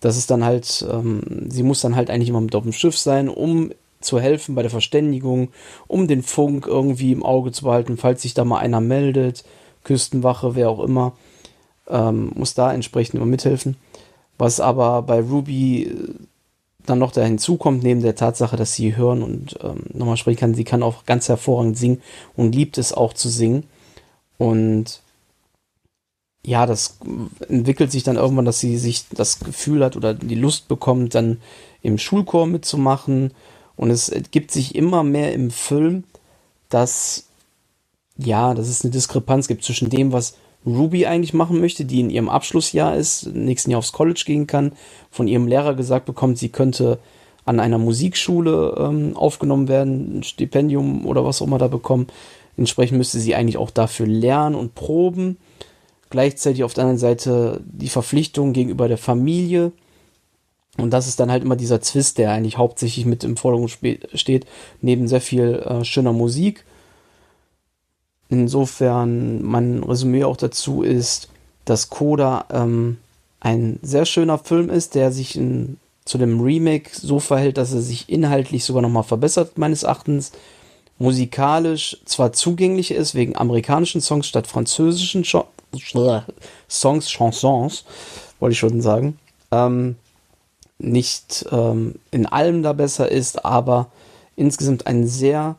das 0.00 0.16
ist 0.16 0.30
dann 0.30 0.44
halt, 0.44 0.86
ähm, 0.90 1.22
sie 1.50 1.64
muss 1.64 1.80
dann 1.80 1.96
halt 1.96 2.08
eigentlich 2.08 2.28
immer 2.28 2.40
mit 2.40 2.54
auf 2.54 2.62
dem 2.62 2.72
Schiff 2.72 2.96
sein, 2.96 3.28
um 3.28 3.72
zu 4.00 4.20
helfen 4.20 4.54
bei 4.54 4.62
der 4.62 4.70
Verständigung, 4.70 5.48
um 5.88 6.06
den 6.06 6.22
Funk 6.22 6.66
irgendwie 6.66 7.10
im 7.10 7.24
Auge 7.24 7.50
zu 7.50 7.64
behalten, 7.64 7.96
falls 7.96 8.22
sich 8.22 8.32
da 8.32 8.44
mal 8.44 8.58
einer 8.58 8.80
meldet, 8.80 9.44
Küstenwache, 9.82 10.54
wer 10.54 10.70
auch 10.70 10.80
immer, 10.80 11.14
ähm, 11.88 12.30
muss 12.34 12.54
da 12.54 12.72
entsprechend 12.72 13.16
immer 13.16 13.26
mithelfen. 13.26 13.76
Was 14.36 14.60
aber 14.60 15.02
bei 15.02 15.20
Ruby 15.20 15.84
äh, 15.84 16.14
dann 16.86 17.00
noch 17.00 17.12
da 17.12 17.22
hinzukommt, 17.22 17.82
neben 17.82 18.02
der 18.02 18.14
Tatsache, 18.14 18.56
dass 18.56 18.74
sie 18.74 18.96
hören 18.96 19.22
und 19.22 19.58
ähm, 19.62 19.82
nochmal 19.92 20.16
sprechen 20.16 20.38
kann, 20.38 20.54
sie 20.54 20.64
kann 20.64 20.82
auch 20.82 21.04
ganz 21.04 21.28
hervorragend 21.28 21.76
singen 21.76 22.00
und 22.36 22.54
liebt 22.54 22.78
es 22.78 22.92
auch 22.92 23.12
zu 23.12 23.28
singen. 23.28 23.64
Und 24.38 25.02
ja, 26.44 26.66
das 26.66 26.98
entwickelt 27.48 27.92
sich 27.92 28.02
dann 28.02 28.16
irgendwann, 28.16 28.44
dass 28.44 28.60
sie 28.60 28.78
sich 28.78 29.04
das 29.10 29.40
Gefühl 29.40 29.84
hat 29.84 29.96
oder 29.96 30.14
die 30.14 30.34
Lust 30.34 30.68
bekommt, 30.68 31.14
dann 31.14 31.38
im 31.82 31.98
Schulchor 31.98 32.46
mitzumachen. 32.46 33.32
Und 33.76 33.90
es 33.90 34.12
gibt 34.30 34.50
sich 34.50 34.74
immer 34.74 35.02
mehr 35.04 35.32
im 35.34 35.50
Film, 35.50 36.04
dass, 36.68 37.26
ja, 38.16 38.54
dass 38.54 38.68
es 38.68 38.82
eine 38.82 38.92
Diskrepanz 38.92 39.48
gibt 39.48 39.64
zwischen 39.64 39.90
dem, 39.90 40.12
was 40.12 40.36
Ruby 40.66 41.06
eigentlich 41.06 41.34
machen 41.34 41.60
möchte, 41.60 41.84
die 41.84 42.00
in 42.00 42.10
ihrem 42.10 42.28
Abschlussjahr 42.28 42.96
ist, 42.96 43.26
nächsten 43.26 43.70
Jahr 43.70 43.78
aufs 43.78 43.92
College 43.92 44.22
gehen 44.26 44.46
kann, 44.46 44.72
von 45.10 45.28
ihrem 45.28 45.46
Lehrer 45.46 45.74
gesagt 45.74 46.06
bekommt, 46.06 46.38
sie 46.38 46.48
könnte 46.48 46.98
an 47.44 47.60
einer 47.60 47.78
Musikschule 47.78 48.74
ähm, 48.78 49.16
aufgenommen 49.16 49.68
werden, 49.68 50.18
ein 50.18 50.22
Stipendium 50.22 51.06
oder 51.06 51.24
was 51.24 51.40
auch 51.40 51.46
immer 51.46 51.58
da 51.58 51.68
bekommen. 51.68 52.08
Entsprechend 52.56 52.98
müsste 52.98 53.20
sie 53.20 53.34
eigentlich 53.34 53.56
auch 53.56 53.70
dafür 53.70 54.06
lernen 54.06 54.54
und 54.54 54.74
proben. 54.74 55.38
Gleichzeitig 56.10 56.64
auf 56.64 56.74
der 56.74 56.84
anderen 56.84 56.98
Seite 56.98 57.60
die 57.64 57.88
Verpflichtung 57.88 58.52
gegenüber 58.52 58.88
der 58.88 58.98
Familie. 58.98 59.72
Und 60.76 60.90
das 60.90 61.08
ist 61.08 61.20
dann 61.20 61.30
halt 61.30 61.42
immer 61.42 61.56
dieser 61.56 61.80
Zwist, 61.80 62.18
der 62.18 62.32
eigentlich 62.32 62.56
hauptsächlich 62.56 63.04
mit 63.04 63.24
im 63.24 63.36
Vordergrund 63.36 63.78
steht, 64.14 64.46
neben 64.80 65.08
sehr 65.08 65.20
viel 65.20 65.54
äh, 65.54 65.84
schöner 65.84 66.12
Musik 66.12 66.64
Insofern, 68.28 69.42
mein 69.42 69.82
Resümee 69.82 70.24
auch 70.24 70.36
dazu 70.36 70.82
ist, 70.82 71.28
dass 71.64 71.88
Coda 71.88 72.44
ähm, 72.50 72.98
ein 73.40 73.78
sehr 73.82 74.04
schöner 74.04 74.38
Film 74.38 74.68
ist, 74.68 74.94
der 74.94 75.12
sich 75.12 75.36
in, 75.36 75.78
zu 76.04 76.18
dem 76.18 76.40
Remake 76.40 76.90
so 76.92 77.20
verhält, 77.20 77.56
dass 77.56 77.72
er 77.72 77.80
sich 77.80 78.08
inhaltlich 78.08 78.64
sogar 78.64 78.82
nochmal 78.82 79.02
verbessert, 79.02 79.56
meines 79.56 79.82
Erachtens. 79.82 80.32
Musikalisch 80.98 81.98
zwar 82.06 82.32
zugänglich 82.32 82.90
ist, 82.90 83.14
wegen 83.14 83.36
amerikanischen 83.36 84.00
Songs 84.00 84.26
statt 84.26 84.48
französischen 84.48 85.22
Ch 85.22 85.36
Songs, 86.68 87.10
Chansons, 87.10 87.84
wollte 88.40 88.52
ich 88.52 88.58
schon 88.58 88.80
sagen. 88.80 89.18
Ähm, 89.50 89.96
nicht 90.78 91.46
ähm, 91.50 91.96
in 92.10 92.26
allem 92.26 92.62
da 92.62 92.72
besser 92.72 93.10
ist, 93.10 93.44
aber 93.44 93.90
insgesamt 94.36 94.86
ein 94.86 95.06
sehr, 95.06 95.56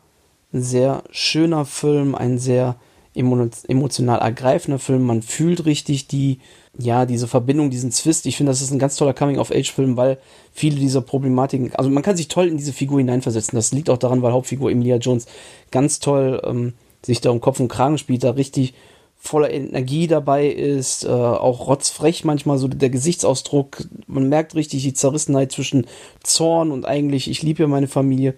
sehr 0.53 1.03
schöner 1.11 1.65
Film, 1.65 2.15
ein 2.15 2.39
sehr 2.39 2.75
emotional 3.13 4.19
ergreifender 4.19 4.79
Film. 4.79 5.03
Man 5.03 5.21
fühlt 5.21 5.65
richtig 5.65 6.07
die, 6.07 6.39
ja, 6.77 7.05
diese 7.05 7.27
Verbindung, 7.27 7.69
diesen 7.69 7.91
Zwist. 7.91 8.25
Ich 8.25 8.37
finde, 8.37 8.51
das 8.51 8.61
ist 8.61 8.71
ein 8.71 8.79
ganz 8.79 8.95
toller 8.95 9.13
Coming-of-Age-Film, 9.13 9.97
weil 9.97 10.19
viele 10.53 10.77
dieser 10.77 11.01
Problematiken, 11.01 11.75
also 11.75 11.89
man 11.89 12.03
kann 12.03 12.15
sich 12.15 12.29
toll 12.29 12.47
in 12.47 12.57
diese 12.57 12.71
Figur 12.71 12.99
hineinversetzen. 12.99 13.57
Das 13.57 13.73
liegt 13.73 13.89
auch 13.89 13.97
daran, 13.97 14.21
weil 14.21 14.31
Hauptfigur 14.31 14.71
Emilia 14.71 14.97
Jones 14.97 15.25
ganz 15.71 15.99
toll 15.99 16.41
ähm, 16.45 16.73
sich 17.05 17.19
da 17.19 17.31
um 17.31 17.41
Kopf 17.41 17.59
und 17.59 17.67
Kragen 17.67 17.97
spielt, 17.97 18.23
da 18.23 18.31
richtig 18.31 18.73
voller 19.21 19.51
Energie 19.51 20.07
dabei 20.07 20.47
ist, 20.47 21.03
äh, 21.03 21.09
auch 21.09 21.67
rotzfrech 21.67 22.23
manchmal 22.23 22.57
so 22.57 22.69
der 22.69 22.89
Gesichtsausdruck. 22.89 23.83
Man 24.07 24.29
merkt 24.29 24.55
richtig 24.55 24.81
die 24.83 24.93
Zerrissenheit 24.93 25.51
zwischen 25.51 25.85
Zorn 26.23 26.71
und 26.71 26.85
eigentlich, 26.85 27.29
ich 27.29 27.43
liebe 27.43 27.63
ja 27.63 27.67
meine 27.67 27.89
Familie. 27.89 28.33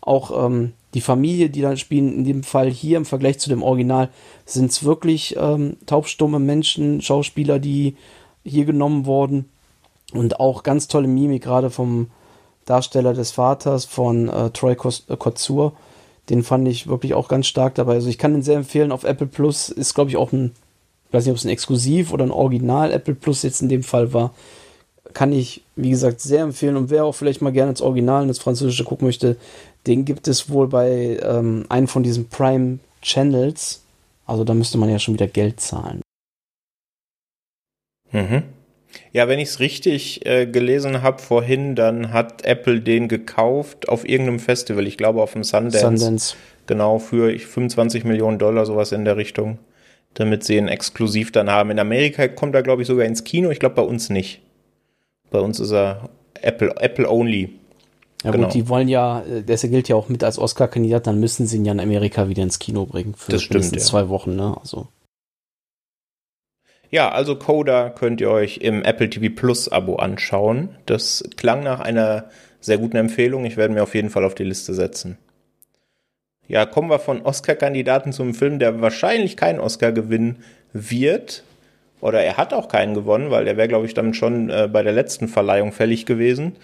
Auch 0.00 0.46
ähm, 0.46 0.72
die 0.94 1.02
Familie, 1.02 1.50
die 1.50 1.60
dann 1.60 1.76
spielen, 1.76 2.12
in 2.14 2.24
dem 2.24 2.42
Fall 2.42 2.70
hier 2.70 2.96
im 2.96 3.04
Vergleich 3.04 3.38
zu 3.38 3.50
dem 3.50 3.62
Original, 3.62 4.08
sind 4.46 4.70
es 4.70 4.82
wirklich 4.82 5.36
ähm, 5.38 5.76
taubstumme 5.86 6.38
Menschen, 6.38 7.02
Schauspieler, 7.02 7.58
die 7.58 7.96
hier 8.42 8.64
genommen 8.64 9.06
wurden. 9.06 9.48
Und 10.12 10.40
auch 10.40 10.62
ganz 10.62 10.88
tolle 10.88 11.08
Mimik, 11.08 11.44
gerade 11.44 11.70
vom 11.70 12.08
Darsteller 12.64 13.14
des 13.14 13.32
Vaters 13.32 13.84
von 13.84 14.28
äh, 14.28 14.50
Troy 14.50 14.76
Kotsur. 14.76 15.72
Den 16.28 16.42
fand 16.42 16.68
ich 16.68 16.86
wirklich 16.86 17.14
auch 17.14 17.28
ganz 17.28 17.46
stark 17.46 17.74
dabei. 17.74 17.94
Also 17.94 18.08
ich 18.08 18.18
kann 18.18 18.32
den 18.32 18.42
sehr 18.42 18.56
empfehlen 18.56 18.92
auf 18.92 19.04
Apple 19.04 19.26
Plus. 19.26 19.68
Ist, 19.68 19.94
glaube 19.94 20.10
ich, 20.10 20.16
auch 20.16 20.32
ein, 20.32 20.52
ich 21.08 21.14
weiß 21.14 21.24
nicht, 21.24 21.32
ob 21.32 21.38
es 21.38 21.44
ein 21.44 21.50
Exklusiv 21.50 22.12
oder 22.12 22.24
ein 22.24 22.30
Original 22.30 22.92
Apple 22.92 23.14
Plus 23.14 23.42
jetzt 23.42 23.62
in 23.62 23.68
dem 23.68 23.82
Fall 23.82 24.12
war. 24.12 24.32
Kann 25.12 25.32
ich, 25.32 25.62
wie 25.76 25.90
gesagt, 25.90 26.20
sehr 26.20 26.42
empfehlen. 26.42 26.76
Und 26.76 26.90
wer 26.90 27.04
auch 27.04 27.14
vielleicht 27.14 27.42
mal 27.42 27.52
gerne 27.52 27.70
ins 27.70 27.82
Original, 27.82 28.22
ins 28.22 28.38
Französische 28.38 28.84
gucken 28.84 29.06
möchte, 29.06 29.36
den 29.86 30.04
gibt 30.04 30.28
es 30.28 30.48
wohl 30.48 30.68
bei 30.68 31.18
ähm, 31.22 31.66
einem 31.68 31.88
von 31.88 32.02
diesen 32.02 32.28
Prime 32.28 32.78
Channels. 33.02 33.82
Also 34.26 34.44
da 34.44 34.54
müsste 34.54 34.78
man 34.78 34.88
ja 34.88 34.98
schon 34.98 35.14
wieder 35.14 35.26
Geld 35.26 35.60
zahlen. 35.60 36.02
Mhm. 38.12 38.44
Ja, 39.12 39.28
wenn 39.28 39.38
ich 39.38 39.48
es 39.48 39.60
richtig 39.60 40.26
äh, 40.26 40.46
gelesen 40.46 41.02
habe 41.02 41.20
vorhin, 41.20 41.74
dann 41.74 42.12
hat 42.12 42.44
Apple 42.44 42.80
den 42.80 43.08
gekauft 43.08 43.88
auf 43.88 44.08
irgendeinem 44.08 44.38
Festival. 44.38 44.86
Ich 44.86 44.96
glaube 44.96 45.22
auf 45.22 45.32
dem 45.32 45.44
Sundance. 45.44 45.78
Sundance. 45.78 46.36
Genau, 46.66 46.98
für 46.98 47.38
25 47.38 48.04
Millionen 48.04 48.38
Dollar, 48.38 48.66
sowas 48.66 48.92
in 48.92 49.04
der 49.04 49.16
Richtung. 49.16 49.58
Damit 50.14 50.44
sie 50.44 50.56
ihn 50.56 50.68
exklusiv 50.68 51.32
dann 51.32 51.50
haben. 51.50 51.70
In 51.70 51.78
Amerika 51.78 52.28
kommt 52.28 52.54
er, 52.54 52.62
glaube 52.62 52.82
ich, 52.82 52.88
sogar 52.88 53.06
ins 53.06 53.24
Kino. 53.24 53.50
Ich 53.50 53.60
glaube 53.60 53.76
bei 53.76 53.82
uns 53.82 54.10
nicht. 54.10 54.42
Bei 55.30 55.40
uns 55.40 55.58
ist 55.58 55.72
er 55.72 56.10
Apple, 56.42 56.74
Apple 56.78 57.08
only. 57.08 57.58
Ja 58.22 58.30
genau. 58.30 58.44
gut, 58.44 58.54
die 58.54 58.68
wollen 58.68 58.88
ja, 58.88 59.22
äh, 59.22 59.42
der 59.42 59.56
gilt 59.56 59.88
ja 59.88 59.96
auch 59.96 60.08
mit 60.08 60.22
als 60.22 60.38
Oscar-Kandidat, 60.38 61.06
dann 61.06 61.18
müssen 61.18 61.46
sie 61.46 61.56
ihn 61.56 61.64
ja 61.64 61.72
in 61.72 61.80
Amerika 61.80 62.28
wieder 62.28 62.42
ins 62.42 62.58
Kino 62.58 62.86
bringen. 62.86 63.14
Für 63.14 63.32
das 63.32 63.42
stimmt, 63.42 63.72
ja. 63.72 63.78
zwei 63.78 64.08
Wochen, 64.08 64.36
ne? 64.36 64.56
Also. 64.60 64.88
Ja, 66.92 67.10
also 67.10 67.36
Coda 67.36 67.88
könnt 67.88 68.20
ihr 68.20 68.30
euch 68.30 68.58
im 68.58 68.84
Apple 68.84 69.08
TV 69.08 69.34
Plus 69.34 69.66
Abo 69.72 69.96
anschauen. 69.96 70.76
Das 70.84 71.24
klang 71.38 71.62
nach 71.62 71.80
einer 71.80 72.26
sehr 72.60 72.76
guten 72.76 72.98
Empfehlung. 72.98 73.46
Ich 73.46 73.56
werde 73.56 73.72
mir 73.72 73.82
auf 73.82 73.94
jeden 73.94 74.10
Fall 74.10 74.26
auf 74.26 74.34
die 74.34 74.44
Liste 74.44 74.74
setzen. 74.74 75.16
Ja, 76.48 76.66
kommen 76.66 76.90
wir 76.90 76.98
von 76.98 77.22
Oscar-Kandidaten 77.22 78.12
zum 78.12 78.34
Film, 78.34 78.58
der 78.58 78.82
wahrscheinlich 78.82 79.38
keinen 79.38 79.58
Oscar 79.58 79.90
gewinnen 79.90 80.44
wird. 80.74 81.44
Oder 82.02 82.20
er 82.20 82.36
hat 82.36 82.52
auch 82.52 82.68
keinen 82.68 82.92
gewonnen, 82.92 83.30
weil 83.30 83.46
der 83.46 83.56
wäre, 83.56 83.68
glaube 83.68 83.86
ich, 83.86 83.94
dann 83.94 84.12
schon 84.12 84.50
äh, 84.50 84.68
bei 84.70 84.82
der 84.82 84.92
letzten 84.92 85.28
Verleihung 85.28 85.72
fällig 85.72 86.04
gewesen. 86.04 86.56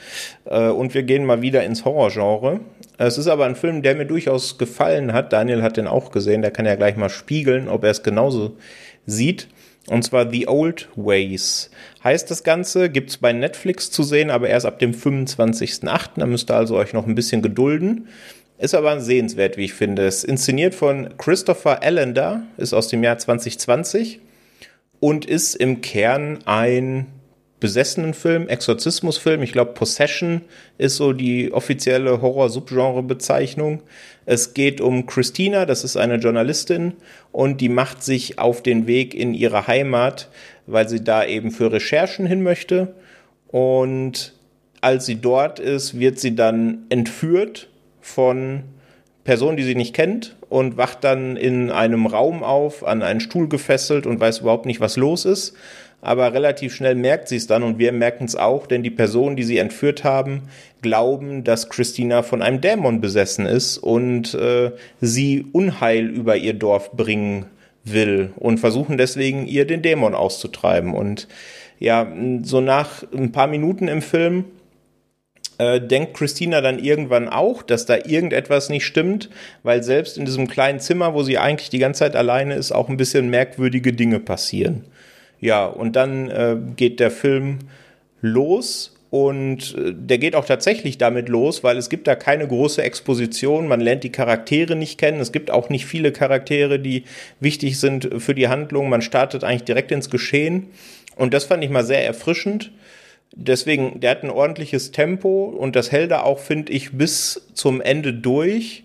Äh, 0.45 0.68
und 0.68 0.93
wir 0.93 1.05
gehen 1.05 1.24
mal 1.24 1.41
wieder 1.41 1.64
ins 1.64 1.87
Horrorgenre. 1.87 2.61
Es 2.99 3.16
ist 3.16 3.29
aber 3.29 3.47
ein 3.47 3.57
Film, 3.57 3.81
der 3.81 3.95
mir 3.95 4.05
durchaus 4.05 4.59
gefallen 4.59 5.14
hat. 5.14 5.33
Daniel 5.33 5.62
hat 5.62 5.79
den 5.79 5.87
auch 5.87 6.11
gesehen. 6.11 6.43
Der 6.43 6.51
kann 6.51 6.66
ja 6.66 6.74
gleich 6.74 6.97
mal 6.97 7.09
spiegeln, 7.09 7.66
ob 7.68 7.83
er 7.83 7.93
es 7.93 8.03
genauso 8.03 8.59
sieht. 9.07 9.49
Und 9.91 10.03
zwar 10.03 10.30
The 10.30 10.49
Old 10.49 10.89
Ways. 10.97 11.70
Heißt 12.05 12.30
das 12.30 12.45
Ganze, 12.45 12.91
gibt's 12.91 13.16
bei 13.16 13.32
Netflix 13.32 13.91
zu 13.91 14.03
sehen, 14.03 14.30
aber 14.30 14.49
erst 14.49 14.66
ab 14.66 14.78
dem 14.78 14.93
25.08. 14.93 16.11
Da 16.16 16.26
müsst 16.26 16.51
ihr 16.51 16.57
also 16.57 16.76
euch 16.76 16.93
noch 16.93 17.07
ein 17.07 17.14
bisschen 17.14 17.43
gedulden. 17.43 18.09
Ist 18.59 18.74
aber 18.74 19.01
sehenswert, 19.01 19.57
wie 19.57 19.66
ich 19.66 19.74
finde. 19.74 20.07
Es 20.07 20.18
ist 20.18 20.24
inszeniert 20.24 20.74
von 20.74 21.16
Christopher 21.16 21.82
Allender, 21.82 22.43
ist 22.57 22.74
aus 22.74 22.89
dem 22.89 23.03
Jahr 23.03 23.16
2020 23.16 24.20
und 25.01 25.24
ist 25.24 25.55
im 25.55 25.80
Kern 25.80 26.41
ein 26.45 27.07
besessenen 27.61 28.15
Film, 28.15 28.49
Exorzismusfilm. 28.49 29.43
Ich 29.43 29.53
glaube, 29.53 29.73
Possession 29.73 30.43
ist 30.79 30.97
so 30.97 31.13
die 31.13 31.53
offizielle 31.53 32.23
Horror-Subgenre-Bezeichnung. 32.23 33.83
Es 34.27 34.55
geht 34.55 34.81
um 34.81 35.07
Christina, 35.07 35.67
das 35.67 35.85
ist 35.85 35.97
eine 35.97 36.17
Journalistin 36.17 36.95
und 37.33 37.61
die 37.61 37.69
macht 37.69 38.03
sich 38.03 38.39
auf 38.39 38.63
den 38.63 38.87
Weg 38.87 39.15
in 39.15 39.35
ihre 39.35 39.67
Heimat, 39.67 40.29
weil 40.67 40.89
sie 40.89 41.03
da 41.03 41.25
eben 41.25 41.51
für 41.51 41.73
Recherchen 41.73 42.27
hin 42.27 42.43
möchte. 42.43 42.95
Und 43.49 44.35
als 44.81 45.07
sie 45.07 45.21
dort 45.21 45.59
ist, 45.59 45.99
wird 45.99 46.19
sie 46.19 46.37
dann 46.37 46.87
entführt 46.91 47.69
von 48.01 48.63
Personen, 49.25 49.57
die 49.57 49.65
sie 49.65 49.75
nicht 49.75 49.95
kennt 49.95 50.37
und 50.49 50.77
wacht 50.77 51.05
dann 51.05 51.37
in 51.37 51.71
einem 51.71 52.07
Raum 52.07 52.43
auf, 52.43 52.87
an 52.87 53.03
einen 53.03 53.21
Stuhl 53.21 53.49
gefesselt 53.49 54.07
und 54.07 54.21
weiß 54.21 54.39
überhaupt 54.39 54.67
nicht, 54.67 54.81
was 54.81 54.97
los 54.97 55.25
ist 55.25 55.55
aber 56.01 56.32
relativ 56.32 56.74
schnell 56.74 56.94
merkt 56.94 57.28
sie 57.28 57.36
es 57.36 57.46
dann 57.46 57.62
und 57.62 57.78
wir 57.78 57.92
merken 57.92 58.24
es 58.24 58.36
auch, 58.36 58.66
denn 58.66 58.82
die 58.82 58.90
Personen, 58.90 59.36
die 59.36 59.42
sie 59.42 59.59
entführt 59.59 60.05
haben, 60.05 60.42
glauben, 60.80 61.42
dass 61.44 61.68
Christina 61.68 62.22
von 62.22 62.40
einem 62.40 62.61
Dämon 62.61 63.01
besessen 63.01 63.46
ist 63.46 63.78
und 63.78 64.34
äh, 64.34 64.70
sie 65.01 65.46
Unheil 65.53 66.07
über 66.07 66.36
ihr 66.36 66.55
Dorf 66.55 66.92
bringen 66.92 67.46
will 67.84 68.32
und 68.36 68.59
versuchen 68.59 68.99
deswegen 68.99 69.46
ihr 69.46 69.66
den 69.66 69.82
Dämon 69.82 70.14
auszutreiben. 70.14 70.94
Und 70.94 71.26
ja, 71.78 72.12
so 72.42 72.61
nach 72.61 73.05
ein 73.12 73.32
paar 73.32 73.46
Minuten 73.46 73.88
im 73.88 74.03
Film 74.03 74.44
äh, 75.59 75.80
denkt 75.80 76.14
Christina 76.14 76.61
dann 76.61 76.78
irgendwann 76.78 77.28
auch, 77.28 77.62
dass 77.62 77.86
da 77.86 77.96
irgendetwas 77.96 78.68
nicht 78.68 78.86
stimmt, 78.86 79.30
weil 79.64 79.82
selbst 79.82 80.16
in 80.16 80.24
diesem 80.24 80.46
kleinen 80.46 80.80
Zimmer, 80.80 81.14
wo 81.14 81.22
sie 81.22 81.38
eigentlich 81.38 81.70
die 81.70 81.78
ganze 81.78 82.01
Zeit 82.01 82.14
alleine 82.16 82.55
ist, 82.55 82.70
auch 82.72 82.88
ein 82.88 82.96
bisschen 82.96 83.30
merkwürdige 83.30 83.92
Dinge 83.92 84.20
passieren. 84.20 84.84
Ja, 85.41 85.66
und 85.66 85.97
dann 85.97 86.30
äh, 86.30 86.57
geht 86.76 87.01
der 87.01 87.11
Film 87.11 87.59
los 88.20 88.95
und 89.11 89.76
äh, 89.76 89.95
der 89.95 90.18
geht 90.18 90.34
auch 90.34 90.45
tatsächlich 90.45 90.99
damit 90.99 91.28
los, 91.28 91.64
weil 91.64 91.76
es 91.76 91.89
gibt 91.89 92.07
da 92.07 92.14
keine 92.14 92.47
große 92.47 92.82
Exposition, 92.82 93.68
man 93.68 93.80
lernt 93.80 94.05
die 94.05 94.12
Charaktere 94.12 94.76
nicht 94.76 94.99
kennen, 94.99 95.20
es 95.20 95.32
gibt 95.32 95.51
auch 95.51 95.70
nicht 95.70 95.86
viele 95.86 96.12
Charaktere, 96.12 96.78
die 96.78 97.05
wichtig 97.41 97.78
sind 97.78 98.11
für 98.18 98.34
die 98.34 98.49
Handlung, 98.49 98.89
man 98.89 99.03
startet 99.03 99.45
eigentlich 99.45 99.64
direkt 99.64 99.93
ins 99.93 100.11
Geschehen. 100.11 100.68
Und 101.16 101.34
das 101.34 101.45
fand 101.45 101.64
ich 101.64 101.70
mal 101.70 101.84
sehr 101.84 102.05
erfrischend. 102.05 102.70
Deswegen, 103.34 104.01
der 104.01 104.12
hat 104.12 104.22
ein 104.22 104.30
ordentliches 104.30 104.93
Tempo 104.93 105.45
und 105.45 105.76
das 105.76 105.93
hält 105.93 106.11
er 106.11 106.24
auch, 106.24 106.39
finde 106.39 106.72
ich, 106.72 106.93
bis 106.93 107.49
zum 107.55 107.80
Ende 107.80 108.14
durch 108.14 108.84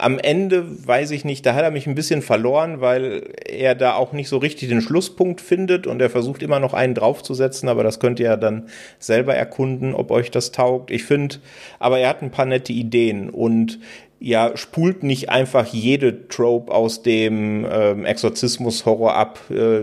am 0.00 0.18
Ende 0.18 0.64
weiß 0.86 1.10
ich 1.12 1.24
nicht, 1.24 1.44
da 1.46 1.54
hat 1.54 1.62
er 1.62 1.70
mich 1.70 1.86
ein 1.86 1.94
bisschen 1.94 2.22
verloren, 2.22 2.80
weil 2.80 3.32
er 3.46 3.74
da 3.74 3.94
auch 3.94 4.12
nicht 4.12 4.28
so 4.28 4.38
richtig 4.38 4.68
den 4.68 4.80
Schlusspunkt 4.80 5.40
findet 5.40 5.86
und 5.86 6.00
er 6.00 6.10
versucht 6.10 6.42
immer 6.42 6.60
noch 6.60 6.74
einen 6.74 6.94
draufzusetzen, 6.94 7.68
aber 7.68 7.84
das 7.84 8.00
könnt 8.00 8.20
ihr 8.20 8.26
ja 8.26 8.36
dann 8.36 8.68
selber 8.98 9.34
erkunden, 9.34 9.94
ob 9.94 10.10
euch 10.10 10.30
das 10.30 10.52
taugt. 10.52 10.90
Ich 10.90 11.04
finde, 11.04 11.36
aber 11.78 11.98
er 11.98 12.08
hat 12.08 12.22
ein 12.22 12.30
paar 12.30 12.46
nette 12.46 12.72
Ideen 12.72 13.30
und 13.30 13.78
ja, 14.22 14.54
spult 14.56 15.02
nicht 15.02 15.30
einfach 15.30 15.66
jede 15.66 16.28
Trope 16.28 16.72
aus 16.72 17.02
dem 17.02 17.66
ähm, 17.70 18.04
Exorzismus-Horror 18.04 19.14
ab, 19.14 19.40
äh, 19.50 19.80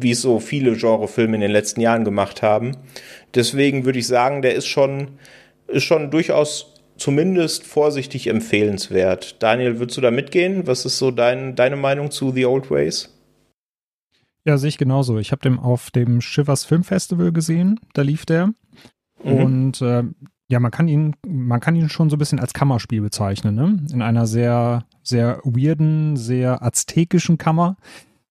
wie 0.00 0.10
es 0.10 0.20
so 0.20 0.38
viele 0.38 0.76
Genrefilme 0.76 1.36
in 1.36 1.40
den 1.40 1.50
letzten 1.50 1.80
Jahren 1.80 2.04
gemacht 2.04 2.42
haben. 2.42 2.76
Deswegen 3.34 3.86
würde 3.86 3.98
ich 3.98 4.06
sagen, 4.06 4.42
der 4.42 4.54
ist 4.54 4.66
schon, 4.66 5.08
ist 5.66 5.84
schon 5.84 6.10
durchaus 6.10 6.69
zumindest 7.00 7.64
vorsichtig 7.64 8.28
empfehlenswert. 8.28 9.42
Daniel, 9.42 9.78
würdest 9.78 9.96
du 9.96 10.02
da 10.02 10.10
mitgehen? 10.10 10.66
Was 10.66 10.84
ist 10.84 10.98
so 10.98 11.10
dein, 11.10 11.56
deine 11.56 11.76
Meinung 11.76 12.10
zu 12.10 12.30
The 12.30 12.46
Old 12.46 12.70
Ways? 12.70 13.16
Ja, 14.44 14.56
sehe 14.58 14.68
ich 14.68 14.78
genauso. 14.78 15.18
Ich 15.18 15.32
habe 15.32 15.42
den 15.42 15.58
auf 15.58 15.90
dem 15.90 16.20
Shivers 16.20 16.64
Film 16.64 16.84
Festival 16.84 17.32
gesehen, 17.32 17.80
da 17.94 18.02
lief 18.02 18.24
der. 18.26 18.52
Mhm. 19.24 19.32
Und 19.32 19.82
äh, 19.82 20.04
Ja, 20.50 20.58
man 20.58 20.72
kann 20.72 20.88
ihn, 20.88 21.14
man 21.26 21.60
kann 21.60 21.76
ihn 21.76 21.88
schon 21.88 22.10
so 22.10 22.16
ein 22.16 22.18
bisschen 22.18 22.40
als 22.40 22.52
Kammerspiel 22.52 23.00
bezeichnen, 23.02 23.54
ne? 23.54 23.86
In 23.92 24.02
einer 24.02 24.26
sehr, 24.26 24.84
sehr 25.02 25.40
weirden, 25.44 26.16
sehr 26.16 26.62
aztekischen 26.62 27.38
Kammer. 27.38 27.76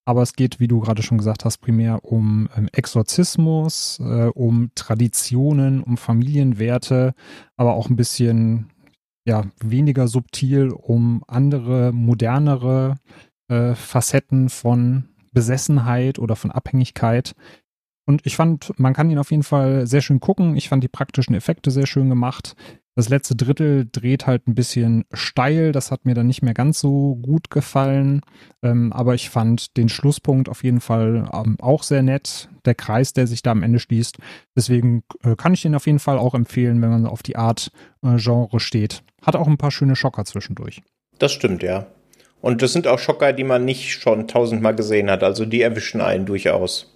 Aber 0.10 0.24
es 0.24 0.34
geht, 0.34 0.60
wie 0.60 0.68
du 0.68 0.80
gerade 0.80 1.04
schon 1.04 1.20
gesagt 1.20 1.46
hast, 1.46 1.60
primär 1.60 2.04
um 2.04 2.50
ähm, 2.58 2.68
Exorzismus, 2.72 4.00
äh, 4.00 4.32
um 4.34 4.72
Traditionen, 4.74 5.84
um 5.84 5.98
Familienwerte, 5.98 7.14
aber 7.58 7.76
auch 7.76 7.92
ein 7.92 7.96
bisschen 7.96 8.72
ja, 9.24 9.44
weniger 9.64 10.08
subtil 10.08 10.70
um 10.70 11.24
andere, 11.28 11.92
modernere 11.92 12.96
äh, 13.50 13.76
Facetten 13.76 14.50
von 14.50 15.10
Besessenheit 15.32 16.18
oder 16.18 16.36
von 16.36 16.50
Abhängigkeit. 16.50 17.36
Und 18.08 18.26
ich 18.26 18.36
fand, 18.36 18.74
man 18.80 18.96
kann 18.96 19.12
ihn 19.12 19.20
auf 19.20 19.30
jeden 19.30 19.44
Fall 19.44 19.86
sehr 19.86 20.02
schön 20.02 20.20
gucken. 20.20 20.56
Ich 20.56 20.70
fand 20.70 20.84
die 20.84 20.88
praktischen 20.88 21.36
Effekte 21.36 21.70
sehr 21.70 21.86
schön 21.86 22.10
gemacht. 22.10 22.56
Das 23.00 23.08
letzte 23.08 23.38
Drittel 23.38 23.88
dreht 23.90 24.28
halt 24.28 24.46
ein 24.50 24.56
bisschen 24.56 25.06
steil. 25.14 25.72
Das 25.72 25.90
hat 25.90 26.04
mir 26.04 26.16
dann 26.16 26.28
nicht 26.28 26.42
mehr 26.42 26.54
ganz 26.54 26.82
so 26.82 27.16
gut 27.16 27.50
gefallen. 27.50 28.20
Ähm, 28.62 28.92
aber 28.92 29.16
ich 29.16 29.30
fand 29.30 29.78
den 29.78 29.88
Schlusspunkt 29.88 30.50
auf 30.50 30.66
jeden 30.66 30.82
Fall 30.82 31.30
ähm, 31.32 31.56
auch 31.62 31.84
sehr 31.84 32.04
nett. 32.04 32.50
Der 32.66 32.76
Kreis, 32.76 33.14
der 33.14 33.26
sich 33.26 33.42
da 33.42 33.52
am 33.52 33.64
Ende 33.64 33.80
schließt. 33.80 34.18
Deswegen 34.54 35.04
äh, 35.24 35.38
kann 35.38 35.54
ich 35.54 35.62
den 35.62 35.76
auf 35.76 35.86
jeden 35.86 36.00
Fall 36.00 36.18
auch 36.18 36.36
empfehlen, 36.36 36.82
wenn 36.82 36.90
man 36.90 37.06
auf 37.06 37.24
die 37.24 37.38
Art 37.38 37.72
äh, 38.04 38.18
Genre 38.18 38.60
steht. 38.60 39.02
Hat 39.22 39.38
auch 39.38 39.48
ein 39.48 39.58
paar 39.58 39.72
schöne 39.72 39.96
Schocker 39.96 40.26
zwischendurch. 40.26 40.82
Das 41.20 41.32
stimmt, 41.32 41.64
ja. 41.64 41.88
Und 42.42 42.62
das 42.62 42.74
sind 42.74 42.86
auch 42.86 43.00
Schocker, 43.00 43.32
die 43.32 43.46
man 43.46 43.64
nicht 43.64 43.94
schon 43.94 44.28
tausendmal 44.28 44.76
gesehen 44.76 45.10
hat. 45.10 45.24
Also 45.24 45.46
die 45.46 45.62
erwischen 45.62 46.02
einen 46.02 46.26
durchaus. 46.26 46.94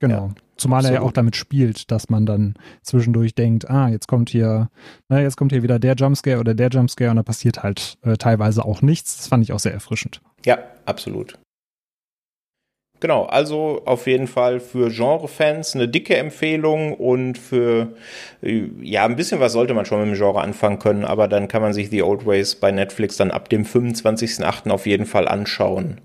Genau. 0.00 0.26
Ja. 0.26 0.34
Zumal 0.60 0.84
er 0.84 0.92
ja 0.92 1.00
auch 1.00 1.12
damit 1.12 1.36
spielt, 1.36 1.90
dass 1.90 2.10
man 2.10 2.26
dann 2.26 2.54
zwischendurch 2.82 3.34
denkt, 3.34 3.70
ah, 3.70 3.88
jetzt 3.88 4.08
kommt 4.08 4.28
hier, 4.28 4.68
na, 5.08 5.20
jetzt 5.20 5.36
kommt 5.36 5.52
hier 5.52 5.62
wieder 5.62 5.78
der 5.78 5.94
Jumpscare 5.94 6.38
oder 6.38 6.52
der 6.52 6.68
Jumpscare 6.68 7.10
und 7.10 7.16
da 7.16 7.22
passiert 7.22 7.62
halt 7.62 7.96
äh, 8.02 8.18
teilweise 8.18 8.64
auch 8.64 8.82
nichts. 8.82 9.16
Das 9.16 9.28
fand 9.28 9.42
ich 9.42 9.54
auch 9.54 9.58
sehr 9.58 9.72
erfrischend. 9.72 10.20
Ja, 10.44 10.58
absolut. 10.84 11.38
Genau, 13.00 13.24
also 13.24 13.80
auf 13.86 14.06
jeden 14.06 14.26
Fall 14.26 14.60
für 14.60 14.90
Genre-Fans 14.90 15.74
eine 15.74 15.88
dicke 15.88 16.18
Empfehlung 16.18 16.92
und 16.92 17.38
für, 17.38 17.94
äh, 18.42 18.64
ja, 18.82 19.06
ein 19.06 19.16
bisschen 19.16 19.40
was 19.40 19.54
sollte 19.54 19.72
man 19.72 19.86
schon 19.86 20.00
mit 20.00 20.08
dem 20.08 20.18
Genre 20.18 20.42
anfangen 20.42 20.78
können, 20.78 21.06
aber 21.06 21.26
dann 21.26 21.48
kann 21.48 21.62
man 21.62 21.72
sich 21.72 21.88
The 21.88 22.02
Old 22.02 22.26
Ways 22.26 22.56
bei 22.56 22.70
Netflix 22.70 23.16
dann 23.16 23.30
ab 23.30 23.48
dem 23.48 23.64
25.08. 23.64 24.68
auf 24.68 24.84
jeden 24.84 25.06
Fall 25.06 25.26
anschauen 25.26 26.02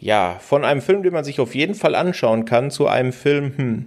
ja, 0.00 0.38
von 0.40 0.64
einem 0.64 0.80
Film, 0.80 1.02
den 1.02 1.12
man 1.12 1.24
sich 1.24 1.40
auf 1.40 1.54
jeden 1.54 1.74
Fall 1.74 1.94
anschauen 1.94 2.46
kann, 2.46 2.70
zu 2.70 2.88
einem 2.88 3.12
Film, 3.12 3.52
hm, 3.56 3.86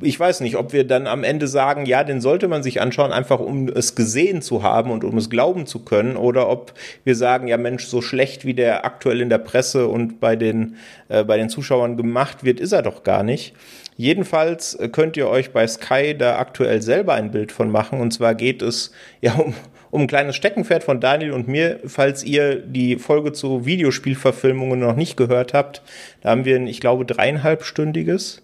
ich 0.00 0.18
weiß 0.18 0.40
nicht, 0.40 0.56
ob 0.56 0.72
wir 0.72 0.84
dann 0.84 1.06
am 1.06 1.24
Ende 1.24 1.46
sagen, 1.46 1.86
ja, 1.86 2.04
den 2.04 2.20
sollte 2.20 2.48
man 2.48 2.62
sich 2.62 2.80
anschauen, 2.80 3.12
einfach 3.12 3.38
um 3.38 3.68
es 3.68 3.94
gesehen 3.94 4.42
zu 4.42 4.62
haben 4.62 4.90
und 4.90 5.04
um 5.04 5.16
es 5.16 5.30
glauben 5.30 5.66
zu 5.66 5.84
können, 5.84 6.16
oder 6.16 6.48
ob 6.48 6.74
wir 7.04 7.14
sagen, 7.14 7.46
ja 7.46 7.56
Mensch, 7.56 7.86
so 7.86 8.02
schlecht 8.02 8.44
wie 8.44 8.54
der 8.54 8.84
aktuell 8.84 9.20
in 9.20 9.28
der 9.28 9.38
Presse 9.38 9.86
und 9.86 10.20
bei 10.20 10.36
den, 10.36 10.76
äh, 11.08 11.24
bei 11.24 11.36
den 11.36 11.48
Zuschauern 11.48 11.96
gemacht 11.96 12.44
wird, 12.44 12.60
ist 12.60 12.72
er 12.72 12.82
doch 12.82 13.04
gar 13.04 13.22
nicht. 13.22 13.54
Jedenfalls 13.96 14.76
könnt 14.90 15.16
ihr 15.16 15.28
euch 15.28 15.52
bei 15.52 15.66
Sky 15.68 16.16
da 16.18 16.38
aktuell 16.38 16.82
selber 16.82 17.14
ein 17.14 17.30
Bild 17.30 17.52
von 17.52 17.70
machen. 17.70 18.00
Und 18.00 18.12
zwar 18.12 18.34
geht 18.34 18.60
es 18.60 18.90
ja 19.20 19.34
um, 19.34 19.54
um 19.94 20.00
ein 20.00 20.06
kleines 20.08 20.34
Steckenpferd 20.34 20.82
von 20.82 21.00
Daniel 21.00 21.30
und 21.30 21.46
mir, 21.46 21.78
falls 21.86 22.24
ihr 22.24 22.56
die 22.56 22.96
Folge 22.96 23.32
zu 23.32 23.64
Videospielverfilmungen 23.64 24.80
noch 24.80 24.96
nicht 24.96 25.16
gehört 25.16 25.54
habt. 25.54 25.82
Da 26.20 26.30
haben 26.30 26.44
wir 26.44 26.56
ein, 26.56 26.66
ich 26.66 26.80
glaube, 26.80 27.04
dreieinhalbstündiges 27.04 28.42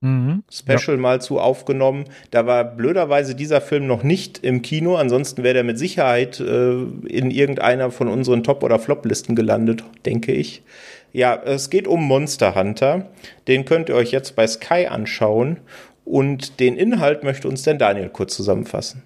mhm, 0.00 0.42
Special 0.52 0.96
ja. 0.96 1.00
mal 1.00 1.20
zu 1.20 1.38
aufgenommen. 1.38 2.06
Da 2.32 2.46
war 2.46 2.64
blöderweise 2.64 3.36
dieser 3.36 3.60
Film 3.60 3.86
noch 3.86 4.02
nicht 4.02 4.38
im 4.42 4.60
Kino, 4.60 4.96
ansonsten 4.96 5.44
wäre 5.44 5.54
der 5.54 5.62
mit 5.62 5.78
Sicherheit 5.78 6.40
äh, 6.40 6.72
in 6.72 7.30
irgendeiner 7.30 7.92
von 7.92 8.08
unseren 8.08 8.42
Top- 8.42 8.64
oder 8.64 8.80
Flop-Listen 8.80 9.36
gelandet, 9.36 9.84
denke 10.04 10.32
ich. 10.32 10.64
Ja, 11.12 11.40
es 11.44 11.70
geht 11.70 11.86
um 11.86 12.02
Monster 12.02 12.56
Hunter. 12.56 13.06
Den 13.46 13.66
könnt 13.66 13.88
ihr 13.88 13.94
euch 13.94 14.10
jetzt 14.10 14.34
bei 14.34 14.48
Sky 14.48 14.88
anschauen. 14.88 15.58
Und 16.04 16.58
den 16.58 16.76
Inhalt 16.76 17.22
möchte 17.22 17.46
uns 17.46 17.62
denn 17.62 17.78
Daniel 17.78 18.08
kurz 18.08 18.34
zusammenfassen. 18.34 19.04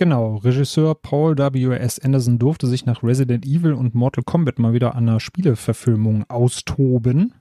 Genau, 0.00 0.36
Regisseur 0.36 0.94
Paul 0.94 1.36
W.S. 1.36 1.98
Anderson 1.98 2.38
durfte 2.38 2.68
sich 2.68 2.86
nach 2.86 3.02
Resident 3.02 3.44
Evil 3.44 3.72
und 3.72 3.96
Mortal 3.96 4.22
Kombat 4.22 4.60
mal 4.60 4.72
wieder 4.72 4.94
an 4.94 5.08
einer 5.08 5.18
Spieleverfilmung 5.18 6.24
austoben 6.30 7.34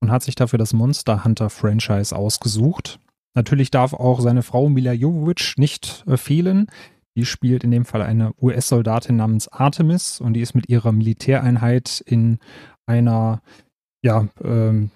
und 0.00 0.12
hat 0.12 0.22
sich 0.22 0.36
dafür 0.36 0.58
das 0.58 0.72
Monster 0.72 1.24
Hunter 1.24 1.50
Franchise 1.50 2.14
ausgesucht. 2.14 3.00
Natürlich 3.34 3.72
darf 3.72 3.92
auch 3.92 4.20
seine 4.20 4.44
Frau 4.44 4.68
Mila 4.68 4.92
Jovovich 4.92 5.54
nicht 5.56 6.04
äh, 6.06 6.16
fehlen. 6.16 6.68
Die 7.16 7.24
spielt 7.24 7.64
in 7.64 7.72
dem 7.72 7.84
Fall 7.84 8.02
eine 8.02 8.32
US-Soldatin 8.40 9.16
namens 9.16 9.48
Artemis 9.48 10.20
und 10.20 10.34
die 10.34 10.42
ist 10.42 10.54
mit 10.54 10.68
ihrer 10.68 10.92
Militäreinheit 10.92 12.04
in 12.06 12.38
einer 12.86 13.42
ja, 14.02 14.28
ähm, 14.44 14.90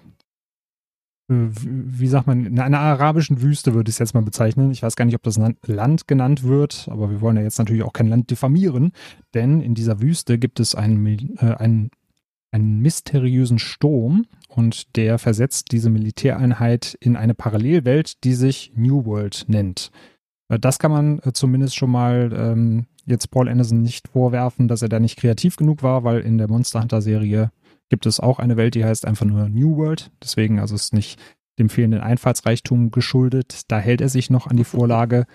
wie 1.31 2.07
sagt 2.07 2.27
man, 2.27 2.45
in 2.45 2.59
einer 2.59 2.79
arabischen 2.79 3.41
Wüste 3.41 3.73
würde 3.73 3.89
ich 3.89 3.95
es 3.95 3.99
jetzt 3.99 4.13
mal 4.13 4.23
bezeichnen. 4.23 4.71
Ich 4.71 4.83
weiß 4.83 4.95
gar 4.95 5.05
nicht, 5.05 5.15
ob 5.15 5.23
das 5.23 5.39
Land 5.65 6.07
genannt 6.07 6.43
wird, 6.43 6.87
aber 6.91 7.09
wir 7.09 7.21
wollen 7.21 7.37
ja 7.37 7.43
jetzt 7.43 7.57
natürlich 7.57 7.83
auch 7.83 7.93
kein 7.93 8.07
Land 8.07 8.29
diffamieren, 8.29 8.91
denn 9.33 9.61
in 9.61 9.73
dieser 9.73 10.01
Wüste 10.01 10.37
gibt 10.37 10.59
es 10.59 10.75
einen, 10.75 11.35
äh, 11.37 11.55
einen, 11.55 11.91
einen 12.51 12.79
mysteriösen 12.79 13.59
Sturm 13.59 14.25
und 14.49 14.95
der 14.97 15.19
versetzt 15.19 15.71
diese 15.71 15.89
Militäreinheit 15.89 16.97
in 16.99 17.15
eine 17.15 17.33
Parallelwelt, 17.33 18.23
die 18.25 18.33
sich 18.33 18.73
New 18.75 19.05
World 19.05 19.45
nennt. 19.47 19.91
Äh, 20.49 20.59
das 20.59 20.79
kann 20.79 20.91
man 20.91 21.19
äh, 21.19 21.31
zumindest 21.31 21.75
schon 21.75 21.91
mal 21.91 22.31
ähm, 22.35 22.85
jetzt 23.05 23.31
Paul 23.31 23.47
Anderson 23.47 23.81
nicht 23.81 24.09
vorwerfen, 24.09 24.67
dass 24.67 24.81
er 24.81 24.89
da 24.89 24.99
nicht 24.99 25.17
kreativ 25.17 25.55
genug 25.55 25.81
war, 25.81 26.03
weil 26.03 26.19
in 26.19 26.37
der 26.37 26.49
Monster 26.49 26.81
Hunter 26.81 27.01
Serie 27.01 27.51
gibt 27.91 28.05
es 28.07 28.19
auch 28.19 28.39
eine 28.39 28.57
Welt, 28.57 28.73
die 28.73 28.85
heißt 28.85 29.05
einfach 29.05 29.25
nur 29.25 29.49
New 29.49 29.75
World. 29.75 30.11
Deswegen 30.23 30.59
also 30.59 30.73
ist 30.73 30.93
nicht 30.93 31.19
dem 31.59 31.69
fehlenden 31.69 31.99
Einfallsreichtum 32.01 32.89
geschuldet. 32.89 33.63
Da 33.67 33.77
hält 33.77 34.01
er 34.01 34.09
sich 34.09 34.31
noch 34.31 34.47
an 34.47 34.57
die 34.57 34.63
Vorlage. 34.73 35.27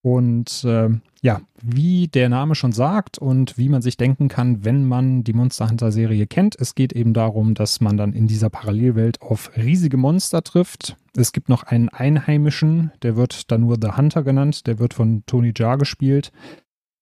Und 0.00 0.62
äh, 0.62 0.88
ja, 1.20 1.40
wie 1.60 2.06
der 2.06 2.28
Name 2.28 2.54
schon 2.54 2.70
sagt 2.70 3.18
und 3.18 3.58
wie 3.58 3.68
man 3.68 3.82
sich 3.82 3.96
denken 3.96 4.28
kann, 4.28 4.64
wenn 4.64 4.86
man 4.86 5.24
die 5.24 5.32
Monster 5.32 5.68
Hunter 5.68 5.90
Serie 5.90 6.28
kennt, 6.28 6.54
es 6.60 6.76
geht 6.76 6.92
eben 6.92 7.12
darum, 7.12 7.54
dass 7.54 7.80
man 7.80 7.96
dann 7.96 8.12
in 8.12 8.28
dieser 8.28 8.48
Parallelwelt 8.48 9.20
auf 9.20 9.50
riesige 9.56 9.96
Monster 9.96 10.44
trifft. 10.44 10.96
Es 11.16 11.32
gibt 11.32 11.48
noch 11.48 11.64
einen 11.64 11.88
Einheimischen, 11.88 12.92
der 13.02 13.16
wird 13.16 13.50
dann 13.50 13.62
nur 13.62 13.78
The 13.82 13.96
Hunter 13.96 14.22
genannt, 14.22 14.68
der 14.68 14.78
wird 14.78 14.94
von 14.94 15.24
Tony 15.26 15.52
Jaa 15.56 15.74
gespielt. 15.74 16.30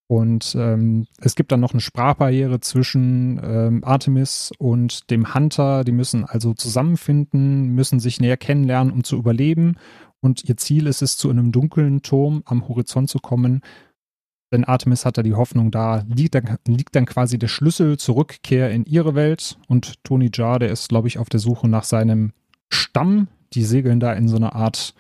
Und 0.07 0.55
ähm, 0.59 1.07
es 1.21 1.35
gibt 1.35 1.51
dann 1.51 1.61
noch 1.61 1.73
eine 1.73 1.81
Sprachbarriere 1.81 2.61
zwischen 2.61 3.41
ähm, 3.43 3.85
Artemis 3.85 4.53
und 4.59 5.11
dem 5.11 5.35
Hunter. 5.35 5.83
Die 5.83 5.93
müssen 5.93 6.25
also 6.25 6.53
zusammenfinden, 6.53 7.69
müssen 7.69 8.01
sich 8.01 8.21
näher 8.21 8.37
kennenlernen, 8.37 8.93
um 8.93 9.03
zu 9.03 9.17
überleben. 9.17 9.77
Und 10.21 10.45
ihr 10.45 10.57
Ziel 10.57 10.87
ist 10.87 11.03
es, 11.03 11.17
zu 11.17 11.31
einem 11.31 11.53
dunklen 11.53 12.03
Turm 12.03 12.43
am 12.45 12.69
Horizont 12.69 13.09
zu 13.09 13.19
kommen. 13.19 13.63
Denn 14.53 14.65
Artemis 14.65 15.05
hat 15.05 15.19
da 15.19 15.23
die 15.23 15.35
Hoffnung, 15.35 15.71
da 15.71 16.05
liegt 16.07 16.35
dann, 16.35 16.59
liegt 16.67 16.95
dann 16.95 17.07
quasi 17.07 17.39
der 17.39 17.49
Schlüssel 17.49 17.99
zur 17.99 18.17
Rückkehr 18.17 18.71
in 18.71 18.85
ihre 18.85 19.15
Welt. 19.15 19.59
Und 19.69 20.05
Tony 20.05 20.31
Jaa, 20.33 20.59
der 20.59 20.71
ist, 20.71 20.89
glaube 20.89 21.09
ich, 21.09 21.19
auf 21.19 21.29
der 21.29 21.41
Suche 21.41 21.67
nach 21.67 21.85
seinem 21.85 22.33
Stamm. 22.69 23.29
Die 23.55 23.65
segeln 23.65 24.01
da 24.01 24.13
in 24.13 24.29
so 24.29 24.37
einer 24.37 24.55
Art, 24.55 24.95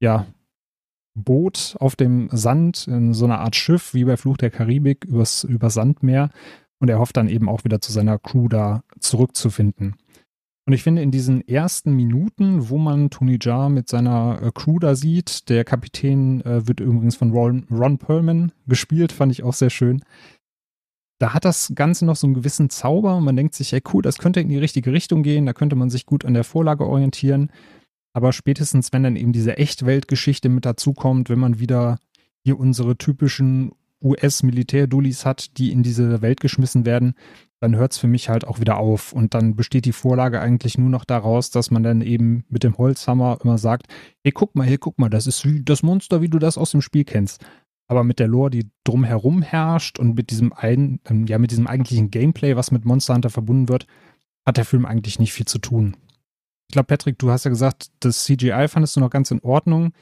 ja, 0.00 0.26
Boot 1.14 1.76
auf 1.78 1.96
dem 1.96 2.28
Sand, 2.32 2.86
in 2.86 3.12
so 3.14 3.24
einer 3.24 3.40
Art 3.40 3.56
Schiff, 3.56 3.94
wie 3.94 4.04
bei 4.04 4.16
Fluch 4.16 4.36
der 4.36 4.50
Karibik, 4.50 5.04
übers, 5.04 5.44
über 5.44 5.70
Sandmeer. 5.70 6.30
Und 6.78 6.88
er 6.88 6.98
hofft 6.98 7.16
dann 7.16 7.28
eben 7.28 7.48
auch 7.48 7.64
wieder 7.64 7.80
zu 7.80 7.92
seiner 7.92 8.18
Crew 8.18 8.48
da 8.48 8.82
zurückzufinden. 8.98 9.96
Und 10.64 10.74
ich 10.74 10.82
finde, 10.84 11.02
in 11.02 11.10
diesen 11.10 11.46
ersten 11.46 11.94
Minuten, 11.94 12.68
wo 12.68 12.78
man 12.78 13.10
Tony 13.10 13.38
Jaa 13.40 13.68
mit 13.68 13.88
seiner 13.88 14.40
äh, 14.42 14.50
Crew 14.54 14.78
da 14.78 14.94
sieht, 14.94 15.48
der 15.48 15.64
Kapitän 15.64 16.40
äh, 16.42 16.66
wird 16.68 16.80
übrigens 16.80 17.16
von 17.16 17.32
Ron, 17.32 17.66
Ron 17.70 17.98
Perlman 17.98 18.52
gespielt, 18.66 19.10
fand 19.10 19.32
ich 19.32 19.42
auch 19.42 19.54
sehr 19.54 19.70
schön. 19.70 20.04
Da 21.18 21.34
hat 21.34 21.44
das 21.44 21.72
Ganze 21.74 22.04
noch 22.04 22.16
so 22.16 22.26
einen 22.26 22.34
gewissen 22.34 22.70
Zauber 22.70 23.16
und 23.16 23.24
man 23.24 23.36
denkt 23.36 23.54
sich, 23.54 23.72
ey 23.72 23.82
cool, 23.92 24.02
das 24.02 24.18
könnte 24.18 24.40
in 24.40 24.48
die 24.48 24.58
richtige 24.58 24.92
Richtung 24.92 25.22
gehen, 25.22 25.46
da 25.46 25.52
könnte 25.52 25.76
man 25.76 25.90
sich 25.90 26.06
gut 26.06 26.24
an 26.24 26.34
der 26.34 26.44
Vorlage 26.44 26.86
orientieren. 26.86 27.50
Aber 28.12 28.32
spätestens, 28.32 28.92
wenn 28.92 29.02
dann 29.02 29.16
eben 29.16 29.32
diese 29.32 29.56
Echtweltgeschichte 29.56 30.48
mit 30.48 30.66
dazukommt, 30.66 31.30
wenn 31.30 31.38
man 31.38 31.58
wieder 31.58 31.98
hier 32.44 32.58
unsere 32.58 32.96
typischen 32.96 33.72
US-Militär-Dullis 34.02 35.24
hat, 35.24 35.56
die 35.58 35.72
in 35.72 35.82
diese 35.82 36.22
Welt 36.22 36.40
geschmissen 36.40 36.84
werden, 36.84 37.14
dann 37.60 37.76
hört 37.76 37.92
es 37.92 37.98
für 37.98 38.08
mich 38.08 38.28
halt 38.28 38.44
auch 38.44 38.58
wieder 38.58 38.78
auf. 38.78 39.12
Und 39.12 39.34
dann 39.34 39.54
besteht 39.54 39.84
die 39.84 39.92
Vorlage 39.92 40.40
eigentlich 40.40 40.76
nur 40.76 40.90
noch 40.90 41.04
daraus, 41.04 41.50
dass 41.50 41.70
man 41.70 41.84
dann 41.84 42.02
eben 42.02 42.44
mit 42.48 42.64
dem 42.64 42.76
Holzhammer 42.76 43.38
immer 43.42 43.56
sagt, 43.58 43.86
hey, 44.24 44.32
guck 44.32 44.56
mal, 44.56 44.66
hey, 44.66 44.78
guck 44.78 44.98
mal, 44.98 45.08
das 45.08 45.26
ist 45.26 45.44
wie 45.44 45.62
das 45.62 45.82
Monster, 45.82 46.20
wie 46.20 46.28
du 46.28 46.40
das 46.40 46.58
aus 46.58 46.72
dem 46.72 46.82
Spiel 46.82 47.04
kennst. 47.04 47.44
Aber 47.86 48.04
mit 48.04 48.18
der 48.18 48.26
Lore, 48.26 48.50
die 48.50 48.70
drumherum 48.84 49.42
herrscht 49.42 49.98
und 49.98 50.16
mit 50.16 50.30
diesem 50.30 50.52
ein, 50.52 51.00
ähm, 51.08 51.26
ja, 51.26 51.38
mit 51.38 51.52
diesem 51.52 51.66
eigentlichen 51.66 52.10
Gameplay, 52.10 52.56
was 52.56 52.72
mit 52.72 52.84
Monster 52.84 53.14
Hunter 53.14 53.30
verbunden 53.30 53.68
wird, 53.68 53.86
hat 54.44 54.56
der 54.56 54.64
Film 54.64 54.84
eigentlich 54.84 55.20
nicht 55.20 55.32
viel 55.32 55.46
zu 55.46 55.58
tun. 55.58 55.96
Ich 56.72 56.74
glaube, 56.74 56.86
Patrick, 56.86 57.18
du 57.18 57.30
hast 57.30 57.44
ja 57.44 57.50
gesagt, 57.50 57.88
das 58.00 58.24
CGI 58.24 58.66
fandest 58.66 58.96
du 58.96 59.00
noch 59.00 59.10
ganz 59.10 59.30
in 59.30 59.42
Ordnung. 59.42 59.92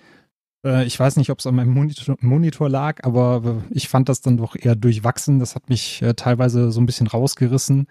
Äh, 0.64 0.84
ich 0.84 1.01
weiß 1.01 1.16
nicht, 1.16 1.30
ob 1.30 1.40
es 1.40 1.47
an 1.48 1.56
meinem 1.56 1.74
Monitor, 1.74 2.16
Monitor, 2.20 2.68
lag, 2.68 3.02
aber 3.02 3.64
ich 3.70 3.88
fand 3.88 4.09
das 4.09 4.20
dann 4.20 4.36
doch 4.36 4.55
eher 4.55 4.76
durchwachsen. 4.76 5.40
Das 5.40 5.56
hat 5.56 5.68
mich 5.68 6.01
äh, 6.01 6.14
teilweise 6.14 6.70
so 6.70 6.80
ein 6.80 6.86
bisschen 6.86 7.09
rausgerissen. 7.09 7.88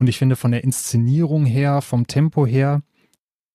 Und 0.00 0.08
ich 0.08 0.18
finde 0.18 0.34
von 0.34 0.50
der 0.50 0.64
Inszenierung 0.64 1.44
her, 1.44 1.82
vom 1.82 2.08
Tempo 2.08 2.46
her, 2.46 2.82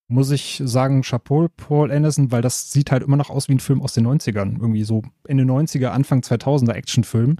muss 0.08 0.32
ich 0.32 0.62
sagen, 0.64 1.02
Chapeau, 1.02 1.50
Paul 1.58 1.92
Anderson, 1.92 2.32
weil 2.32 2.42
das 2.42 2.72
sieht 2.72 2.92
halt 2.92 3.04
immer 3.04 3.18
noch 3.18 3.30
aus 3.30 3.50
wie 3.50 3.56
ein 3.56 3.60
Film 3.60 3.82
aus 3.82 3.92
den 3.92 4.08
90ern. 4.08 4.54
Irgendwie 4.54 4.86
so 4.86 5.02
Ende 5.28 5.44
90er, 5.44 5.88
Anfang 5.88 6.22
2000er 6.22 6.72
Actionfilm. 6.72 7.40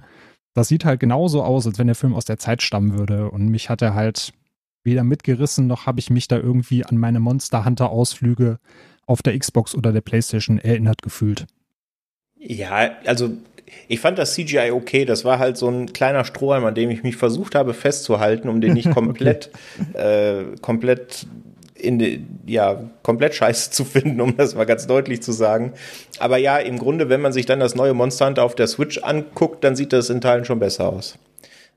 Das 0.52 0.68
sieht 0.68 0.84
halt 0.84 1.00
genauso 1.00 1.42
aus, 1.42 1.66
als 1.66 1.78
wenn 1.78 1.86
der 1.86 1.96
Film 1.96 2.12
aus 2.12 2.26
der 2.26 2.38
Zeit 2.38 2.60
stammen 2.60 2.98
würde. 2.98 3.30
Und 3.30 3.48
mich 3.48 3.70
hat 3.70 3.80
er 3.80 3.94
halt 3.94 4.34
weder 4.86 5.04
mitgerissen, 5.04 5.66
noch 5.66 5.84
habe 5.84 6.00
ich 6.00 6.08
mich 6.08 6.28
da 6.28 6.38
irgendwie 6.38 6.84
an 6.84 6.96
meine 6.96 7.20
Monster 7.20 7.64
Hunter 7.66 7.90
Ausflüge 7.90 8.58
auf 9.06 9.20
der 9.22 9.38
Xbox 9.38 9.74
oder 9.74 9.92
der 9.92 10.00
PlayStation 10.00 10.58
erinnert 10.58 11.02
gefühlt. 11.02 11.46
Ja, 12.38 12.90
also 13.04 13.30
ich 13.88 14.00
fand 14.00 14.18
das 14.18 14.34
CGI 14.34 14.70
okay. 14.72 15.04
Das 15.04 15.24
war 15.24 15.38
halt 15.38 15.56
so 15.56 15.68
ein 15.68 15.92
kleiner 15.92 16.24
Strohhalm, 16.24 16.64
an 16.64 16.74
dem 16.74 16.90
ich 16.90 17.02
mich 17.02 17.16
versucht 17.16 17.54
habe 17.54 17.74
festzuhalten, 17.74 18.48
um 18.48 18.60
den 18.60 18.72
nicht 18.72 18.90
komplett, 18.94 19.50
okay. 19.92 20.40
äh, 20.42 20.56
komplett 20.60 21.26
in 21.74 21.98
de, 21.98 22.20
ja, 22.46 22.90
komplett 23.02 23.34
scheiße 23.34 23.70
zu 23.70 23.84
finden, 23.84 24.20
um 24.20 24.36
das 24.36 24.54
mal 24.54 24.64
ganz 24.64 24.86
deutlich 24.86 25.22
zu 25.22 25.32
sagen. 25.32 25.72
Aber 26.18 26.38
ja, 26.38 26.58
im 26.58 26.78
Grunde, 26.78 27.08
wenn 27.08 27.20
man 27.20 27.32
sich 27.32 27.46
dann 27.46 27.60
das 27.60 27.74
neue 27.74 27.92
Monster 27.92 28.26
Hunter 28.26 28.44
auf 28.44 28.54
der 28.54 28.66
Switch 28.66 28.98
anguckt, 28.98 29.62
dann 29.62 29.76
sieht 29.76 29.92
das 29.92 30.10
in 30.10 30.20
Teilen 30.20 30.44
schon 30.44 30.58
besser 30.58 30.88
aus. 30.88 31.18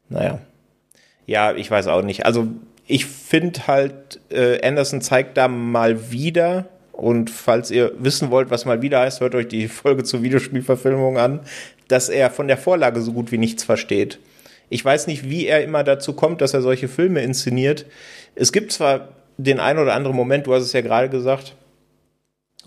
Naja. 0.07 0.40
Ja, 1.26 1.53
ich 1.53 1.69
weiß 1.69 1.88
auch 1.88 2.02
nicht. 2.02 2.26
Also, 2.26 2.48
ich 2.90 3.06
finde 3.06 3.68
halt, 3.68 4.20
äh, 4.32 4.66
Anderson 4.68 4.99
zeigt 4.99 5.38
da 5.38 5.48
mal 5.48 6.11
wieder, 6.11 6.68
und 6.91 7.30
falls 7.30 7.72
ihr 7.72 7.94
wissen 7.98 8.30
wollt, 8.32 8.49
was 8.49 8.66
mal 8.66 8.82
wieder 8.82 8.99
heißt, 8.99 9.22
hört 9.22 9.36
euch 9.36 9.48
die 9.48 9.68
Folge 9.70 10.03
zur 10.03 10.24
Videospielverfilmung 10.24 11.18
an, 11.18 11.40
dass 11.88 12.10
er 12.10 12.30
von 12.30 12.48
der 12.48 12.57
Vorlage 12.57 13.02
so 13.02 13.14
gut 13.14 13.32
wie 13.32 13.38
nichts 13.38 13.64
versteht. 13.64 14.20
Ich 14.70 14.84
weiß 14.84 15.07
nicht, 15.07 15.30
wie 15.30 15.45
er 15.45 15.64
immer 15.64 15.84
dazu 15.84 16.14
kommt, 16.14 16.41
dass 16.41 16.53
er 16.53 16.61
solche 16.61 16.88
Filme 16.88 17.22
inszeniert. 17.22 17.86
Es 18.36 18.52
gibt 18.52 18.72
zwar 18.72 19.10
den 19.38 19.60
einen 19.60 19.80
oder 19.80 19.94
anderen 19.94 20.16
Moment, 20.16 20.48
du 20.48 20.53
hast 20.53 20.64
es 20.64 20.74
ja 20.74 20.82
gerade 20.82 21.10
gesagt, 21.10 21.56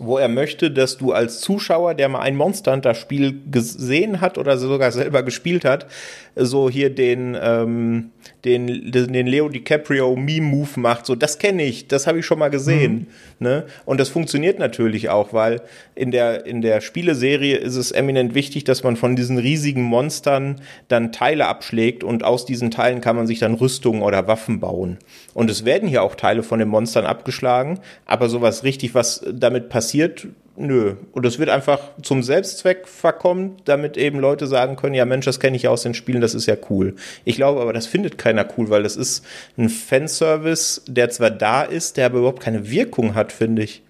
wo 0.05 0.17
er 0.17 0.27
möchte, 0.27 0.71
dass 0.71 0.97
du 0.97 1.11
als 1.11 1.39
Zuschauer, 1.41 1.93
der 1.93 2.09
mal 2.09 2.19
ein 2.19 2.35
Monster 2.35 2.73
Hunter 2.73 2.95
Spiel 2.95 3.41
gesehen 3.49 4.21
hat 4.21 4.37
oder 4.37 4.57
sogar 4.57 4.91
selber 4.91 5.23
gespielt 5.23 5.65
hat, 5.65 5.87
so 6.35 6.69
hier 6.69 6.89
den 6.89 7.37
ähm, 7.39 8.11
den 8.45 8.91
den 8.91 9.27
Leo 9.27 9.49
DiCaprio 9.49 10.15
Meme 10.15 10.47
Move 10.47 10.79
macht, 10.79 11.05
so 11.05 11.15
das 11.15 11.37
kenne 11.37 11.63
ich, 11.63 11.87
das 11.87 12.07
habe 12.07 12.19
ich 12.19 12.25
schon 12.25 12.39
mal 12.39 12.49
gesehen, 12.49 13.07
mhm. 13.39 13.47
ne? 13.47 13.65
Und 13.85 13.99
das 13.99 14.09
funktioniert 14.09 14.59
natürlich 14.59 15.09
auch, 15.09 15.33
weil 15.33 15.61
in 15.95 16.11
der 16.11 16.45
in 16.45 16.61
der 16.61 16.81
Spieleserie 16.81 17.57
ist 17.57 17.75
es 17.75 17.91
eminent 17.91 18.33
wichtig, 18.33 18.63
dass 18.63 18.83
man 18.83 18.95
von 18.95 19.15
diesen 19.15 19.37
riesigen 19.37 19.83
Monstern 19.83 20.61
dann 20.87 21.11
Teile 21.11 21.47
abschlägt 21.47 22.03
und 22.03 22.23
aus 22.23 22.45
diesen 22.45 22.71
Teilen 22.71 23.01
kann 23.01 23.15
man 23.15 23.27
sich 23.27 23.39
dann 23.39 23.53
Rüstungen 23.53 24.01
oder 24.01 24.27
Waffen 24.27 24.59
bauen. 24.59 24.97
Und 25.33 25.49
es 25.49 25.65
werden 25.65 25.87
hier 25.87 26.03
auch 26.03 26.15
Teile 26.15 26.43
von 26.43 26.59
den 26.59 26.67
Monstern 26.67 27.05
abgeschlagen, 27.05 27.79
aber 28.05 28.29
sowas 28.29 28.63
richtig, 28.63 28.95
was 28.95 29.25
damit 29.31 29.69
passiert, 29.69 29.92
nö. 30.55 30.95
Und 31.11 31.25
es 31.25 31.39
wird 31.39 31.49
einfach 31.49 31.79
zum 32.01 32.23
Selbstzweck 32.23 32.87
verkommen, 32.87 33.57
damit 33.65 33.97
eben 33.97 34.19
Leute 34.19 34.47
sagen 34.47 34.75
können, 34.75 34.95
ja 34.95 35.05
Mensch, 35.05 35.25
das 35.25 35.39
kenne 35.39 35.55
ich 35.55 35.63
ja 35.63 35.69
aus 35.69 35.83
den 35.83 35.93
Spielen, 35.93 36.21
das 36.21 36.35
ist 36.35 36.45
ja 36.45 36.55
cool. 36.69 36.95
Ich 37.25 37.35
glaube 37.35 37.61
aber, 37.61 37.73
das 37.73 37.87
findet 37.87 38.17
keiner 38.17 38.47
cool, 38.57 38.69
weil 38.69 38.83
das 38.83 38.95
ist 38.95 39.25
ein 39.57 39.69
Fanservice, 39.69 40.81
der 40.87 41.09
zwar 41.09 41.31
da 41.31 41.63
ist, 41.63 41.97
der 41.97 42.07
aber 42.07 42.19
überhaupt 42.19 42.43
keine 42.43 42.69
Wirkung 42.69 43.15
hat, 43.15 43.31
finde 43.31 43.63
ich. 43.63 43.83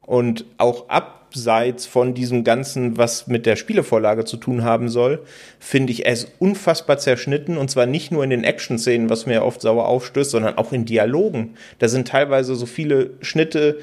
Und 0.00 0.46
auch 0.56 0.88
abseits 0.88 1.84
von 1.84 2.14
diesem 2.14 2.42
Ganzen, 2.42 2.96
was 2.96 3.26
mit 3.26 3.44
der 3.44 3.56
Spielevorlage 3.56 4.24
zu 4.24 4.38
tun 4.38 4.64
haben 4.64 4.88
soll, 4.88 5.22
finde 5.58 5.92
ich 5.92 6.06
es 6.06 6.32
unfassbar 6.38 6.96
zerschnitten 6.96 7.58
und 7.58 7.70
zwar 7.70 7.84
nicht 7.84 8.10
nur 8.10 8.24
in 8.24 8.30
den 8.30 8.44
Action-Szenen, 8.44 9.10
was 9.10 9.26
mir 9.26 9.44
oft 9.44 9.60
sauer 9.60 9.86
aufstößt, 9.86 10.30
sondern 10.30 10.56
auch 10.56 10.72
in 10.72 10.86
Dialogen. 10.86 11.56
Da 11.78 11.88
sind 11.88 12.08
teilweise 12.08 12.54
so 12.54 12.64
viele 12.64 13.10
Schnitte, 13.20 13.80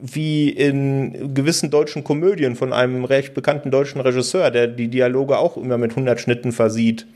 wie 0.00 0.48
in 0.50 1.34
gewissen 1.34 1.70
deutschen 1.70 2.04
Komödien 2.04 2.56
von 2.56 2.72
einem 2.72 3.04
recht 3.04 3.34
bekannten 3.34 3.70
deutschen 3.70 4.00
Regisseur, 4.00 4.50
der 4.50 4.66
die 4.66 4.88
Dialoge 4.88 5.38
auch 5.38 5.56
immer 5.56 5.78
mit 5.78 5.92
100 5.92 6.20
Schnitten 6.20 6.52
versieht. 6.52 7.06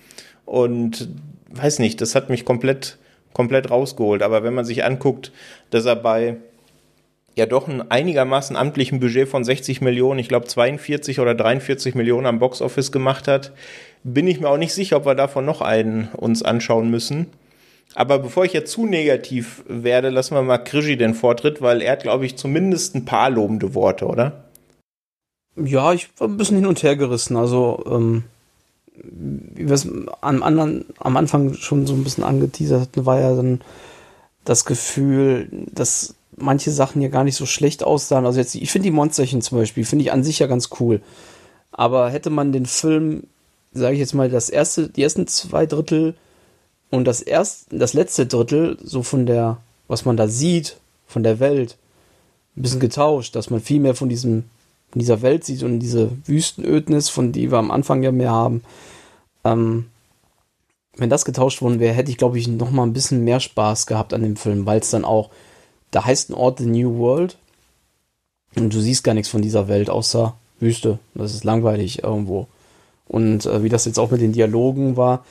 Und 0.45 1.09
weiß 1.51 1.79
nicht, 1.79 2.01
das 2.01 2.15
hat 2.15 2.31
mich 2.31 2.45
komplett, 2.45 2.99
komplett 3.33 3.71
rausgeholt. 3.71 4.23
Aber 4.23 4.43
wenn 4.43 4.55
man 4.55 4.65
sich 4.65 4.85
anguckt, 4.85 5.33
dass 5.71 5.87
er 5.87 5.97
bei 5.97 6.37
ja 7.37 7.47
doch 7.47 7.69
ein 7.69 7.91
einigermaßen 7.91 8.57
amtlichen 8.57 9.01
Budget 9.01 9.29
von 9.29 9.45
60 9.45 9.81
Millionen, 9.81 10.19
ich 10.19 10.29
glaube 10.29 10.47
42 10.47 11.21
oder 11.21 11.35
43 11.35 11.95
Millionen 11.95 12.27
am 12.27 12.39
Boxoffice 12.39 12.93
gemacht 12.93 13.29
hat, 13.29 13.53
bin 14.03 14.27
ich 14.27 14.41
mir 14.41 14.49
auch 14.49 14.57
nicht 14.57 14.75
sicher, 14.75 14.97
ob 14.97 15.07
wir 15.07 15.15
davon 15.15 15.45
noch 15.45 15.61
einen 15.61 16.09
uns 16.17 16.43
anschauen 16.43 16.91
müssen. 16.91 17.27
Aber 17.95 18.19
bevor 18.19 18.45
ich 18.45 18.53
jetzt 18.53 18.73
zu 18.73 18.87
negativ 18.87 19.65
werde, 19.67 20.11
lassen 20.11 20.35
wir 20.35 20.43
mal 20.43 20.59
Krischi 20.59 20.97
den 20.97 21.15
Vortritt, 21.15 21.61
weil 21.61 21.83
er 21.83 21.93
hat, 21.93 22.03
glaube 22.03 22.25
ich, 22.25 22.37
zumindest 22.37 22.95
ein 22.95 23.05
paar 23.05 23.31
lobende 23.31 23.75
Worte, 23.75 24.07
oder? 24.07 24.45
Ja, 25.57 25.93
ich 25.93 26.09
war 26.19 26.29
ein 26.29 26.37
bisschen 26.37 26.57
hin 26.57 26.67
und 26.67 26.83
her 26.83 26.97
gerissen. 26.97 27.37
Also, 27.37 27.83
ähm, 27.87 28.25
wie 28.95 29.67
wir 29.67 29.75
es 29.75 29.89
am, 30.21 30.43
anderen, 30.43 30.85
am 30.99 31.17
Anfang 31.17 31.55
schon 31.55 31.87
so 31.87 31.95
ein 31.95 32.05
bisschen 32.05 32.25
angeteasert 32.25 32.83
hatten, 32.83 33.07
war 33.07 33.19
ja 33.19 33.35
dann 33.35 33.61
das 34.45 34.65
Gefühl, 34.65 35.49
dass 35.73 36.15
manche 36.37 36.71
Sachen 36.71 37.03
ja 37.03 37.09
gar 37.09 37.25
nicht 37.25 37.37
so 37.37 37.47
schlecht 37.47 37.83
aussahen. 37.83 38.27
Also 38.27 38.39
jetzt, 38.39 38.55
ich 38.55 38.71
finde 38.71 38.87
die 38.89 38.95
Monsterchen 38.95 39.43
zum 39.43 39.59
Beispiel, 39.59 39.85
finde 39.85 40.05
ich 40.05 40.13
an 40.13 40.25
sich 40.25 40.39
ja 40.39 40.47
ganz 40.47 40.71
cool. 40.79 41.01
Aber 41.73 42.11
hätte 42.11 42.31
man 42.31 42.53
den 42.53 42.67
Film, 42.67 43.25
sage 43.73 43.95
ich 43.95 44.01
jetzt 44.01 44.15
mal, 44.15 44.31
das 44.31 44.49
erste, 44.49 44.89
die 44.89 45.03
ersten 45.03 45.27
zwei 45.27 45.67
Drittel 45.67 46.15
und 46.91 47.05
das 47.05 47.23
erste, 47.23 47.77
das 47.77 47.95
letzte 47.95 48.27
Drittel, 48.27 48.77
so 48.83 49.03
von 49.03 49.27
der, 49.27 49.59
was 49.89 50.05
man 50.05 50.17
da 50.17 50.29
sieht, 50.29 50.77
von 51.07 51.23
der 51.23 51.41
Welt, 51.41 51.77
ein 52.57 52.63
bisschen 52.63 52.81
getauscht, 52.81 53.37
dass 53.37 53.51
man 53.51 53.61
viel 53.61 53.81
mehr 53.81 53.95
von 53.95 54.09
diesem, 54.09 54.45
von 54.91 54.99
dieser 54.99 55.23
Welt 55.23 55.45
sieht 55.45 55.63
und 55.63 55.79
diese 55.79 56.11
Wüstenödnis, 56.27 57.09
von 57.09 57.33
die 57.33 57.51
wir 57.51 57.59
am 57.59 57.71
Anfang 57.71 58.03
ja 58.03 58.11
mehr 58.11 58.33
haben. 58.33 58.63
Ähm, 59.45 59.87
wenn 60.97 61.11
das 61.11 61.25
getauscht 61.25 61.63
worden 61.63 61.81
wäre, 61.81 61.95
hätte 61.95 62.11
ich, 62.11 62.19
glaube 62.19 62.39
ich, 62.39 62.49
noch 62.49 62.71
mal 62.71 62.83
ein 62.83 62.93
bisschen 62.93 63.25
mehr 63.25 63.41
Spaß 63.41 63.87
gehabt 63.87 64.13
an 64.13 64.23
dem 64.23 64.37
Film, 64.37 64.67
weil 64.67 64.81
es 64.81 64.91
dann 64.91 65.05
auch, 65.05 65.31
da 65.93 66.05
heißt 66.05 66.31
ein 66.31 66.35
Ort 66.35 66.59
The 66.59 66.67
New 66.67 66.99
World 66.99 67.39
und 68.57 68.75
du 68.75 68.81
siehst 68.81 69.05
gar 69.05 69.15
nichts 69.15 69.31
von 69.31 69.43
dieser 69.43 69.69
Welt 69.69 69.89
außer 69.89 70.35
Wüste. 70.59 70.99
Das 71.15 71.35
ist 71.35 71.45
langweilig 71.45 72.03
irgendwo. 72.03 72.49
Und 73.07 73.47
äh, 73.47 73.63
wie 73.63 73.69
das 73.69 73.87
jetzt 73.87 73.99
auch 73.99 74.11
mit 74.11 74.21
den 74.21 74.33
Dialogen 74.33 74.97
war, 74.97 75.25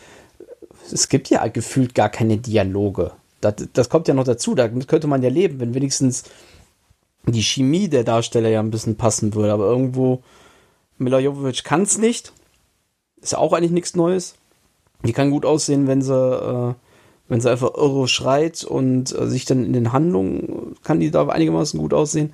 es 0.92 1.10
gibt 1.10 1.30
ja 1.30 1.46
gefühlt 1.48 1.96
gar 1.96 2.10
keine 2.10 2.38
Dialoge. 2.38 3.12
Das, 3.42 3.56
das 3.74 3.90
kommt 3.90 4.08
ja 4.08 4.14
noch 4.14 4.26
dazu, 4.26 4.56
damit 4.56 4.88
könnte 4.88 5.08
man 5.08 5.24
ja 5.24 5.30
leben, 5.30 5.60
wenn 5.60 5.74
wenigstens 5.74 6.24
die 7.26 7.44
Chemie 7.44 7.88
der 7.88 8.04
Darsteller 8.04 8.50
ja 8.50 8.60
ein 8.60 8.72
bisschen 8.72 8.96
passen 8.96 9.34
würde. 9.34 9.54
Aber 9.54 9.66
irgendwo, 9.66 10.22
Mila 10.98 11.22
kann 11.64 11.84
es 11.84 11.98
nicht. 11.98 12.34
Ist 13.22 13.34
ja 13.34 13.38
auch 13.38 13.54
eigentlich 13.54 13.72
nichts 13.72 13.96
Neues. 13.96 14.36
Die 15.04 15.14
kann 15.14 15.32
gut 15.32 15.46
aussehen, 15.46 15.88
wenn 15.88 16.02
sie, 16.02 16.14
äh, 16.14 16.74
wenn 17.28 17.42
sie 17.42 17.50
einfach 17.50 17.76
irre 17.76 18.08
schreit 18.08 18.64
und 18.64 19.18
äh, 19.18 19.28
sich 19.28 19.46
dann 19.46 19.66
in 19.66 19.74
den 19.74 19.94
Handlungen 19.94 20.76
kann 20.84 21.00
die 21.00 21.12
da 21.12 21.28
einigermaßen 21.28 21.80
gut 21.80 21.94
aussehen. 21.94 22.34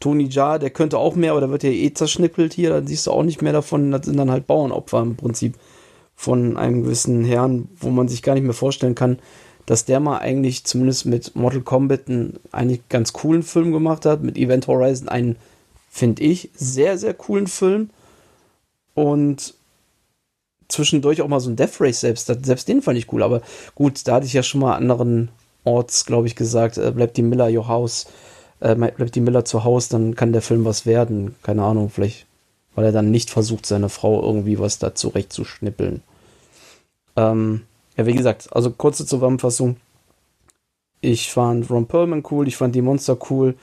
Tony 0.00 0.24
Jaa, 0.24 0.58
der 0.58 0.70
könnte 0.70 0.98
auch 0.98 1.14
mehr, 1.14 1.32
aber 1.32 1.40
der 1.40 1.50
wird 1.50 1.62
ja 1.62 1.70
eh 1.70 1.92
zerschnippelt 1.92 2.54
hier, 2.54 2.70
dann 2.70 2.86
siehst 2.86 3.06
du 3.06 3.10
auch 3.10 3.22
nicht 3.22 3.42
mehr 3.42 3.52
davon. 3.52 3.90
Das 3.90 4.06
sind 4.06 4.16
dann 4.16 4.30
halt 4.30 4.46
Bauernopfer 4.46 5.02
im 5.02 5.16
Prinzip 5.16 5.56
von 6.20 6.58
einem 6.58 6.82
gewissen 6.82 7.24
Herrn, 7.24 7.70
wo 7.80 7.88
man 7.88 8.06
sich 8.06 8.22
gar 8.22 8.34
nicht 8.34 8.42
mehr 8.42 8.52
vorstellen 8.52 8.94
kann, 8.94 9.20
dass 9.64 9.86
der 9.86 10.00
mal 10.00 10.18
eigentlich 10.18 10.64
zumindest 10.64 11.06
mit 11.06 11.34
Mortal 11.34 11.62
Kombat 11.62 12.08
einen 12.08 12.38
eigentlich 12.52 12.86
ganz 12.90 13.14
coolen 13.14 13.42
Film 13.42 13.72
gemacht 13.72 14.04
hat, 14.04 14.22
mit 14.22 14.36
Event 14.36 14.66
Horizon 14.66 15.08
einen, 15.08 15.36
finde 15.90 16.22
ich, 16.22 16.50
sehr, 16.54 16.98
sehr 16.98 17.14
coolen 17.14 17.46
Film. 17.46 17.88
Und 18.92 19.54
zwischendurch 20.68 21.22
auch 21.22 21.28
mal 21.28 21.40
so 21.40 21.48
ein 21.48 21.56
Death 21.56 21.80
Race 21.80 22.00
selbst, 22.00 22.26
selbst 22.26 22.68
den 22.68 22.82
fand 22.82 22.98
ich 22.98 23.10
cool, 23.14 23.22
aber 23.22 23.40
gut, 23.74 24.06
da 24.06 24.16
hatte 24.16 24.26
ich 24.26 24.34
ja 24.34 24.42
schon 24.42 24.60
mal 24.60 24.74
anderen 24.74 25.30
Orts, 25.64 26.04
glaube 26.04 26.26
ich, 26.26 26.36
gesagt, 26.36 26.76
äh, 26.76 26.90
bleibt 26.90 27.16
die 27.16 27.22
Miller 27.22 27.48
your 27.48 27.66
house, 27.66 28.08
äh, 28.60 28.74
bleibt 28.74 29.14
die 29.14 29.20
Miller 29.20 29.46
zu 29.46 29.64
Hause, 29.64 29.88
dann 29.92 30.16
kann 30.16 30.34
der 30.34 30.42
Film 30.42 30.66
was 30.66 30.84
werden. 30.84 31.34
Keine 31.42 31.62
Ahnung, 31.62 31.88
vielleicht, 31.88 32.26
weil 32.74 32.84
er 32.84 32.92
dann 32.92 33.10
nicht 33.10 33.30
versucht, 33.30 33.64
seine 33.64 33.88
Frau 33.88 34.22
irgendwie 34.22 34.58
was 34.58 34.78
da 34.78 34.94
zurechtzuschnippeln. 34.94 36.02
Ähm, 37.20 37.62
ja, 37.96 38.06
wie 38.06 38.14
gesagt, 38.14 38.48
also 38.52 38.70
kurze 38.70 39.04
Zusammenfassung. 39.04 39.76
Ich 41.02 41.30
fand 41.30 41.70
Ron 41.70 41.86
Perlman 41.86 42.22
cool, 42.30 42.48
ich 42.48 42.56
fand 42.56 42.74
die 42.74 42.82
Monster 42.82 43.18
cool, 43.30 43.56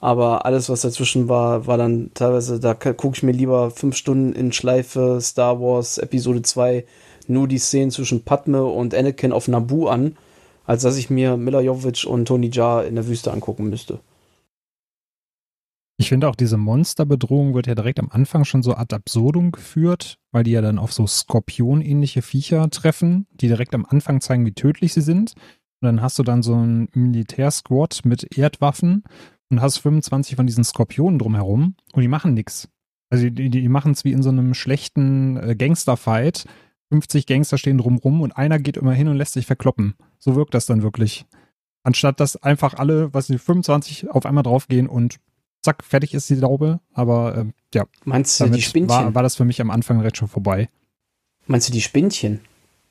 aber 0.00 0.46
alles, 0.46 0.68
was 0.68 0.82
dazwischen 0.82 1.28
war, 1.28 1.66
war 1.66 1.76
dann 1.76 2.10
teilweise, 2.14 2.60
da 2.60 2.74
gucke 2.74 3.16
ich 3.16 3.22
mir 3.22 3.32
lieber 3.32 3.70
fünf 3.70 3.96
Stunden 3.96 4.32
in 4.32 4.52
Schleife 4.52 5.18
Star 5.20 5.60
Wars 5.60 5.98
Episode 5.98 6.42
2 6.42 6.84
nur 7.26 7.46
die 7.46 7.58
Szenen 7.58 7.90
zwischen 7.90 8.24
Padme 8.24 8.64
und 8.64 8.94
Anakin 8.94 9.32
auf 9.32 9.48
Naboo 9.48 9.88
an, 9.88 10.16
als 10.64 10.82
dass 10.82 10.96
ich 10.96 11.10
mir 11.10 11.36
Mila 11.36 11.60
Jovovich 11.60 12.06
und 12.06 12.26
Tony 12.26 12.50
Jaa 12.52 12.82
in 12.82 12.94
der 12.94 13.06
Wüste 13.06 13.32
angucken 13.32 13.68
müsste. 13.68 14.00
Ich 16.00 16.10
finde 16.10 16.28
auch 16.28 16.36
diese 16.36 16.56
Monsterbedrohung 16.56 17.54
wird 17.54 17.66
ja 17.66 17.74
direkt 17.74 17.98
am 17.98 18.08
Anfang 18.10 18.44
schon 18.44 18.62
so 18.62 18.74
ad 18.74 18.94
absurdum 18.94 19.50
geführt, 19.50 20.18
weil 20.30 20.44
die 20.44 20.52
ja 20.52 20.60
dann 20.60 20.78
auf 20.78 20.92
so 20.92 21.08
Skorpion-ähnliche 21.08 22.22
Viecher 22.22 22.70
treffen, 22.70 23.26
die 23.32 23.48
direkt 23.48 23.74
am 23.74 23.84
Anfang 23.84 24.20
zeigen, 24.20 24.46
wie 24.46 24.52
tödlich 24.52 24.94
sie 24.94 25.00
sind. 25.00 25.32
Und 25.80 25.86
dann 25.86 26.00
hast 26.00 26.16
du 26.18 26.22
dann 26.22 26.44
so 26.44 26.54
einen 26.54 26.88
Militärsquad 26.94 28.04
mit 28.04 28.38
Erdwaffen 28.38 29.02
und 29.50 29.60
hast 29.60 29.78
25 29.78 30.36
von 30.36 30.46
diesen 30.46 30.62
Skorpionen 30.62 31.18
drumherum 31.18 31.74
und 31.92 32.02
die 32.02 32.08
machen 32.08 32.32
nichts. 32.32 32.68
Also 33.10 33.28
die, 33.28 33.50
die 33.50 33.68
machen 33.68 33.92
es 33.92 34.04
wie 34.04 34.12
in 34.12 34.22
so 34.22 34.28
einem 34.28 34.54
schlechten 34.54 35.36
äh, 35.36 35.56
Gangsterfight. 35.56 36.44
50 36.92 37.26
Gangster 37.26 37.58
stehen 37.58 37.78
drumrum 37.78 38.20
und 38.20 38.36
einer 38.36 38.60
geht 38.60 38.76
immer 38.76 38.92
hin 38.92 39.08
und 39.08 39.16
lässt 39.16 39.32
sich 39.32 39.46
verkloppen. 39.46 39.94
So 40.18 40.36
wirkt 40.36 40.54
das 40.54 40.66
dann 40.66 40.82
wirklich. 40.82 41.26
Anstatt 41.82 42.20
dass 42.20 42.36
einfach 42.36 42.74
alle, 42.74 43.12
was 43.14 43.26
die 43.26 43.38
25 43.38 44.10
auf 44.10 44.26
einmal 44.26 44.42
draufgehen 44.44 44.88
und 44.88 45.18
zack, 45.68 45.84
fertig 45.84 46.14
ist 46.14 46.28
die 46.30 46.34
Laube. 46.34 46.80
Aber 46.92 47.36
äh, 47.36 47.44
ja. 47.74 47.84
Meinst 48.04 48.40
du 48.40 48.46
die 48.46 48.62
Spinnchen? 48.62 48.88
War, 48.88 49.14
war 49.14 49.22
das 49.22 49.36
für 49.36 49.44
mich 49.44 49.60
am 49.60 49.70
Anfang 49.70 49.98
direkt 49.98 50.16
schon 50.16 50.28
vorbei. 50.28 50.68
Meinst 51.46 51.68
du 51.68 51.72
die 51.72 51.80
Spinnchen? 51.80 52.40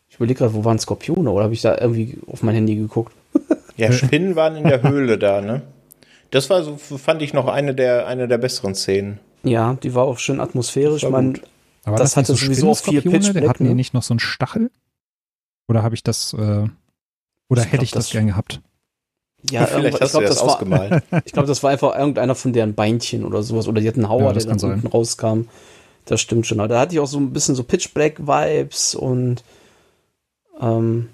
Ich 0.09 0.15
überlege 0.15 0.39
gerade, 0.39 0.53
wo 0.53 0.63
waren 0.63 0.79
Skorpione 0.79 1.29
oder 1.29 1.43
habe 1.43 1.53
ich 1.53 1.61
da 1.61 1.77
irgendwie 1.77 2.17
auf 2.27 2.43
mein 2.43 2.55
Handy 2.55 2.75
geguckt? 2.75 3.13
Ja, 3.75 3.91
Spinnen 3.91 4.35
waren 4.35 4.55
in 4.55 4.63
der 4.63 4.81
Höhle 4.89 5.19
da, 5.19 5.41
ne? 5.41 5.61
Das 6.31 6.49
war 6.49 6.63
so, 6.63 6.77
fand 6.77 7.21
ich 7.21 7.33
noch 7.33 7.47
eine 7.47 7.75
der, 7.75 8.07
eine 8.07 8.27
der 8.27 8.37
besseren 8.37 8.73
Szenen. 8.73 9.19
Ja, 9.43 9.75
die 9.75 9.93
war 9.93 10.05
auch 10.05 10.17
schön 10.17 10.39
atmosphärisch. 10.39 11.03
Man, 11.03 11.39
Aber 11.83 11.97
das, 11.97 12.11
das 12.11 12.17
hatte 12.17 12.35
so 12.35 12.45
sowieso 12.45 12.71
auch 12.71 12.77
viel 12.77 13.01
Pitch 13.01 13.31
Black, 13.31 13.47
Hatten 13.47 13.63
ne? 13.63 13.69
die 13.69 13.75
nicht 13.75 13.93
noch 13.93 14.03
so 14.03 14.13
einen 14.13 14.19
Stachel? 14.19 14.71
Oder 15.67 15.83
habe 15.83 15.95
ich 15.95 16.03
das, 16.03 16.33
äh, 16.33 16.37
oder 16.37 16.71
ich 17.61 17.67
hätte 17.67 17.69
glaub, 17.69 17.83
ich 17.83 17.91
das, 17.91 18.05
das 18.05 18.11
gern 18.11 18.27
gehabt? 18.27 18.61
Ja, 19.49 19.65
vielleicht 19.67 20.01
hast 20.01 20.07
ich 20.07 20.11
glaub, 20.11 20.23
du 20.23 20.27
das, 20.27 20.37
das 20.37 20.43
ausgemalt. 20.43 21.03
ich 21.25 21.33
glaube, 21.33 21.47
das 21.47 21.63
war 21.63 21.71
einfach 21.71 21.97
irgendeiner 21.97 22.35
von 22.35 22.53
deren 22.53 22.73
Beinchen 22.73 23.25
oder 23.25 23.43
sowas. 23.43 23.67
Oder 23.67 23.81
die 23.81 23.87
hatten 23.87 24.01
einen 24.01 24.09
Hauer, 24.09 24.27
ja, 24.27 24.33
der 24.33 24.45
dann 24.45 24.59
sein. 24.59 24.73
unten 24.73 24.87
rauskam. 24.87 25.41
Das 26.05 26.21
stimmt 26.21 26.47
schon. 26.47 26.59
Aber 26.59 26.69
da 26.69 26.79
hatte 26.79 26.93
ich 26.93 26.99
auch 26.99 27.07
so 27.07 27.19
ein 27.19 27.33
bisschen 27.33 27.55
so 27.55 27.63
Pitch 27.63 27.93
Black 27.93 28.25
Vibes 28.25 28.95
und 28.95 29.43
ähm, 30.59 31.09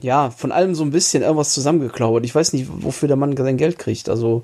ja, 0.00 0.30
von 0.30 0.52
allem 0.52 0.74
so 0.74 0.84
ein 0.84 0.90
bisschen 0.90 1.22
irgendwas 1.22 1.54
zusammengeklaut. 1.54 2.24
Ich 2.24 2.34
weiß 2.34 2.52
nicht, 2.52 2.68
wofür 2.70 3.08
der 3.08 3.16
Mann 3.16 3.36
sein 3.36 3.56
Geld 3.56 3.78
kriegt. 3.78 4.08
Also, 4.08 4.42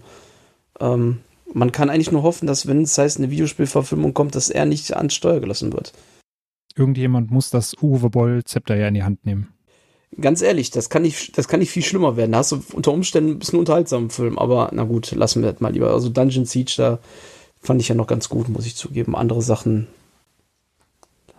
ähm, 0.81 1.19
man 1.53 1.73
kann 1.73 1.91
eigentlich 1.91 2.13
nur 2.13 2.23
hoffen, 2.23 2.47
dass, 2.47 2.67
wenn 2.67 2.83
es 2.83 2.97
heißt, 2.97 3.19
eine 3.19 3.31
Videospielverfilmung 3.31 4.15
kommt, 4.15 4.35
dass 4.35 4.51
er 4.51 4.65
nicht 4.65 4.97
ans 4.97 5.15
Steuer 5.15 5.41
gelassen 5.41 5.73
wird. 5.73 5.93
Irgendjemand 6.77 7.31
muss 7.31 7.51
das 7.51 7.75
Uwe 7.83 8.09
Boll-Zepter 8.09 8.77
ja 8.77 8.89
in 8.89 8.95
die 8.95 9.03
Hand 9.03 9.27
nehmen. 9.27 9.49
Ganz 10.19 10.43
ehrlich, 10.43 10.71
das 10.71 10.91
kann 10.91 11.03
nicht, 11.03 11.39
das 11.39 11.47
kann 11.47 11.61
nicht 11.61 11.71
viel 11.71 11.85
schlimmer 11.85 12.17
werden. 12.17 12.33
Da 12.33 12.39
hast 12.39 12.53
du 12.53 12.63
unter 12.73 12.93
Umständen 12.93 13.33
ein 13.33 13.39
bisschen 13.39 13.59
unterhaltsamen 13.59 14.11
Film, 14.11 14.39
aber 14.39 14.71
na 14.73 14.83
gut, 14.83 15.13
lassen 15.13 15.43
wir 15.43 15.53
das 15.53 15.61
mal 15.61 15.73
lieber. 15.73 15.93
Also 15.93 16.09
Dungeon 16.09 16.47
Siege, 16.47 16.75
da 16.77 16.99
fand 17.61 17.81
ich 17.81 17.89
ja 17.89 17.95
noch 17.95 18.09
ganz 18.09 18.29
gut, 18.29 18.49
muss 18.49 18.67
ich 18.67 18.75
zugeben. 18.75 19.15
Andere 19.15 19.41
Sachen, 19.41 19.87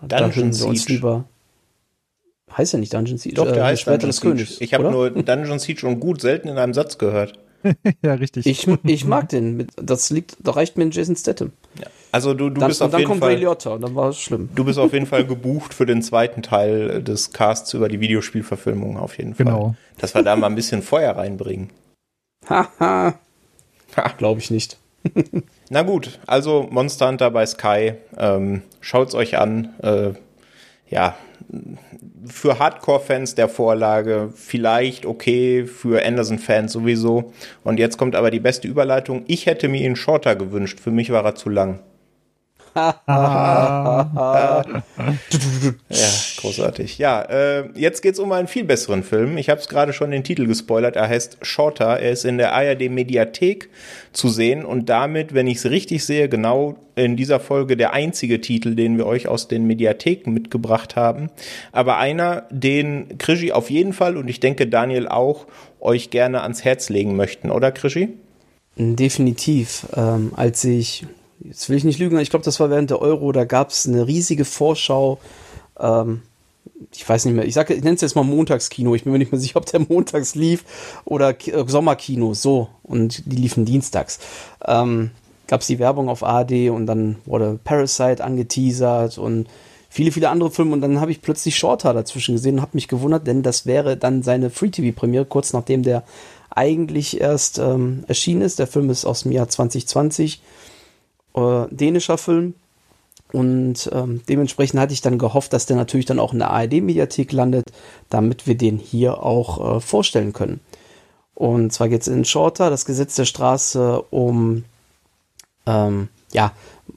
Dungeon 0.01 0.53
uns 0.63 0.87
lieber. 0.87 1.25
Heißt 2.55 2.73
ja 2.73 2.79
nicht 2.79 2.93
Dungeon 2.93 3.17
Siege. 3.17 3.35
Doch, 3.35 3.45
der 3.45 3.57
äh, 3.57 3.63
heißt 3.63 3.87
Dungeon 3.87 4.09
des 4.09 4.17
Siege. 4.17 4.29
Königs. 4.29 4.61
Ich 4.61 4.73
habe 4.73 4.89
nur 4.89 5.09
Dungeon 5.23 5.59
Siege 5.59 5.87
und 5.87 5.99
gut 5.99 6.21
selten 6.21 6.47
in 6.47 6.57
einem 6.57 6.73
Satz 6.73 6.97
gehört. 6.97 7.37
ja, 8.01 8.13
richtig. 8.15 8.45
Ich, 8.45 8.67
ich 8.83 9.05
mag 9.05 9.29
den. 9.29 9.67
Das 9.75 10.09
liegt, 10.09 10.37
da 10.39 10.51
reicht 10.51 10.77
mir 10.77 10.85
ein 10.85 10.91
Jason 10.91 11.15
Statham. 11.15 11.51
Ja. 11.79 11.87
Also 12.11 12.33
du, 12.33 12.49
du 12.49 12.59
dann, 12.59 12.67
bist 12.67 12.81
auf 12.81 12.97
jeden 12.97 13.15
Fall. 13.15 13.29
Ray 13.29 13.37
Liotta, 13.37 13.77
dann 13.77 13.95
war 13.95 14.09
es 14.09 14.19
schlimm. 14.19 14.49
Du 14.53 14.65
bist 14.65 14.77
auf 14.77 14.91
jeden 14.93 15.05
Fall 15.05 15.25
gebucht 15.25 15.73
für 15.73 15.85
den 15.85 16.01
zweiten 16.01 16.41
Teil 16.41 17.01
des 17.01 17.31
Casts 17.31 17.73
über 17.73 17.87
die 17.87 17.99
Videospielverfilmung 17.99 18.97
auf 18.97 19.17
jeden 19.17 19.35
Fall. 19.35 19.45
Genau. 19.45 19.75
Dass 19.97 20.13
wir 20.13 20.23
da 20.23 20.35
mal 20.35 20.47
ein 20.47 20.55
bisschen 20.55 20.81
Feuer 20.81 21.15
reinbringen. 21.15 21.69
Haha. 22.49 23.15
Glaube 24.17 24.39
ich 24.39 24.51
nicht. 24.51 24.77
Na 25.69 25.83
gut, 25.83 26.19
also 26.27 26.67
Monster 26.69 27.07
Hunter 27.07 27.31
bei 27.31 27.45
Sky. 27.45 27.93
Ähm, 28.17 28.61
schaut's 28.81 29.15
euch 29.15 29.37
an. 29.37 29.73
Äh, 29.81 30.11
ja, 30.89 31.15
für 32.25 32.59
Hardcore-Fans 32.59 33.35
der 33.35 33.49
Vorlage 33.49 34.31
vielleicht 34.35 35.05
okay, 35.05 35.65
für 35.65 36.05
Anderson-Fans 36.05 36.73
sowieso. 36.73 37.33
Und 37.63 37.79
jetzt 37.79 37.97
kommt 37.97 38.15
aber 38.15 38.31
die 38.31 38.39
beste 38.39 38.67
Überleitung. 38.67 39.23
Ich 39.27 39.45
hätte 39.45 39.67
mir 39.69 39.81
ihn 39.81 39.95
shorter 39.95 40.35
gewünscht. 40.35 40.79
Für 40.79 40.91
mich 40.91 41.11
war 41.11 41.25
er 41.25 41.35
zu 41.35 41.49
lang. 41.49 41.79
Ja, 42.75 44.65
großartig. 46.37 46.97
Ja, 46.97 47.21
äh, 47.23 47.69
jetzt 47.75 48.01
geht's 48.01 48.19
um 48.19 48.31
einen 48.31 48.47
viel 48.47 48.63
besseren 48.63 49.03
Film. 49.03 49.37
Ich 49.37 49.49
habe 49.49 49.59
es 49.59 49.67
gerade 49.67 49.93
schon 49.93 50.11
den 50.11 50.23
Titel 50.23 50.47
gespoilert. 50.47 50.95
Er 50.95 51.09
heißt 51.09 51.39
Shorter. 51.41 51.99
Er 51.99 52.11
ist 52.11 52.23
in 52.25 52.37
der 52.37 52.53
ARD 52.53 52.89
Mediathek 52.89 53.69
zu 54.13 54.29
sehen 54.29 54.63
und 54.65 54.89
damit, 54.89 55.33
wenn 55.33 55.47
ich 55.47 55.57
es 55.57 55.69
richtig 55.69 56.05
sehe, 56.05 56.29
genau 56.29 56.77
in 56.95 57.15
dieser 57.15 57.39
Folge 57.39 57.77
der 57.77 57.93
einzige 57.93 58.41
Titel, 58.41 58.75
den 58.75 58.97
wir 58.97 59.05
euch 59.05 59.27
aus 59.27 59.47
den 59.47 59.65
Mediatheken 59.65 60.31
mitgebracht 60.31 60.95
haben. 60.95 61.29
Aber 61.71 61.97
einer, 61.97 62.43
den 62.51 63.17
Krischi 63.17 63.51
auf 63.51 63.69
jeden 63.69 63.93
Fall 63.93 64.17
und 64.17 64.29
ich 64.29 64.39
denke 64.39 64.67
Daniel 64.67 65.07
auch 65.07 65.45
euch 65.79 66.09
gerne 66.09 66.41
ans 66.41 66.63
Herz 66.63 66.89
legen 66.89 67.15
möchten, 67.15 67.51
oder 67.51 67.71
Krischi? 67.71 68.09
Definitiv. 68.77 69.87
Ähm, 69.95 70.31
als 70.35 70.63
ich 70.63 71.05
jetzt 71.43 71.69
will 71.69 71.77
ich 71.77 71.83
nicht 71.83 71.99
lügen, 71.99 72.19
ich 72.19 72.29
glaube, 72.29 72.45
das 72.45 72.59
war 72.59 72.69
während 72.69 72.89
der 72.89 73.01
Euro, 73.01 73.31
da 73.31 73.45
gab 73.45 73.69
es 73.69 73.87
eine 73.87 74.07
riesige 74.07 74.45
Vorschau. 74.45 75.19
Ähm, 75.79 76.21
ich 76.91 77.07
weiß 77.07 77.25
nicht 77.25 77.35
mehr, 77.35 77.45
ich 77.45 77.57
ich 77.57 77.83
nenne 77.83 77.95
es 77.95 78.01
jetzt 78.01 78.15
mal 78.15 78.23
Montagskino. 78.23 78.95
Ich 78.95 79.03
bin 79.03 79.13
mir 79.13 79.19
nicht 79.19 79.31
mehr 79.31 79.41
sicher, 79.41 79.57
ob 79.57 79.65
der 79.65 79.79
montags 79.79 80.35
lief 80.35 80.63
oder 81.05 81.33
K 81.33 81.51
äh, 81.51 81.63
Sommerkino, 81.67 82.33
so. 82.33 82.69
Und 82.83 83.23
die 83.25 83.35
liefen 83.35 83.65
dienstags. 83.65 84.19
Ähm, 84.65 85.11
gab 85.47 85.61
es 85.61 85.67
die 85.67 85.79
Werbung 85.79 86.09
auf 86.09 86.23
ARD 86.23 86.69
und 86.69 86.85
dann 86.85 87.17
wurde 87.25 87.59
Parasite 87.63 88.23
angeteasert 88.23 89.17
und 89.17 89.47
viele, 89.89 90.11
viele 90.11 90.29
andere 90.29 90.51
Filme. 90.51 90.73
Und 90.73 90.81
dann 90.81 91.01
habe 91.01 91.11
ich 91.11 91.21
plötzlich 91.21 91.57
Shorter 91.57 91.93
dazwischen 91.93 92.35
gesehen 92.35 92.55
und 92.55 92.61
habe 92.61 92.71
mich 92.75 92.87
gewundert, 92.87 93.27
denn 93.27 93.43
das 93.43 93.65
wäre 93.65 93.97
dann 93.97 94.23
seine 94.23 94.49
Free-TV-Premiere, 94.49 95.25
kurz 95.25 95.53
nachdem 95.53 95.83
der 95.83 96.03
eigentlich 96.49 97.19
erst 97.19 97.59
ähm, 97.59 98.03
erschienen 98.07 98.41
ist. 98.41 98.59
Der 98.59 98.67
Film 98.67 98.89
ist 98.89 99.05
aus 99.05 99.23
dem 99.23 99.31
Jahr 99.31 99.47
2020 99.47 100.41
äh, 101.33 101.65
dänischer 101.69 102.17
Film. 102.17 102.55
Und 103.31 103.89
ähm, 103.93 104.21
dementsprechend 104.27 104.79
hatte 104.79 104.93
ich 104.93 105.01
dann 105.01 105.17
gehofft, 105.17 105.53
dass 105.53 105.65
der 105.65 105.77
natürlich 105.77 106.05
dann 106.05 106.19
auch 106.19 106.33
in 106.33 106.39
der 106.39 106.49
ARD-Mediathek 106.51 107.31
landet, 107.31 107.71
damit 108.09 108.45
wir 108.45 108.55
den 108.55 108.77
hier 108.77 109.23
auch 109.23 109.77
äh, 109.77 109.79
vorstellen 109.79 110.33
können. 110.33 110.59
Und 111.33 111.71
zwar 111.71 111.87
geht 111.87 112.01
es 112.01 112.07
in 112.07 112.25
Shorter, 112.25 112.69
das 112.69 112.85
Gesetz 112.85 113.15
der 113.15 113.25
Straße, 113.25 114.01
um, 114.09 114.65
ähm, 115.65 116.09
ja, 116.33 116.51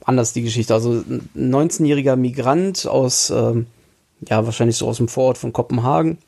anders 0.04 0.32
die 0.32 0.42
Geschichte. 0.42 0.74
Also 0.74 0.90
ein 0.90 1.30
19-jähriger 1.36 2.16
Migrant 2.16 2.86
aus, 2.86 3.30
ähm, 3.30 3.66
ja, 4.28 4.44
wahrscheinlich 4.44 4.76
so 4.76 4.88
aus 4.88 4.96
dem 4.96 5.08
Vorort 5.08 5.38
von 5.38 5.52
Kopenhagen, 5.52 6.18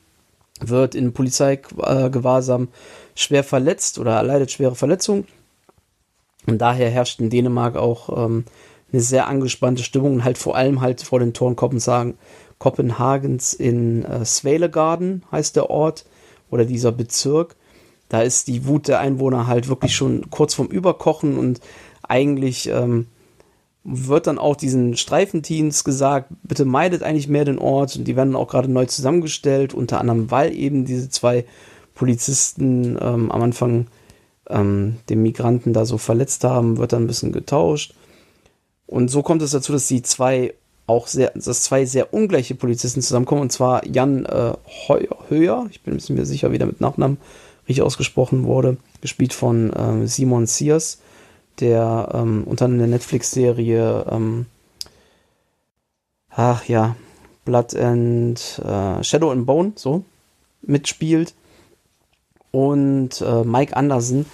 wird 0.61 0.95
in 0.95 1.13
Polizeigewahrsam 1.13 2.69
schwer 3.13 3.43
verletzt 3.43 3.99
oder 3.99 4.15
erleidet 4.15 4.51
schwere 4.51 4.75
Verletzungen 4.75 5.27
und 6.47 6.59
daher 6.59 6.89
herrscht 6.89 7.19
in 7.19 7.29
Dänemark 7.29 7.75
auch 7.75 8.25
ähm, 8.25 8.45
eine 8.91 9.01
sehr 9.01 9.27
angespannte 9.27 9.83
Stimmung 9.83 10.15
und 10.15 10.23
halt 10.23 10.37
vor 10.37 10.55
allem 10.55 10.81
halt 10.81 11.01
vor 11.01 11.19
den 11.19 11.33
Toren 11.33 11.55
Kopenhagen, 11.55 12.15
Kopenhagens 12.57 13.53
in 13.53 14.05
äh, 14.05 14.25
Svalegarden 14.25 15.23
heißt 15.31 15.55
der 15.55 15.69
Ort 15.69 16.05
oder 16.49 16.65
dieser 16.65 16.91
Bezirk. 16.91 17.55
Da 18.09 18.21
ist 18.21 18.47
die 18.47 18.65
Wut 18.65 18.87
der 18.87 18.99
Einwohner 18.99 19.47
halt 19.47 19.67
wirklich 19.67 19.95
schon 19.95 20.29
kurz 20.29 20.53
vorm 20.53 20.69
Überkochen 20.69 21.37
und 21.37 21.59
eigentlich 22.03 22.69
ähm, 22.69 23.07
wird 23.83 24.27
dann 24.27 24.37
auch 24.37 24.55
diesen 24.55 24.95
Streifenteams 24.95 25.83
gesagt, 25.83 26.29
bitte 26.43 26.65
meidet 26.65 27.03
eigentlich 27.03 27.27
mehr 27.27 27.45
den 27.45 27.59
Ort 27.59 27.95
und 27.97 28.05
die 28.05 28.15
werden 28.15 28.35
auch 28.35 28.47
gerade 28.47 28.71
neu 28.71 28.85
zusammengestellt, 28.85 29.73
unter 29.73 29.99
anderem 29.99 30.31
weil 30.31 30.53
eben 30.53 30.85
diese 30.85 31.09
zwei 31.09 31.45
Polizisten 31.93 32.97
ähm, 33.01 33.31
am 33.31 33.41
Anfang 33.41 33.87
ähm, 34.49 34.97
den 35.09 35.21
Migranten 35.21 35.73
da 35.73 35.85
so 35.85 35.97
verletzt 35.97 36.43
haben, 36.43 36.77
wird 36.77 36.93
dann 36.93 37.03
ein 37.03 37.07
bisschen 37.07 37.31
getauscht. 37.31 37.93
Und 38.85 39.09
so 39.09 39.21
kommt 39.21 39.41
es 39.41 39.51
dazu, 39.51 39.73
dass 39.73 39.87
die 39.87 40.01
zwei 40.01 40.53
auch 40.85 41.07
sehr, 41.07 41.31
dass 41.35 41.63
zwei 41.63 41.85
sehr 41.85 42.13
ungleiche 42.13 42.55
Polizisten 42.55 43.01
zusammenkommen, 43.01 43.41
und 43.41 43.51
zwar 43.51 43.85
Jan 43.85 44.25
äh, 44.25 44.53
Höher, 45.27 45.67
ich 45.69 45.81
bin 45.81 45.99
mir 46.09 46.25
sicher, 46.25 46.51
wie 46.51 46.57
der 46.57 46.67
mit 46.67 46.79
Nachnamen 46.79 47.17
richtig 47.67 47.83
ausgesprochen 47.83 48.45
wurde, 48.45 48.77
gespielt 49.01 49.33
von 49.33 49.73
äh, 49.73 50.07
Simon 50.07 50.45
Sears, 50.45 50.99
der 51.59 52.09
ähm, 52.13 52.43
unter 52.45 52.65
anderem 52.65 52.89
der 52.89 52.97
Netflix-Serie 52.97 54.05
ähm, 54.09 54.45
ach 56.29 56.63
ja, 56.65 56.95
Blood 57.43 57.75
and 57.75 58.61
äh, 58.63 59.03
Shadow 59.03 59.31
and 59.31 59.45
Bone, 59.45 59.73
so, 59.75 60.03
mitspielt 60.61 61.33
und 62.57 63.21
äh, 63.21 63.43
Mike 63.43 63.77
Anderson, 63.77 64.25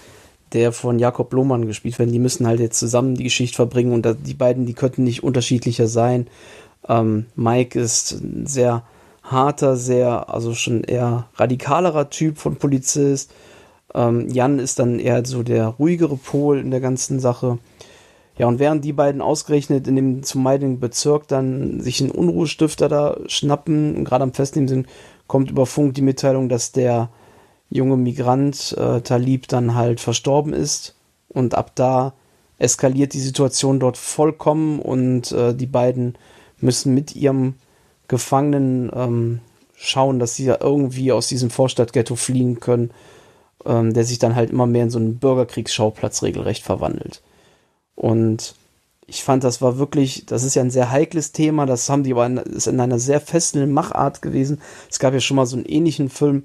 der 0.54 0.72
von 0.72 0.98
Jakob 0.98 1.34
Lohmann 1.34 1.68
gespielt 1.68 2.00
wird. 2.00 2.10
Die 2.10 2.20
müssen 2.20 2.48
halt 2.48 2.62
jetzt 2.62 2.80
zusammen 2.80 3.16
die 3.16 3.26
Geschichte 3.26 3.58
verbringen 3.58 3.92
und 3.92 4.08
die 4.26 4.34
beiden, 4.34 4.66
die 4.66 4.74
könnten 4.74 5.04
nicht 5.04 5.24
unterschiedlicher 5.24 5.88
sein. 5.88 6.28
Ähm, 6.88 7.26
Mike 7.36 7.78
ist 7.78 8.14
ein 8.14 8.48
sehr 8.48 8.84
harter, 9.24 9.76
sehr, 9.76 10.30
also 10.34 10.54
schon 10.54 10.86
eher 10.86 11.28
radikalerer 11.36 12.10
Typ 12.10 12.38
von 12.38 12.56
Polizist. 12.56 13.34
Ähm, 13.94 14.30
Jan 14.30 14.58
ist 14.58 14.80
dann 14.80 15.00
eher 15.00 15.26
so 15.26 15.44
der 15.44 15.68
ruhigere 15.68 16.16
Pol 16.16 16.60
in 16.60 16.72
der 16.72 16.80
ganzen 16.80 17.20
Sache. 17.20 17.58
Ja, 18.38 18.48
und 18.48 18.58
während 18.58 18.86
die 18.86 18.94
beiden 18.94 19.22
ausgerechnet 19.22 19.86
in 19.86 19.98
dem 19.98 20.24
zumeidenden 20.24 20.80
Bezirk 20.80 21.28
dann 21.28 21.82
sich 21.82 22.00
einen 22.00 22.12
Unruhestifter 22.12 22.88
da 22.88 23.18
schnappen 23.28 23.98
und 23.98 24.06
gerade 24.06 24.24
am 24.24 24.34
Festnehmen 24.34 24.70
sind, 24.70 24.88
kommt 25.28 25.52
über 25.52 25.66
Funk 25.66 25.94
die 25.96 26.02
Mitteilung, 26.02 26.48
dass 26.48 26.72
der 26.72 27.10
junge 27.74 27.98
Migrant 27.98 28.76
äh, 28.78 29.02
Talib 29.02 29.48
dann 29.48 29.76
halt 29.76 30.00
verstorben 30.00 30.54
ist. 30.54 30.96
Und 31.30 31.56
ab 31.56 31.72
da 31.76 32.14
eskaliert 32.60 33.14
die 33.14 33.20
Situation 33.20 33.80
dort 33.80 33.98
vollkommen 33.98 34.80
und 34.80 35.32
äh, 35.32 35.54
die 35.54 35.66
beiden 35.66 36.16
müssen 36.60 36.94
mit 36.94 37.16
ihrem 37.16 37.56
Gefangenen 38.08 38.92
ähm, 38.94 39.40
schauen, 39.76 40.20
dass 40.20 40.36
sie 40.36 40.46
ja 40.46 40.58
irgendwie 40.62 41.12
aus 41.12 41.28
diesem 41.28 41.50
Vorstadtghetto 41.50 42.16
fliehen 42.16 42.60
können, 42.60 42.92
ähm, 43.66 43.94
der 43.94 44.04
sich 44.04 44.20
dann 44.20 44.36
halt 44.36 44.52
immer 44.52 44.68
mehr 44.68 44.84
in 44.84 44.90
so 44.92 45.00
einen 45.00 45.18
Bürgerkriegsschauplatz 45.18 46.22
regelrecht 46.22 46.64
verwandelt. 46.64 47.24
Und 47.96 48.56
ich 49.08 49.24
fand, 49.24 49.44
das 49.44 49.62
war 49.62 49.78
wirklich, 49.78 50.26
das 50.28 50.44
ist 50.44 50.56
ja 50.56 50.62
ein 50.62 50.72
sehr 50.72 50.92
heikles 50.92 51.32
Thema, 51.32 51.66
das 51.66 51.90
haben 51.90 52.04
die 52.04 52.14
aber 52.14 52.26
in, 52.26 52.38
ist 52.38 52.68
in 52.68 52.80
einer 52.80 53.00
sehr 53.00 53.20
festen 53.20 53.72
Machart 53.74 54.22
gewesen. 54.22 54.62
Es 54.90 55.00
gab 55.00 55.14
ja 55.14 55.20
schon 55.20 55.36
mal 55.36 55.46
so 55.46 55.58
einen 55.58 55.66
ähnlichen 55.66 56.10
Film 56.10 56.44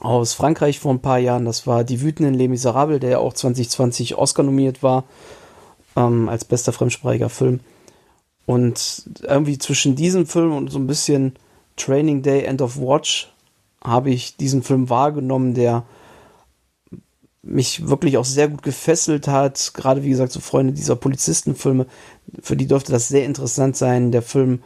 aus 0.00 0.34
Frankreich 0.34 0.78
vor 0.78 0.92
ein 0.92 1.00
paar 1.00 1.18
Jahren, 1.18 1.44
das 1.44 1.66
war 1.66 1.84
Die 1.84 2.02
wütenden 2.02 2.34
Les 2.34 2.48
Miserables, 2.48 3.00
der 3.00 3.10
ja 3.10 3.18
auch 3.18 3.32
2020 3.32 4.16
Oscar 4.16 4.42
nominiert 4.42 4.82
war, 4.82 5.04
ähm, 5.96 6.28
als 6.28 6.44
bester 6.44 6.72
fremdsprachiger 6.72 7.30
Film. 7.30 7.60
Und 8.44 9.10
irgendwie 9.22 9.58
zwischen 9.58 9.96
diesem 9.96 10.26
Film 10.26 10.52
und 10.52 10.70
so 10.70 10.78
ein 10.78 10.86
bisschen 10.86 11.34
Training 11.76 12.22
Day, 12.22 12.44
End 12.44 12.62
of 12.62 12.78
Watch, 12.78 13.32
habe 13.82 14.10
ich 14.10 14.36
diesen 14.36 14.62
Film 14.62 14.88
wahrgenommen, 14.88 15.54
der 15.54 15.84
mich 17.42 17.88
wirklich 17.88 18.18
auch 18.18 18.24
sehr 18.24 18.48
gut 18.48 18.62
gefesselt 18.62 19.28
hat. 19.28 19.72
Gerade 19.74 20.02
wie 20.02 20.08
gesagt, 20.08 20.32
so 20.32 20.40
Freunde 20.40 20.72
dieser 20.72 20.96
Polizistenfilme, 20.96 21.86
für 22.42 22.56
die 22.56 22.66
dürfte 22.66 22.92
das 22.92 23.08
sehr 23.08 23.24
interessant 23.24 23.76
sein. 23.76 24.10
Der 24.10 24.22
Film 24.22 24.62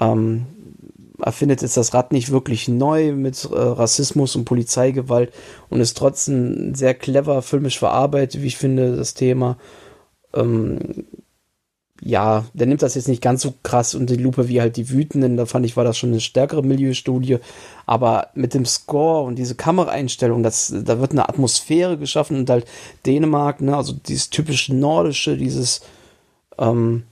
ähm, 0.00 0.46
erfindet 1.22 1.62
jetzt 1.62 1.76
das 1.76 1.94
Rad 1.94 2.12
nicht 2.12 2.30
wirklich 2.30 2.68
neu 2.68 3.12
mit 3.12 3.44
äh, 3.44 3.56
Rassismus 3.56 4.36
und 4.36 4.44
Polizeigewalt 4.44 5.32
und 5.68 5.80
ist 5.80 5.96
trotzdem 5.96 6.74
sehr 6.74 6.94
clever 6.94 7.42
filmisch 7.42 7.78
verarbeitet, 7.78 8.42
wie 8.42 8.46
ich 8.46 8.56
finde, 8.56 8.96
das 8.96 9.14
Thema. 9.14 9.56
Ähm, 10.34 11.06
ja, 12.00 12.44
der 12.52 12.66
nimmt 12.68 12.82
das 12.82 12.94
jetzt 12.94 13.08
nicht 13.08 13.22
ganz 13.22 13.42
so 13.42 13.54
krass 13.64 13.94
unter 13.94 14.16
die 14.16 14.22
Lupe 14.22 14.48
wie 14.48 14.60
halt 14.60 14.76
die 14.76 14.90
Wütenden. 14.90 15.36
Da 15.36 15.46
fand 15.46 15.66
ich, 15.66 15.76
war 15.76 15.84
das 15.84 15.98
schon 15.98 16.10
eine 16.10 16.20
stärkere 16.20 16.62
Milieustudie. 16.62 17.38
Aber 17.86 18.28
mit 18.34 18.54
dem 18.54 18.64
Score 18.66 19.24
und 19.24 19.36
diese 19.36 19.56
Kameraeinstellung, 19.56 20.42
das, 20.44 20.72
da 20.84 21.00
wird 21.00 21.12
eine 21.12 21.28
Atmosphäre 21.28 21.98
geschaffen 21.98 22.38
und 22.38 22.50
halt 22.50 22.66
Dänemark, 23.04 23.60
ne, 23.60 23.76
also 23.76 23.92
dieses 23.92 24.30
typisch 24.30 24.68
nordische, 24.68 25.36
dieses, 25.36 25.80
ähm, 26.58 27.02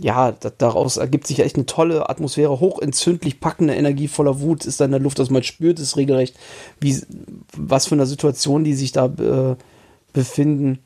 ja, 0.00 0.32
da, 0.32 0.50
daraus 0.50 0.96
ergibt 0.96 1.26
sich 1.26 1.40
echt 1.40 1.56
eine 1.56 1.66
tolle 1.66 2.08
Atmosphäre, 2.08 2.60
hochentzündlich 2.60 3.40
packende 3.40 3.74
Energie 3.74 4.08
voller 4.08 4.40
Wut 4.40 4.64
ist 4.64 4.80
da 4.80 4.86
in 4.86 4.90
der 4.90 5.00
Luft, 5.00 5.18
dass 5.18 5.30
man 5.30 5.42
spürt 5.42 5.78
es 5.78 5.96
regelrecht, 5.96 6.36
wie, 6.80 7.00
was 7.56 7.86
für 7.86 7.94
eine 7.94 8.06
Situation 8.06 8.64
die 8.64 8.74
sich 8.74 8.92
da 8.92 9.06
äh, 9.06 9.56
befinden. 10.12 10.80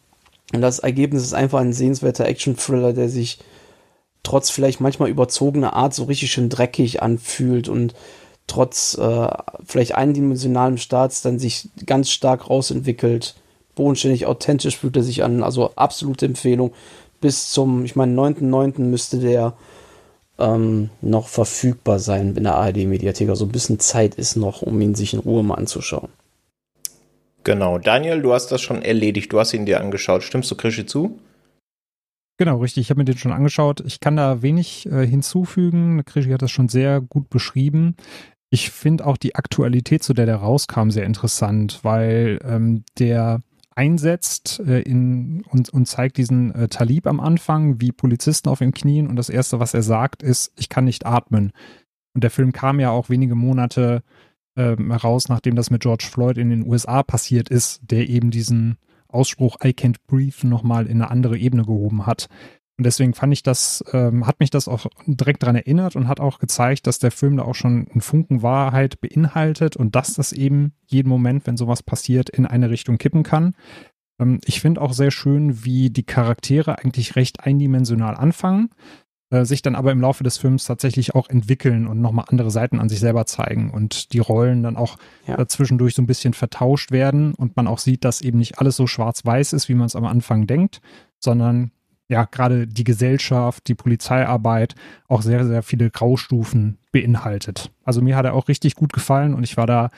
Und 0.52 0.60
das 0.60 0.78
Ergebnis 0.78 1.22
ist 1.22 1.34
einfach 1.34 1.60
ein 1.60 1.72
sehenswerter 1.72 2.26
Action-Thriller, 2.26 2.92
der 2.92 3.08
sich 3.08 3.38
trotz 4.22 4.50
vielleicht 4.50 4.80
manchmal 4.80 5.08
überzogener 5.08 5.74
Art 5.74 5.94
so 5.94 6.04
richtig 6.04 6.30
schön 6.32 6.48
dreckig 6.48 7.02
anfühlt 7.02 7.68
und 7.68 7.94
trotz 8.46 8.96
äh, 8.98 9.28
vielleicht 9.64 9.94
eindimensionalem 9.94 10.78
Starts 10.78 11.22
dann 11.22 11.38
sich 11.38 11.68
ganz 11.86 12.10
stark 12.10 12.50
rausentwickelt. 12.50 13.36
Bodenständig, 13.74 14.26
authentisch 14.26 14.76
fühlt 14.76 14.96
er 14.96 15.02
sich 15.02 15.22
an. 15.22 15.42
Also 15.42 15.74
absolute 15.76 16.26
Empfehlung. 16.26 16.72
Bis 17.20 17.50
zum, 17.50 17.84
ich 17.84 17.96
meine, 17.96 18.14
9.9. 18.14 18.80
müsste 18.80 19.18
der 19.18 19.54
ähm, 20.38 20.90
noch 21.00 21.28
verfügbar 21.28 21.98
sein 21.98 22.36
in 22.36 22.44
der 22.44 22.54
ARD-Mediathek. 22.54 23.28
Also 23.28 23.44
ein 23.44 23.52
bisschen 23.52 23.80
Zeit 23.80 24.14
ist 24.14 24.36
noch, 24.36 24.62
um 24.62 24.80
ihn 24.80 24.94
sich 24.94 25.14
in 25.14 25.20
Ruhe 25.20 25.42
mal 25.42 25.56
anzuschauen. 25.56 26.10
Genau. 27.44 27.78
Daniel, 27.78 28.22
du 28.22 28.32
hast 28.32 28.48
das 28.48 28.60
schon 28.60 28.82
erledigt. 28.82 29.32
Du 29.32 29.40
hast 29.40 29.52
ihn 29.52 29.66
dir 29.66 29.80
angeschaut. 29.80 30.22
Stimmst 30.22 30.50
du 30.50 30.54
Krischi 30.54 30.86
zu? 30.86 31.18
Genau, 32.36 32.58
richtig. 32.58 32.82
Ich 32.82 32.90
habe 32.90 32.98
mir 32.98 33.04
den 33.04 33.18
schon 33.18 33.32
angeschaut. 33.32 33.82
Ich 33.84 33.98
kann 34.00 34.16
da 34.16 34.42
wenig 34.42 34.86
äh, 34.86 35.06
hinzufügen. 35.06 36.04
Krischi 36.04 36.30
hat 36.30 36.42
das 36.42 36.52
schon 36.52 36.68
sehr 36.68 37.00
gut 37.00 37.30
beschrieben. 37.30 37.96
Ich 38.50 38.70
finde 38.70 39.06
auch 39.06 39.16
die 39.16 39.34
Aktualität, 39.34 40.02
zu 40.02 40.14
der 40.14 40.24
der 40.24 40.36
rauskam, 40.36 40.90
sehr 40.90 41.04
interessant, 41.04 41.80
weil 41.82 42.38
ähm, 42.44 42.84
der 42.98 43.42
einsetzt 43.78 44.58
äh, 44.66 44.80
in, 44.80 45.44
und, 45.50 45.68
und 45.68 45.86
zeigt 45.86 46.16
diesen 46.16 46.52
äh, 46.52 46.68
Talib 46.68 47.06
am 47.06 47.20
Anfang, 47.20 47.80
wie 47.80 47.92
Polizisten 47.92 48.48
auf 48.48 48.60
ihm 48.60 48.72
knien 48.72 49.06
und 49.06 49.14
das 49.14 49.30
Erste, 49.30 49.60
was 49.60 49.72
er 49.72 49.82
sagt, 49.82 50.24
ist, 50.24 50.52
ich 50.56 50.68
kann 50.68 50.84
nicht 50.84 51.06
atmen. 51.06 51.52
Und 52.12 52.24
der 52.24 52.32
Film 52.32 52.50
kam 52.50 52.80
ja 52.80 52.90
auch 52.90 53.08
wenige 53.08 53.36
Monate 53.36 54.02
ähm, 54.56 54.90
heraus, 54.90 55.28
nachdem 55.28 55.54
das 55.54 55.70
mit 55.70 55.82
George 55.82 56.08
Floyd 56.10 56.38
in 56.38 56.50
den 56.50 56.66
USA 56.66 57.04
passiert 57.04 57.50
ist, 57.50 57.80
der 57.88 58.08
eben 58.08 58.32
diesen 58.32 58.78
Ausspruch 59.06 59.56
I 59.64 59.68
can't 59.68 59.98
breathe 60.08 60.44
nochmal 60.44 60.86
in 60.86 61.00
eine 61.00 61.10
andere 61.12 61.38
Ebene 61.38 61.62
gehoben 61.62 62.04
hat. 62.04 62.28
Und 62.78 62.84
deswegen 62.84 63.12
fand 63.12 63.32
ich 63.32 63.42
das, 63.42 63.84
ähm, 63.92 64.26
hat 64.26 64.38
mich 64.38 64.50
das 64.50 64.68
auch 64.68 64.86
direkt 65.06 65.42
daran 65.42 65.56
erinnert 65.56 65.96
und 65.96 66.06
hat 66.06 66.20
auch 66.20 66.38
gezeigt, 66.38 66.86
dass 66.86 67.00
der 67.00 67.10
Film 67.10 67.36
da 67.36 67.42
auch 67.42 67.56
schon 67.56 67.88
einen 67.88 68.00
Funken 68.00 68.42
Wahrheit 68.42 69.00
beinhaltet 69.00 69.76
und 69.76 69.96
dass 69.96 70.14
das 70.14 70.32
eben 70.32 70.72
jeden 70.86 71.08
Moment, 71.08 71.46
wenn 71.46 71.56
sowas 71.56 71.82
passiert, 71.82 72.30
in 72.30 72.46
eine 72.46 72.70
Richtung 72.70 72.96
kippen 72.96 73.24
kann. 73.24 73.56
Ähm, 74.20 74.40
ich 74.44 74.60
finde 74.60 74.80
auch 74.80 74.92
sehr 74.92 75.10
schön, 75.10 75.64
wie 75.64 75.90
die 75.90 76.04
Charaktere 76.04 76.78
eigentlich 76.78 77.16
recht 77.16 77.40
eindimensional 77.44 78.14
anfangen 78.14 78.70
äh, 79.30 79.44
sich 79.44 79.60
dann 79.60 79.74
aber 79.74 79.92
im 79.92 80.00
Laufe 80.00 80.24
des 80.24 80.38
Films 80.38 80.64
tatsächlich 80.64 81.14
auch 81.14 81.28
entwickeln 81.28 81.86
und 81.86 82.00
nochmal 82.00 82.24
andere 82.28 82.50
Seiten 82.50 82.78
an 82.80 82.88
sich 82.88 83.00
selber 83.00 83.26
zeigen 83.26 83.70
und 83.70 84.12
die 84.14 84.20
Rollen 84.20 84.62
dann 84.62 84.76
auch 84.76 84.96
ja. 85.26 85.46
zwischendurch 85.46 85.94
so 85.94 86.02
ein 86.02 86.06
bisschen 86.06 86.32
vertauscht 86.32 86.92
werden 86.92 87.34
und 87.34 87.56
man 87.56 87.66
auch 87.66 87.78
sieht, 87.78 88.04
dass 88.04 88.22
eben 88.22 88.38
nicht 88.38 88.58
alles 88.58 88.76
so 88.76 88.86
schwarz-weiß 88.86 89.52
ist, 89.52 89.68
wie 89.68 89.74
man 89.74 89.86
es 89.86 89.96
am 89.96 90.06
Anfang 90.06 90.46
denkt, 90.46 90.80
sondern 91.18 91.72
ja, 92.08 92.24
gerade 92.24 92.66
die 92.66 92.84
Gesellschaft, 92.84 93.68
die 93.68 93.74
Polizeiarbeit 93.74 94.74
auch 95.08 95.22
sehr, 95.22 95.44
sehr 95.46 95.62
viele 95.62 95.90
Graustufen 95.90 96.78
beinhaltet. 96.90 97.70
Also 97.84 98.00
mir 98.00 98.16
hat 98.16 98.24
er 98.24 98.34
auch 98.34 98.48
richtig 98.48 98.74
gut 98.74 98.92
gefallen 98.92 99.34
und 99.34 99.44
ich 99.44 99.56
war 99.56 99.66
da 99.66 99.90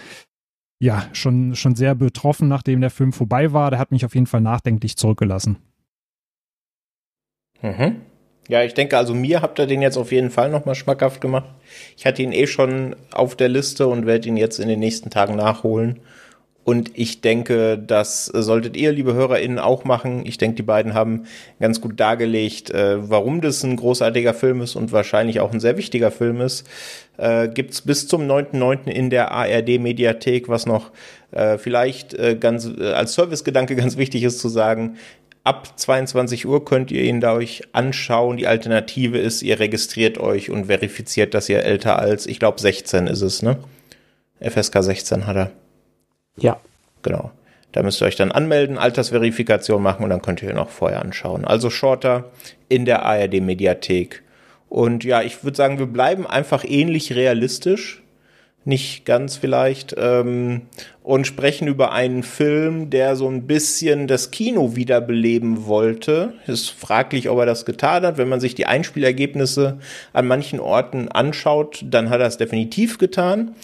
ja 0.81 1.05
schon, 1.13 1.55
schon 1.55 1.77
sehr 1.77 1.95
betroffen, 1.95 2.49
nachdem 2.49 2.81
der 2.81 2.91
Film 2.91 3.13
vorbei 3.13 3.53
war. 3.53 3.71
Der 3.71 3.79
hat 3.79 3.93
mich 3.93 4.05
auf 4.05 4.15
jeden 4.15 4.27
Fall 4.27 4.41
nachdenklich 4.41 4.97
zurückgelassen. 4.97 5.59
Mhm. 7.63 8.01
Ja, 8.49 8.65
ich 8.65 8.75
denke, 8.75 8.97
also 8.97 9.15
mir 9.15 9.43
habt 9.43 9.61
ihr 9.61 9.67
den 9.67 9.83
jetzt 9.83 9.97
auf 9.97 10.11
jeden 10.11 10.31
Fall 10.31 10.51
nochmal 10.51 10.75
schmackhaft 10.75 11.21
gemacht. 11.21 11.49
Ich 11.97 12.07
hatte 12.07 12.23
ihn 12.23 12.33
eh 12.33 12.49
schon 12.49 12.97
auf 13.13 13.37
der 13.37 13.49
Liste 13.49 13.87
und 13.87 14.07
werde 14.07 14.27
ihn 14.27 14.37
jetzt 14.37 14.59
in 14.59 14.67
den 14.69 14.81
nächsten 14.81 15.11
Tagen 15.11 15.37
nachholen. 15.37 16.01
Und 16.63 16.93
ich 16.95 17.21
denke, 17.23 17.79
das 17.79 18.27
solltet 18.27 18.77
ihr, 18.77 18.93
liebe 18.93 19.15
HörerInnen, 19.15 19.59
auch 19.59 19.85
machen. 19.85 20.25
Ich 20.27 20.37
denke, 20.37 20.57
die 20.57 20.63
beiden 20.63 20.93
haben 20.95 21.25
ganz 21.59 21.81
gut 21.81 21.99
dargelegt, 21.99 22.71
äh, 22.71 23.09
warum 23.11 23.41
das 23.41 23.65
ein 23.65 23.77
großartiger 23.77 24.35
Film 24.35 24.61
ist 24.61 24.77
und 24.77 24.93
wahrscheinlich 24.93 25.41
auch 25.41 25.53
ein 25.53 25.61
sehr 25.61 25.79
wichtiger 25.79 26.11
Film 26.11 26.41
ist. 26.41 26.69
Äh, 27.17 27.49
gibt's 27.49 27.81
bis 27.81 28.07
zum 28.09 28.23
9.9. 28.23 28.91
in 28.91 29.09
der 29.11 29.33
ARD-Mediathek, 29.33 30.49
was 30.49 30.67
noch 30.67 30.91
äh, 31.33 31.57
vielleicht 31.57 32.15
äh, 32.15 32.37
ganz 32.39 32.67
äh, 32.67 32.93
als 32.93 33.15
Servicegedanke 33.15 33.75
ganz 33.77 33.97
wichtig 33.97 34.23
ist 34.23 34.39
zu 34.39 34.49
sagen. 34.49 34.97
Ab 35.43 35.79
22 35.79 36.47
Uhr 36.47 36.67
könnt 36.67 36.91
ihr 36.91 37.03
ihn 37.03 37.21
da 37.21 37.33
euch 37.33 37.63
anschauen. 37.73 38.37
Die 38.37 38.47
Alternative 38.47 39.17
ist, 39.17 39.43
ihr 39.43 39.59
registriert 39.59 40.19
euch 40.19 40.51
und 40.51 40.67
verifiziert, 40.67 41.33
dass 41.33 41.49
ihr 41.49 41.65
älter 41.65 41.99
als, 41.99 42.27
ich 42.27 42.39
glaube, 42.39 42.61
16 42.61 43.07
ist 43.07 43.23
es, 43.23 43.43
ne? 43.43 43.57
FSK 44.41 44.83
16 44.83 45.27
hat 45.27 45.37
er. 45.37 45.51
Ja. 46.41 46.59
Genau. 47.03 47.31
Da 47.73 47.83
müsst 47.83 48.03
ihr 48.03 48.07
euch 48.07 48.17
dann 48.17 48.33
anmelden, 48.33 48.79
Altersverifikation 48.79 49.83
machen 49.83 50.03
und 50.03 50.11
dann 50.11 50.23
könnt 50.23 50.43
ihr 50.43 50.61
auch 50.61 50.71
vorher 50.71 51.01
anschauen. 51.03 51.45
Also 51.45 51.71
Shorter 51.71 52.31
in 52.69 52.85
der 52.85 53.05
ARD 53.05 53.41
Mediathek. 53.41 54.23
Und 54.69 55.05
ja, 55.05 55.23
ich 55.23 55.45
würde 55.45 55.57
sagen, 55.57 55.79
wir 55.79 55.87
bleiben 55.87 56.27
einfach 56.27 56.65
ähnlich 56.65 57.15
realistisch 57.15 58.03
nicht 58.65 59.05
ganz 59.07 59.37
vielleicht, 59.37 59.95
ähm, 59.97 60.63
und 61.03 61.27
sprechen 61.27 61.67
über 61.67 61.93
einen 61.93 62.23
Film, 62.23 62.91
der 62.91 63.17
so 63.17 63.29
ein 63.29 63.47
bisschen 63.47 64.07
das 64.07 64.31
Kino 64.31 64.77
wiederbeleben 64.77 65.67
wollte. 65.67 66.35
Ist 66.47 66.71
fraglich, 66.71 67.29
ob 67.29 67.39
er 67.39 67.47
das 67.47 67.65
getan 67.65 68.05
hat. 68.05 68.19
Wenn 68.19 68.29
man 68.29 68.41
sich 68.41 68.55
die 68.55 68.67
Einspielergebnisse 68.67 69.79
an 70.13 70.27
manchen 70.27 70.61
Orten 70.61 71.09
anschaut, 71.09 71.85
dann 71.85 72.11
hat 72.11 72.21
er 72.21 72.27
es 72.27 72.37
definitiv 72.37 72.99
getan. 72.99 73.55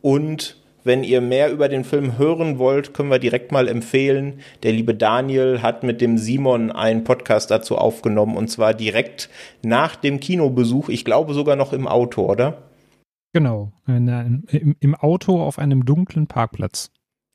Und 0.00 0.56
wenn 0.88 1.04
ihr 1.04 1.20
mehr 1.20 1.52
über 1.52 1.68
den 1.68 1.84
Film 1.84 2.18
hören 2.18 2.58
wollt, 2.58 2.94
können 2.94 3.10
wir 3.10 3.18
direkt 3.18 3.52
mal 3.52 3.68
empfehlen. 3.68 4.40
Der 4.62 4.72
liebe 4.72 4.94
Daniel 4.94 5.60
hat 5.62 5.82
mit 5.82 6.00
dem 6.00 6.16
Simon 6.16 6.72
einen 6.72 7.04
Podcast 7.04 7.50
dazu 7.50 7.76
aufgenommen 7.76 8.36
und 8.36 8.48
zwar 8.48 8.72
direkt 8.72 9.28
nach 9.62 9.94
dem 9.94 10.18
Kinobesuch. 10.18 10.88
Ich 10.88 11.04
glaube 11.04 11.34
sogar 11.34 11.56
noch 11.56 11.74
im 11.74 11.86
Auto, 11.86 12.24
oder? 12.24 12.62
Genau, 13.34 13.70
in, 13.86 14.44
im, 14.48 14.76
im 14.80 14.94
Auto 14.94 15.40
auf 15.42 15.58
einem 15.58 15.84
dunklen 15.84 16.26
Parkplatz. 16.26 16.90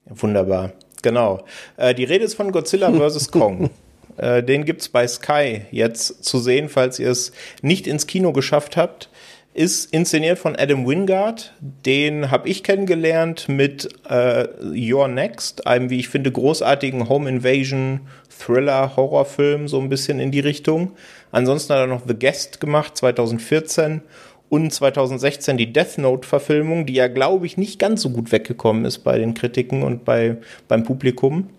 Wunderbar. 0.06 0.72
Genau. 1.04 1.46
Äh, 1.78 1.94
die 1.94 2.06
Rede 2.06 2.26
ist 2.26 2.34
von 2.34 2.52
Godzilla 2.52 2.92
vs. 3.10 3.30
Kong. 3.32 3.70
Äh, 4.18 4.42
den 4.44 4.66
gibt's 4.66 4.90
bei 4.90 5.08
Sky 5.08 5.62
jetzt 5.72 6.24
zu 6.24 6.40
sehen, 6.40 6.70
falls 6.70 7.00
ihr 7.00 7.10
es 7.10 7.32
nicht 7.62 7.86
ins 7.86 8.08
Kino 8.08 8.34
geschafft 8.34 8.78
habt. 8.78 9.10
Ist 9.54 9.94
inszeniert 9.94 10.40
von 10.40 10.56
Adam 10.56 10.88
Wingard. 10.88 11.54
Den 11.62 12.32
habe 12.32 12.50
ich 12.50 12.64
kennengelernt 12.64 13.48
mit 13.48 13.88
äh, 14.10 14.48
Your 14.64 15.08
Next, 15.08 15.68
einem, 15.68 15.92
wie 15.92 16.00
ich 16.00 16.10
finde, 16.10 16.32
großartigen 16.32 17.08
Home 17.08 17.30
Invasion 17.30 18.02
Thriller 18.30 18.96
Horrorfilm, 18.96 19.68
so 19.68 19.80
ein 19.80 19.90
bisschen 19.90 20.20
in 20.20 20.32
die 20.32 20.40
Richtung. 20.40 20.94
Ansonsten 21.32 21.74
hat 21.74 21.82
er 21.82 21.88
noch 21.88 22.02
The 22.08 22.18
Guest 22.18 22.62
gemacht, 22.62 22.98
2014 22.98 24.02
und 24.50 24.74
2016 24.74 25.58
die 25.58 25.72
Death 25.72 26.00
Note-Verfilmung, 26.00 26.88
die 26.88 26.94
ja, 26.94 27.08
glaube 27.08 27.46
ich, 27.46 27.56
nicht 27.56 27.78
ganz 27.78 28.02
so 28.02 28.10
gut 28.10 28.32
weggekommen 28.32 28.86
ist 28.86 29.00
bei 29.00 29.20
den 29.20 29.36
Kritiken 29.36 29.84
und 29.84 30.04
bei, 30.04 30.38
beim 30.68 30.84
Publikum. 30.84 31.50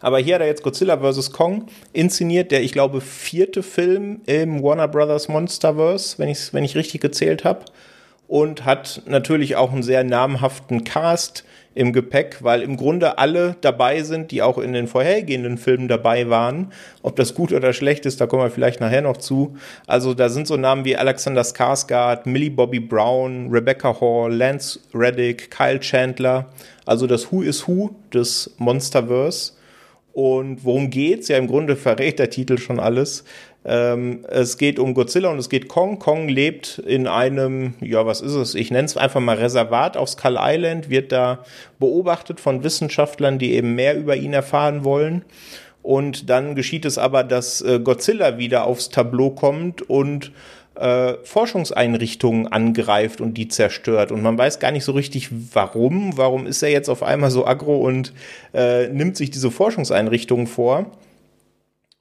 Aber 0.00 0.18
hier 0.18 0.36
hat 0.36 0.42
er 0.42 0.48
jetzt 0.48 0.62
Godzilla 0.62 0.98
vs. 0.98 1.30
Kong 1.32 1.66
inszeniert, 1.92 2.50
der, 2.50 2.62
ich 2.62 2.72
glaube, 2.72 3.00
vierte 3.00 3.62
Film 3.62 4.22
im 4.26 4.62
Warner 4.62 4.88
Brothers 4.88 5.28
Monsterverse, 5.28 6.18
wenn, 6.18 6.28
ich's, 6.28 6.52
wenn 6.54 6.64
ich 6.64 6.76
richtig 6.76 7.00
gezählt 7.00 7.44
habe. 7.44 7.66
Und 8.26 8.64
hat 8.64 9.02
natürlich 9.06 9.56
auch 9.56 9.72
einen 9.72 9.82
sehr 9.82 10.04
namhaften 10.04 10.84
Cast 10.84 11.44
im 11.74 11.92
Gepäck, 11.92 12.38
weil 12.40 12.62
im 12.62 12.76
Grunde 12.76 13.18
alle 13.18 13.56
dabei 13.60 14.02
sind, 14.02 14.30
die 14.30 14.42
auch 14.42 14.58
in 14.58 14.72
den 14.72 14.86
vorhergehenden 14.86 15.56
Filmen 15.58 15.88
dabei 15.88 16.28
waren. 16.28 16.72
Ob 17.02 17.16
das 17.16 17.34
gut 17.34 17.52
oder 17.52 17.72
schlecht 17.72 18.06
ist, 18.06 18.20
da 18.20 18.26
kommen 18.26 18.42
wir 18.42 18.50
vielleicht 18.50 18.80
nachher 18.80 19.02
noch 19.02 19.16
zu. 19.16 19.56
Also 19.86 20.14
da 20.14 20.28
sind 20.28 20.46
so 20.46 20.56
Namen 20.56 20.84
wie 20.84 20.96
Alexander 20.96 21.42
Skarsgård, 21.42 22.28
Millie 22.28 22.50
Bobby 22.50 22.80
Brown, 22.80 23.48
Rebecca 23.50 24.00
Hall, 24.00 24.32
Lance 24.32 24.80
Reddick, 24.94 25.50
Kyle 25.50 25.78
Chandler. 25.78 26.46
Also 26.86 27.06
das 27.06 27.30
Who 27.30 27.42
is 27.42 27.66
Who 27.68 27.90
des 28.12 28.54
Monsterverse. 28.58 29.52
Und 30.20 30.66
worum 30.66 30.90
geht's? 30.90 31.28
Ja, 31.28 31.38
im 31.38 31.46
Grunde 31.46 31.76
verrät 31.76 32.18
der 32.18 32.28
Titel 32.28 32.58
schon 32.58 32.78
alles. 32.78 33.24
Ähm, 33.64 34.26
es 34.28 34.58
geht 34.58 34.78
um 34.78 34.92
Godzilla 34.92 35.30
und 35.30 35.38
es 35.38 35.48
geht 35.48 35.66
Kong. 35.66 35.98
Kong 35.98 36.28
lebt 36.28 36.76
in 36.76 37.06
einem, 37.06 37.72
ja, 37.80 38.04
was 38.04 38.20
ist 38.20 38.34
es? 38.34 38.54
Ich 38.54 38.70
nenne 38.70 38.84
es 38.84 38.98
einfach 38.98 39.20
mal 39.20 39.38
Reservat 39.38 39.96
auf 39.96 40.10
Skull 40.10 40.36
Island, 40.38 40.90
wird 40.90 41.10
da 41.10 41.42
beobachtet 41.78 42.38
von 42.38 42.62
Wissenschaftlern, 42.62 43.38
die 43.38 43.54
eben 43.54 43.74
mehr 43.74 43.96
über 43.96 44.14
ihn 44.14 44.34
erfahren 44.34 44.84
wollen. 44.84 45.24
Und 45.82 46.28
dann 46.28 46.54
geschieht 46.54 46.84
es 46.84 46.98
aber, 46.98 47.24
dass 47.24 47.62
äh, 47.62 47.80
Godzilla 47.80 48.36
wieder 48.36 48.66
aufs 48.66 48.90
Tableau 48.90 49.30
kommt 49.30 49.80
und 49.88 50.32
äh, 50.80 51.14
Forschungseinrichtungen 51.24 52.48
angreift 52.48 53.20
und 53.20 53.34
die 53.34 53.48
zerstört. 53.48 54.12
Und 54.12 54.22
man 54.22 54.38
weiß 54.38 54.58
gar 54.58 54.72
nicht 54.72 54.84
so 54.84 54.92
richtig, 54.92 55.28
warum. 55.52 56.16
Warum 56.16 56.46
ist 56.46 56.62
er 56.62 56.70
jetzt 56.70 56.88
auf 56.88 57.02
einmal 57.02 57.30
so 57.30 57.46
aggro 57.46 57.76
und 57.76 58.12
äh, 58.54 58.88
nimmt 58.88 59.16
sich 59.16 59.30
diese 59.30 59.50
Forschungseinrichtungen 59.50 60.46
vor? 60.46 60.86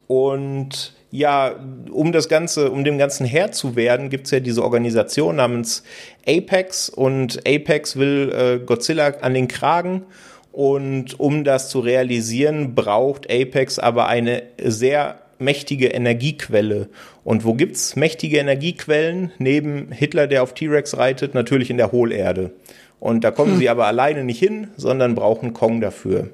Und 0.08 0.94
ja, 1.12 1.56
um 1.92 2.12
das 2.12 2.30
Ganze, 2.30 2.72
um 2.72 2.84
dem 2.84 2.98
Ganzen 2.98 3.26
Herr 3.26 3.52
zu 3.52 3.76
werden, 3.76 4.10
gibt's 4.10 4.32
ja 4.32 4.40
diese 4.40 4.64
Organisation 4.64 5.36
namens 5.36 5.84
Apex 6.28 6.90
und 6.90 7.40
Apex 7.48 7.96
will 7.96 8.32
äh, 8.34 8.66
Godzilla 8.66 9.14
an 9.22 9.34
den 9.34 9.48
Kragen 9.48 10.04
und 10.52 11.20
um 11.20 11.44
das 11.44 11.70
zu 11.70 11.80
realisieren, 11.80 12.76
braucht 12.76 13.30
Apex 13.32 13.80
aber 13.80 14.08
eine 14.08 14.44
sehr 14.64 15.20
mächtige 15.40 15.88
Energiequelle. 15.88 16.90
Und 17.24 17.46
wo 17.46 17.54
gibt's 17.54 17.96
mächtige 17.96 18.38
Energiequellen? 18.38 19.32
Neben 19.38 19.92
Hitler, 19.92 20.28
der 20.28 20.44
auf 20.44 20.54
T-Rex 20.54 20.98
reitet, 20.98 21.34
natürlich 21.34 21.70
in 21.70 21.78
der 21.78 21.92
Hohlerde. 21.92 22.52
Und 23.00 23.24
da 23.24 23.32
kommen 23.32 23.54
hm. 23.54 23.60
sie 23.60 23.70
aber 23.70 23.88
alleine 23.88 24.24
nicht 24.24 24.40
hin, 24.40 24.68
sondern 24.78 25.16
brauchen 25.16 25.54
Kong 25.54 25.82
dafür. 25.82 26.30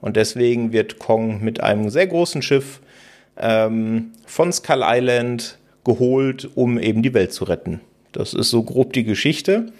Und 0.00 0.16
deswegen 0.16 0.72
wird 0.72 0.98
Kong 0.98 1.42
mit 1.42 1.60
einem 1.60 1.90
sehr 1.90 2.06
großen 2.06 2.42
Schiff 2.42 2.80
ähm, 3.38 4.12
von 4.26 4.52
Skull 4.52 4.82
Island 4.82 5.58
geholt, 5.84 6.48
um 6.54 6.78
eben 6.78 7.02
die 7.02 7.14
Welt 7.14 7.32
zu 7.32 7.44
retten. 7.44 7.80
Das 8.12 8.34
ist 8.34 8.50
so 8.50 8.62
grob 8.62 8.92
die 8.92 9.04
Geschichte. 9.04 9.72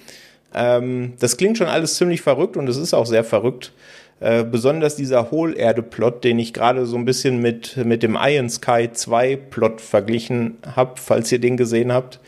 Ähm, 0.55 1.15
das 1.19 1.37
klingt 1.37 1.59
schon 1.59 1.69
alles 1.69 1.97
ziemlich 1.97 2.23
verrückt 2.23 2.57
und 2.57 2.69
es 2.69 2.77
ist 2.77 2.95
auch 2.95 3.07
sehr 3.07 3.25
verrückt. 3.25 3.73
Äh, 4.19 4.45
besonders 4.45 4.97
dieser 4.97 5.31
Hohlerde-Plot, 5.31 6.25
den 6.25 6.39
ich 6.39 6.55
gerade 6.55 6.87
so 6.87 6.97
ein 6.97 7.05
bisschen 7.05 7.41
mit, 7.41 7.77
mit 7.77 8.03
dem 8.03 8.17
Iron 8.19 8.49
Sky 8.49 8.89
2 8.91 9.37
Plot 9.37 9.81
verglichen 9.81 10.57
habe, 10.75 10.93
falls 10.97 11.31
ihr 11.33 11.39
den 11.39 11.59
gesehen 11.59 11.93
habt, 11.93 12.21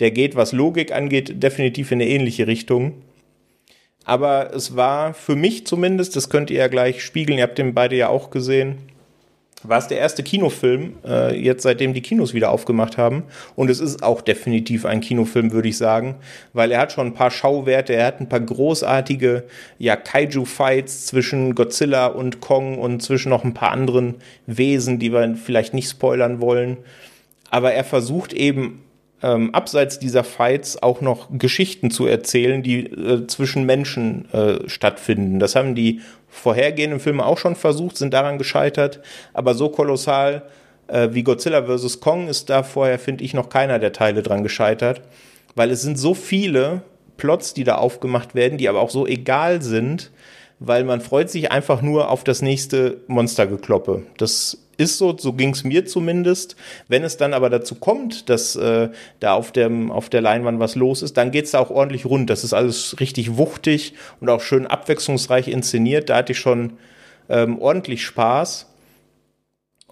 der 0.00 0.10
geht, 0.10 0.36
was 0.36 0.52
Logik 0.52 0.92
angeht, 0.92 1.42
definitiv 1.42 1.92
in 1.92 2.00
eine 2.00 2.08
ähnliche 2.08 2.46
Richtung. 2.46 3.02
Aber 4.04 4.54
es 4.54 4.76
war 4.76 5.12
für 5.14 5.36
mich 5.36 5.66
zumindest, 5.66 6.16
das 6.16 6.30
könnt 6.30 6.50
ihr 6.50 6.58
ja 6.58 6.68
gleich 6.68 7.02
spiegeln, 7.02 7.38
ihr 7.38 7.44
habt 7.44 7.58
den 7.58 7.74
beide 7.74 7.96
ja 7.96 8.08
auch 8.08 8.30
gesehen, 8.30 8.78
war 9.66 9.78
es 9.78 9.88
der 9.88 9.98
erste 9.98 10.22
Kinofilm, 10.22 10.94
äh, 11.04 11.36
jetzt 11.38 11.62
seitdem 11.62 11.94
die 11.94 12.02
Kinos 12.02 12.34
wieder 12.34 12.50
aufgemacht 12.50 12.98
haben. 12.98 13.24
Und 13.56 13.70
es 13.70 13.80
ist 13.80 14.02
auch 14.02 14.20
definitiv 14.20 14.84
ein 14.84 15.00
Kinofilm, 15.00 15.52
würde 15.52 15.68
ich 15.68 15.78
sagen, 15.78 16.16
weil 16.52 16.70
er 16.70 16.80
hat 16.80 16.92
schon 16.92 17.08
ein 17.08 17.14
paar 17.14 17.30
Schauwerte, 17.30 17.94
er 17.94 18.06
hat 18.06 18.20
ein 18.20 18.28
paar 18.28 18.40
großartige 18.40 19.44
ja, 19.78 19.96
Kaiju-Fights 19.96 21.06
zwischen 21.06 21.54
Godzilla 21.54 22.06
und 22.06 22.40
Kong 22.40 22.78
und 22.78 23.02
zwischen 23.02 23.30
noch 23.30 23.44
ein 23.44 23.54
paar 23.54 23.72
anderen 23.72 24.16
Wesen, 24.46 24.98
die 24.98 25.12
wir 25.12 25.34
vielleicht 25.36 25.74
nicht 25.74 25.88
spoilern 25.88 26.40
wollen. 26.40 26.78
Aber 27.50 27.72
er 27.72 27.84
versucht 27.84 28.32
eben 28.32 28.84
ähm, 29.22 29.54
abseits 29.54 29.98
dieser 29.98 30.22
Fights 30.22 30.82
auch 30.82 31.00
noch 31.00 31.28
Geschichten 31.32 31.90
zu 31.90 32.06
erzählen, 32.06 32.62
die 32.62 32.86
äh, 32.86 33.26
zwischen 33.26 33.64
Menschen 33.64 34.30
äh, 34.32 34.68
stattfinden. 34.68 35.38
Das 35.38 35.56
haben 35.56 35.74
die 35.74 36.02
vorhergehenden 36.34 37.00
Filme 37.00 37.24
auch 37.24 37.38
schon 37.38 37.56
versucht, 37.56 37.96
sind 37.96 38.12
daran 38.12 38.38
gescheitert, 38.38 39.00
aber 39.32 39.54
so 39.54 39.68
kolossal 39.68 40.42
äh, 40.88 41.08
wie 41.12 41.22
Godzilla 41.22 41.62
vs. 41.64 42.00
Kong 42.00 42.28
ist 42.28 42.50
da 42.50 42.62
vorher, 42.62 42.98
finde 42.98 43.24
ich, 43.24 43.34
noch 43.34 43.48
keiner 43.48 43.78
der 43.78 43.92
Teile 43.92 44.22
dran 44.22 44.42
gescheitert, 44.42 45.02
weil 45.54 45.70
es 45.70 45.82
sind 45.82 45.98
so 45.98 46.14
viele 46.14 46.82
Plots, 47.16 47.54
die 47.54 47.64
da 47.64 47.76
aufgemacht 47.76 48.34
werden, 48.34 48.58
die 48.58 48.68
aber 48.68 48.80
auch 48.80 48.90
so 48.90 49.06
egal 49.06 49.62
sind, 49.62 50.10
weil 50.58 50.84
man 50.84 51.00
freut 51.00 51.30
sich 51.30 51.52
einfach 51.52 51.82
nur 51.82 52.10
auf 52.10 52.24
das 52.24 52.42
nächste 52.42 52.98
Monstergekloppe. 53.06 54.02
Das 54.18 54.63
ist 54.76 54.98
so, 54.98 55.16
so 55.16 55.32
ging 55.32 55.50
es 55.50 55.64
mir 55.64 55.86
zumindest. 55.86 56.56
Wenn 56.88 57.04
es 57.04 57.16
dann 57.16 57.34
aber 57.34 57.50
dazu 57.50 57.74
kommt, 57.74 58.28
dass 58.28 58.56
äh, 58.56 58.90
da 59.20 59.34
auf, 59.34 59.52
dem, 59.52 59.90
auf 59.90 60.08
der 60.08 60.20
Leinwand 60.20 60.58
was 60.58 60.74
los 60.74 61.02
ist, 61.02 61.16
dann 61.16 61.30
geht 61.30 61.46
es 61.46 61.52
da 61.52 61.58
auch 61.58 61.70
ordentlich 61.70 62.06
rund. 62.06 62.30
Das 62.30 62.44
ist 62.44 62.52
alles 62.52 63.00
richtig 63.00 63.36
wuchtig 63.36 63.94
und 64.20 64.28
auch 64.28 64.40
schön 64.40 64.66
abwechslungsreich 64.66 65.48
inszeniert. 65.48 66.10
Da 66.10 66.16
hatte 66.16 66.32
ich 66.32 66.38
schon 66.38 66.74
ähm, 67.28 67.58
ordentlich 67.60 68.04
Spaß. 68.04 68.70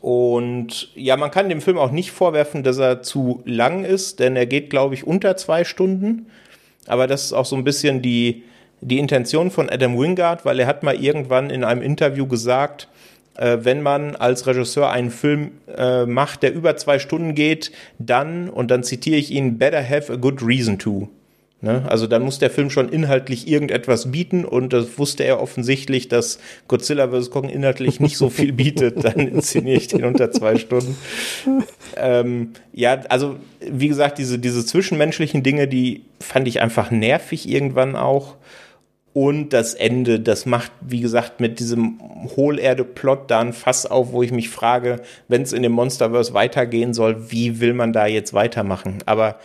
Und 0.03 0.91
ja, 0.97 1.17
man 1.17 1.31
kann 1.31 1.49
dem 1.49 1.61
Film 1.61 1.79
auch 1.79 1.93
nicht 1.93 2.11
vorwerfen, 2.11 2.65
dass 2.65 2.79
er 2.79 3.03
zu 3.03 3.41
lang 3.45 3.85
ist, 3.85 4.19
denn 4.19 4.35
er 4.35 4.47
geht, 4.47 4.69
glaube 4.69 4.95
ich, 4.95 5.07
unter 5.07 5.37
zwei 5.37 5.63
Stunden. 5.63 6.27
Aber 6.89 7.07
das 7.07 7.27
ist 7.27 7.33
auch 7.33 7.45
so 7.45 7.55
ein 7.55 7.63
bisschen 7.63 8.03
die, 8.03 8.43
die 8.81 8.99
Intention 8.99 9.53
von 9.53 9.71
Adam 9.71 9.97
Wingard, 9.97 10.45
weil 10.45 10.59
er 10.59 10.67
hat 10.67 10.83
mal 10.83 10.97
irgendwann 10.97 11.51
in 11.51 11.63
einem 11.63 11.83
Interview 11.83 12.27
gesagt, 12.27 12.89
wenn 13.37 13.83
man 13.83 14.17
als 14.17 14.47
Regisseur 14.47 14.91
einen 14.91 15.11
Film 15.11 15.53
äh, 15.75 16.07
macht, 16.07 16.43
der 16.43 16.53
über 16.53 16.77
zwei 16.77 16.99
Stunden 16.99 17.35
geht, 17.35 17.73
dann, 17.99 18.49
und 18.49 18.71
dann 18.71 18.83
zitiere 18.83 19.17
ich 19.17 19.31
ihn, 19.31 19.59
better 19.59 19.83
have 19.83 20.13
a 20.13 20.17
good 20.17 20.43
reason 20.43 20.79
to. 20.79 21.09
Ne? 21.63 21.85
Also 21.89 22.09
dann 22.09 22.23
muss 22.23 22.41
der 22.41 22.51
Film 22.51 22.71
schon 22.71 22.89
inhaltlich 22.89 23.47
irgendetwas 23.47 24.11
bieten 24.11 24.45
und 24.45 24.73
das 24.73 24.99
wusste 24.99 25.23
er 25.23 25.41
offensichtlich, 25.41 26.09
dass 26.09 26.41
Godzilla 26.67 27.09
vs. 27.09 27.31
Kong 27.31 27.49
inhaltlich 27.49 28.01
nicht 28.01 28.17
so 28.17 28.31
viel 28.31 28.53
bietet, 28.53 29.05
dann 29.05 29.15
inszeniere 29.29 29.77
ich 29.77 29.87
den 29.87 30.05
unter 30.05 30.33
zwei 30.33 30.57
Stunden. 30.57 30.97
Ähm, 31.97 32.51
ja, 32.73 33.03
also 33.09 33.37
wie 33.61 33.87
gesagt, 33.87 34.19
diese, 34.19 34.41
diese 34.41 34.67
zwischenmenschlichen 34.67 35.45
Dinge, 35.45 35.69
die 35.69 36.03
fand 36.19 36.49
ich 36.49 36.61
einfach 36.61 36.91
nervig 36.91 37.49
irgendwann 37.49 37.95
auch. 37.95 38.35
Und 39.15 39.51
das 39.51 39.75
Ende, 39.75 40.21
das 40.21 40.47
macht, 40.47 40.73
wie 40.81 41.01
gesagt, 41.01 41.39
mit 41.41 41.61
diesem 41.61 42.01
Hohlerde-Plot 42.35 43.31
da 43.31 43.41
ein 43.41 43.53
Fass 43.53 43.85
auf, 43.85 44.13
wo 44.13 44.23
ich 44.23 44.33
mich 44.33 44.49
frage, 44.49 45.03
wenn 45.29 45.43
es 45.43 45.53
in 45.53 45.63
dem 45.63 45.73
Monsterverse 45.73 46.33
weitergehen 46.33 46.95
soll, 46.95 47.31
wie 47.31 47.61
will 47.61 47.75
man 47.75 47.93
da 47.93 48.07
jetzt 48.07 48.33
weitermachen? 48.33 48.99
Aber 49.05 49.37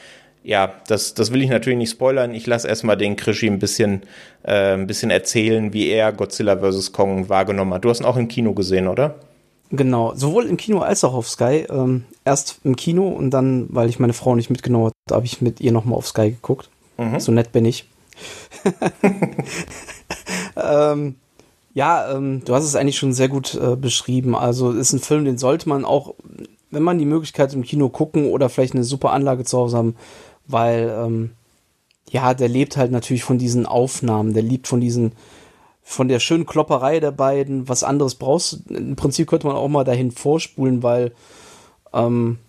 ja, 0.42 0.72
das, 0.88 1.14
das 1.14 1.34
will 1.34 1.42
ich 1.42 1.50
natürlich 1.50 1.78
nicht 1.78 1.92
spoilern. 1.92 2.34
Ich 2.34 2.48
lasse 2.48 2.70
erstmal 2.70 2.96
den 2.96 3.18
Krischi 3.18 3.48
ein 3.48 3.60
bisschen, 3.60 4.04
äh, 4.44 4.76
ein 4.76 4.88
bisschen 4.88 5.12
erzählen, 5.12 5.74
wie 5.74 5.90
er 5.90 6.14
Godzilla 6.14 6.58
vs. 6.58 6.94
Kong 6.94 7.28
wahrgenommen 7.28 7.74
hat. 7.74 7.84
Du 7.84 7.90
hast 7.90 8.00
ihn 8.00 8.06
auch 8.06 8.16
im 8.16 8.30
Kino 8.30 8.54
gesehen, 8.54 8.88
oder? 8.88 9.16
Genau, 9.70 10.16
sowohl 10.16 10.46
im 10.46 10.56
Kino 10.56 10.80
als 10.80 11.04
auch 11.04 11.14
auf 11.14 11.28
Sky. 11.28 11.66
Ähm, 11.70 12.06
erst 12.24 12.62
im 12.64 12.78
Kino 12.78 13.10
und 13.10 13.32
dann, 13.32 13.66
weil 13.70 13.90
ich 13.90 14.00
meine 14.00 14.14
Frau 14.14 14.36
nicht 14.36 14.50
mitgenommen 14.50 14.86
habe, 14.86 15.16
habe 15.16 15.26
ich 15.26 15.42
mit 15.42 15.60
ihr 15.60 15.74
nochmal 15.74 15.98
auf 15.98 16.08
Sky 16.08 16.30
geguckt. 16.32 16.70
Mhm. 16.98 17.20
So 17.20 17.34
nett 17.34 17.52
bin 17.52 17.66
ich. 17.66 17.86
ähm, 20.56 21.16
ja, 21.74 22.12
ähm, 22.12 22.42
du 22.44 22.56
hast 22.56 22.64
es 22.64 22.76
eigentlich 22.76 22.98
schon 22.98 23.14
sehr 23.14 23.30
gut 23.30 23.56
äh, 23.56 23.76
beschrieben. 23.76 24.36
Also 24.36 24.72
ist 24.72 24.94
ein 24.94 25.00
Film, 25.00 25.26
den 25.26 25.38
sollte 25.38 25.70
man 25.70 25.86
auch, 25.86 26.16
wenn 26.72 26.84
man 26.84 26.98
die 26.98 27.06
Möglichkeit 27.06 27.54
im 27.54 27.64
Kino 27.64 27.90
gucken 27.90 28.30
oder 28.30 28.50
vielleicht 28.50 28.74
eine 28.74 28.84
super 28.84 29.12
Anlage 29.12 29.44
zu 29.44 29.58
Hause 29.58 29.78
haben, 29.78 29.96
weil 30.48 30.92
ähm, 30.98 31.32
ja, 32.10 32.34
der 32.34 32.48
lebt 32.48 32.78
halt 32.78 32.92
natürlich 32.92 33.24
von 33.24 33.38
diesen 33.38 33.66
Aufnahmen, 33.66 34.34
der 34.34 34.44
lebt 34.44 34.68
von 34.68 34.82
diesen 34.82 35.12
von 35.84 36.10
der 36.10 36.20
schönen 36.20 36.46
Klopperei 36.46 37.00
der 37.00 37.12
beiden, 37.12 37.70
was 37.70 37.84
anderes 37.84 38.16
brauchst. 38.16 38.70
Im 38.70 38.98
Prinzip 38.98 39.30
könnte 39.30 39.48
man 39.48 39.56
auch 39.56 39.70
mal 39.70 39.86
dahin 39.86 40.12
vorspulen, 40.12 40.84
weil 40.84 41.14
ähm, 41.94 42.40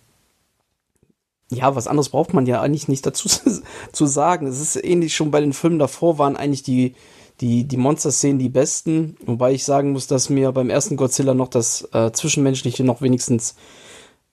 ja, 1.51 1.75
was 1.75 1.87
anderes 1.87 2.11
braucht 2.11 2.35
man 2.35 2.47
ja 2.47 2.61
eigentlich 2.61 2.89
nicht 2.89 3.07
dazu 3.07 3.29
zu 3.93 4.07
sagen. 4.07 4.47
Es 4.47 4.61
ist 4.61 4.83
ähnlich 4.83 5.15
schon 5.15 5.31
bei 5.31 5.41
den 5.41 5.53
Filmen 5.53 5.79
davor 5.79 6.19
waren 6.19 6.37
eigentlich 6.37 6.63
die, 6.63 6.95
die, 7.41 7.65
die 7.65 7.77
Monster-Szenen 7.77 8.39
die 8.39 8.51
besten. 8.51 9.17
Wobei 9.25 9.53
ich 9.53 9.65
sagen 9.65 9.93
muss, 9.93 10.07
dass 10.07 10.29
mir 10.29 10.53
beim 10.53 10.71
ersten 10.71 10.97
Godzilla 10.97 11.35
noch 11.35 11.49
das 11.49 11.89
äh, 11.93 12.13
Zwischenmenschliche 12.13 12.85
noch 12.85 13.01
wenigstens 13.01 13.55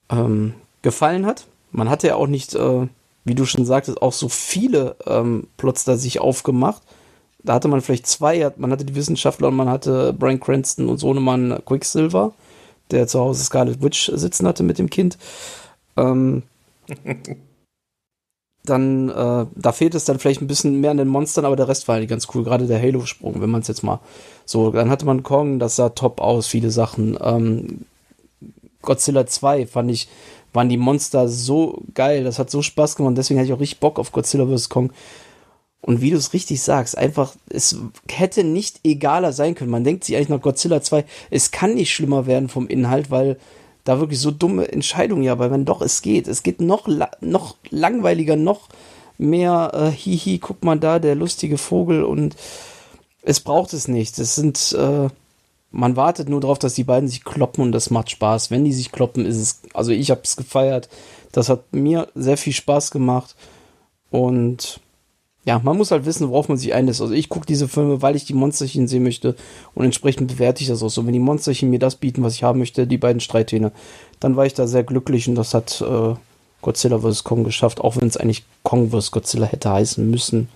ähm, 0.10 0.56
gefallen 0.82 1.26
hat. 1.26 1.48
Man 1.72 1.90
hatte 1.90 2.08
ja 2.08 2.16
auch 2.16 2.28
nicht, 2.28 2.54
äh, 2.56 2.88
wie 3.24 3.36
du 3.36 3.46
schon 3.46 3.66
sagtest, 3.66 4.02
auch 4.02 4.14
so 4.14 4.28
viele 4.28 4.98
ähm, 5.06 5.48
Plots 5.58 5.86
da 5.86 5.96
sich 5.96 6.20
aufgemacht. 6.20 6.84
Da 7.44 7.54
hatte 7.54 7.68
man 7.68 7.82
vielleicht 7.82 8.08
zwei, 8.08 8.52
man 8.58 8.72
hatte 8.72 8.86
die 8.86 8.96
Wissenschaftler 8.96 9.50
und 9.50 9.56
man 9.56 9.70
hatte 9.70 10.14
Brian 10.14 10.40
Cranston 10.40 10.90
und 10.90 10.98
Sohnemann 10.98 11.62
Quicksilver, 11.66 12.34
der 12.92 13.08
zu 13.08 13.20
Hause 13.20 13.44
Scarlet 13.44 13.82
Witch 13.84 14.12
sitzen 14.14 14.48
hatte 14.48 14.64
mit 14.64 14.80
dem 14.80 14.90
Kind. 14.90 15.18
Ähm, 15.96 16.44
dann, 18.66 19.10
äh, 19.10 19.46
da 19.56 19.72
fehlt 19.72 19.96
es 19.96 20.06
dann 20.06 20.20
vielleicht 20.20 20.42
ein 20.42 20.48
bisschen 20.48 20.82
mehr 20.82 20.92
an 20.92 20.98
den 20.98 21.08
Monstern, 21.08 21.46
aber 21.46 21.56
der 21.56 21.68
Rest 21.68 21.88
war 21.88 21.96
halt 21.96 22.10
ganz 22.10 22.28
cool. 22.34 22.44
Gerade 22.44 22.68
der 22.68 22.82
Halo-Sprung, 22.82 23.42
wenn 23.42 23.50
man 23.50 23.62
es 23.62 23.68
jetzt 23.68 23.84
mal 23.84 24.00
so. 24.46 24.72
Dann 24.72 24.90
hatte 24.90 25.06
man 25.06 25.24
Kong, 25.24 25.60
das 25.60 25.76
sah 25.76 25.90
top 25.90 26.22
aus, 26.22 26.48
viele 26.48 26.72
Sachen. 26.72 27.18
Ähm, 27.22 27.86
Godzilla 28.82 29.26
2 29.26 29.68
fand 29.68 29.92
ich, 29.92 30.08
waren 30.54 30.70
die 30.70 30.78
Monster 30.78 31.28
so 31.28 31.82
geil, 31.94 32.24
das 32.24 32.40
hat 32.40 32.50
so 32.50 32.62
Spaß 32.62 32.96
gemacht. 32.96 33.18
Deswegen 33.18 33.40
hatte 33.40 33.48
ich 33.48 33.54
auch 33.54 33.60
richtig 33.60 33.80
Bock 33.80 34.00
auf 34.00 34.12
Godzilla 34.12 34.46
vs. 34.46 34.70
Kong. 34.70 34.92
Und 35.82 36.02
wie 36.02 36.10
du 36.10 36.18
es 36.18 36.34
richtig 36.34 36.64
sagst, 36.64 36.98
einfach, 36.98 37.36
es 37.48 37.78
hätte 38.10 38.44
nicht 38.44 38.80
egaler 38.84 39.34
sein 39.34 39.54
können. 39.54 39.70
Man 39.70 39.84
denkt 39.84 40.04
sich 40.04 40.16
eigentlich 40.16 40.30
nach 40.30 40.42
Godzilla 40.42 40.82
2, 40.82 41.06
es 41.30 41.52
kann 41.52 41.76
nicht 41.76 41.94
schlimmer 41.94 42.26
werden 42.26 42.50
vom 42.50 42.68
Inhalt, 42.68 43.12
weil 43.12 43.38
da 43.86 44.00
wirklich 44.00 44.20
so 44.20 44.32
dumme 44.32 44.70
Entscheidungen 44.72 45.24
ja, 45.24 45.40
weil 45.40 45.52
wenn 45.52 45.64
doch 45.64 45.82
es 45.82 46.02
geht, 46.02 46.28
es 46.28 46.44
geht 46.44 46.60
noch, 46.60 46.88
noch 47.22 47.56
langweiliger, 47.70 48.36
noch 48.36 48.68
mehr, 49.18 49.72
äh, 49.74 49.92
hihi, 49.92 50.40
guck 50.40 50.64
mal 50.64 50.78
da, 50.78 51.00
der 51.00 51.16
lustige 51.16 51.58
Vogel 51.58 52.04
und 52.04 52.36
es 53.22 53.40
braucht 53.40 53.74
es 53.74 53.88
nicht. 53.88 54.20
Es 54.20 54.36
sind, 54.36 54.76
äh, 54.78 55.08
man 55.72 55.96
wartet 55.96 56.30
nur 56.30 56.42
darauf, 56.42 56.60
dass 56.60 56.74
die 56.74 56.84
beiden 56.84 57.08
sich 57.08 57.24
kloppen 57.24 57.64
und 57.64 57.72
das 57.72 57.92
macht 57.92 58.10
Spaß. 58.10 58.52
Wenn 58.52 58.66
die 58.66 58.74
sich 58.74 58.92
kloppen, 58.92 59.26
ist 59.26 59.38
es, 59.38 59.62
also 59.74 59.92
ich 59.92 60.12
habe 60.12 60.22
es 60.24 60.36
gefeiert. 60.36 60.90
Das 61.32 61.50
hat 61.50 61.72
mir 61.72 62.08
sehr 62.16 62.38
viel 62.38 62.54
Spaß 62.54 62.92
gemacht 62.92 63.36
und 64.10 64.80
ja, 65.46 65.60
man 65.64 65.78
muss 65.78 65.92
halt 65.92 66.06
wissen, 66.06 66.30
worauf 66.30 66.50
man 66.50 66.58
sich 66.58 66.74
einlässt. 66.74 67.02
Also 67.02 67.14
ich 67.14 67.30
gucke 67.30 67.46
diese 67.46 67.68
Filme, 67.68 68.02
weil 68.02 68.16
ich 68.16 68.26
die 68.26 68.34
Monsterchen 68.34 68.88
sehen 68.88 69.04
möchte 69.04 69.36
und 69.76 69.86
entsprechend 69.86 70.28
bewerte 70.28 70.64
ich 70.64 70.68
das 70.68 70.82
auch 70.82 70.90
so. 70.90 71.06
Wenn 71.06 71.14
die 71.14 71.20
Monsterchen 71.20 71.70
mir 71.70 71.78
das 71.78 71.96
bieten, 71.96 72.24
was 72.24 72.34
ich 72.34 72.44
haben 72.44 72.60
möchte, 72.60 72.88
die 72.88 72.98
beiden 72.98 73.20
Streithähne, 73.20 73.72
dann 74.20 74.36
war 74.36 74.48
ich 74.48 74.56
da 74.56 74.66
sehr 74.66 74.84
glücklich 74.84 75.30
und 75.30 75.36
das 75.36 75.54
hat 75.54 75.82
äh, 75.82 76.16
Godzilla 76.64 76.98
vs. 77.00 77.24
Kong 77.24 77.44
geschafft, 77.44 77.80
auch 77.80 77.96
wenn 77.98 78.08
es 78.08 78.18
eigentlich 78.18 78.44
Kong 78.64 78.90
vs. 78.90 79.12
Godzilla 79.12 79.46
hätte 79.46 79.70
heißen 79.70 80.10
müssen, 80.10 80.50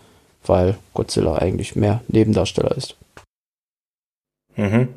weil 0.43 0.75
Godzilla 0.95 1.35
eigentlich 1.35 1.75
mehr 1.75 2.01
Nebendarsteller 2.07 2.75
ist. 2.75 2.95
Mhm. 4.55 4.87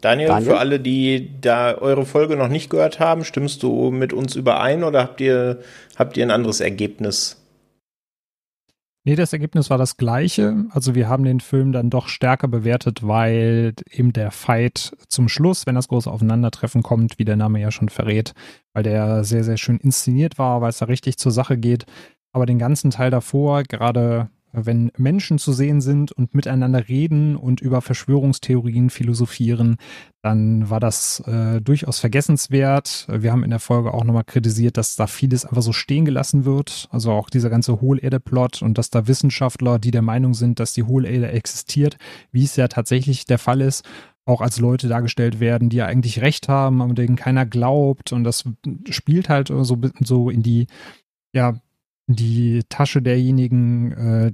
Daniel, 0.00 0.28
Daniel, 0.28 0.50
für 0.50 0.58
alle, 0.58 0.80
die 0.80 1.30
da 1.42 1.76
eure 1.76 2.06
Folge 2.06 2.36
noch 2.36 2.48
nicht 2.48 2.70
gehört 2.70 3.00
haben, 3.00 3.24
stimmst 3.24 3.62
du 3.62 3.90
mit 3.90 4.14
uns 4.14 4.34
überein 4.34 4.82
oder 4.82 5.02
habt 5.02 5.20
ihr, 5.20 5.60
habt 5.96 6.16
ihr 6.16 6.24
ein 6.24 6.30
anderes 6.30 6.60
Ergebnis? 6.60 7.36
Nee, 9.08 9.14
das 9.14 9.32
Ergebnis 9.32 9.70
war 9.70 9.78
das 9.78 9.96
gleiche. 9.96 10.64
Also 10.70 10.96
wir 10.96 11.08
haben 11.08 11.22
den 11.22 11.38
Film 11.38 11.70
dann 11.70 11.90
doch 11.90 12.08
stärker 12.08 12.48
bewertet, 12.48 13.06
weil 13.06 13.72
eben 13.88 14.12
der 14.12 14.32
Fight 14.32 14.96
zum 15.06 15.28
Schluss, 15.28 15.64
wenn 15.64 15.76
das 15.76 15.86
große 15.86 16.10
Aufeinandertreffen 16.10 16.82
kommt, 16.82 17.16
wie 17.20 17.24
der 17.24 17.36
Name 17.36 17.60
ja 17.60 17.70
schon 17.70 17.88
verrät, 17.88 18.34
weil 18.72 18.82
der 18.82 19.22
sehr, 19.22 19.44
sehr 19.44 19.58
schön 19.58 19.76
inszeniert 19.76 20.38
war, 20.38 20.60
weil 20.60 20.70
es 20.70 20.78
da 20.78 20.86
richtig 20.86 21.18
zur 21.18 21.30
Sache 21.30 21.56
geht. 21.56 21.86
Aber 22.32 22.46
den 22.46 22.58
ganzen 22.58 22.90
Teil 22.90 23.12
davor, 23.12 23.62
gerade 23.62 24.28
wenn 24.64 24.90
Menschen 24.96 25.38
zu 25.38 25.52
sehen 25.52 25.80
sind 25.80 26.12
und 26.12 26.34
miteinander 26.34 26.88
reden 26.88 27.36
und 27.36 27.60
über 27.60 27.82
Verschwörungstheorien 27.82 28.90
philosophieren, 28.90 29.76
dann 30.22 30.70
war 30.70 30.80
das 30.80 31.20
äh, 31.26 31.60
durchaus 31.60 31.98
vergessenswert. 31.98 33.06
Wir 33.10 33.32
haben 33.32 33.44
in 33.44 33.50
der 33.50 33.60
Folge 33.60 33.92
auch 33.92 34.04
nochmal 34.04 34.24
kritisiert, 34.24 34.76
dass 34.76 34.96
da 34.96 35.06
vieles 35.06 35.44
einfach 35.44 35.62
so 35.62 35.72
stehen 35.72 36.06
gelassen 36.06 36.44
wird. 36.44 36.88
Also 36.90 37.12
auch 37.12 37.28
dieser 37.28 37.50
ganze 37.50 37.80
Hohlerde-Plot 37.80 38.62
und 38.62 38.78
dass 38.78 38.90
da 38.90 39.06
Wissenschaftler, 39.06 39.78
die 39.78 39.90
der 39.90 40.02
Meinung 40.02 40.34
sind, 40.34 40.58
dass 40.58 40.72
die 40.72 40.84
Hohlerde 40.84 41.30
existiert, 41.30 41.98
wie 42.32 42.44
es 42.44 42.56
ja 42.56 42.68
tatsächlich 42.68 43.26
der 43.26 43.38
Fall 43.38 43.60
ist, 43.60 43.84
auch 44.24 44.40
als 44.40 44.58
Leute 44.58 44.88
dargestellt 44.88 45.38
werden, 45.38 45.68
die 45.68 45.76
ja 45.76 45.86
eigentlich 45.86 46.20
recht 46.20 46.48
haben, 46.48 46.82
aber 46.82 46.94
denen 46.94 47.16
keiner 47.16 47.46
glaubt. 47.46 48.12
Und 48.12 48.24
das 48.24 48.44
spielt 48.90 49.28
halt 49.28 49.48
so, 49.48 49.78
so 50.00 50.30
in 50.30 50.42
die, 50.42 50.66
ja, 51.32 51.60
die 52.08 52.62
Tasche 52.68 53.02
derjenigen, 53.02 53.92
äh, 53.92 54.32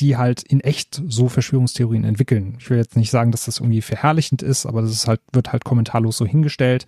die 0.00 0.16
halt 0.16 0.42
in 0.42 0.60
echt 0.60 1.02
so 1.08 1.28
Verschwörungstheorien 1.28 2.04
entwickeln. 2.04 2.56
Ich 2.58 2.68
will 2.68 2.76
jetzt 2.76 2.96
nicht 2.96 3.10
sagen, 3.10 3.30
dass 3.32 3.46
das 3.46 3.60
irgendwie 3.60 3.82
verherrlichend 3.82 4.42
ist, 4.42 4.66
aber 4.66 4.82
das 4.82 4.90
ist 4.90 5.08
halt, 5.08 5.20
wird 5.32 5.52
halt 5.52 5.64
kommentarlos 5.64 6.16
so 6.16 6.26
hingestellt. 6.26 6.86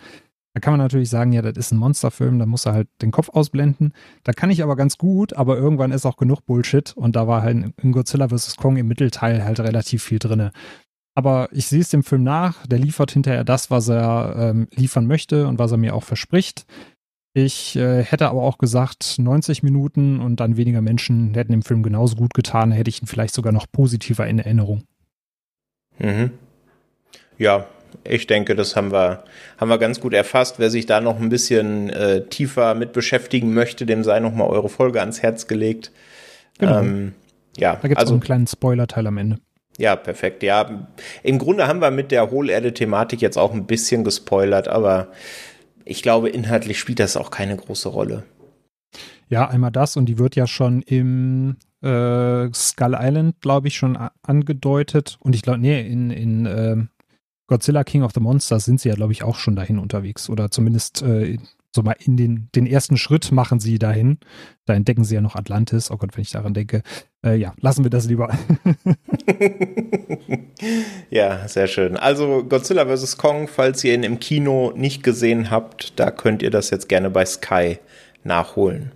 Da 0.55 0.61
kann 0.61 0.73
man 0.73 0.81
natürlich 0.81 1.11
sagen, 1.11 1.33
ja, 1.33 1.41
das 1.41 1.57
ist 1.57 1.73
ein 1.73 1.79
Monsterfilm, 1.79 2.39
da 2.39 2.47
muss 2.47 2.67
er 2.67 2.73
halt 2.73 2.89
den 3.01 3.11
Kopf 3.11 3.29
ausblenden. 3.29 3.93
Da 4.25 4.33
kann 4.33 4.51
ich 4.51 4.63
aber 4.63 4.77
ganz 4.77 4.99
gut, 4.99 5.35
aber 5.35 5.57
irgendwann 5.57 5.93
ist 5.93 6.05
auch 6.05 6.17
genug 6.17 6.45
Bullshit 6.47 6.97
und 6.97 7.17
da 7.17 7.29
war 7.29 7.43
halt 7.43 7.73
in 7.81 7.93
Godzilla 7.93 8.29
vs. 8.29 8.57
Kong 8.57 8.77
im 8.77 8.89
Mittelteil 8.89 9.45
halt 9.45 9.61
relativ 9.61 10.03
viel 10.03 10.19
drinne. 10.19 10.51
Aber 11.15 11.49
ich 11.53 11.67
sehe 11.67 11.81
es 11.81 11.89
dem 11.89 12.03
Film 12.03 12.23
nach, 12.23 12.67
der 12.67 12.79
liefert 12.79 13.11
hinterher 13.11 13.45
das, 13.45 13.71
was 13.71 13.89
er 13.89 14.35
ähm, 14.37 14.69
liefern 14.75 15.07
möchte 15.07 15.49
und 15.49 15.59
was 15.59 15.73
er 15.73 15.79
mir 15.79 15.95
auch 15.95 16.05
verspricht. 16.05 16.65
Ich 17.35 17.77
äh, 17.77 18.03
hätte 18.03 18.29
aber 18.29 18.43
auch 18.43 18.59
gesagt, 18.59 19.17
90 19.19 19.63
Minuten 19.63 20.21
und 20.21 20.41
dann 20.41 20.57
weniger 20.57 20.81
Menschen 20.81 21.35
hätten 21.35 21.53
dem 21.53 21.63
Film 21.63 21.83
genauso 21.83 22.17
gut 22.17 22.35
getan, 22.35 22.73
hätte 22.73 22.89
ich 22.89 23.03
ihn 23.03 23.07
vielleicht 23.07 23.35
sogar 23.35 23.53
noch 23.53 23.67
positiver 23.71 24.27
in 24.27 24.39
Erinnerung. 24.39 24.85
Mhm. 25.99 26.33
Ja, 27.37 27.67
ich 28.05 28.27
denke, 28.27 28.55
das 28.55 28.77
haben 28.77 28.93
wir, 28.93 29.25
haben 29.59 29.69
wir 29.69 29.79
ganz 29.79 30.01
gut 30.01 30.15
erfasst. 30.15 30.59
Wer 30.59 30.71
sich 30.71 30.87
da 30.87 31.01
noch 31.01 31.21
ein 31.21 31.29
bisschen 31.29 31.91
äh, 31.91 32.25
tiefer 32.27 32.75
mit 32.75 32.93
beschäftigen 32.93 33.55
möchte, 33.55 33.87
dem 33.87 34.05
sei 34.05 34.21
noch 34.21 34.35
mal 34.35 34.47
eure 34.47 34.69
Folge 34.69 35.01
ans 35.01 35.23
Herz 35.23 35.47
gelegt. 35.47 35.93
Genau. 36.59 36.81
Ähm, 36.81 37.15
ja, 37.57 37.77
da 37.77 37.89
gibt 37.89 37.99
es 37.99 37.99
also, 37.99 38.15
einen 38.15 38.23
kleinen 38.23 38.47
Spoiler-Teil 38.47 39.07
am 39.07 39.19
Ende. 39.19 39.39
Ja, 39.79 39.95
perfekt. 39.95 40.43
Ja, 40.43 40.89
im 41.23 41.39
Grunde 41.39 41.69
haben 41.69 41.81
wir 41.81 41.93
mit 41.93 42.11
der 42.11 42.31
Hohlerde-Thematik 42.31 43.21
jetzt 43.21 43.39
auch 43.39 43.53
ein 43.53 43.67
bisschen 43.67 44.03
gespoilert, 44.03 44.67
aber 44.67 45.09
ich 45.89 46.03
glaube, 46.03 46.29
inhaltlich 46.29 46.79
spielt 46.79 47.01
das 47.01 47.17
auch 47.17 47.31
keine 47.31 47.57
große 47.57 47.89
Rolle. 47.89 48.25
Ja, 49.29 49.49
einmal 49.49 49.73
das 49.73 49.97
und 49.97 50.07
die 50.07 50.19
wird 50.19 50.37
ja 50.37 50.47
schon 50.47 50.83
im 50.83 51.57
äh, 51.83 52.53
Skull 52.53 52.97
Island, 52.99 53.41
glaube 53.41 53.69
ich, 53.69 53.77
schon 53.77 53.99
angedeutet. 54.23 55.17
Und 55.21 55.35
ich 55.35 55.43
glaube, 55.43 55.59
nee, 55.59 55.81
in, 55.81 56.11
in 56.11 56.47
äh, 56.47 56.77
Godzilla 57.47 57.85
King 57.85 58.03
of 58.03 58.13
the 58.15 58.21
Monsters 58.21 58.65
sind 58.65 58.81
sie 58.81 58.89
ja, 58.89 58.95
glaube 58.95 59.13
ich, 59.13 59.23
auch 59.23 59.37
schon 59.37 59.57
dahin 59.57 59.79
unterwegs. 59.79 60.31
Oder 60.31 60.51
zumindest 60.51 61.03
äh, 61.03 61.39
so 61.79 61.85
mal 61.85 61.95
in 62.05 62.17
den, 62.17 62.49
den 62.57 62.67
ersten 62.67 62.97
Schritt 62.97 63.31
machen 63.31 63.61
sie 63.61 63.79
dahin. 63.79 64.19
Da 64.67 64.75
entdecken 64.75 65.05
sie 65.05 65.15
ja 65.15 65.21
noch 65.21 65.37
Atlantis. 65.37 65.93
Oh 65.93 65.97
Gott, 65.97 66.17
wenn 66.17 66.23
ich 66.23 66.33
daran 66.33 66.53
denke. 66.53 66.83
Äh, 67.25 67.37
ja, 67.37 67.55
lassen 67.61 67.85
wir 67.85 67.91
das 67.91 68.07
lieber. 68.07 68.31
ja, 71.11 71.47
sehr 71.47 71.69
schön. 71.69 71.97
Also 71.97 72.43
Godzilla 72.43 72.85
vs. 72.85 73.17
Kong, 73.17 73.47
falls 73.47 73.85
ihr 73.85 73.95
ihn 73.95 74.03
im 74.03 74.19
Kino 74.19 74.73
nicht 74.75 75.05
gesehen 75.05 75.53
habt, 75.53 76.01
da 76.01 76.11
könnt 76.11 76.43
ihr 76.43 76.51
das 76.51 76.71
jetzt 76.71 76.89
gerne 76.89 77.11
bei 77.11 77.25
Sky 77.25 77.79
nachholen. 78.25 78.91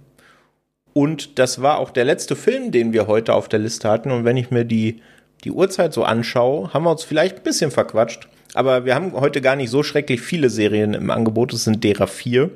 Und 0.92 1.38
das 1.38 1.62
war 1.62 1.78
auch 1.78 1.90
der 1.90 2.04
letzte 2.04 2.34
Film, 2.34 2.72
den 2.72 2.92
wir 2.92 3.06
heute 3.06 3.34
auf 3.34 3.48
der 3.48 3.60
Liste 3.60 3.88
hatten. 3.88 4.10
Und 4.10 4.24
wenn 4.24 4.36
ich 4.36 4.50
mir 4.50 4.64
die, 4.64 5.02
die 5.44 5.52
Uhrzeit 5.52 5.92
so 5.92 6.02
anschaue, 6.02 6.74
haben 6.74 6.82
wir 6.82 6.90
uns 6.90 7.04
vielleicht 7.04 7.36
ein 7.36 7.42
bisschen 7.44 7.70
verquatscht. 7.70 8.26
Aber 8.54 8.84
wir 8.84 8.96
haben 8.96 9.12
heute 9.12 9.40
gar 9.40 9.54
nicht 9.54 9.70
so 9.70 9.84
schrecklich 9.84 10.20
viele 10.20 10.50
Serien 10.50 10.94
im 10.94 11.10
Angebot. 11.10 11.52
Es 11.52 11.62
sind 11.62 11.84
derer 11.84 12.08
vier. 12.08 12.50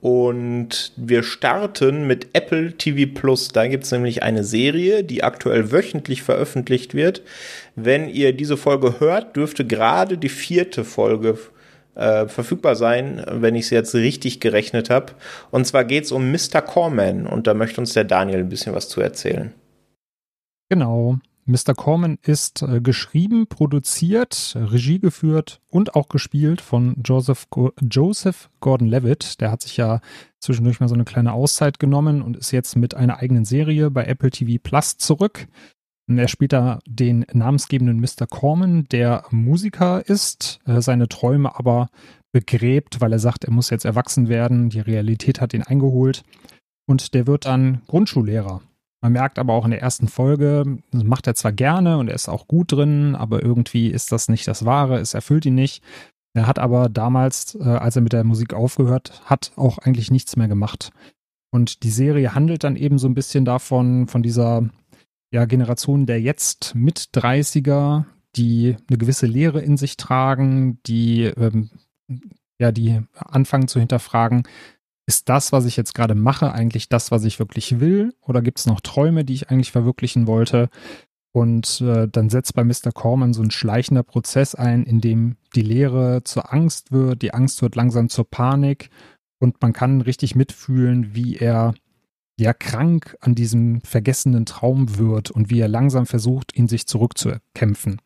Und 0.00 0.92
wir 0.96 1.24
starten 1.24 2.06
mit 2.06 2.28
Apple 2.32 2.72
TV 2.76 3.12
Plus. 3.12 3.48
Da 3.48 3.66
gibt 3.66 3.84
es 3.84 3.90
nämlich 3.90 4.22
eine 4.22 4.44
Serie, 4.44 5.02
die 5.02 5.24
aktuell 5.24 5.72
wöchentlich 5.72 6.22
veröffentlicht 6.22 6.94
wird. 6.94 7.22
Wenn 7.74 8.08
ihr 8.08 8.32
diese 8.32 8.56
Folge 8.56 9.00
hört, 9.00 9.34
dürfte 9.36 9.66
gerade 9.66 10.16
die 10.16 10.28
vierte 10.28 10.84
Folge 10.84 11.36
äh, 11.96 12.28
verfügbar 12.28 12.76
sein, 12.76 13.24
wenn 13.28 13.56
ich 13.56 13.64
es 13.64 13.70
jetzt 13.70 13.94
richtig 13.94 14.38
gerechnet 14.38 14.88
habe. 14.88 15.14
Und 15.50 15.66
zwar 15.66 15.84
geht 15.84 16.04
es 16.04 16.12
um 16.12 16.30
Mr. 16.30 16.62
Corman. 16.62 17.26
Und 17.26 17.48
da 17.48 17.54
möchte 17.54 17.80
uns 17.80 17.92
der 17.92 18.04
Daniel 18.04 18.38
ein 18.38 18.48
bisschen 18.48 18.74
was 18.74 18.88
zu 18.88 19.00
erzählen. 19.00 19.52
Genau. 20.70 21.18
Mr. 21.48 21.74
Corman 21.74 22.18
ist 22.20 22.60
äh, 22.60 22.82
geschrieben, 22.82 23.46
produziert, 23.46 24.54
Regie 24.54 25.00
geführt 25.00 25.62
und 25.70 25.94
auch 25.94 26.10
gespielt 26.10 26.60
von 26.60 26.94
Joseph, 27.02 27.48
Go 27.48 27.72
Joseph 27.80 28.50
Gordon-Levitt. 28.60 29.40
Der 29.40 29.50
hat 29.50 29.62
sich 29.62 29.78
ja 29.78 30.00
zwischendurch 30.40 30.78
mal 30.78 30.88
so 30.88 30.94
eine 30.94 31.06
kleine 31.06 31.32
Auszeit 31.32 31.78
genommen 31.78 32.20
und 32.20 32.36
ist 32.36 32.50
jetzt 32.50 32.76
mit 32.76 32.94
einer 32.94 33.18
eigenen 33.18 33.46
Serie 33.46 33.90
bei 33.90 34.04
Apple 34.04 34.30
TV 34.30 34.60
Plus 34.62 34.98
zurück. 34.98 35.48
Er 36.06 36.28
spielt 36.28 36.52
da 36.52 36.80
den 36.86 37.24
namensgebenden 37.32 37.98
Mr. 37.98 38.26
Corman, 38.28 38.84
der 38.90 39.24
Musiker 39.30 40.06
ist, 40.06 40.60
äh, 40.66 40.82
seine 40.82 41.08
Träume 41.08 41.58
aber 41.58 41.88
begräbt, 42.30 43.00
weil 43.00 43.12
er 43.12 43.18
sagt, 43.18 43.44
er 43.44 43.52
muss 43.52 43.70
jetzt 43.70 43.86
erwachsen 43.86 44.28
werden. 44.28 44.68
Die 44.68 44.80
Realität 44.80 45.40
hat 45.40 45.54
ihn 45.54 45.62
eingeholt. 45.62 46.24
Und 46.86 47.14
der 47.14 47.26
wird 47.26 47.46
dann 47.46 47.80
Grundschullehrer. 47.86 48.60
Man 49.00 49.12
merkt 49.12 49.38
aber 49.38 49.54
auch 49.54 49.64
in 49.64 49.70
der 49.70 49.80
ersten 49.80 50.08
Folge, 50.08 50.78
das 50.90 51.04
macht 51.04 51.26
er 51.26 51.34
zwar 51.34 51.52
gerne 51.52 51.98
und 51.98 52.08
er 52.08 52.14
ist 52.14 52.28
auch 52.28 52.48
gut 52.48 52.72
drin, 52.72 53.14
aber 53.14 53.42
irgendwie 53.42 53.88
ist 53.88 54.10
das 54.10 54.28
nicht 54.28 54.48
das 54.48 54.64
Wahre, 54.64 54.98
es 54.98 55.14
erfüllt 55.14 55.46
ihn 55.46 55.54
nicht. 55.54 55.84
Er 56.34 56.46
hat 56.46 56.58
aber 56.58 56.88
damals, 56.88 57.54
äh, 57.54 57.64
als 57.64 57.96
er 57.96 58.02
mit 58.02 58.12
der 58.12 58.24
Musik 58.24 58.54
aufgehört 58.54 59.22
hat, 59.24 59.52
auch 59.56 59.78
eigentlich 59.78 60.10
nichts 60.10 60.36
mehr 60.36 60.48
gemacht. 60.48 60.90
Und 61.50 61.82
die 61.82 61.90
Serie 61.90 62.34
handelt 62.34 62.64
dann 62.64 62.76
eben 62.76 62.98
so 62.98 63.08
ein 63.08 63.14
bisschen 63.14 63.44
davon, 63.44 64.08
von 64.08 64.22
dieser 64.22 64.68
ja, 65.30 65.44
Generation 65.44 66.06
der 66.06 66.20
jetzt 66.20 66.74
mit 66.74 67.10
30er, 67.14 68.04
die 68.36 68.76
eine 68.88 68.98
gewisse 68.98 69.26
Lehre 69.26 69.60
in 69.60 69.76
sich 69.76 69.96
tragen, 69.96 70.80
die 70.86 71.24
ähm, 71.24 71.70
ja, 72.60 72.72
die 72.72 73.00
anfangen 73.14 73.68
zu 73.68 73.78
hinterfragen, 73.78 74.42
ist 75.08 75.30
das, 75.30 75.52
was 75.52 75.64
ich 75.64 75.78
jetzt 75.78 75.94
gerade 75.94 76.14
mache, 76.14 76.52
eigentlich 76.52 76.90
das, 76.90 77.10
was 77.10 77.24
ich 77.24 77.38
wirklich 77.38 77.80
will? 77.80 78.14
Oder 78.20 78.42
gibt 78.42 78.58
es 78.58 78.66
noch 78.66 78.82
Träume, 78.82 79.24
die 79.24 79.32
ich 79.32 79.48
eigentlich 79.48 79.72
verwirklichen 79.72 80.26
wollte? 80.26 80.68
Und 81.32 81.80
äh, 81.80 82.06
dann 82.06 82.28
setzt 82.28 82.54
bei 82.54 82.62
Mr. 82.62 82.92
Corman 82.92 83.32
so 83.32 83.42
ein 83.42 83.50
schleichender 83.50 84.02
Prozess 84.02 84.54
ein, 84.54 84.84
in 84.84 85.00
dem 85.00 85.36
die 85.54 85.62
Lehre 85.62 86.24
zur 86.24 86.52
Angst 86.52 86.92
wird, 86.92 87.22
die 87.22 87.32
Angst 87.32 87.62
wird 87.62 87.74
langsam 87.74 88.10
zur 88.10 88.28
Panik 88.28 88.90
und 89.38 89.62
man 89.62 89.72
kann 89.72 90.02
richtig 90.02 90.34
mitfühlen, 90.34 91.14
wie 91.14 91.36
er 91.36 91.72
ja 92.38 92.52
krank 92.52 93.16
an 93.20 93.34
diesem 93.34 93.80
vergessenen 93.80 94.44
Traum 94.44 94.98
wird 94.98 95.30
und 95.30 95.48
wie 95.48 95.60
er 95.60 95.68
langsam 95.68 96.04
versucht, 96.04 96.54
ihn 96.54 96.68
sich 96.68 96.86
zurückzukämpfen. 96.86 98.02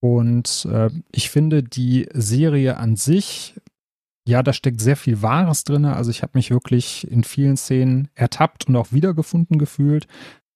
Und 0.00 0.66
äh, 0.68 0.90
ich 1.12 1.30
finde 1.30 1.62
die 1.62 2.08
Serie 2.14 2.78
an 2.78 2.96
sich, 2.96 3.54
ja, 4.26 4.42
da 4.42 4.52
steckt 4.52 4.80
sehr 4.80 4.96
viel 4.96 5.22
Wahres 5.22 5.64
drin. 5.64 5.84
Also 5.84 6.10
ich 6.10 6.22
habe 6.22 6.32
mich 6.34 6.50
wirklich 6.50 7.10
in 7.10 7.24
vielen 7.24 7.56
Szenen 7.56 8.08
ertappt 8.14 8.68
und 8.68 8.76
auch 8.76 8.92
wiedergefunden 8.92 9.58
gefühlt. 9.58 10.06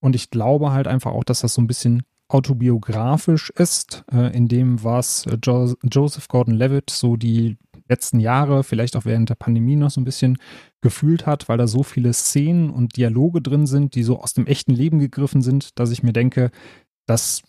Und 0.01 0.15
ich 0.15 0.31
glaube 0.31 0.73
halt 0.73 0.86
einfach 0.86 1.12
auch, 1.12 1.24
dass 1.24 1.41
das 1.41 1.55
so 1.55 1.62
ein 1.62 1.66
bisschen 1.66 2.03
autobiografisch 2.28 3.51
ist, 3.51 4.05
äh, 4.12 4.35
in 4.36 4.49
dem, 4.49 4.82
was 4.82 5.27
äh, 5.27 5.39
jo 5.43 5.74
Joseph 5.82 6.28
Gordon-Levitt 6.28 6.91
so 6.91 7.16
die 7.16 7.57
letzten 7.89 8.19
Jahre, 8.19 8.65
vielleicht 8.65 8.97
auch 8.97 9.05
während 9.05 9.28
der 9.28 9.35
Pandemie 9.35 9.77
noch 9.77 9.91
so 9.91 10.01
ein 10.01 10.05
bisschen 10.05 10.39
gefühlt 10.81 11.27
hat, 11.27 11.49
weil 11.49 11.59
da 11.59 11.66
so 11.66 11.82
viele 11.82 12.12
Szenen 12.12 12.70
und 12.70 12.97
Dialoge 12.97 13.43
drin 13.43 13.66
sind, 13.66 13.95
die 13.95 14.03
so 14.03 14.20
aus 14.20 14.32
dem 14.32 14.47
echten 14.47 14.73
Leben 14.73 14.99
gegriffen 14.99 15.43
sind, 15.43 15.78
dass 15.78 15.91
ich 15.91 16.03
mir 16.03 16.12
denke, 16.12 16.51
das 17.07 17.43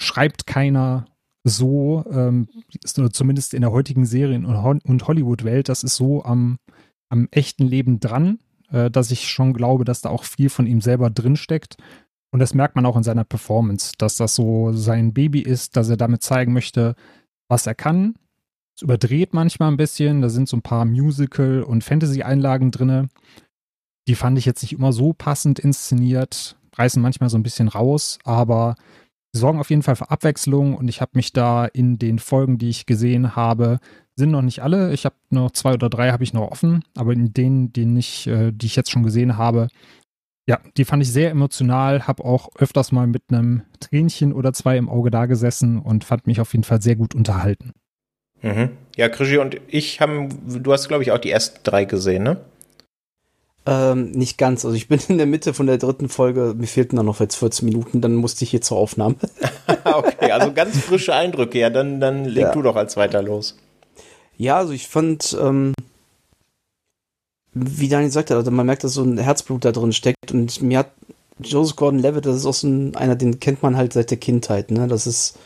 schreibt 0.00 0.46
keiner 0.46 1.06
so, 1.44 2.04
ähm, 2.10 2.48
zumindest 2.84 3.54
in 3.54 3.62
der 3.62 3.72
heutigen 3.72 4.06
Serien- 4.06 4.44
und 4.44 5.06
Hollywood-Welt, 5.06 5.68
das 5.68 5.82
ist 5.82 5.96
so 5.96 6.24
am, 6.24 6.58
am 7.08 7.28
echten 7.30 7.66
Leben 7.66 8.00
dran, 8.00 8.38
äh, 8.70 8.90
dass 8.90 9.10
ich 9.10 9.28
schon 9.28 9.52
glaube, 9.52 9.84
dass 9.84 10.00
da 10.00 10.10
auch 10.10 10.24
viel 10.24 10.50
von 10.50 10.66
ihm 10.66 10.80
selber 10.80 11.10
drinsteckt. 11.10 11.76
Und 12.30 12.40
das 12.40 12.54
merkt 12.54 12.76
man 12.76 12.84
auch 12.84 12.96
in 12.96 13.02
seiner 13.02 13.24
Performance, 13.24 13.92
dass 13.96 14.16
das 14.16 14.34
so 14.34 14.72
sein 14.72 15.14
Baby 15.14 15.40
ist, 15.40 15.76
dass 15.76 15.88
er 15.88 15.96
damit 15.96 16.22
zeigen 16.22 16.52
möchte, 16.52 16.94
was 17.48 17.66
er 17.66 17.74
kann, 17.74 18.14
es 18.78 18.82
überdreht 18.82 19.34
manchmal 19.34 19.72
ein 19.72 19.76
bisschen. 19.76 20.22
Da 20.22 20.28
sind 20.28 20.48
so 20.48 20.56
ein 20.56 20.62
paar 20.62 20.84
Musical- 20.84 21.64
und 21.64 21.82
Fantasy-Einlagen 21.82 22.70
drin. 22.70 23.08
Die 24.06 24.14
fand 24.14 24.38
ich 24.38 24.44
jetzt 24.44 24.62
nicht 24.62 24.72
immer 24.72 24.92
so 24.92 25.12
passend 25.12 25.58
inszeniert, 25.58 26.56
reißen 26.76 27.02
manchmal 27.02 27.28
so 27.28 27.36
ein 27.36 27.42
bisschen 27.42 27.66
raus, 27.66 28.20
aber 28.22 28.76
sie 29.32 29.40
sorgen 29.40 29.60
auf 29.60 29.70
jeden 29.70 29.82
Fall 29.82 29.96
für 29.96 30.10
Abwechslung 30.10 30.76
und 30.76 30.88
ich 30.88 31.00
habe 31.00 31.12
mich 31.14 31.32
da 31.32 31.66
in 31.66 31.98
den 31.98 32.18
Folgen, 32.18 32.58
die 32.58 32.68
ich 32.68 32.86
gesehen 32.86 33.36
habe, 33.36 33.78
sind 34.16 34.30
noch 34.30 34.42
nicht 34.42 34.62
alle. 34.62 34.92
Ich 34.92 35.04
habe 35.04 35.14
noch 35.30 35.50
zwei 35.52 35.74
oder 35.74 35.88
drei 35.88 36.10
habe 36.10 36.24
ich 36.24 36.32
noch 36.32 36.50
offen, 36.50 36.82
aber 36.96 37.12
in 37.12 37.32
denen, 37.32 37.72
die 37.72 37.98
ich, 37.98 38.26
äh, 38.26 38.52
die 38.52 38.66
ich 38.66 38.76
jetzt 38.76 38.90
schon 38.90 39.02
gesehen 39.02 39.36
habe, 39.36 39.68
ja, 40.48 40.58
die 40.78 40.86
fand 40.86 41.02
ich 41.02 41.12
sehr 41.12 41.30
emotional, 41.30 42.06
habe 42.06 42.24
auch 42.24 42.48
öfters 42.56 42.90
mal 42.90 43.06
mit 43.06 43.24
einem 43.28 43.62
Tränchen 43.80 44.32
oder 44.32 44.54
zwei 44.54 44.78
im 44.78 44.88
Auge 44.88 45.10
da 45.10 45.26
gesessen 45.26 45.78
und 45.78 46.04
fand 46.04 46.26
mich 46.26 46.40
auf 46.40 46.52
jeden 46.52 46.64
Fall 46.64 46.80
sehr 46.80 46.96
gut 46.96 47.14
unterhalten. 47.14 47.72
Mhm. 48.40 48.70
Ja, 48.96 49.08
Krischi 49.08 49.38
und 49.38 49.60
ich 49.68 50.00
haben, 50.00 50.62
du 50.62 50.72
hast, 50.72 50.88
glaube 50.88 51.02
ich, 51.02 51.12
auch 51.12 51.18
die 51.18 51.30
ersten 51.30 51.58
drei 51.64 51.84
gesehen, 51.84 52.22
ne? 52.22 52.40
Ähm, 53.70 54.12
nicht 54.12 54.38
ganz. 54.38 54.64
Also 54.64 54.76
ich 54.76 54.88
bin 54.88 54.98
in 55.08 55.18
der 55.18 55.26
Mitte 55.26 55.52
von 55.52 55.66
der 55.66 55.78
dritten 55.78 56.08
Folge, 56.08 56.54
mir 56.56 56.66
fehlten 56.66 56.96
dann 56.96 57.06
noch 57.06 57.20
jetzt 57.20 57.36
14 57.36 57.68
Minuten, 57.68 58.00
dann 58.00 58.14
musste 58.14 58.44
ich 58.44 58.50
hier 58.50 58.62
zur 58.62 58.78
Aufnahme. 58.78 59.16
okay, 59.84 60.30
also 60.30 60.52
ganz 60.52 60.78
frische 60.78 61.14
Eindrücke, 61.14 61.58
ja, 61.58 61.68
dann, 61.68 62.00
dann 62.00 62.24
leg 62.24 62.44
ja. 62.44 62.52
du 62.52 62.62
doch 62.62 62.76
als 62.76 62.96
weiter 62.96 63.22
los. 63.22 63.58
Ja, 64.36 64.56
also 64.56 64.72
ich 64.72 64.88
fand, 64.88 65.36
ähm, 65.40 65.74
wie 67.52 67.88
Daniel 67.88 68.10
sagte, 68.10 68.36
also 68.36 68.50
man 68.50 68.64
merkt, 68.64 68.84
dass 68.84 68.94
so 68.94 69.02
ein 69.02 69.18
Herzblut 69.18 69.64
da 69.64 69.72
drin 69.72 69.92
steckt 69.92 70.32
und 70.32 70.62
mir 70.62 70.78
hat 70.78 70.92
Joseph 71.40 71.76
Gordon-Levitt, 71.76 72.24
das 72.24 72.36
ist 72.36 72.46
auch 72.46 72.54
so 72.54 72.68
ein, 72.68 72.96
einer, 72.96 73.16
den 73.16 73.38
kennt 73.38 73.62
man 73.62 73.76
halt 73.76 73.92
seit 73.92 74.10
der 74.10 74.18
Kindheit, 74.18 74.70
ne? 74.70 74.88
Das 74.88 75.06
ist 75.06 75.38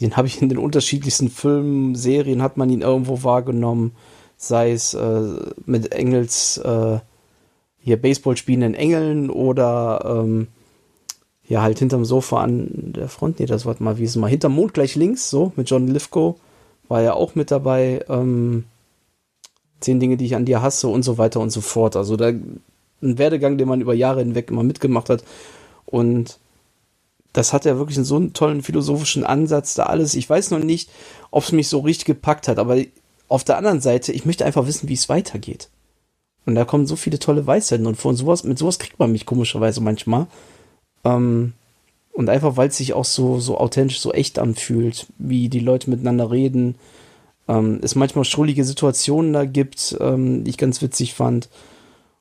den 0.00 0.16
habe 0.16 0.26
ich 0.26 0.42
in 0.42 0.48
den 0.48 0.58
unterschiedlichsten 0.58 1.30
Filmen, 1.30 1.94
Serien 1.94 2.42
hat 2.42 2.56
man 2.56 2.70
ihn 2.70 2.82
irgendwo 2.82 3.22
wahrgenommen, 3.22 3.92
sei 4.36 4.72
es 4.72 4.94
äh, 4.94 5.20
mit 5.66 5.92
Engels, 5.92 6.58
äh, 6.58 6.98
hier 7.84 8.00
Baseball 8.00 8.36
spielenden 8.36 8.74
Engeln 8.74 9.30
oder 9.30 10.22
ähm, 10.24 10.48
ja, 11.46 11.62
halt 11.62 11.78
hinterm 11.78 12.06
Sofa 12.06 12.42
an 12.42 12.92
der 12.96 13.08
Front, 13.08 13.38
nee, 13.38 13.46
das 13.46 13.66
war 13.66 13.76
mal, 13.78 13.98
wie 13.98 14.04
es 14.04 14.16
mal, 14.16 14.30
hinterm 14.30 14.54
Mond 14.54 14.72
gleich 14.72 14.94
links, 14.94 15.28
so, 15.28 15.52
mit 15.56 15.68
John 15.68 15.88
Lithgow, 15.88 16.36
war 16.88 17.02
ja 17.02 17.12
auch 17.12 17.34
mit 17.34 17.50
dabei, 17.50 18.02
ähm, 18.08 18.64
zehn 19.80 20.00
Dinge, 20.00 20.16
die 20.16 20.24
ich 20.24 20.34
an 20.34 20.46
dir 20.46 20.62
hasse 20.62 20.88
und 20.88 21.02
so 21.02 21.18
weiter 21.18 21.40
und 21.40 21.50
so 21.50 21.60
fort. 21.60 21.96
Also 21.96 22.16
da 22.16 22.28
ein 22.28 22.62
Werdegang, 23.00 23.58
den 23.58 23.68
man 23.68 23.82
über 23.82 23.92
Jahre 23.92 24.20
hinweg 24.20 24.50
immer 24.50 24.62
mitgemacht 24.62 25.10
hat 25.10 25.22
und 25.84 26.38
das 27.34 27.52
hat 27.52 27.66
ja 27.66 27.76
wirklich 27.76 27.98
so 27.98 28.16
einen 28.16 28.32
tollen 28.32 28.62
philosophischen 28.62 29.24
Ansatz 29.24 29.74
da 29.74 29.84
alles. 29.84 30.14
Ich 30.14 30.30
weiß 30.30 30.52
noch 30.52 30.60
nicht, 30.60 30.88
ob 31.30 31.42
es 31.42 31.52
mich 31.52 31.68
so 31.68 31.80
richtig 31.80 32.06
gepackt 32.06 32.48
hat, 32.48 32.58
aber 32.58 32.78
auf 33.28 33.44
der 33.44 33.58
anderen 33.58 33.80
Seite, 33.80 34.12
ich 34.12 34.24
möchte 34.24 34.44
einfach 34.46 34.66
wissen, 34.66 34.88
wie 34.88 34.94
es 34.94 35.08
weitergeht. 35.08 35.68
Und 36.46 36.54
da 36.54 36.64
kommen 36.64 36.86
so 36.86 36.96
viele 36.96 37.18
tolle 37.18 37.46
Weisheiten 37.46 37.86
und 37.86 37.96
von 37.96 38.16
sowas, 38.16 38.44
mit 38.44 38.58
sowas 38.58 38.78
kriegt 38.78 38.98
man 38.98 39.12
mich 39.12 39.26
komischerweise 39.26 39.80
manchmal. 39.80 40.26
Ähm, 41.04 41.54
und 42.12 42.28
einfach, 42.28 42.56
weil 42.56 42.68
es 42.68 42.76
sich 42.76 42.92
auch 42.92 43.04
so, 43.04 43.40
so 43.40 43.58
authentisch, 43.58 44.00
so 44.00 44.12
echt 44.12 44.38
anfühlt, 44.38 45.06
wie 45.18 45.48
die 45.48 45.60
Leute 45.60 45.90
miteinander 45.90 46.30
reden. 46.30 46.76
Ähm, 47.48 47.80
es 47.82 47.94
manchmal 47.94 48.24
schrullige 48.24 48.64
Situationen 48.64 49.32
da 49.32 49.44
gibt, 49.44 49.96
ähm, 50.00 50.44
die 50.44 50.50
ich 50.50 50.58
ganz 50.58 50.80
witzig 50.80 51.14
fand. 51.14 51.48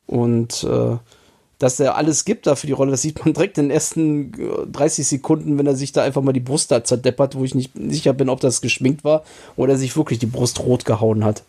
Und 0.07 0.63
äh, 0.63 0.97
dass 1.59 1.79
er 1.79 1.95
alles 1.95 2.25
gibt 2.25 2.47
da 2.47 2.55
für 2.55 2.67
die 2.67 2.73
Rolle. 2.73 2.91
Das 2.91 3.01
sieht 3.01 3.23
man 3.23 3.33
direkt 3.33 3.57
in 3.57 3.65
den 3.65 3.71
ersten 3.71 4.33
30 4.71 4.99
äh, 4.99 5.03
Sekunden, 5.07 5.57
wenn 5.57 5.67
er 5.67 5.75
sich 5.75 5.91
da 5.91 6.03
einfach 6.03 6.21
mal 6.21 6.33
die 6.33 6.39
Brust 6.39 6.71
da 6.71 6.83
zerdeppert, 6.83 7.35
wo 7.35 7.43
ich 7.43 7.55
nicht 7.55 7.71
sicher 7.75 8.13
bin, 8.13 8.29
ob 8.29 8.39
das 8.39 8.61
geschminkt 8.61 9.03
war 9.03 9.23
oder 9.55 9.77
sich 9.77 9.95
wirklich 9.95 10.19
die 10.19 10.25
Brust 10.25 10.59
rot 10.59 10.85
gehauen 10.85 11.23
hat. 11.23 11.43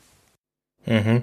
Mhm. 0.87 1.23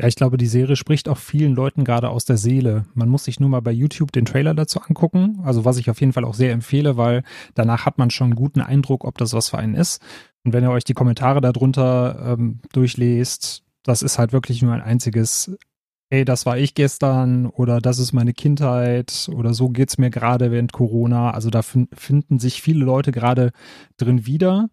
Ja, 0.00 0.08
ich 0.08 0.16
glaube, 0.16 0.38
die 0.38 0.46
Serie 0.46 0.74
spricht 0.74 1.08
auch 1.08 1.18
vielen 1.18 1.54
Leuten 1.54 1.84
gerade 1.84 2.08
aus 2.08 2.24
der 2.24 2.36
Seele. 2.36 2.84
Man 2.94 3.08
muss 3.08 3.24
sich 3.24 3.38
nur 3.38 3.48
mal 3.48 3.60
bei 3.60 3.70
YouTube 3.70 4.10
den 4.10 4.24
Trailer 4.24 4.52
dazu 4.52 4.80
angucken. 4.80 5.40
Also 5.44 5.64
was 5.64 5.76
ich 5.78 5.88
auf 5.88 6.00
jeden 6.00 6.12
Fall 6.12 6.24
auch 6.24 6.34
sehr 6.34 6.52
empfehle, 6.52 6.96
weil 6.96 7.22
danach 7.54 7.86
hat 7.86 7.98
man 7.98 8.10
schon 8.10 8.26
einen 8.26 8.34
guten 8.34 8.60
Eindruck, 8.60 9.04
ob 9.04 9.18
das 9.18 9.34
was 9.34 9.50
für 9.50 9.58
einen 9.58 9.74
ist. 9.74 10.02
Und 10.44 10.52
wenn 10.52 10.64
ihr 10.64 10.70
euch 10.70 10.84
die 10.84 10.94
Kommentare 10.94 11.40
darunter 11.40 12.36
ähm, 12.38 12.60
durchlest, 12.72 13.62
das 13.84 14.02
ist 14.02 14.18
halt 14.18 14.32
wirklich 14.32 14.62
nur 14.62 14.72
ein 14.72 14.82
einziges 14.82 15.56
hey, 16.10 16.24
das 16.24 16.46
war 16.46 16.58
ich 16.58 16.74
gestern 16.74 17.46
oder 17.46 17.80
das 17.80 17.98
ist 17.98 18.12
meine 18.12 18.32
Kindheit 18.34 19.28
oder 19.34 19.52
so 19.52 19.68
geht's 19.68 19.98
mir 19.98 20.10
gerade 20.10 20.52
während 20.52 20.72
Corona. 20.72 21.32
Also 21.32 21.50
da 21.50 21.62
finden 21.62 22.38
sich 22.38 22.62
viele 22.62 22.84
Leute 22.84 23.10
gerade 23.10 23.50
drin 23.96 24.24
wieder. 24.24 24.68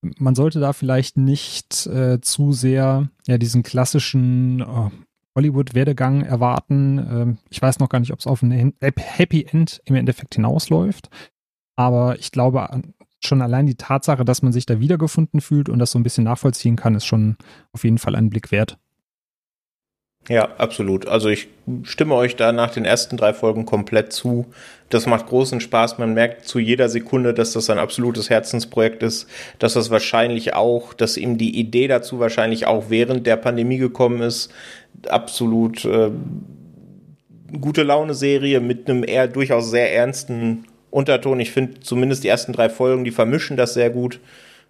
Man 0.00 0.34
sollte 0.34 0.60
da 0.60 0.72
vielleicht 0.72 1.16
nicht 1.16 1.86
äh, 1.86 2.20
zu 2.20 2.52
sehr 2.52 3.08
ja 3.26 3.38
diesen 3.38 3.62
klassischen 3.62 4.60
äh, 4.60 4.90
Hollywood-Werdegang 5.34 6.22
erwarten. 6.22 6.98
Ähm, 6.98 7.38
ich 7.50 7.60
weiß 7.60 7.78
noch 7.78 7.88
gar 7.88 8.00
nicht, 8.00 8.12
ob 8.12 8.18
es 8.20 8.26
auf 8.26 8.42
ein 8.42 8.74
Happy 8.80 9.44
End 9.44 9.80
im 9.84 9.94
Endeffekt 9.94 10.34
hinausläuft. 10.34 11.10
Aber 11.76 12.18
ich 12.18 12.32
glaube, 12.32 12.82
schon 13.20 13.42
allein 13.42 13.66
die 13.66 13.76
Tatsache, 13.76 14.24
dass 14.24 14.42
man 14.42 14.52
sich 14.52 14.66
da 14.66 14.80
wiedergefunden 14.80 15.40
fühlt 15.40 15.68
und 15.68 15.78
das 15.78 15.92
so 15.92 15.98
ein 15.98 16.02
bisschen 16.02 16.24
nachvollziehen 16.24 16.76
kann, 16.76 16.94
ist 16.94 17.06
schon 17.06 17.36
auf 17.72 17.84
jeden 17.84 17.98
Fall 17.98 18.16
einen 18.16 18.30
Blick 18.30 18.50
wert. 18.50 18.78
Ja, 20.28 20.50
absolut. 20.58 21.08
Also 21.08 21.30
ich 21.30 21.48
stimme 21.84 22.14
euch 22.14 22.36
da 22.36 22.52
nach 22.52 22.70
den 22.70 22.84
ersten 22.84 23.16
drei 23.16 23.32
Folgen 23.32 23.64
komplett 23.64 24.12
zu. 24.12 24.46
Das 24.90 25.06
macht 25.06 25.26
großen 25.26 25.60
Spaß. 25.60 25.96
Man 25.98 26.12
merkt 26.12 26.44
zu 26.46 26.58
jeder 26.58 26.90
Sekunde, 26.90 27.32
dass 27.32 27.52
das 27.52 27.70
ein 27.70 27.78
absolutes 27.78 28.28
Herzensprojekt 28.28 29.02
ist, 29.02 29.26
dass 29.58 29.72
das 29.72 29.90
wahrscheinlich 29.90 30.54
auch, 30.54 30.92
dass 30.92 31.16
ihm 31.16 31.38
die 31.38 31.58
Idee 31.58 31.88
dazu 31.88 32.20
wahrscheinlich 32.20 32.66
auch 32.66 32.90
während 32.90 33.26
der 33.26 33.36
Pandemie 33.36 33.78
gekommen 33.78 34.20
ist, 34.20 34.52
absolut 35.08 35.86
äh, 35.86 36.10
gute 37.58 37.82
Laune-Serie 37.82 38.60
mit 38.60 38.88
einem 38.88 39.04
eher 39.04 39.28
durchaus 39.28 39.70
sehr 39.70 39.94
ernsten 39.94 40.66
Unterton. 40.90 41.40
Ich 41.40 41.52
finde 41.52 41.80
zumindest 41.80 42.24
die 42.24 42.28
ersten 42.28 42.52
drei 42.52 42.68
Folgen, 42.68 43.04
die 43.04 43.10
vermischen 43.12 43.56
das 43.56 43.72
sehr 43.72 43.88
gut. 43.88 44.20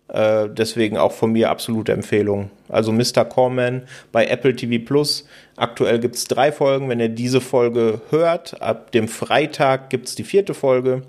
Äh, 0.08 0.48
deswegen 0.48 0.96
auch 0.96 1.12
von 1.12 1.32
mir 1.32 1.50
absolute 1.50 1.92
Empfehlung. 1.92 2.50
Also 2.68 2.92
Mr. 2.92 3.24
Corman 3.24 3.82
bei 4.10 4.26
Apple 4.26 4.56
TV 4.56 4.84
Plus. 4.84 5.26
Aktuell 5.56 5.98
gibt 5.98 6.16
es 6.16 6.24
drei 6.24 6.50
Folgen. 6.50 6.88
Wenn 6.88 7.00
ihr 7.00 7.10
diese 7.10 7.40
Folge 7.40 8.00
hört, 8.10 8.60
ab 8.62 8.92
dem 8.92 9.08
Freitag 9.08 9.90
gibt 9.90 10.08
es 10.08 10.14
die 10.14 10.24
vierte 10.24 10.54
Folge. 10.54 11.02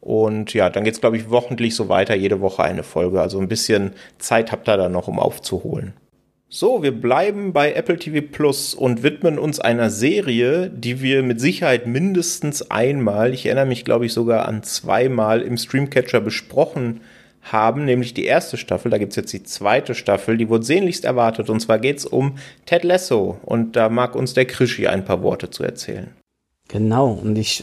Und 0.00 0.54
ja, 0.54 0.70
dann 0.70 0.84
geht 0.84 0.94
es, 0.94 1.00
glaube 1.00 1.16
ich, 1.16 1.30
wochentlich 1.30 1.74
so 1.74 1.88
weiter, 1.88 2.14
jede 2.14 2.40
Woche 2.40 2.62
eine 2.62 2.82
Folge. 2.82 3.20
Also 3.20 3.40
ein 3.40 3.48
bisschen 3.48 3.92
Zeit 4.18 4.52
habt 4.52 4.68
ihr 4.68 4.76
da 4.76 4.88
noch, 4.88 5.08
um 5.08 5.18
aufzuholen. 5.18 5.94
So, 6.48 6.82
wir 6.82 6.92
bleiben 6.92 7.52
bei 7.52 7.72
Apple 7.72 7.98
TV 7.98 8.24
Plus 8.30 8.72
und 8.72 9.02
widmen 9.02 9.36
uns 9.36 9.58
einer 9.58 9.90
Serie, 9.90 10.70
die 10.70 11.02
wir 11.02 11.24
mit 11.24 11.40
Sicherheit 11.40 11.88
mindestens 11.88 12.70
einmal, 12.70 13.34
ich 13.34 13.46
erinnere 13.46 13.66
mich 13.66 13.84
glaube 13.84 14.06
ich 14.06 14.12
sogar 14.12 14.46
an 14.46 14.62
zweimal 14.62 15.42
im 15.42 15.56
Streamcatcher 15.56 16.20
besprochen 16.20 16.84
haben, 16.84 17.00
nämlich 17.84 18.14
die 18.14 18.24
erste 18.24 18.56
Staffel, 18.56 18.90
da 18.90 18.98
gibt 18.98 19.12
es 19.12 19.16
jetzt 19.16 19.32
die 19.32 19.42
zweite 19.42 19.94
Staffel, 19.94 20.36
die 20.36 20.48
wurde 20.48 20.64
sehnlichst 20.64 21.04
erwartet 21.04 21.50
und 21.50 21.60
zwar 21.60 21.78
geht 21.78 21.98
es 21.98 22.06
um 22.06 22.38
Ted 22.64 22.84
Lasso 22.84 23.38
und 23.44 23.76
da 23.76 23.88
mag 23.88 24.14
uns 24.14 24.34
der 24.34 24.46
Krischi 24.46 24.86
ein 24.86 25.04
paar 25.04 25.22
Worte 25.22 25.50
zu 25.50 25.62
erzählen. 25.62 26.08
Genau, 26.68 27.10
und 27.10 27.36
ich, 27.38 27.62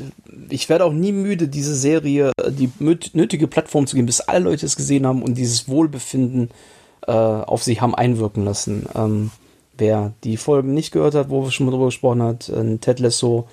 ich 0.49 0.69
werde 0.69 0.85
auch 0.85 0.93
nie 0.93 1.11
müde, 1.11 1.49
diese 1.49 1.76
Serie 1.76 2.31
die 2.49 2.72
nötige 2.80 3.47
Plattform 3.47 3.85
zu 3.85 3.95
geben, 3.97 4.05
bis 4.05 4.22
alle 4.22 4.45
Leute 4.45 4.65
es 4.65 4.77
gesehen 4.77 5.05
haben 5.05 5.22
und 5.22 5.38
dieses 5.38 5.68
Wohlbefinden 5.68 6.49
äh, 7.05 7.11
auf 7.11 7.64
sich 7.64 7.81
haben 7.81 7.95
einwirken 7.95 8.45
lassen. 8.45 8.85
Ähm, 8.95 9.31
wer 9.77 10.14
die 10.23 10.38
Folgen 10.38 10.73
nicht 10.73 10.91
gehört 10.91 11.15
hat, 11.15 11.30
wo 11.30 11.43
wir 11.43 11.51
schon 11.51 11.65
mal 11.65 11.73
drüber 11.73 11.88
gesprochen 11.88 12.23
hat, 12.23 12.47
in 12.47 12.80
Ted 12.80 12.99
Lasso, 12.99 13.49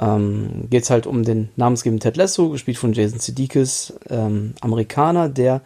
ähm, 0.00 0.68
geht 0.70 0.84
es 0.84 0.90
halt 0.90 1.06
um 1.06 1.24
den 1.24 1.50
namensgebenden 1.56 2.00
Ted 2.00 2.16
Lasso, 2.16 2.50
gespielt 2.50 2.78
von 2.78 2.92
Jason 2.92 3.20
Sudeikis, 3.20 3.94
ähm, 4.08 4.54
Amerikaner, 4.60 5.28
der 5.28 5.60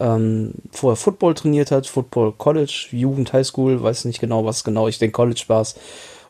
ähm, 0.00 0.52
vorher 0.72 0.96
Football 0.96 1.34
trainiert 1.34 1.70
hat, 1.70 1.86
Football 1.86 2.32
College, 2.32 2.88
Jugend, 2.90 3.32
Highschool, 3.32 3.82
weiß 3.82 4.04
nicht 4.04 4.20
genau, 4.20 4.44
was 4.44 4.64
genau, 4.64 4.88
ich 4.88 4.98
denke 4.98 5.12
College 5.12 5.38
Spaß 5.40 5.76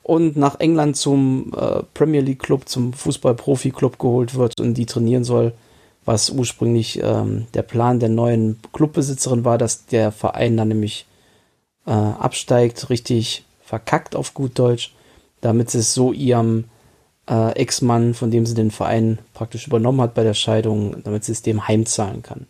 und 0.02 0.36
nach 0.36 0.58
England 0.60 0.96
zum 0.96 1.52
äh, 1.56 1.82
Premier 1.94 2.20
League 2.20 2.40
Club, 2.40 2.68
zum 2.68 2.92
Fußball-Profi-Club 2.92 3.98
geholt 3.98 4.34
wird 4.34 4.60
und 4.60 4.74
die 4.74 4.86
trainieren 4.86 5.24
soll 5.24 5.52
was 6.04 6.30
ursprünglich 6.30 7.00
ähm, 7.02 7.46
der 7.54 7.62
Plan 7.62 8.00
der 8.00 8.08
neuen 8.08 8.58
Clubbesitzerin 8.72 9.44
war, 9.44 9.58
dass 9.58 9.86
der 9.86 10.10
Verein 10.10 10.56
dann 10.56 10.68
nämlich 10.68 11.06
äh, 11.86 11.92
absteigt, 11.92 12.90
richtig 12.90 13.44
verkackt 13.62 14.16
auf 14.16 14.34
gut 14.34 14.58
Deutsch, 14.58 14.94
damit 15.40 15.74
es 15.74 15.94
so 15.94 16.12
ihrem 16.12 16.64
äh, 17.28 17.52
Ex-Mann, 17.52 18.14
von 18.14 18.30
dem 18.30 18.46
sie 18.46 18.54
den 18.54 18.70
Verein 18.70 19.18
praktisch 19.34 19.66
übernommen 19.66 20.00
hat 20.00 20.14
bei 20.14 20.24
der 20.24 20.34
Scheidung, 20.34 21.02
damit 21.04 21.24
sie 21.24 21.32
es 21.32 21.42
dem 21.42 21.68
heimzahlen 21.68 22.22
kann. 22.22 22.46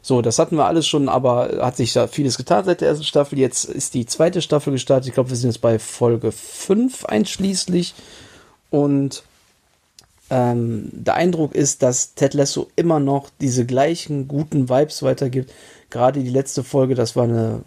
So, 0.00 0.22
das 0.22 0.38
hatten 0.38 0.56
wir 0.56 0.66
alles 0.66 0.86
schon, 0.86 1.08
aber 1.08 1.58
hat 1.60 1.76
sich 1.76 1.92
da 1.92 2.06
vieles 2.06 2.36
getan 2.36 2.64
seit 2.64 2.80
der 2.80 2.88
ersten 2.88 3.04
Staffel. 3.04 3.38
Jetzt 3.38 3.64
ist 3.64 3.94
die 3.94 4.06
zweite 4.06 4.40
Staffel 4.40 4.72
gestartet. 4.72 5.08
Ich 5.08 5.14
glaube, 5.14 5.30
wir 5.30 5.36
sind 5.36 5.50
jetzt 5.50 5.60
bei 5.60 5.78
Folge 5.78 6.32
5 6.32 7.04
einschließlich. 7.04 7.94
Und 8.70 9.22
ähm, 10.30 10.90
der 10.92 11.14
Eindruck 11.14 11.54
ist, 11.54 11.82
dass 11.82 12.14
Ted 12.14 12.34
Lasso 12.34 12.68
immer 12.76 13.00
noch 13.00 13.28
diese 13.40 13.66
gleichen 13.66 14.28
guten 14.28 14.68
Vibes 14.68 15.02
weitergibt. 15.02 15.52
Gerade 15.90 16.22
die 16.22 16.30
letzte 16.30 16.62
Folge, 16.64 16.94
das 16.94 17.16
war 17.16 17.24
eine, 17.24 17.62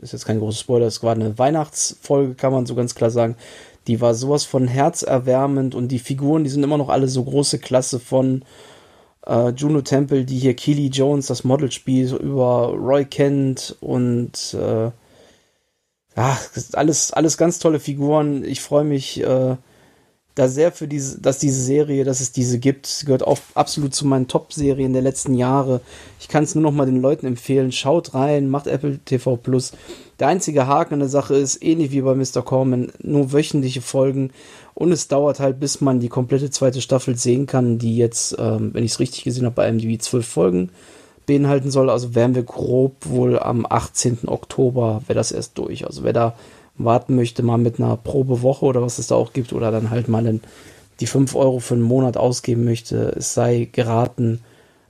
ist 0.00 0.12
jetzt 0.12 0.26
kein 0.26 0.38
großes 0.38 0.60
Spoiler, 0.60 0.84
das 0.84 1.02
war 1.02 1.14
eine 1.14 1.38
Weihnachtsfolge, 1.38 2.34
kann 2.34 2.52
man 2.52 2.66
so 2.66 2.74
ganz 2.74 2.94
klar 2.94 3.10
sagen. 3.10 3.36
Die 3.86 4.00
war 4.00 4.14
sowas 4.14 4.44
von 4.44 4.66
herzerwärmend 4.68 5.74
und 5.74 5.88
die 5.88 5.98
Figuren, 5.98 6.44
die 6.44 6.50
sind 6.50 6.62
immer 6.62 6.78
noch 6.78 6.88
alle 6.88 7.08
so 7.08 7.22
große 7.24 7.58
Klasse 7.58 8.00
von 8.00 8.44
äh, 9.26 9.50
Juno 9.50 9.82
Temple, 9.82 10.24
die 10.24 10.38
hier 10.38 10.54
Keely 10.54 10.88
Jones, 10.88 11.26
das 11.26 11.44
Model 11.44 11.70
spielt, 11.70 12.12
über 12.12 12.68
Roy 12.68 13.04
Kent 13.04 13.76
und 13.80 14.54
äh, 14.54 14.90
ja, 16.16 16.38
alles, 16.72 17.12
alles 17.12 17.36
ganz 17.36 17.58
tolle 17.58 17.80
Figuren. 17.80 18.44
Ich 18.44 18.60
freue 18.60 18.84
mich, 18.84 19.20
äh, 19.20 19.56
da 20.34 20.48
sehr 20.48 20.72
für 20.72 20.88
diese, 20.88 21.20
dass 21.20 21.38
diese 21.38 21.62
Serie, 21.62 22.04
dass 22.04 22.20
es 22.20 22.32
diese 22.32 22.58
gibt, 22.58 23.04
gehört 23.06 23.24
auch 23.24 23.38
absolut 23.54 23.94
zu 23.94 24.06
meinen 24.06 24.26
Top-Serien 24.26 24.92
der 24.92 25.02
letzten 25.02 25.34
Jahre. 25.34 25.80
Ich 26.18 26.28
kann 26.28 26.44
es 26.44 26.54
nur 26.54 26.62
noch 26.62 26.72
mal 26.72 26.86
den 26.86 27.00
Leuten 27.00 27.26
empfehlen. 27.26 27.70
Schaut 27.70 28.14
rein, 28.14 28.48
macht 28.48 28.66
Apple 28.66 28.98
TV 28.98 29.36
Plus. 29.36 29.72
Der 30.20 30.28
einzige 30.28 30.66
Haken 30.66 30.94
an 30.94 31.00
der 31.00 31.08
Sache 31.08 31.34
ist, 31.34 31.62
ähnlich 31.62 31.90
wie 31.90 32.00
bei 32.00 32.14
Mr. 32.14 32.42
Corman, 32.42 32.92
nur 33.02 33.32
wöchentliche 33.32 33.82
Folgen. 33.82 34.30
Und 34.74 34.92
es 34.92 35.08
dauert 35.08 35.40
halt, 35.40 35.58
bis 35.58 35.80
man 35.80 36.00
die 36.00 36.08
komplette 36.08 36.50
zweite 36.50 36.80
Staffel 36.80 37.16
sehen 37.16 37.46
kann, 37.46 37.78
die 37.78 37.96
jetzt, 37.96 38.36
ähm, 38.38 38.70
wenn 38.72 38.84
ich 38.84 38.92
es 38.92 39.00
richtig 39.00 39.24
gesehen 39.24 39.44
habe, 39.44 39.56
bei 39.56 39.68
IMDb 39.68 40.00
zwölf 40.00 40.26
Folgen 40.26 40.70
beinhalten 41.26 41.70
soll. 41.70 41.90
Also 41.90 42.14
wären 42.14 42.34
wir 42.34 42.42
grob 42.42 42.94
wohl 43.04 43.38
am 43.38 43.66
18. 43.68 44.26
Oktober, 44.26 45.02
wäre 45.06 45.16
das 45.16 45.32
erst 45.32 45.58
durch. 45.58 45.86
Also 45.86 46.04
wer 46.04 46.12
da 46.12 46.34
warten 46.76 47.16
möchte, 47.16 47.42
mal 47.42 47.58
mit 47.58 47.78
einer 47.78 47.96
Probewoche 47.96 48.64
oder 48.66 48.82
was 48.82 48.98
es 48.98 49.08
da 49.08 49.14
auch 49.14 49.32
gibt, 49.32 49.52
oder 49.52 49.70
dann 49.70 49.90
halt 49.90 50.08
mal 50.08 50.26
in 50.26 50.40
die 51.00 51.06
5 51.06 51.34
Euro 51.34 51.58
für 51.58 51.74
einen 51.74 51.82
Monat 51.82 52.16
ausgeben 52.16 52.64
möchte, 52.64 53.14
es 53.16 53.34
sei 53.34 53.68
geraten, 53.70 54.40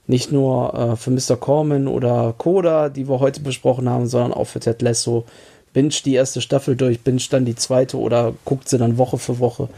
nicht 0.07 0.31
nur 0.31 0.73
äh, 0.73 0.95
für 0.95 1.11
Mr. 1.11 1.37
Corman 1.37 1.87
oder 1.87 2.33
Coda, 2.37 2.89
die 2.89 3.07
wir 3.09 3.19
heute 3.19 3.41
besprochen 3.41 3.89
haben, 3.89 4.07
sondern 4.07 4.33
auch 4.33 4.45
für 4.45 4.59
Ted 4.59 4.81
Lasso. 4.81 5.25
Binge 5.73 5.93
die 6.05 6.13
erste 6.13 6.41
Staffel 6.41 6.75
durch, 6.75 7.01
binge 7.01 7.21
dann 7.29 7.45
die 7.45 7.55
zweite 7.55 7.97
oder 7.97 8.33
guckt 8.45 8.69
sie 8.69 8.77
dann 8.77 8.97
Woche 8.97 9.17
für 9.17 9.39
Woche. 9.39 9.69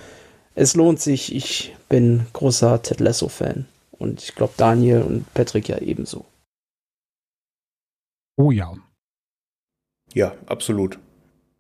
Es 0.54 0.76
lohnt 0.76 1.00
sich, 1.00 1.34
ich 1.34 1.76
bin 1.90 2.26
großer 2.34 2.82
Ted 2.82 3.00
Lasso-Fan. 3.00 3.66
Und 3.92 4.22
ich 4.22 4.36
glaube, 4.36 4.54
Daniel 4.58 5.02
und 5.02 5.34
Patrick 5.34 5.70
ja 5.70 5.80
ebenso. 5.80 6.26
Oh 8.36 8.52
ja. 8.52 8.74
Ja, 10.14 10.36
absolut. 10.46 11.00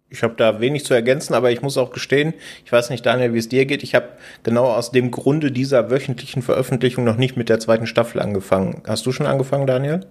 Ich 0.09 0.23
habe 0.23 0.35
da 0.37 0.61
wenig 0.61 0.85
zu 0.85 0.93
ergänzen, 0.93 1.33
aber 1.33 1.51
ich 1.51 1.61
muss 1.61 1.77
auch 1.77 1.91
gestehen, 1.91 2.33
ich 2.63 2.71
weiß 2.71 2.89
nicht, 2.89 3.05
Daniel, 3.05 3.33
wie 3.33 3.39
es 3.39 3.49
dir 3.49 3.65
geht. 3.65 3.83
Ich 3.83 3.93
habe 3.93 4.09
genau 4.43 4.65
aus 4.65 4.91
dem 4.91 5.11
Grunde 5.11 5.51
dieser 5.51 5.89
wöchentlichen 5.91 6.41
Veröffentlichung 6.41 7.03
noch 7.03 7.17
nicht 7.17 7.35
mit 7.35 7.49
der 7.49 7.59
zweiten 7.59 7.87
Staffel 7.87 8.21
angefangen. 8.21 8.83
Hast 8.87 9.05
du 9.05 9.11
schon 9.11 9.25
angefangen, 9.25 9.67
Daniel? 9.67 10.05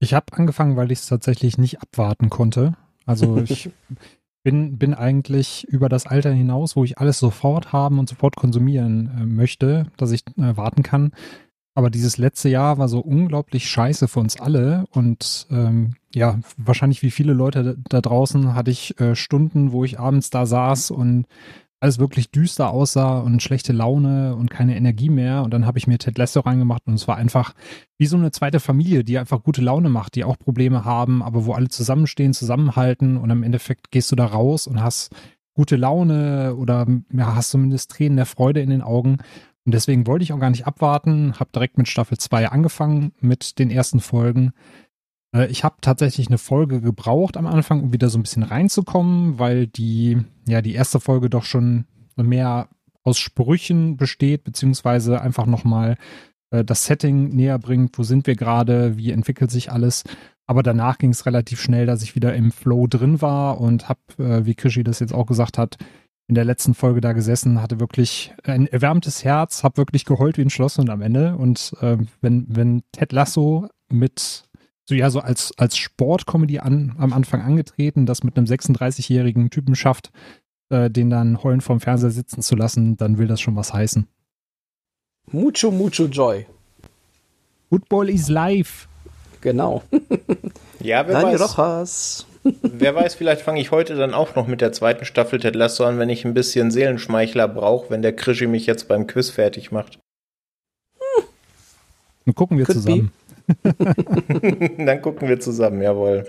Ich 0.00 0.14
habe 0.14 0.26
angefangen, 0.32 0.76
weil 0.76 0.90
ich 0.90 0.98
es 0.98 1.06
tatsächlich 1.06 1.58
nicht 1.58 1.80
abwarten 1.80 2.28
konnte. 2.28 2.74
Also 3.06 3.38
ich 3.48 3.70
bin, 4.42 4.78
bin 4.78 4.94
eigentlich 4.94 5.66
über 5.68 5.88
das 5.88 6.06
Alter 6.06 6.32
hinaus, 6.32 6.76
wo 6.76 6.84
ich 6.84 6.98
alles 6.98 7.18
sofort 7.18 7.72
haben 7.72 7.98
und 7.98 8.08
sofort 8.08 8.36
konsumieren 8.36 9.10
äh, 9.18 9.24
möchte, 9.24 9.86
dass 9.96 10.12
ich 10.12 10.26
äh, 10.36 10.56
warten 10.56 10.82
kann. 10.82 11.12
Aber 11.74 11.90
dieses 11.90 12.18
letzte 12.18 12.48
Jahr 12.48 12.78
war 12.78 12.88
so 12.88 13.00
unglaublich 13.00 13.68
scheiße 13.68 14.06
für 14.06 14.20
uns 14.20 14.40
alle 14.40 14.84
und 14.92 15.48
ähm, 15.50 15.94
ja, 16.14 16.38
wahrscheinlich 16.56 17.02
wie 17.02 17.10
viele 17.10 17.32
Leute 17.32 17.76
da 17.88 18.00
draußen 18.00 18.54
hatte 18.54 18.70
ich 18.70 18.98
äh, 19.00 19.16
Stunden, 19.16 19.72
wo 19.72 19.84
ich 19.84 19.98
abends 19.98 20.30
da 20.30 20.46
saß 20.46 20.92
und 20.92 21.26
alles 21.84 21.98
wirklich 21.98 22.30
düster 22.30 22.70
aussah 22.70 23.18
und 23.18 23.42
schlechte 23.42 23.74
Laune 23.74 24.36
und 24.36 24.50
keine 24.50 24.74
Energie 24.74 25.10
mehr. 25.10 25.42
Und 25.42 25.52
dann 25.52 25.66
habe 25.66 25.76
ich 25.76 25.86
mir 25.86 25.98
Ted 25.98 26.16
Lasso 26.16 26.40
reingemacht 26.40 26.86
und 26.86 26.94
es 26.94 27.06
war 27.06 27.16
einfach 27.16 27.52
wie 27.98 28.06
so 28.06 28.16
eine 28.16 28.30
zweite 28.30 28.58
Familie, 28.58 29.04
die 29.04 29.18
einfach 29.18 29.42
gute 29.42 29.60
Laune 29.60 29.90
macht, 29.90 30.14
die 30.14 30.24
auch 30.24 30.38
Probleme 30.38 30.86
haben, 30.86 31.22
aber 31.22 31.44
wo 31.44 31.52
alle 31.52 31.68
zusammenstehen, 31.68 32.32
zusammenhalten 32.32 33.18
und 33.18 33.28
im 33.28 33.42
Endeffekt 33.42 33.90
gehst 33.90 34.10
du 34.10 34.16
da 34.16 34.24
raus 34.24 34.66
und 34.66 34.82
hast 34.82 35.14
gute 35.52 35.76
Laune 35.76 36.54
oder 36.56 36.86
ja, 37.12 37.34
hast 37.34 37.50
zumindest 37.50 37.90
Tränen 37.90 38.16
der 38.16 38.26
Freude 38.26 38.60
in 38.60 38.70
den 38.70 38.82
Augen. 38.82 39.18
Und 39.66 39.72
deswegen 39.72 40.06
wollte 40.06 40.22
ich 40.22 40.32
auch 40.32 40.40
gar 40.40 40.50
nicht 40.50 40.66
abwarten, 40.66 41.34
habe 41.40 41.50
direkt 41.54 41.78
mit 41.78 41.88
Staffel 41.88 42.18
2 42.18 42.48
angefangen 42.48 43.12
mit 43.20 43.58
den 43.58 43.70
ersten 43.70 44.00
Folgen. 44.00 44.52
Äh, 45.34 45.46
ich 45.46 45.64
habe 45.64 45.76
tatsächlich 45.80 46.28
eine 46.28 46.38
Folge 46.38 46.80
gebraucht 46.80 47.36
am 47.36 47.46
Anfang, 47.46 47.82
um 47.82 47.92
wieder 47.92 48.08
so 48.08 48.18
ein 48.18 48.22
bisschen 48.22 48.42
reinzukommen, 48.42 49.38
weil 49.38 49.66
die, 49.66 50.18
ja, 50.46 50.62
die 50.62 50.74
erste 50.74 51.00
Folge 51.00 51.30
doch 51.30 51.44
schon 51.44 51.86
mehr 52.16 52.68
aus 53.02 53.18
Sprüchen 53.18 53.96
besteht, 53.96 54.44
beziehungsweise 54.44 55.20
einfach 55.20 55.46
nochmal 55.46 55.96
äh, 56.50 56.64
das 56.64 56.84
Setting 56.84 57.30
näher 57.30 57.58
bringt, 57.58 57.98
wo 57.98 58.02
sind 58.02 58.26
wir 58.26 58.36
gerade, 58.36 58.96
wie 58.96 59.10
entwickelt 59.10 59.50
sich 59.50 59.72
alles. 59.72 60.04
Aber 60.46 60.62
danach 60.62 60.98
ging 60.98 61.10
es 61.10 61.24
relativ 61.24 61.60
schnell, 61.60 61.86
dass 61.86 62.02
ich 62.02 62.14
wieder 62.14 62.34
im 62.34 62.52
Flow 62.52 62.86
drin 62.86 63.22
war 63.22 63.60
und 63.60 63.88
habe, 63.88 64.00
äh, 64.18 64.44
wie 64.44 64.54
Krischi 64.54 64.84
das 64.84 65.00
jetzt 65.00 65.14
auch 65.14 65.26
gesagt 65.26 65.58
hat, 65.58 65.78
in 66.26 66.34
der 66.34 66.44
letzten 66.44 66.74
Folge 66.74 67.00
da 67.00 67.12
gesessen, 67.12 67.60
hatte 67.60 67.80
wirklich 67.80 68.34
ein 68.44 68.66
erwärmtes 68.66 69.24
Herz, 69.24 69.62
habe 69.62 69.76
wirklich 69.76 70.04
geheult 70.04 70.38
wie 70.38 70.42
ein 70.42 70.50
Schlosshund 70.50 70.88
am 70.88 71.02
Ende. 71.02 71.36
Und 71.36 71.74
äh, 71.80 71.98
wenn, 72.20 72.46
wenn 72.48 72.82
Ted 72.92 73.12
Lasso 73.12 73.68
mit 73.90 74.44
so 74.86 74.94
ja 74.94 75.10
so 75.10 75.20
als, 75.20 75.52
als 75.56 75.76
Sportcomedy 75.76 76.58
an, 76.58 76.96
am 76.98 77.12
Anfang 77.12 77.42
angetreten, 77.42 78.06
das 78.06 78.22
mit 78.22 78.36
einem 78.36 78.46
36-jährigen 78.46 79.50
Typen 79.50 79.74
schafft, 79.74 80.10
äh, 80.70 80.90
den 80.90 81.10
dann 81.10 81.42
heulend 81.42 81.62
vorm 81.62 81.80
Fernseher 81.80 82.10
sitzen 82.10 82.42
zu 82.42 82.56
lassen, 82.56 82.96
dann 82.96 83.18
will 83.18 83.26
das 83.26 83.40
schon 83.40 83.56
was 83.56 83.72
heißen. 83.72 84.06
Mucho, 85.30 85.70
mucho 85.70 86.04
joy. 86.04 86.46
Football 87.70 88.10
is 88.10 88.28
life. 88.28 88.86
Genau. 89.40 89.82
ja, 90.80 91.06
wer 91.06 91.20
Daniel 91.20 91.40
weiß. 91.40 91.58
Rojas. 91.58 92.26
Wer 92.44 92.94
weiß, 92.94 93.14
vielleicht 93.14 93.40
fange 93.40 93.60
ich 93.60 93.70
heute 93.70 93.94
dann 93.94 94.12
auch 94.12 94.34
noch 94.34 94.46
mit 94.46 94.60
der 94.60 94.72
zweiten 94.72 95.04
Staffel 95.04 95.40
Ted 95.40 95.56
Lasso 95.56 95.84
an, 95.84 95.98
wenn 95.98 96.10
ich 96.10 96.24
ein 96.24 96.34
bisschen 96.34 96.70
Seelenschmeichler 96.70 97.48
brauche, 97.48 97.90
wenn 97.90 98.02
der 98.02 98.14
Krischi 98.14 98.46
mich 98.46 98.66
jetzt 98.66 98.86
beim 98.86 99.06
Quiz 99.06 99.30
fertig 99.30 99.72
macht. 99.72 99.98
Dann 102.26 102.34
gucken 102.34 102.58
wir 102.58 102.66
Could 102.66 102.78
zusammen. 102.78 103.12
dann 104.78 105.02
gucken 105.02 105.28
wir 105.28 105.40
zusammen, 105.40 105.82
jawohl. 105.82 106.26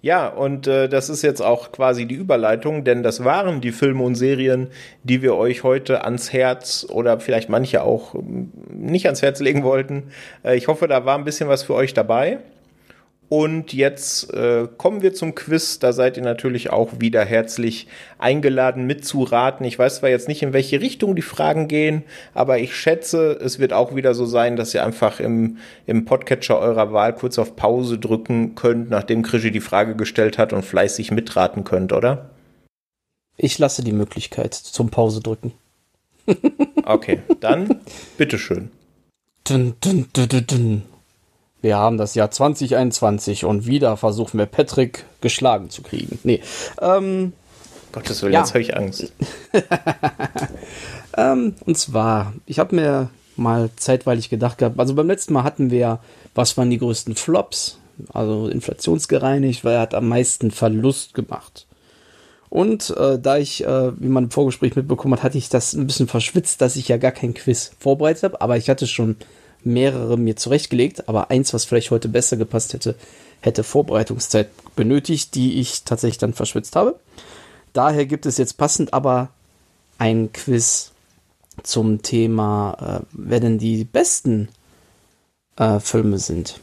Ja, 0.00 0.26
und 0.26 0.66
äh, 0.66 0.88
das 0.88 1.08
ist 1.08 1.22
jetzt 1.22 1.40
auch 1.40 1.70
quasi 1.70 2.06
die 2.06 2.16
Überleitung, 2.16 2.82
denn 2.82 3.04
das 3.04 3.22
waren 3.22 3.60
die 3.60 3.70
Filme 3.70 4.02
und 4.02 4.16
Serien, 4.16 4.66
die 5.04 5.22
wir 5.22 5.36
euch 5.36 5.62
heute 5.62 6.04
ans 6.04 6.32
Herz 6.32 6.84
oder 6.90 7.20
vielleicht 7.20 7.48
manche 7.48 7.82
auch 7.82 8.16
ähm, 8.16 8.50
nicht 8.72 9.06
ans 9.06 9.22
Herz 9.22 9.38
legen 9.38 9.62
wollten. 9.62 10.10
Äh, 10.44 10.56
ich 10.56 10.66
hoffe, 10.66 10.88
da 10.88 11.04
war 11.04 11.16
ein 11.16 11.24
bisschen 11.24 11.48
was 11.48 11.62
für 11.62 11.74
euch 11.74 11.94
dabei. 11.94 12.38
Und 13.32 13.72
jetzt 13.72 14.30
äh, 14.34 14.68
kommen 14.76 15.00
wir 15.00 15.14
zum 15.14 15.34
Quiz. 15.34 15.78
Da 15.78 15.94
seid 15.94 16.18
ihr 16.18 16.22
natürlich 16.22 16.68
auch 16.68 17.00
wieder 17.00 17.24
herzlich 17.24 17.86
eingeladen 18.18 18.86
mitzuraten. 18.86 19.64
Ich 19.64 19.78
weiß 19.78 20.00
zwar 20.00 20.10
jetzt 20.10 20.28
nicht, 20.28 20.42
in 20.42 20.52
welche 20.52 20.82
Richtung 20.82 21.16
die 21.16 21.22
Fragen 21.22 21.66
gehen, 21.66 22.02
aber 22.34 22.58
ich 22.58 22.76
schätze, 22.76 23.38
es 23.42 23.58
wird 23.58 23.72
auch 23.72 23.96
wieder 23.96 24.12
so 24.12 24.26
sein, 24.26 24.56
dass 24.56 24.74
ihr 24.74 24.84
einfach 24.84 25.18
im, 25.18 25.56
im 25.86 26.04
Podcatcher 26.04 26.58
eurer 26.58 26.92
Wahl 26.92 27.14
kurz 27.14 27.38
auf 27.38 27.56
Pause 27.56 27.98
drücken 27.98 28.54
könnt, 28.54 28.90
nachdem 28.90 29.22
Krischi 29.22 29.50
die 29.50 29.60
Frage 29.60 29.96
gestellt 29.96 30.36
hat 30.36 30.52
und 30.52 30.62
fleißig 30.62 31.10
mitraten 31.10 31.64
könnt, 31.64 31.94
oder? 31.94 32.28
Ich 33.38 33.58
lasse 33.58 33.82
die 33.82 33.92
Möglichkeit 33.92 34.52
zum 34.52 34.90
Pause 34.90 35.22
drücken. 35.22 35.54
Okay, 36.84 37.20
dann 37.40 37.80
bitteschön. 38.18 38.70
Dun, 39.44 39.72
dun, 39.80 40.08
dun, 40.12 40.28
dun, 40.28 40.46
dun. 40.46 40.82
Wir 41.62 41.78
haben 41.78 41.96
das 41.96 42.14
Jahr 42.14 42.30
2021 42.30 43.44
und 43.44 43.66
wieder 43.66 43.96
versuchen 43.96 44.38
wir 44.38 44.46
Patrick 44.46 45.04
geschlagen 45.20 45.70
zu 45.70 45.82
kriegen. 45.82 46.18
Nee. 46.24 46.42
Ähm, 46.80 47.32
Gottes 47.92 48.22
Willen, 48.22 48.32
Ja. 48.32 48.40
jetzt 48.40 48.50
habe 48.50 48.60
ich 48.62 48.76
Angst. 48.76 49.12
ähm, 51.16 51.54
und 51.64 51.78
zwar, 51.78 52.32
ich 52.46 52.58
habe 52.58 52.74
mir 52.74 53.10
mal 53.36 53.70
zeitweilig 53.76 54.28
gedacht 54.28 54.58
gehabt, 54.58 54.78
also 54.78 54.94
beim 54.94 55.06
letzten 55.06 55.32
Mal 55.34 55.44
hatten 55.44 55.70
wir, 55.70 56.00
was 56.34 56.56
waren 56.56 56.70
die 56.70 56.78
größten 56.78 57.14
Flops? 57.14 57.78
Also 58.12 58.48
inflationsgereinigt, 58.48 59.64
weil 59.64 59.74
er 59.74 59.80
hat 59.80 59.94
am 59.94 60.08
meisten 60.08 60.50
Verlust 60.50 61.14
gemacht. 61.14 61.66
Und 62.48 62.90
äh, 62.96 63.18
da 63.18 63.38
ich, 63.38 63.64
äh, 63.64 63.92
wie 64.00 64.08
man 64.08 64.24
im 64.24 64.30
Vorgespräch 64.30 64.74
mitbekommen 64.74 65.14
hat, 65.14 65.22
hatte 65.22 65.38
ich 65.38 65.48
das 65.48 65.74
ein 65.74 65.86
bisschen 65.86 66.08
verschwitzt, 66.08 66.60
dass 66.60 66.76
ich 66.76 66.88
ja 66.88 66.96
gar 66.96 67.12
kein 67.12 67.34
Quiz 67.34 67.72
vorbereitet 67.78 68.24
habe, 68.24 68.40
aber 68.40 68.56
ich 68.56 68.68
hatte 68.68 68.86
schon 68.86 69.16
mehrere 69.64 70.16
mir 70.16 70.36
zurechtgelegt, 70.36 71.08
aber 71.08 71.30
eins, 71.30 71.54
was 71.54 71.64
vielleicht 71.64 71.90
heute 71.90 72.08
besser 72.08 72.36
gepasst 72.36 72.72
hätte, 72.72 72.94
hätte 73.40 73.64
Vorbereitungszeit 73.64 74.50
benötigt, 74.76 75.34
die 75.34 75.60
ich 75.60 75.84
tatsächlich 75.84 76.18
dann 76.18 76.34
verschwitzt 76.34 76.76
habe. 76.76 76.98
Daher 77.72 78.06
gibt 78.06 78.26
es 78.26 78.38
jetzt 78.38 78.56
passend 78.56 78.92
aber 78.94 79.30
ein 79.98 80.32
Quiz 80.32 80.92
zum 81.62 82.02
Thema, 82.02 83.00
äh, 83.02 83.06
wer 83.12 83.40
denn 83.40 83.58
die 83.58 83.84
besten 83.84 84.48
äh, 85.56 85.80
Filme 85.80 86.18
sind. 86.18 86.60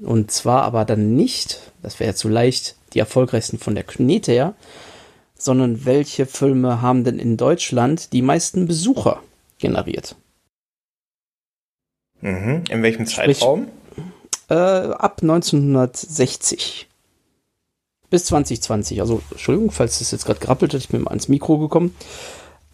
Und 0.00 0.30
zwar 0.30 0.62
aber 0.62 0.84
dann 0.84 1.14
nicht, 1.14 1.72
das 1.82 2.00
wäre 2.00 2.10
ja 2.10 2.16
zu 2.16 2.28
leicht, 2.28 2.76
die 2.92 2.98
erfolgreichsten 2.98 3.58
von 3.58 3.74
der 3.74 3.84
Knete 3.84 4.32
her, 4.32 4.54
sondern 5.36 5.84
welche 5.84 6.26
Filme 6.26 6.82
haben 6.82 7.04
denn 7.04 7.18
in 7.18 7.36
Deutschland 7.36 8.12
die 8.12 8.22
meisten 8.22 8.66
Besucher 8.66 9.22
generiert? 9.58 10.16
Mhm. 12.22 12.64
In 12.70 12.82
welchem 12.82 13.06
Sprich- 13.06 13.38
Zeitraum? 13.40 13.68
Äh, 14.48 14.54
ab 14.54 15.20
1960 15.22 16.88
bis 18.10 18.24
2020. 18.26 19.00
Also, 19.00 19.22
Entschuldigung, 19.30 19.70
falls 19.70 20.00
es 20.00 20.10
jetzt 20.10 20.24
gerade 20.26 20.40
gerappelt 20.40 20.74
hat, 20.74 20.80
ich 20.80 20.88
bin 20.88 21.02
mal 21.02 21.10
ans 21.10 21.28
Mikro 21.28 21.58
gekommen. 21.58 21.94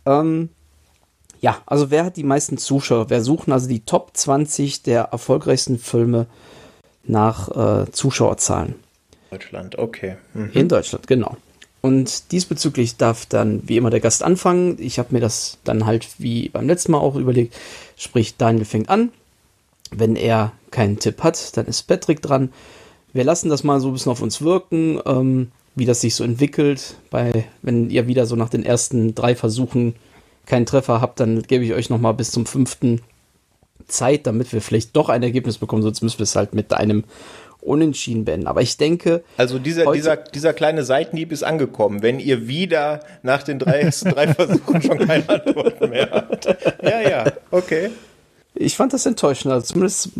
Ähm, 0.06 0.48
ja, 1.40 1.62
also 1.66 1.90
wer 1.90 2.04
hat 2.04 2.16
die 2.16 2.24
meisten 2.24 2.58
Zuschauer? 2.58 3.10
Wer 3.10 3.22
suchen 3.22 3.52
also 3.52 3.68
die 3.68 3.80
Top 3.80 4.10
20 4.14 4.82
der 4.82 5.02
erfolgreichsten 5.04 5.78
Filme 5.78 6.26
nach 7.04 7.48
äh, 7.84 7.90
Zuschauerzahlen? 7.92 8.74
Deutschland, 9.30 9.78
okay. 9.78 10.16
Mhm. 10.34 10.50
In 10.54 10.68
Deutschland, 10.68 11.06
genau. 11.06 11.36
Und 11.80 12.32
diesbezüglich 12.32 12.96
darf 12.96 13.26
dann 13.26 13.62
wie 13.68 13.76
immer 13.76 13.90
der 13.90 14.00
Gast 14.00 14.24
anfangen. 14.24 14.76
Ich 14.80 14.98
habe 14.98 15.14
mir 15.14 15.20
das 15.20 15.58
dann 15.62 15.86
halt 15.86 16.08
wie 16.18 16.48
beim 16.48 16.66
letzten 16.66 16.90
Mal 16.92 16.98
auch 16.98 17.14
überlegt. 17.14 17.54
Sprich, 17.96 18.36
Daniel 18.36 18.64
fängt 18.64 18.88
an. 18.88 19.12
Wenn 19.90 20.16
er 20.16 20.52
keinen 20.70 20.98
Tipp 20.98 21.22
hat, 21.22 21.56
dann 21.56 21.66
ist 21.66 21.82
Patrick 21.84 22.22
dran. 22.22 22.52
Wir 23.12 23.24
lassen 23.24 23.48
das 23.48 23.64
mal 23.64 23.80
so 23.80 23.88
ein 23.88 23.94
bisschen 23.94 24.12
auf 24.12 24.22
uns 24.22 24.42
wirken, 24.42 25.00
ähm, 25.06 25.50
wie 25.74 25.86
das 25.86 26.00
sich 26.00 26.14
so 26.14 26.24
entwickelt. 26.24 26.96
Bei, 27.10 27.44
wenn 27.62 27.90
ihr 27.90 28.06
wieder 28.06 28.26
so 28.26 28.36
nach 28.36 28.50
den 28.50 28.64
ersten 28.64 29.14
drei 29.14 29.34
Versuchen 29.34 29.94
keinen 30.46 30.66
Treffer 30.66 31.00
habt, 31.00 31.20
dann 31.20 31.42
gebe 31.42 31.64
ich 31.64 31.72
euch 31.72 31.90
noch 31.90 32.00
mal 32.00 32.12
bis 32.12 32.30
zum 32.30 32.46
fünften 32.46 33.00
Zeit, 33.86 34.26
damit 34.26 34.52
wir 34.52 34.60
vielleicht 34.60 34.94
doch 34.96 35.08
ein 35.08 35.22
Ergebnis 35.22 35.58
bekommen. 35.58 35.82
Sonst 35.82 36.02
müssen 36.02 36.18
wir 36.18 36.24
es 36.24 36.36
halt 36.36 36.54
mit 36.54 36.72
einem 36.72 37.04
Unentschieden 37.60 38.24
beenden. 38.24 38.46
Aber 38.46 38.62
ich 38.62 38.76
denke, 38.76 39.24
Also 39.36 39.58
dieser, 39.58 39.90
dieser, 39.92 40.16
dieser 40.16 40.52
kleine 40.52 40.84
Seitenhieb 40.84 41.32
ist 41.32 41.42
angekommen, 41.42 42.02
wenn 42.02 42.20
ihr 42.20 42.46
wieder 42.46 43.00
nach 43.22 43.42
den 43.42 43.58
drei, 43.58 43.80
ersten 43.80 44.10
drei 44.10 44.32
Versuchen 44.32 44.82
schon 44.82 44.98
keine 44.98 45.28
Antworten 45.28 45.90
mehr 45.90 46.08
habt. 46.10 46.46
Ja, 46.82 47.00
ja, 47.00 47.24
okay. 47.50 47.90
Ich 48.60 48.76
fand 48.76 48.92
das 48.92 49.06
enttäuschend. 49.06 49.52
Also 49.52 49.66
zumindest 49.72 50.10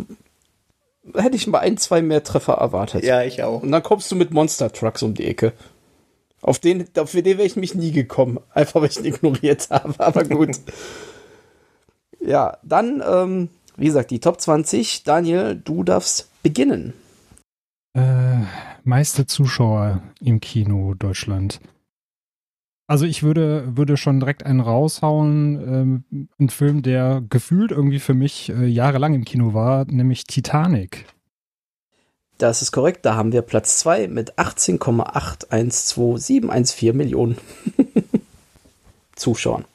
hätte 1.13 1.35
ich 1.35 1.47
mal 1.47 1.59
ein, 1.59 1.77
zwei 1.77 2.01
mehr 2.01 2.23
Treffer 2.23 2.53
erwartet. 2.53 3.03
Ja, 3.03 3.23
ich 3.23 3.43
auch. 3.43 3.61
Und 3.61 3.71
dann 3.71 3.83
kommst 3.83 4.09
du 4.11 4.15
mit 4.15 4.31
Monster 4.31 4.71
Trucks 4.71 5.03
um 5.03 5.13
die 5.13 5.25
Ecke. 5.25 5.53
Auf 6.41 6.57
den, 6.57 6.87
auf 6.97 7.11
den 7.11 7.25
wäre 7.25 7.43
ich 7.43 7.57
mich 7.57 7.75
nie 7.75 7.91
gekommen. 7.91 8.39
Einfach 8.53 8.81
weil 8.81 8.89
ich 8.89 8.97
ihn 8.97 9.05
ignoriert 9.05 9.69
habe. 9.69 9.93
Aber 9.99 10.23
gut. 10.23 10.51
ja, 12.21 12.57
dann, 12.63 13.03
ähm, 13.05 13.49
wie 13.75 13.87
gesagt, 13.87 14.09
die 14.11 14.21
Top 14.21 14.39
20. 14.39 15.03
Daniel, 15.03 15.55
du 15.55 15.83
darfst 15.83 16.29
beginnen. 16.41 16.93
Äh, 17.93 18.43
meiste 18.85 19.25
Zuschauer 19.25 20.01
im 20.21 20.39
Kino 20.39 20.93
Deutschland. 20.93 21.59
Also 22.89 23.05
ich 23.05 23.21
würde, 23.21 23.77
würde 23.77 23.97
schon 23.97 24.19
direkt 24.19 24.43
einen 24.47 24.61
raushauen, 24.61 26.03
ähm, 26.11 26.27
ein 26.39 26.49
Film, 26.49 26.81
der 26.81 27.21
gefühlt 27.29 27.69
irgendwie 27.69 27.99
für 27.99 28.15
mich 28.15 28.49
äh, 28.49 28.65
jahrelang 28.65 29.13
im 29.13 29.25
Kino 29.25 29.53
war, 29.53 29.85
nämlich 29.85 30.23
Titanic. 30.23 31.05
Das 32.39 32.63
ist 32.63 32.71
korrekt. 32.71 33.05
Da 33.05 33.13
haben 33.13 33.31
wir 33.31 33.43
Platz 33.43 33.77
2 33.77 34.07
mit 34.07 34.39
18,812714 34.39 36.93
Millionen 36.93 37.37
Zuschauern. 39.15 39.65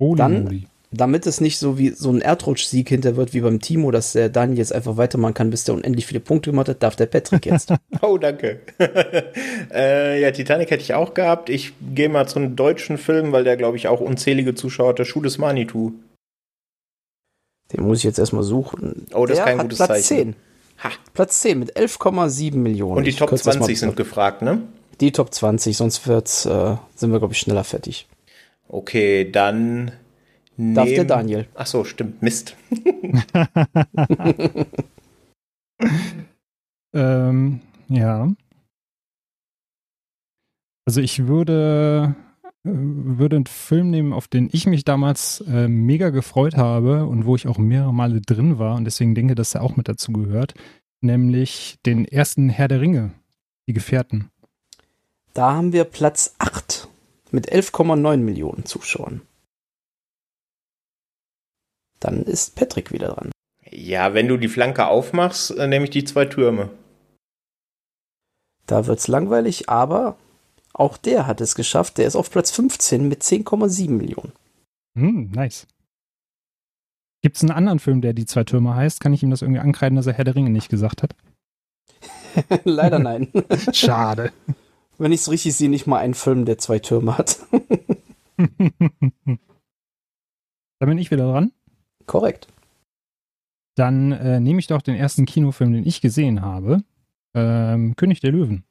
Holy 0.00 0.18
Dann- 0.18 0.42
moly. 0.42 0.66
Damit 0.90 1.26
es 1.26 1.40
nicht 1.40 1.58
so 1.58 1.78
wie 1.78 1.90
so 1.90 2.10
ein 2.10 2.20
Erdrutsch-Sieg 2.20 2.88
hinter 2.88 3.16
wird 3.16 3.34
wie 3.34 3.40
beim 3.40 3.60
Timo, 3.60 3.90
dass 3.90 4.12
der 4.12 4.30
Daniel 4.30 4.58
jetzt 4.58 4.72
einfach 4.72 4.96
weitermachen 4.96 5.34
kann, 5.34 5.50
bis 5.50 5.64
der 5.64 5.74
unendlich 5.74 6.06
viele 6.06 6.20
Punkte 6.20 6.50
gemacht 6.50 6.68
hat, 6.68 6.82
darf 6.82 6.96
der 6.96 7.06
Patrick 7.06 7.46
jetzt. 7.46 7.72
Oh, 8.00 8.16
danke. 8.16 8.60
äh, 9.72 10.20
ja, 10.20 10.30
Titanic 10.30 10.70
hätte 10.70 10.82
ich 10.82 10.94
auch 10.94 11.14
gehabt. 11.14 11.50
Ich 11.50 11.72
gehe 11.94 12.08
mal 12.08 12.28
zu 12.28 12.38
einem 12.38 12.54
deutschen 12.54 12.96
Film, 12.96 13.32
weil 13.32 13.42
der, 13.42 13.56
glaube 13.56 13.76
ich, 13.76 13.88
auch 13.88 14.00
unzählige 14.00 14.54
Zuschauer 14.54 14.90
hat. 14.90 14.98
Der 15.00 15.04
Schuh 15.04 15.20
des 15.20 15.36
Manitou. 15.38 15.92
Den 17.72 17.84
muss 17.84 17.98
ich 17.98 18.04
jetzt 18.04 18.18
erstmal 18.18 18.44
suchen. 18.44 19.06
Oh, 19.12 19.26
das 19.26 19.38
ist 19.38 19.38
der 19.38 19.44
kein 19.46 19.58
hat 19.58 19.64
gutes 19.64 19.78
Platz 19.78 20.08
Zeichen. 20.08 20.34
10. 20.34 20.36
Ha. 20.84 20.90
Platz 21.12 21.40
10 21.40 21.58
mit 21.58 21.76
11,7 21.76 22.54
Millionen. 22.56 22.98
Und 22.98 23.04
die 23.04 23.12
Top 23.12 23.30
kürze 23.30 23.44
das 23.44 23.56
mal 23.56 23.64
20 23.64 23.80
sind 23.80 23.96
gefragt, 23.96 24.42
ne? 24.42 24.62
Die 25.00 25.12
Top 25.12 25.34
20, 25.34 25.76
sonst 25.76 26.06
wird's, 26.06 26.46
äh, 26.46 26.76
sind 26.94 27.10
wir, 27.10 27.18
glaube 27.18 27.34
ich, 27.34 27.40
schneller 27.40 27.64
fertig. 27.64 28.06
Okay, 28.68 29.30
dann. 29.30 29.92
Darf 30.58 30.88
der 30.88 31.04
Daniel. 31.04 31.46
Ach 31.54 31.66
so, 31.66 31.84
stimmt. 31.84 32.20
Mist. 32.20 32.56
Ähm, 36.94 37.60
ja. 37.88 38.32
Also 40.86 41.00
ich 41.00 41.26
würde, 41.26 42.16
äh, 42.64 42.70
würde 42.70 43.36
einen 43.36 43.46
Film 43.46 43.90
nehmen, 43.90 44.12
auf 44.12 44.26
den 44.26 44.48
ich 44.52 44.66
mich 44.66 44.84
damals 44.84 45.44
äh, 45.46 45.68
mega 45.68 46.10
gefreut 46.10 46.56
habe 46.56 47.04
und 47.04 47.26
wo 47.26 47.36
ich 47.36 47.46
auch 47.46 47.58
mehrere 47.58 47.92
Male 47.92 48.20
drin 48.20 48.58
war 48.58 48.76
und 48.76 48.84
deswegen 48.84 49.14
denke, 49.14 49.34
dass 49.34 49.54
er 49.54 49.62
auch 49.62 49.76
mit 49.76 49.88
dazu 49.88 50.12
gehört, 50.12 50.54
nämlich 51.00 51.78
den 51.84 52.06
ersten 52.06 52.48
Herr 52.48 52.68
der 52.68 52.80
Ringe, 52.80 53.12
die 53.66 53.74
Gefährten. 53.74 54.30
Da 55.34 55.52
haben 55.52 55.72
wir 55.72 55.84
Platz 55.84 56.34
8 56.38 56.88
mit 57.30 57.52
11,9 57.52 58.16
Millionen 58.16 58.64
Zuschauern. 58.64 59.20
Dann 62.00 62.22
ist 62.22 62.54
Patrick 62.54 62.92
wieder 62.92 63.08
dran. 63.08 63.30
Ja, 63.70 64.14
wenn 64.14 64.28
du 64.28 64.36
die 64.36 64.48
Flanke 64.48 64.86
aufmachst, 64.86 65.50
äh, 65.56 65.66
nehme 65.66 65.84
ich 65.84 65.90
die 65.90 66.04
zwei 66.04 66.24
Türme. 66.24 66.70
Da 68.66 68.86
wird's 68.86 69.08
langweilig, 69.08 69.68
aber 69.68 70.16
auch 70.72 70.96
der 70.96 71.26
hat 71.26 71.40
es 71.40 71.54
geschafft. 71.54 71.98
Der 71.98 72.06
ist 72.06 72.16
auf 72.16 72.30
Platz 72.30 72.50
15 72.50 73.08
mit 73.08 73.22
10,7 73.22 73.90
Millionen. 73.90 74.32
Hm, 74.96 75.30
nice. 75.32 75.66
Gibt 77.22 77.36
es 77.36 77.42
einen 77.42 77.50
anderen 77.50 77.78
Film, 77.80 78.00
der 78.00 78.12
die 78.12 78.26
zwei 78.26 78.44
Türme 78.44 78.74
heißt? 78.76 79.00
Kann 79.00 79.12
ich 79.12 79.22
ihm 79.22 79.30
das 79.30 79.42
irgendwie 79.42 79.60
ankreiden, 79.60 79.96
dass 79.96 80.06
er 80.06 80.12
Herr 80.12 80.24
der 80.24 80.36
Ringe 80.36 80.50
nicht 80.50 80.68
gesagt 80.68 81.02
hat? 81.02 81.16
Leider 82.64 82.98
nein. 82.98 83.28
Schade. 83.72 84.32
Wenn 84.98 85.12
ich 85.12 85.20
es 85.22 85.30
richtig 85.30 85.56
sehe, 85.56 85.68
nicht 85.68 85.86
mal 85.86 85.98
ein 85.98 86.14
Film, 86.14 86.44
der 86.44 86.58
zwei 86.58 86.78
Türme 86.78 87.18
hat. 87.18 87.40
Dann 88.36 89.38
bin 90.78 90.98
ich 90.98 91.10
wieder 91.10 91.30
dran. 91.30 91.52
Korrekt. 92.08 92.48
Dann 93.76 94.10
äh, 94.10 94.40
nehme 94.40 94.58
ich 94.58 94.66
doch 94.66 94.82
den 94.82 94.96
ersten 94.96 95.24
Kinofilm, 95.24 95.72
den 95.72 95.86
ich 95.86 96.00
gesehen 96.00 96.42
habe. 96.42 96.82
Ähm, 97.34 97.94
König 97.94 98.18
der 98.18 98.32
Löwen. 98.32 98.64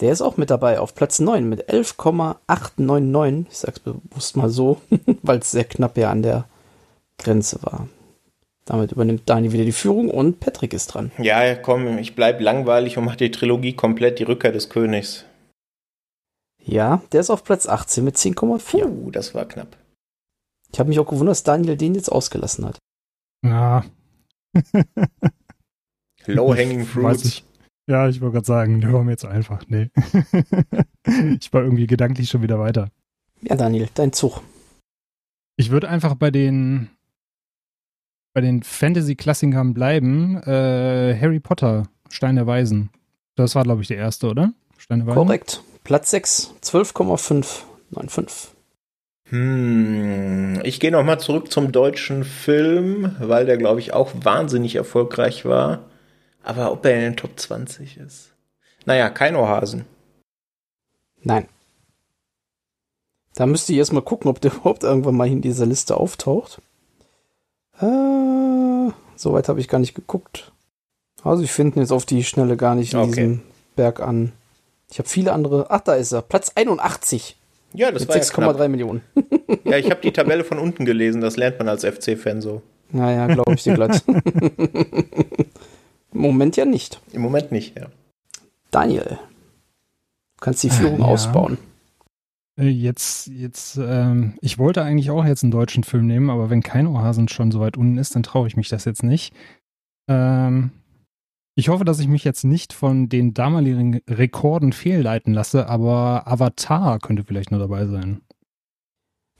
Der 0.00 0.10
ist 0.10 0.22
auch 0.22 0.36
mit 0.36 0.50
dabei 0.50 0.80
auf 0.80 0.96
Platz 0.96 1.20
9 1.20 1.48
mit 1.48 1.68
11,899. 1.68 3.46
Ich 3.48 3.58
sag's 3.58 3.78
bewusst 3.78 4.36
mal 4.36 4.50
so, 4.50 4.80
weil 5.22 5.38
es 5.38 5.52
sehr 5.52 5.64
knapp 5.64 5.96
ja 5.96 6.10
an 6.10 6.22
der 6.22 6.46
Grenze 7.18 7.62
war. 7.62 7.86
Damit 8.64 8.92
übernimmt 8.92 9.28
Dani 9.28 9.52
wieder 9.52 9.64
die 9.64 9.72
Führung 9.72 10.10
und 10.10 10.40
Patrick 10.40 10.72
ist 10.72 10.88
dran. 10.88 11.12
Ja, 11.18 11.54
komm, 11.54 11.98
ich 11.98 12.16
bleib 12.16 12.40
langweilig 12.40 12.98
und 12.98 13.04
mach 13.04 13.14
die 13.14 13.30
Trilogie 13.30 13.74
komplett, 13.74 14.18
die 14.18 14.24
Rückkehr 14.24 14.52
des 14.52 14.68
Königs. 14.68 15.24
Ja, 16.58 17.02
der 17.12 17.20
ist 17.20 17.30
auf 17.30 17.44
Platz 17.44 17.68
18 17.68 18.02
mit 18.02 18.16
10,4. 18.16 18.86
Uh, 18.86 19.10
das 19.10 19.34
war 19.34 19.44
knapp. 19.44 19.76
Ich 20.74 20.80
habe 20.80 20.88
mich 20.88 20.98
auch 20.98 21.06
gewundert, 21.06 21.34
dass 21.34 21.44
Daniel 21.44 21.76
den 21.76 21.94
jetzt 21.94 22.10
ausgelassen 22.10 22.64
hat. 22.66 22.78
Ja. 23.46 23.84
Low-hanging 26.26 26.84
fruits. 26.84 27.24
ich. 27.24 27.44
Ja, 27.86 28.08
ich 28.08 28.20
wollte 28.20 28.32
gerade 28.32 28.46
sagen, 28.46 28.80
der 28.80 28.92
war 28.92 29.04
mir 29.04 29.12
jetzt 29.12 29.24
einfach. 29.24 29.62
Nee. 29.68 29.90
ich 31.38 31.52
war 31.52 31.62
irgendwie 31.62 31.86
gedanklich 31.86 32.28
schon 32.28 32.42
wieder 32.42 32.58
weiter. 32.58 32.88
Ja, 33.42 33.54
Daniel, 33.54 33.88
dein 33.94 34.12
Zug. 34.12 34.42
Ich 35.56 35.70
würde 35.70 35.88
einfach 35.88 36.16
bei 36.16 36.32
den 36.32 36.90
bei 38.32 38.40
den 38.40 38.64
Fantasy-Klassikern 38.64 39.74
bleiben. 39.74 40.42
Äh, 40.42 41.16
Harry 41.20 41.38
Potter, 41.38 41.84
Stein 42.10 42.34
der 42.34 42.48
Weisen. 42.48 42.90
Das 43.36 43.54
war, 43.54 43.62
glaube 43.62 43.82
ich, 43.82 43.86
der 43.86 43.98
erste, 43.98 44.28
oder? 44.28 44.52
Stein 44.76 44.98
der 44.98 45.06
Weisen. 45.06 45.18
Korrekt. 45.18 45.62
Platz 45.84 46.10
6, 46.10 46.54
12,595. 46.62 48.53
Hm, 49.30 50.60
ich 50.64 50.80
gehe 50.80 50.90
nochmal 50.90 51.18
zurück 51.18 51.50
zum 51.50 51.72
deutschen 51.72 52.24
Film, 52.24 53.16
weil 53.20 53.46
der, 53.46 53.56
glaube 53.56 53.80
ich, 53.80 53.92
auch 53.92 54.12
wahnsinnig 54.14 54.76
erfolgreich 54.76 55.44
war. 55.44 55.80
Aber 56.42 56.72
ob 56.72 56.84
er 56.84 56.94
in 56.94 57.00
den 57.00 57.16
Top 57.16 57.38
20 57.38 57.96
ist? 57.96 58.32
Naja, 58.84 59.08
kein 59.08 59.34
Ohrhasen. 59.34 59.86
Nein. 61.22 61.48
Da 63.34 63.46
müsste 63.46 63.72
ich 63.72 63.78
erstmal 63.78 64.02
gucken, 64.02 64.28
ob 64.30 64.40
der 64.40 64.52
überhaupt 64.54 64.82
irgendwann 64.84 65.16
mal 65.16 65.26
in 65.28 65.40
dieser 65.40 65.66
Liste 65.66 65.96
auftaucht. 65.96 66.60
Äh, 67.80 68.90
Soweit 69.16 69.48
habe 69.48 69.60
ich 69.60 69.68
gar 69.68 69.78
nicht 69.78 69.94
geguckt. 69.94 70.52
Also 71.22 71.42
ich 71.42 71.50
finde 71.52 71.76
ihn 71.78 71.80
jetzt 71.82 71.92
auf 71.92 72.04
die 72.04 72.22
Schnelle 72.24 72.56
gar 72.56 72.74
nicht 72.74 72.92
in 72.92 72.98
Okay. 72.98 73.08
diesem 73.10 73.42
Berg 73.74 74.00
an. 74.00 74.32
Ich 74.90 74.98
habe 74.98 75.08
viele 75.08 75.32
andere. 75.32 75.66
Ach, 75.70 75.80
da 75.80 75.94
ist 75.94 76.12
er. 76.12 76.20
Platz 76.20 76.52
81 76.54 77.36
Ja, 77.74 77.90
das 77.90 78.02
mit 78.02 78.08
war 78.10 78.16
ja 78.16 78.22
knapp. 78.24 78.56
6,3 78.56 78.68
Millionen. 78.68 79.02
Ja, 79.64 79.78
ich 79.78 79.90
habe 79.90 80.00
die 80.02 80.12
Tabelle 80.12 80.44
von 80.44 80.58
unten 80.58 80.84
gelesen, 80.84 81.20
das 81.22 81.36
lernt 81.36 81.58
man 81.58 81.68
als 81.68 81.84
FC-Fan 81.84 82.42
so. 82.42 82.60
Naja, 82.90 83.26
glaube 83.28 83.54
ich 83.54 83.62
dir 83.62 83.74
glatt. 83.74 84.04
Im 86.12 86.20
Moment 86.20 86.56
ja 86.56 86.64
nicht. 86.64 87.00
Im 87.12 87.22
Moment 87.22 87.50
nicht, 87.50 87.76
ja. 87.78 87.86
Daniel, 88.70 89.18
du 90.36 90.40
kannst 90.40 90.62
die 90.62 90.70
Führung 90.70 91.00
Ja. 91.00 91.06
ausbauen. 91.06 91.58
Äh, 92.58 92.68
Jetzt, 92.68 93.26
jetzt, 93.28 93.78
ähm, 93.82 94.34
ich 94.40 94.58
wollte 94.58 94.82
eigentlich 94.82 95.10
auch 95.10 95.24
jetzt 95.24 95.42
einen 95.42 95.50
deutschen 95.50 95.82
Film 95.82 96.06
nehmen, 96.06 96.30
aber 96.30 96.50
wenn 96.50 96.62
kein 96.62 96.86
Ohrhasen 96.86 97.28
schon 97.28 97.50
so 97.50 97.60
weit 97.60 97.76
unten 97.76 97.98
ist, 97.98 98.14
dann 98.14 98.22
traue 98.22 98.46
ich 98.46 98.56
mich 98.56 98.68
das 98.68 98.84
jetzt 98.84 99.02
nicht. 99.02 99.34
Ähm, 100.08 100.70
ich 101.54 101.68
hoffe, 101.68 101.84
dass 101.84 102.00
ich 102.00 102.08
mich 102.08 102.24
jetzt 102.24 102.44
nicht 102.44 102.72
von 102.72 103.08
den 103.08 103.34
damaligen 103.34 104.00
Rekorden 104.08 104.72
fehlleiten 104.72 105.32
lasse, 105.32 105.68
aber 105.68 106.22
Avatar 106.26 106.98
könnte 106.98 107.24
vielleicht 107.24 107.50
nur 107.50 107.60
dabei 107.60 107.86
sein. 107.86 108.20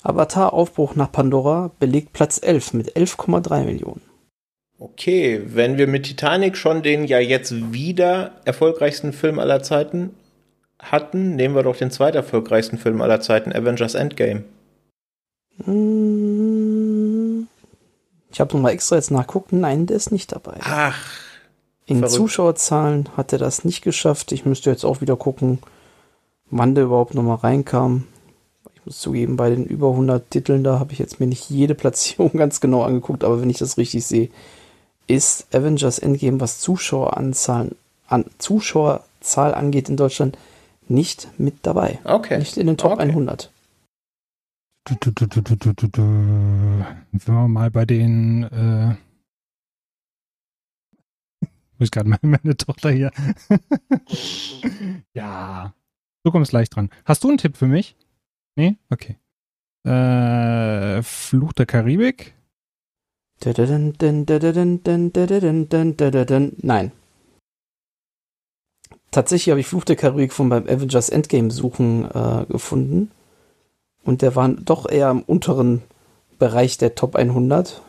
Avatar 0.03 0.53
Aufbruch 0.53 0.95
nach 0.97 1.11
Pandora 1.11 1.71
belegt 1.79 2.13
Platz 2.13 2.39
11 2.43 2.75
mit 2.75 2.97
11,3 2.97 3.65
Millionen. 3.65 4.03
Okay, 4.79 5.41
wenn 5.47 5.79
wir 5.79 5.87
mit 5.87 6.05
Titanic 6.05 6.57
schon 6.57 6.83
den 6.83 7.05
ja 7.05 7.19
jetzt 7.19 7.73
wieder 7.73 8.33
erfolgreichsten 8.45 9.13
Film 9.13 9.39
aller 9.39 9.63
Zeiten 9.63 10.11
hatten, 10.79 11.37
nehmen 11.37 11.55
wir 11.55 11.63
doch 11.63 11.77
den 11.77 11.91
zweiterfolgreichsten 11.91 12.79
Film 12.79 13.01
aller 13.01 13.21
Zeiten, 13.21 13.53
Avengers 13.53 13.95
Endgame. 13.95 14.45
Mm, 15.65 17.47
Ich 18.31 18.41
habe 18.41 18.55
nochmal 18.55 18.73
extra 18.73 18.97
jetzt 18.97 19.11
nachguckt. 19.11 19.53
Nein, 19.53 19.87
der 19.87 19.97
ist 19.97 20.11
nicht 20.11 20.33
dabei. 20.33 20.59
Ach, 20.61 20.99
In 21.87 21.99
verrückt. 21.99 22.15
Zuschauerzahlen 22.15 23.09
hat 23.17 23.33
er 23.33 23.39
das 23.39 23.65
nicht 23.65 23.83
geschafft. 23.83 24.33
Ich 24.33 24.45
müsste 24.47 24.71
jetzt 24.71 24.85
auch 24.85 25.01
wieder 25.01 25.17
gucken, 25.17 25.59
wann 26.51 26.75
der 26.75 26.85
überhaupt 26.85 27.15
nochmal 27.15 27.37
reinkam. 27.37 28.05
Ich 28.75 28.87
muss 28.87 29.01
zugeben, 29.01 29.37
bei 29.37 29.51
den 29.51 29.65
über 29.65 29.91
100 29.91 30.31
Titeln, 30.31 30.65
da 30.65 30.79
habe 30.79 30.93
ich 30.93 30.99
jetzt 30.99 31.21
mir 31.21 31.27
nicht 31.27 31.51
jede 31.51 31.75
Platzierung 31.75 32.33
ganz 32.35 32.61
genau 32.61 32.83
angeguckt, 32.83 33.25
aber 33.25 33.41
wenn 33.41 33.51
ich 33.51 33.59
das 33.59 33.77
richtig 33.77 34.07
sehe, 34.07 34.31
ist 35.07 35.55
Avengers 35.55 35.99
Endgame, 35.99 36.41
was 36.41 36.61
Zuschaueranzahlen, 36.61 37.75
an 38.09 38.25
Zuschauerzahl 38.39 39.55
angeht 39.55 39.89
in 39.89 39.97
Deutschland, 39.97 40.39
nicht 40.89 41.29
mit 41.39 41.55
dabei. 41.63 41.99
okay. 42.05 42.39
Nicht 42.39 42.57
in 42.57 42.67
den 42.67 42.77
Top 42.77 42.93
Okay. 42.93 43.03
100. 43.03 43.51
Du, 44.87 44.95
du, 45.01 45.13
du, 45.13 45.27
du, 45.27 45.41
du, 45.41 45.57
du, 45.57 45.73
du, 45.73 45.89
du. 45.89 46.03
Wenn 46.03 47.35
wir 47.35 47.49
mal 47.49 47.71
bei 47.71 47.87
den, 47.87 48.43
äh, 48.45 48.95
ist 51.79 51.93
gerade 51.93 52.09
meine, 52.09 52.21
meine 52.43 52.57
Tochter 52.57 52.91
hier? 52.91 53.11
ja, 55.15 55.75
du 56.23 56.31
kommst 56.31 56.53
leicht 56.53 56.75
dran. 56.75 56.91
Hast 57.05 57.25
du 57.25 57.29
einen 57.29 57.39
Tipp 57.39 57.57
für 57.57 57.67
mich? 57.67 57.97
Nee? 58.57 58.77
Okay. 58.91 59.17
Äh, 59.85 61.03
Fluch 61.03 61.53
der 61.53 61.67
Karibik? 61.67 62.35
Nein. 66.63 66.93
Tatsächlich 69.11 69.51
habe 69.51 69.61
ich 69.61 69.67
Fluch 69.67 69.85
der 69.85 69.97
Karibik 69.97 70.33
von 70.33 70.49
beim 70.49 70.65
Avengers 70.65 71.09
Endgame 71.09 71.51
suchen 71.51 72.11
äh, 72.11 72.47
gefunden. 72.49 73.11
Und 74.03 74.23
der 74.23 74.35
war 74.35 74.49
doch 74.49 74.89
eher 74.89 75.11
im 75.11 75.23
unteren 75.23 75.83
Bereich 76.39 76.79
der 76.79 76.95
Top 76.95 77.17
100. 77.17 77.83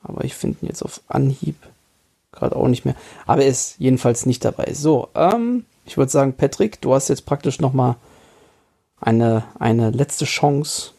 Aber 0.00 0.24
ich 0.24 0.34
finde 0.34 0.58
ihn 0.62 0.68
jetzt 0.68 0.82
auf 0.82 1.00
Anhieb 1.08 1.56
gerade 2.36 2.54
auch 2.56 2.68
nicht 2.68 2.84
mehr. 2.84 2.94
Aber 3.26 3.42
er 3.42 3.48
ist 3.48 3.78
jedenfalls 3.78 4.26
nicht 4.26 4.44
dabei. 4.44 4.72
So, 4.72 5.08
ähm, 5.14 5.64
ich 5.84 5.96
würde 5.96 6.10
sagen, 6.12 6.34
Patrick, 6.34 6.80
du 6.80 6.94
hast 6.94 7.08
jetzt 7.08 7.26
praktisch 7.26 7.60
noch 7.60 7.72
mal 7.72 7.96
eine, 9.00 9.44
eine 9.58 9.90
letzte 9.90 10.24
Chance. 10.24 10.92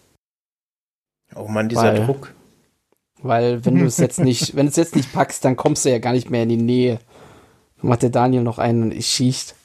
Oh 1.36 1.48
Mann, 1.48 1.70
dieser 1.70 1.94
Weil- 1.94 2.06
Druck. 2.06 2.34
Weil 3.20 3.66
wenn 3.66 3.80
du 3.80 3.86
es 3.86 3.98
jetzt 3.98 4.20
nicht, 4.20 4.56
wenn 4.56 4.68
du 4.68 4.70
es 4.70 4.76
jetzt 4.76 4.96
nicht 4.96 5.12
packst, 5.12 5.44
dann 5.44 5.56
kommst 5.56 5.86
du 5.86 5.90
ja 5.90 5.98
gar 6.00 6.14
nicht 6.14 6.30
mehr 6.30 6.44
in 6.44 6.50
die 6.50 6.58
Nähe. 6.58 7.00
Dann 7.82 7.90
macht 7.90 8.04
der 8.04 8.10
Daniel 8.12 8.44
noch 8.44 8.60
einen 8.60 8.84
und 8.84 8.94
ich 8.94 9.08
schießt. 9.08 9.56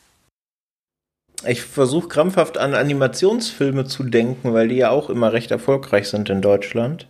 Ich 1.47 1.63
versuche 1.63 2.09
krampfhaft 2.09 2.57
an 2.57 2.75
Animationsfilme 2.75 3.85
zu 3.85 4.05
denken, 4.05 4.53
weil 4.55 4.69
die 4.69 4.77
ja 4.77 4.91
auch 4.91 5.11
immer 5.11 5.33
recht 5.33 5.51
erfolgreich 5.51 6.09
sind 6.09 6.31
in 6.31 6.41
Deutschland. 6.41 7.09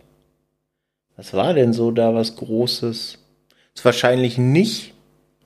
Was 1.15 1.33
war 1.33 1.53
denn 1.53 1.73
so 1.73 1.91
da 1.91 2.15
was 2.15 2.35
Großes? 2.35 3.19
Ist 3.75 3.85
wahrscheinlich 3.85 4.37
nicht 4.37 4.93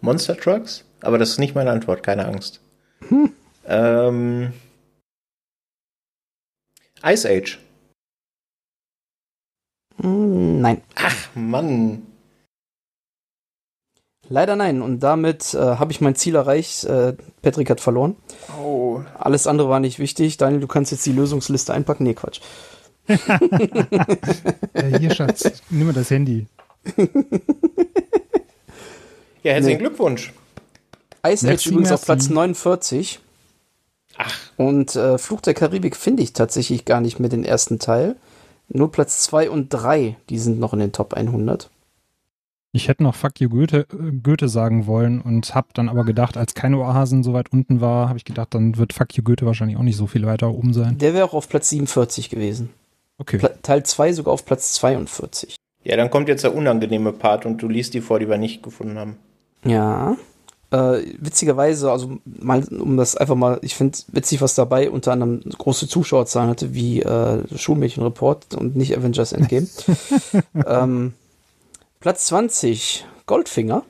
Monster 0.02 0.38
Trucks, 0.38 0.84
aber 1.02 1.18
das 1.18 1.30
ist 1.32 1.40
nicht 1.40 1.56
meine 1.56 1.72
Antwort, 1.72 2.04
keine 2.04 2.26
Angst. 2.26 2.62
Ähm, 3.66 4.54
Ice 7.04 7.28
Age. 7.30 7.60
Hm, 10.02 10.62
nein, 10.62 10.82
Ach 10.95 11.36
Mann. 11.36 12.06
leider 14.30 14.56
nein. 14.56 14.82
Und 14.82 14.99
damit 14.99 15.54
äh, 15.54 15.58
habe 15.58 15.91
ich 15.91 16.02
mein 16.02 16.16
Ziel 16.16 16.36
erreicht. 16.36 16.84
Äh, 16.84 17.14
Patrick 17.41 17.70
hat 17.70 17.82
verloren. 17.82 18.16
Oh. 18.60 19.02
Alles 19.18 19.48
andere 19.48 19.70
war 19.70 19.80
nicht 19.80 19.99
wichtig. 19.99 20.38
Daniel, 20.38 20.62
du 20.62 20.68
kannst 20.68 20.91
jetzt 20.91 21.06
die 21.06 21.14
Lösungsliste 21.14 21.74
einpacken. 21.74 22.04
Nee, 22.04 22.14
Quatsch. 22.14 22.41
Äh, 24.74 24.99
hier, 24.99 25.14
Schatz, 25.16 25.64
nimm 25.70 25.88
mal 25.88 25.94
das 25.94 26.12
Handy. 26.12 26.45
Ja, 29.48 29.53
herzlichen 29.53 29.78
Nee. 29.78 29.88
Glückwunsch. 29.88 30.34
Ice 31.26 31.44
Age 31.44 31.44
Merci, 31.44 31.69
übrigens 31.69 31.91
auf 31.94 32.06
merci. 32.06 32.06
Platz 32.06 32.30
49. 32.30 33.19
Ach, 34.18 34.38
Und 34.57 34.94
äh, 34.98 35.18
Fluch 35.18 35.40
der 35.40 35.53
Karibik 35.53 35.95
finde 35.95 36.22
ich 36.22 36.34
tatsächlich 36.34 36.84
gar 36.84 36.99
nicht 36.99 37.22
mehr 37.22 37.30
den 37.30 37.45
ersten 37.45 37.80
Teil. 37.80 38.18
Nur 38.68 38.91
Platz 38.91 39.19
2 39.24 39.49
und 39.49 39.69
3, 39.69 40.18
die 40.30 40.38
sind 40.38 40.60
noch 40.60 40.74
in 40.74 40.80
den 40.80 40.91
Top 40.91 41.14
100. 41.14 41.69
Ich 42.74 42.90
hätte 42.90 43.03
noch 43.03 43.15
Fuck 43.15 43.40
you 43.40 43.48
Goethe, 43.48 43.88
äh, 43.94 44.11
Goethe 44.22 44.49
sagen 44.49 44.86
wollen 44.86 45.22
und 45.22 45.56
habe 45.56 45.69
dann 45.74 45.88
aber 45.88 46.03
gedacht, 46.03 46.36
als 46.36 46.53
keine 46.53 46.80
Ohrhasen 46.80 47.24
so 47.24 47.32
weit 47.32 47.53
unten 47.53 47.80
war, 47.80 48.10
habe 48.10 48.18
ich 48.18 48.26
gedacht, 48.26 48.53
dann 48.53 48.78
wird 48.78 48.91
Fuck 48.91 49.15
you 49.15 49.24
Goethe 49.24 49.45
wahrscheinlich 49.45 49.78
auch 49.78 49.84
nicht 49.84 49.95
so 49.95 50.07
viel 50.07 50.26
weiter 50.26 50.52
oben 50.52 50.74
sein. 50.74 50.98
Der 50.98 51.14
wäre 51.14 51.24
auch 51.24 51.34
auf 51.34 51.48
Platz 51.48 51.69
47 51.69 52.30
gewesen. 52.30 52.69
Okay. 53.18 53.38
Pla 53.38 53.52
Teil 53.61 53.84
2 53.84 54.11
sogar 54.11 54.34
auf 54.34 54.45
Platz 54.45 54.74
42. 54.74 55.56
ja, 55.86 55.95
dann 55.95 56.10
kommt 56.10 56.28
jetzt 56.28 56.44
der 56.44 56.53
unangenehme 56.53 57.14
Part 57.14 57.45
und 57.45 57.61
du 57.61 57.69
liest 57.69 57.94
die 57.94 58.02
vor, 58.02 58.19
die 58.19 58.28
wir 58.28 58.38
nicht 58.38 58.61
gefunden 58.61 58.98
haben. 58.98 59.15
Ja. 59.64 60.18
Äh, 60.70 61.04
witzigerweise, 61.20 61.92
also 61.92 62.18
mal, 62.26 62.64
um 62.66 62.98
das 62.98 63.16
einfach 63.16 63.36
mal, 63.36 63.60
ich 63.62 63.76
finde 63.76 63.98
witzig, 64.10 64.42
was 64.42 64.54
dabei 64.54 64.92
unter 64.92 65.14
anderem 65.14 65.42
große 65.42 65.88
Zuschauerzahlen 65.88 66.50
hatte, 66.50 66.74
wie 66.74 67.02
äh, 67.02 67.44
Schulmädchenreport 67.58 68.56
und 68.56 68.76
nicht 68.76 68.98
Avengers 68.98 69.32
Endgame. 69.32 69.68
ähm, 70.66 71.14
Platz 72.02 72.26
20, 72.28 73.06
Goldfinger. 73.26 73.84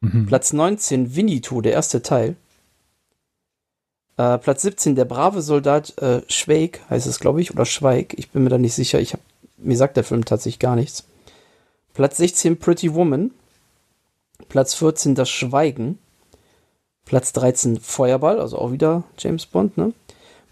Mhm. 0.00 0.26
Platz 0.26 0.52
19, 0.52 1.14
Winnetou, 1.14 1.60
der 1.60 1.72
erste 1.72 2.02
Teil. 2.02 2.36
Äh, 4.16 4.38
Platz 4.38 4.62
17, 4.62 4.96
der 4.96 5.04
brave 5.04 5.40
Soldat 5.40 5.96
äh, 6.02 6.22
Schweig, 6.28 6.80
heißt 6.90 7.06
es, 7.06 7.20
glaube 7.20 7.40
ich, 7.40 7.52
oder 7.52 7.64
Schweig. 7.64 8.14
Ich 8.18 8.30
bin 8.30 8.42
mir 8.42 8.50
da 8.50 8.58
nicht 8.58 8.74
sicher. 8.74 9.00
Ich 9.00 9.12
hab, 9.12 9.20
mir 9.56 9.76
sagt 9.76 9.96
der 9.96 10.04
Film 10.04 10.24
tatsächlich 10.24 10.58
gar 10.58 10.76
nichts. 10.76 11.04
Platz 11.94 12.16
16, 12.16 12.58
Pretty 12.58 12.92
Woman. 12.92 13.30
Platz 14.50 14.74
14 14.74 15.14
Das 15.14 15.30
Schweigen. 15.30 15.98
Platz 17.06 17.32
13 17.32 17.80
Feuerball, 17.80 18.38
also 18.38 18.58
auch 18.58 18.72
wieder 18.72 19.04
James 19.16 19.46
Bond, 19.46 19.78
ne? 19.78 19.94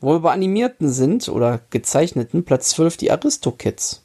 Wo 0.01 0.13
wir 0.13 0.21
bei 0.21 0.33
Animierten 0.33 0.89
sind 0.89 1.29
oder 1.29 1.61
gezeichneten, 1.71 2.45
Platz 2.45 2.71
12 2.71 2.97
die 2.97 3.11
Aristocats. 3.11 4.03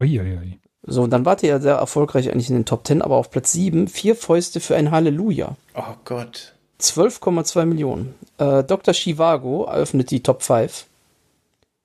Uiuiui. 0.00 0.60
So, 0.82 1.06
dann 1.06 1.24
wart 1.24 1.42
ihr 1.42 1.48
ja 1.48 1.60
sehr 1.60 1.76
erfolgreich 1.76 2.30
eigentlich 2.30 2.50
in 2.50 2.56
den 2.56 2.64
Top 2.66 2.86
10, 2.86 3.02
aber 3.02 3.16
auf 3.16 3.30
Platz 3.30 3.52
7 3.52 3.88
vier 3.88 4.14
Fäuste 4.14 4.60
für 4.60 4.76
ein 4.76 4.90
Halleluja. 4.90 5.56
Oh 5.74 5.94
Gott. 6.04 6.54
12,2 6.80 7.64
Millionen. 7.64 8.14
Äh, 8.36 8.64
Dr. 8.64 8.92
Chivago 8.92 9.64
eröffnet 9.64 10.10
die 10.10 10.22
Top 10.22 10.42
5. 10.42 10.86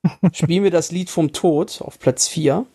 Spielen 0.32 0.64
wir 0.64 0.70
das 0.70 0.90
Lied 0.90 1.08
vom 1.08 1.32
Tod 1.32 1.80
auf 1.80 1.98
Platz 1.98 2.28
4. 2.28 2.66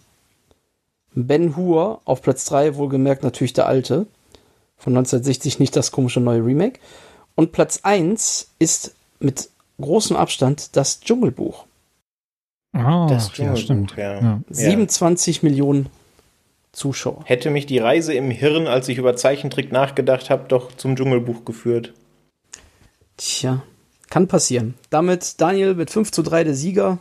Ben 1.15 1.55
Hur 1.55 2.01
auf 2.05 2.21
Platz 2.21 2.45
3, 2.45 2.75
wohlgemerkt 2.75 3.23
natürlich 3.23 3.53
der 3.53 3.67
alte. 3.67 4.07
Von 4.77 4.93
1960 4.93 5.59
nicht 5.59 5.75
das 5.75 5.91
komische 5.91 6.19
neue 6.19 6.45
Remake. 6.45 6.79
Und 7.35 7.51
Platz 7.51 7.79
1 7.83 8.49
ist 8.59 8.95
mit 9.19 9.49
großem 9.79 10.15
Abstand 10.15 10.75
das 10.75 10.99
Dschungelbuch. 10.99 11.65
Ah, 12.73 13.07
das 13.07 13.31
Dschungelbuch, 13.31 13.59
ja, 13.59 13.63
stimmt. 13.63 13.95
Ja. 13.97 14.21
Ja. 14.21 14.39
27 14.49 15.43
Millionen 15.43 15.87
Zuschauer. 16.71 17.21
Hätte 17.25 17.51
mich 17.51 17.65
die 17.67 17.77
Reise 17.77 18.13
im 18.13 18.31
Hirn, 18.31 18.67
als 18.67 18.89
ich 18.89 18.97
über 18.97 19.15
Zeichentrick 19.15 19.71
nachgedacht 19.71 20.29
habe, 20.29 20.45
doch 20.47 20.75
zum 20.75 20.95
Dschungelbuch 20.95 21.45
geführt. 21.45 21.93
Tja, 23.17 23.61
kann 24.09 24.27
passieren. 24.27 24.73
Damit 24.89 25.39
Daniel 25.39 25.75
mit 25.75 25.91
5 25.91 26.11
zu 26.11 26.23
3 26.23 26.43
der 26.43 26.55
Sieger. 26.55 26.97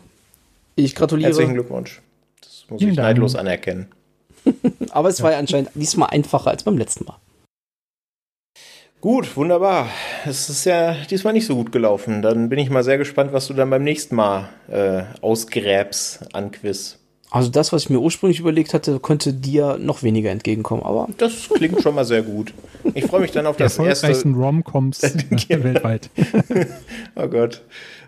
Ich 0.77 0.95
gratuliere. 0.95 1.29
Herzlichen 1.29 1.55
Glückwunsch. 1.55 2.03
Das 2.43 2.67
muss 2.69 2.81
Vielen 2.81 2.93
ich 2.93 2.99
neidlos 2.99 3.35
anerkennen. 3.35 3.89
Aber 4.91 5.09
es 5.09 5.23
war 5.23 5.33
ja 5.33 5.39
anscheinend 5.39 5.71
diesmal 5.75 6.11
einfacher 6.11 6.51
als 6.51 6.65
beim 6.65 6.79
letzten 6.79 7.05
Mal. 7.05 7.17
Gut, 9.01 9.37
wunderbar. 9.37 9.89
Es 10.25 10.49
ist 10.49 10.65
ja 10.65 10.95
diesmal 11.11 11.33
nicht 11.33 11.47
so 11.47 11.57
gut 11.57 11.73
gelaufen. 11.73 12.23
Dann 12.23 12.49
bin 12.49 12.61
ich 12.61 12.71
mal 12.71 12.85
sehr 12.85 12.99
gespannt, 12.99 13.33
was 13.33 13.49
du 13.49 13.55
dann 13.55 13.69
beim 13.69 13.83
nächsten 13.83 14.15
Mal 14.15 14.49
äh, 14.69 15.03
ausgräbst 15.21 16.33
an 16.35 16.53
Quiz. 16.53 16.99
Also 17.33 17.49
das, 17.49 17.73
was 17.73 17.85
ich 17.85 17.91
mir 17.91 17.99
ursprünglich 17.99 18.39
überlegt 18.39 18.75
hatte, 18.75 19.01
könnte 19.01 19.33
dir 19.33 19.79
noch 19.79 20.03
weniger 20.03 20.31
entgegenkommen, 20.31 20.83
aber. 20.83 21.09
Das 21.17 21.49
klingt 21.49 21.81
schon 21.83 21.95
mal 21.95 22.05
sehr 22.05 22.23
gut. 22.23 22.53
Ich 22.95 23.07
freue 23.07 23.23
mich 23.23 23.33
dann 23.33 23.47
auf 23.47 23.57
das 23.57 23.79
erste. 23.79 24.13
Rom-Coms 24.23 25.03
weltweit. 25.49 26.11
oh 27.17 27.27
Gott. 27.27 27.63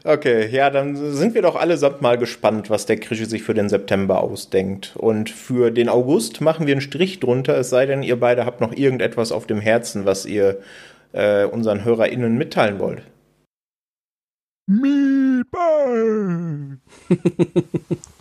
Okay, 0.07 0.49
ja, 0.49 0.69
dann 0.69 0.97
sind 1.15 1.35
wir 1.35 1.41
doch 1.41 1.57
allesamt 1.57 2.03
mal 2.03 2.19
gespannt, 2.19 2.69
was 2.69 2.85
der 2.85 2.99
Krische 2.99 3.25
sich 3.25 3.43
für 3.43 3.55
den 3.55 3.71
September 3.71 4.21
ausdenkt. 4.21 4.95
Und 4.97 5.31
für 5.31 5.71
den 5.71 5.89
August 5.89 6.43
machen 6.43 6.67
wir 6.67 6.75
einen 6.75 6.83
Strich 6.83 7.21
drunter, 7.21 7.57
es 7.57 7.71
sei 7.71 7.87
denn, 7.87 8.03
ihr 8.03 8.21
beide 8.21 8.45
habt 8.45 8.61
noch 8.61 8.75
irgendetwas 8.77 9.33
auf 9.33 9.47
dem 9.47 9.61
Herzen, 9.61 10.05
was 10.05 10.27
ihr 10.27 10.59
äh, 11.13 11.47
unseren 11.47 11.87
HörerInnen 11.87 12.37
mitteilen 12.37 12.79
wollt. 12.81 13.01
Meatball! 14.67 15.45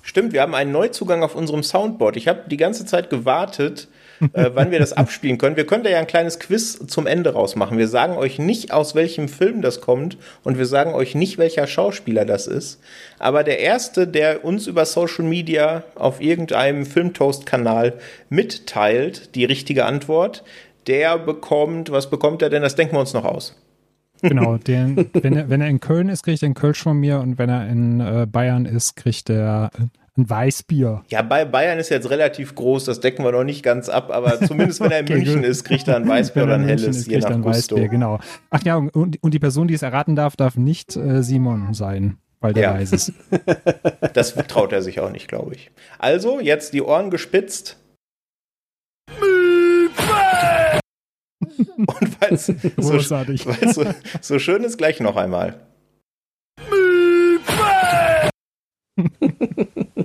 Stimmt, 0.04 0.32
wir 0.32 0.42
haben 0.42 0.56
einen 0.56 0.72
Neuzugang 0.72 1.22
auf 1.22 1.36
unserem 1.36 1.64
Soundboard. 1.64 2.16
Ich 2.16 2.30
habe 2.30 2.44
die 2.48 2.58
ganze 2.58 2.86
Zeit 2.86 3.10
gewartet, 3.10 3.90
äh, 4.34 4.52
wann 4.54 4.72
wir 4.72 4.80
das 4.80 4.94
abspielen 4.94 5.38
können. 5.38 5.56
Wir 5.56 5.66
können 5.66 5.84
da 5.84 5.90
ja 5.90 6.00
ein 6.00 6.08
kleines 6.08 6.40
Quiz 6.40 6.80
zum 6.88 7.08
Ende 7.08 7.34
rausmachen. 7.34 7.78
Wir 7.78 7.88
sagen 7.88 8.18
euch 8.18 8.40
nicht, 8.40 8.72
aus 8.72 8.96
welchem 8.96 9.28
Film 9.28 9.62
das 9.62 9.82
kommt 9.82 10.18
und 10.44 10.58
wir 10.58 10.66
sagen 10.66 10.94
euch 10.94 11.16
nicht, 11.16 11.38
welcher 11.38 11.68
Schauspieler 11.68 12.26
das 12.26 12.48
ist. 12.48 12.80
Aber 13.20 13.44
der 13.44 13.60
Erste, 13.60 14.08
der 14.08 14.46
uns 14.46 14.68
über 14.68 14.86
Social 14.86 15.26
Media 15.26 15.84
auf 15.96 16.22
irgendeinem 16.22 16.86
Filmtoast-Kanal 16.86 17.94
mitteilt, 18.30 19.36
die 19.36 19.46
richtige 19.46 19.86
Antwort, 19.86 20.44
der 20.88 21.18
bekommt, 21.18 21.92
was 21.92 22.10
bekommt 22.10 22.42
er 22.42 22.50
denn? 22.50 22.62
Das 22.62 22.76
denken 22.76 22.96
wir 22.96 23.00
uns 23.00 23.14
noch 23.14 23.26
aus. 23.26 23.56
Genau, 24.24 24.56
den, 24.56 25.10
wenn, 25.12 25.36
er, 25.36 25.50
wenn 25.50 25.60
er 25.60 25.68
in 25.68 25.82
Köln 25.82 26.08
ist, 26.08 26.24
kriegt 26.24 26.42
er 26.42 26.46
einen 26.46 26.54
Kölsch 26.54 26.82
von 26.82 26.98
mir 26.98 27.20
und 27.20 27.38
wenn 27.38 27.50
er 27.50 27.68
in 27.68 28.00
äh, 28.00 28.26
Bayern 28.26 28.66
ist, 28.66 28.96
kriegt 28.96 29.30
er 29.30 29.70
ein 30.18 30.30
Weißbier. 30.30 31.04
Ja, 31.10 31.22
bei 31.24 31.46
Bayern 31.46 31.80
ist 31.80 31.90
jetzt 31.90 32.10
relativ 32.10 32.54
groß, 32.56 32.86
das 32.86 33.00
decken 33.00 33.26
wir 33.26 33.32
noch 33.32 33.44
nicht 33.44 33.64
ganz 33.64 33.90
ab, 33.90 34.12
aber 34.12 34.40
zumindest 34.42 34.80
wenn 34.80 34.92
er 34.92 35.00
in 35.00 35.06
okay, 35.08 35.16
München 35.16 35.42
gut. 35.42 35.46
ist, 35.46 35.64
kriegt 35.64 35.88
er 35.88 35.96
ein 35.96 36.08
Weißbier 36.08 36.44
oder 36.44 36.56
ein 36.56 36.66
helles, 36.66 36.98
ist, 36.98 37.08
je 37.08 37.18
nach 37.18 37.32
ein 37.32 37.42
Gusto. 37.42 37.76
Weißbier, 37.76 37.90
genau. 37.90 38.20
Ach 38.52 38.62
ja, 38.64 38.76
und, 38.76 39.22
und 39.22 39.34
die 39.34 39.40
Person, 39.40 39.68
die 39.68 39.74
es 39.74 39.82
erraten 39.82 40.16
darf, 40.16 40.36
darf 40.36 40.56
nicht 40.56 40.96
äh, 40.96 41.24
Simon 41.24 41.74
sein, 41.74 42.18
weil 42.42 42.54
der 42.54 42.64
ja. 42.64 42.74
weiß 42.76 42.92
es. 42.94 43.14
Das 44.14 44.36
traut 44.36 44.72
er 44.72 44.84
sich 44.84 45.00
auch 45.00 45.10
nicht, 45.10 45.28
glaube 45.28 45.56
ich. 45.56 45.72
Also, 45.98 46.40
jetzt 46.40 46.74
die 46.74 46.84
Ohren 46.84 47.10
gespitzt. 47.10 47.78
Und 51.40 52.22
weil 52.22 52.34
es 52.34 52.46
so, 52.46 53.00
so, 53.00 53.86
so 54.22 54.40
schön 54.40 54.64
ist, 54.64 54.78
gleich 54.78 55.00
noch 55.00 55.16
einmal. 55.16 55.60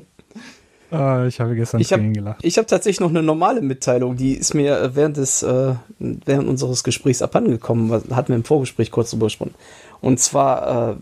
Ah, 0.91 1.27
ich 1.27 1.39
habe 1.39 1.55
gestern 1.55 1.81
ich 1.81 1.93
hab, 1.93 2.01
gelacht. 2.01 2.43
Ich 2.43 2.57
habe 2.57 2.67
tatsächlich 2.67 3.01
noch 3.01 3.11
eine 3.11 3.23
normale 3.23 3.61
Mitteilung, 3.61 4.17
die 4.17 4.35
ist 4.35 4.55
mir 4.55 4.93
während 4.95 5.19
des 5.19 5.43
äh, 5.43 5.75
während 5.99 6.49
unseres 6.49 6.83
Gesprächs 6.83 7.21
abhandengekommen, 7.21 7.91
hatten 7.93 8.29
wir 8.29 8.37
im 8.37 8.45
Vorgespräch 8.45 8.91
kurz 8.91 9.11
drüber 9.11 9.27
gesprochen. 9.27 9.55
Und 10.01 10.19
zwar, 10.19 10.93
äh, 10.93 10.97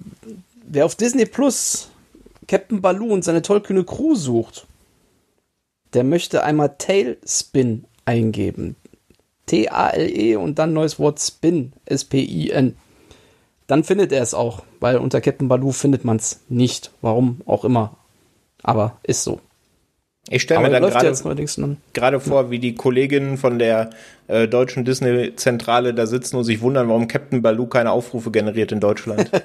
wer 0.67 0.85
auf 0.87 0.97
Disney 0.97 1.27
Plus 1.27 1.91
Captain 2.49 2.81
Baloo 2.81 3.13
und 3.13 3.25
seine 3.25 3.43
tollkühne 3.43 3.85
Crew 3.85 4.15
sucht, 4.15 4.67
der 5.95 6.05
möchte 6.05 6.43
einmal 6.43 6.75
Tailspin 6.79 7.85
eingeben. 8.05 8.77
T-A-L-E 9.47 10.37
und 10.37 10.59
dann 10.59 10.73
neues 10.73 10.99
Wort 10.99 11.21
Spin, 11.21 11.73
S-P-I-N. 11.85 12.77
Dann 13.69 13.85
findet 13.85 14.13
er 14.13 14.23
es 14.23 14.35
auch, 14.35 14.63
weil 14.81 14.99
unter 14.99 15.21
Captain 15.21 15.49
Baloo 15.49 15.73
findet 15.73 16.05
man 16.05 16.17
es 16.17 16.41
nicht. 16.49 16.91
Warum 17.01 17.41
auch 17.47 17.65
immer. 17.65 17.97
Aber 18.63 18.99
ist 19.05 19.23
so. 19.23 19.41
Ich 20.29 20.43
stelle 20.43 20.61
mir 20.61 20.71
dann 20.71 20.83
gerade, 20.83 21.77
gerade 21.93 22.21
vor, 22.21 22.51
wie 22.51 22.59
die 22.59 22.75
Kolleginnen 22.75 23.39
von 23.39 23.61
der 23.61 23.91
äh, 24.27 24.49
deutschen 24.49 24.85
Disney-Zentrale 24.85 25.95
da 25.95 26.07
sitzen 26.07 26.37
und 26.37 26.45
sich 26.45 26.61
wundern, 26.61 26.89
warum 26.89 27.07
Captain 27.07 27.43
Baloo 27.43 27.67
keine 27.67 27.93
Aufrufe 27.93 28.33
generiert 28.33 28.73
in 28.73 28.81
Deutschland. 28.81 29.31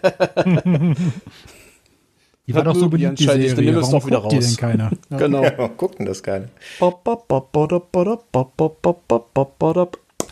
die 2.47 2.55
war 2.55 2.63
doch 2.63 2.75
so 2.75 2.89
beliebt, 2.89 3.19
die 3.19 3.25
Serie. 3.25 3.53
Dann 3.53 3.65
nimm 3.65 3.77
es 3.77 3.89
doch 3.91 4.07
wieder 4.07 4.17
raus. 4.17 4.33
Die 4.33 4.39
denn 4.39 4.57
keiner? 4.57 4.89
genau. 5.17 5.43
Ja, 5.43 5.67
gucken 5.67 6.07
das 6.07 6.23
keiner. 6.23 6.47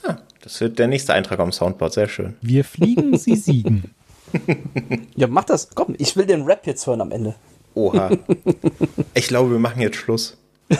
Ah, 0.03 0.17
das 0.41 0.59
wird 0.61 0.79
der 0.79 0.87
nächste 0.87 1.13
Eintrag 1.13 1.39
am 1.39 1.51
Soundboard, 1.51 1.93
sehr 1.93 2.07
schön. 2.07 2.35
Wir 2.41 2.63
fliegen, 2.63 3.15
sie 3.19 3.35
siegen. 3.35 3.93
ja, 5.15 5.27
mach 5.27 5.43
das. 5.43 5.69
Komm, 5.75 5.93
ich 5.99 6.15
will 6.15 6.25
den 6.25 6.41
Rap 6.43 6.65
jetzt 6.65 6.87
hören 6.87 7.01
am 7.01 7.11
Ende. 7.11 7.35
Oha. 7.73 8.11
Ich 9.13 9.27
glaube, 9.27 9.51
wir 9.51 9.59
machen 9.59 9.81
jetzt 9.81 9.97
Schluss. 9.97 10.37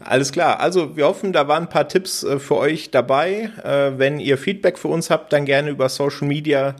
Alles 0.00 0.32
klar. 0.32 0.60
Also 0.60 0.96
wir 0.96 1.06
hoffen, 1.06 1.32
da 1.32 1.48
waren 1.48 1.64
ein 1.64 1.68
paar 1.68 1.88
Tipps 1.88 2.22
äh, 2.22 2.38
für 2.38 2.56
euch 2.56 2.90
dabei. 2.90 3.50
Äh, 3.62 3.98
wenn 3.98 4.20
ihr 4.20 4.38
Feedback 4.38 4.78
für 4.78 4.88
uns 4.88 5.10
habt, 5.10 5.32
dann 5.32 5.44
gerne 5.44 5.70
über 5.70 5.88
Social 5.88 6.28
Media 6.28 6.76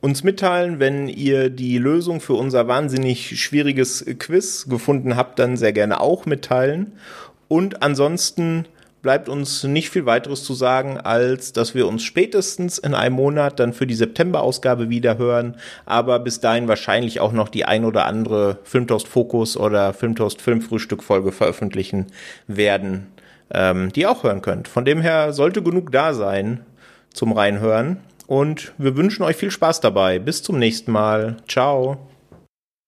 uns 0.00 0.22
mitteilen. 0.24 0.78
Wenn 0.78 1.08
ihr 1.08 1.50
die 1.50 1.78
Lösung 1.78 2.20
für 2.20 2.34
unser 2.34 2.68
wahnsinnig 2.68 3.40
schwieriges 3.40 4.04
Quiz 4.18 4.66
gefunden 4.68 5.16
habt, 5.16 5.38
dann 5.38 5.56
sehr 5.56 5.72
gerne 5.72 6.00
auch 6.00 6.26
mitteilen. 6.26 6.92
Und 7.48 7.82
ansonsten 7.82 8.66
bleibt 9.08 9.30
uns 9.30 9.64
nicht 9.64 9.88
viel 9.88 10.04
weiteres 10.04 10.44
zu 10.44 10.52
sagen, 10.52 10.98
als 10.98 11.54
dass 11.54 11.74
wir 11.74 11.88
uns 11.88 12.02
spätestens 12.02 12.76
in 12.76 12.92
einem 12.92 13.14
Monat 13.14 13.58
dann 13.58 13.72
für 13.72 13.86
die 13.86 13.94
September-Ausgabe 13.94 14.90
wieder 14.90 15.16
hören, 15.16 15.56
aber 15.86 16.18
bis 16.18 16.40
dahin 16.40 16.68
wahrscheinlich 16.68 17.18
auch 17.20 17.32
noch 17.32 17.48
die 17.48 17.64
ein 17.64 17.86
oder 17.86 18.04
andere 18.04 18.58
Filmtoast 18.64 19.08
Fokus 19.08 19.56
oder 19.56 19.94
Filmtoast 19.94 20.42
Filmfrühstück 20.42 21.02
Folge 21.02 21.32
veröffentlichen 21.32 22.08
werden, 22.48 23.06
ähm, 23.50 23.90
die 23.94 24.00
ihr 24.02 24.10
auch 24.10 24.24
hören 24.24 24.42
könnt. 24.42 24.68
Von 24.68 24.84
dem 24.84 25.00
her 25.00 25.32
sollte 25.32 25.62
genug 25.62 25.90
da 25.90 26.12
sein 26.12 26.66
zum 27.14 27.32
Reinhören 27.32 28.00
und 28.26 28.74
wir 28.76 28.94
wünschen 28.98 29.22
euch 29.22 29.36
viel 29.36 29.50
Spaß 29.50 29.80
dabei. 29.80 30.18
Bis 30.18 30.42
zum 30.42 30.58
nächsten 30.58 30.92
Mal. 30.92 31.38
Ciao. 31.48 31.96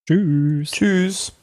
Tschüss. 0.07 0.69
Tschüss. 0.69 1.40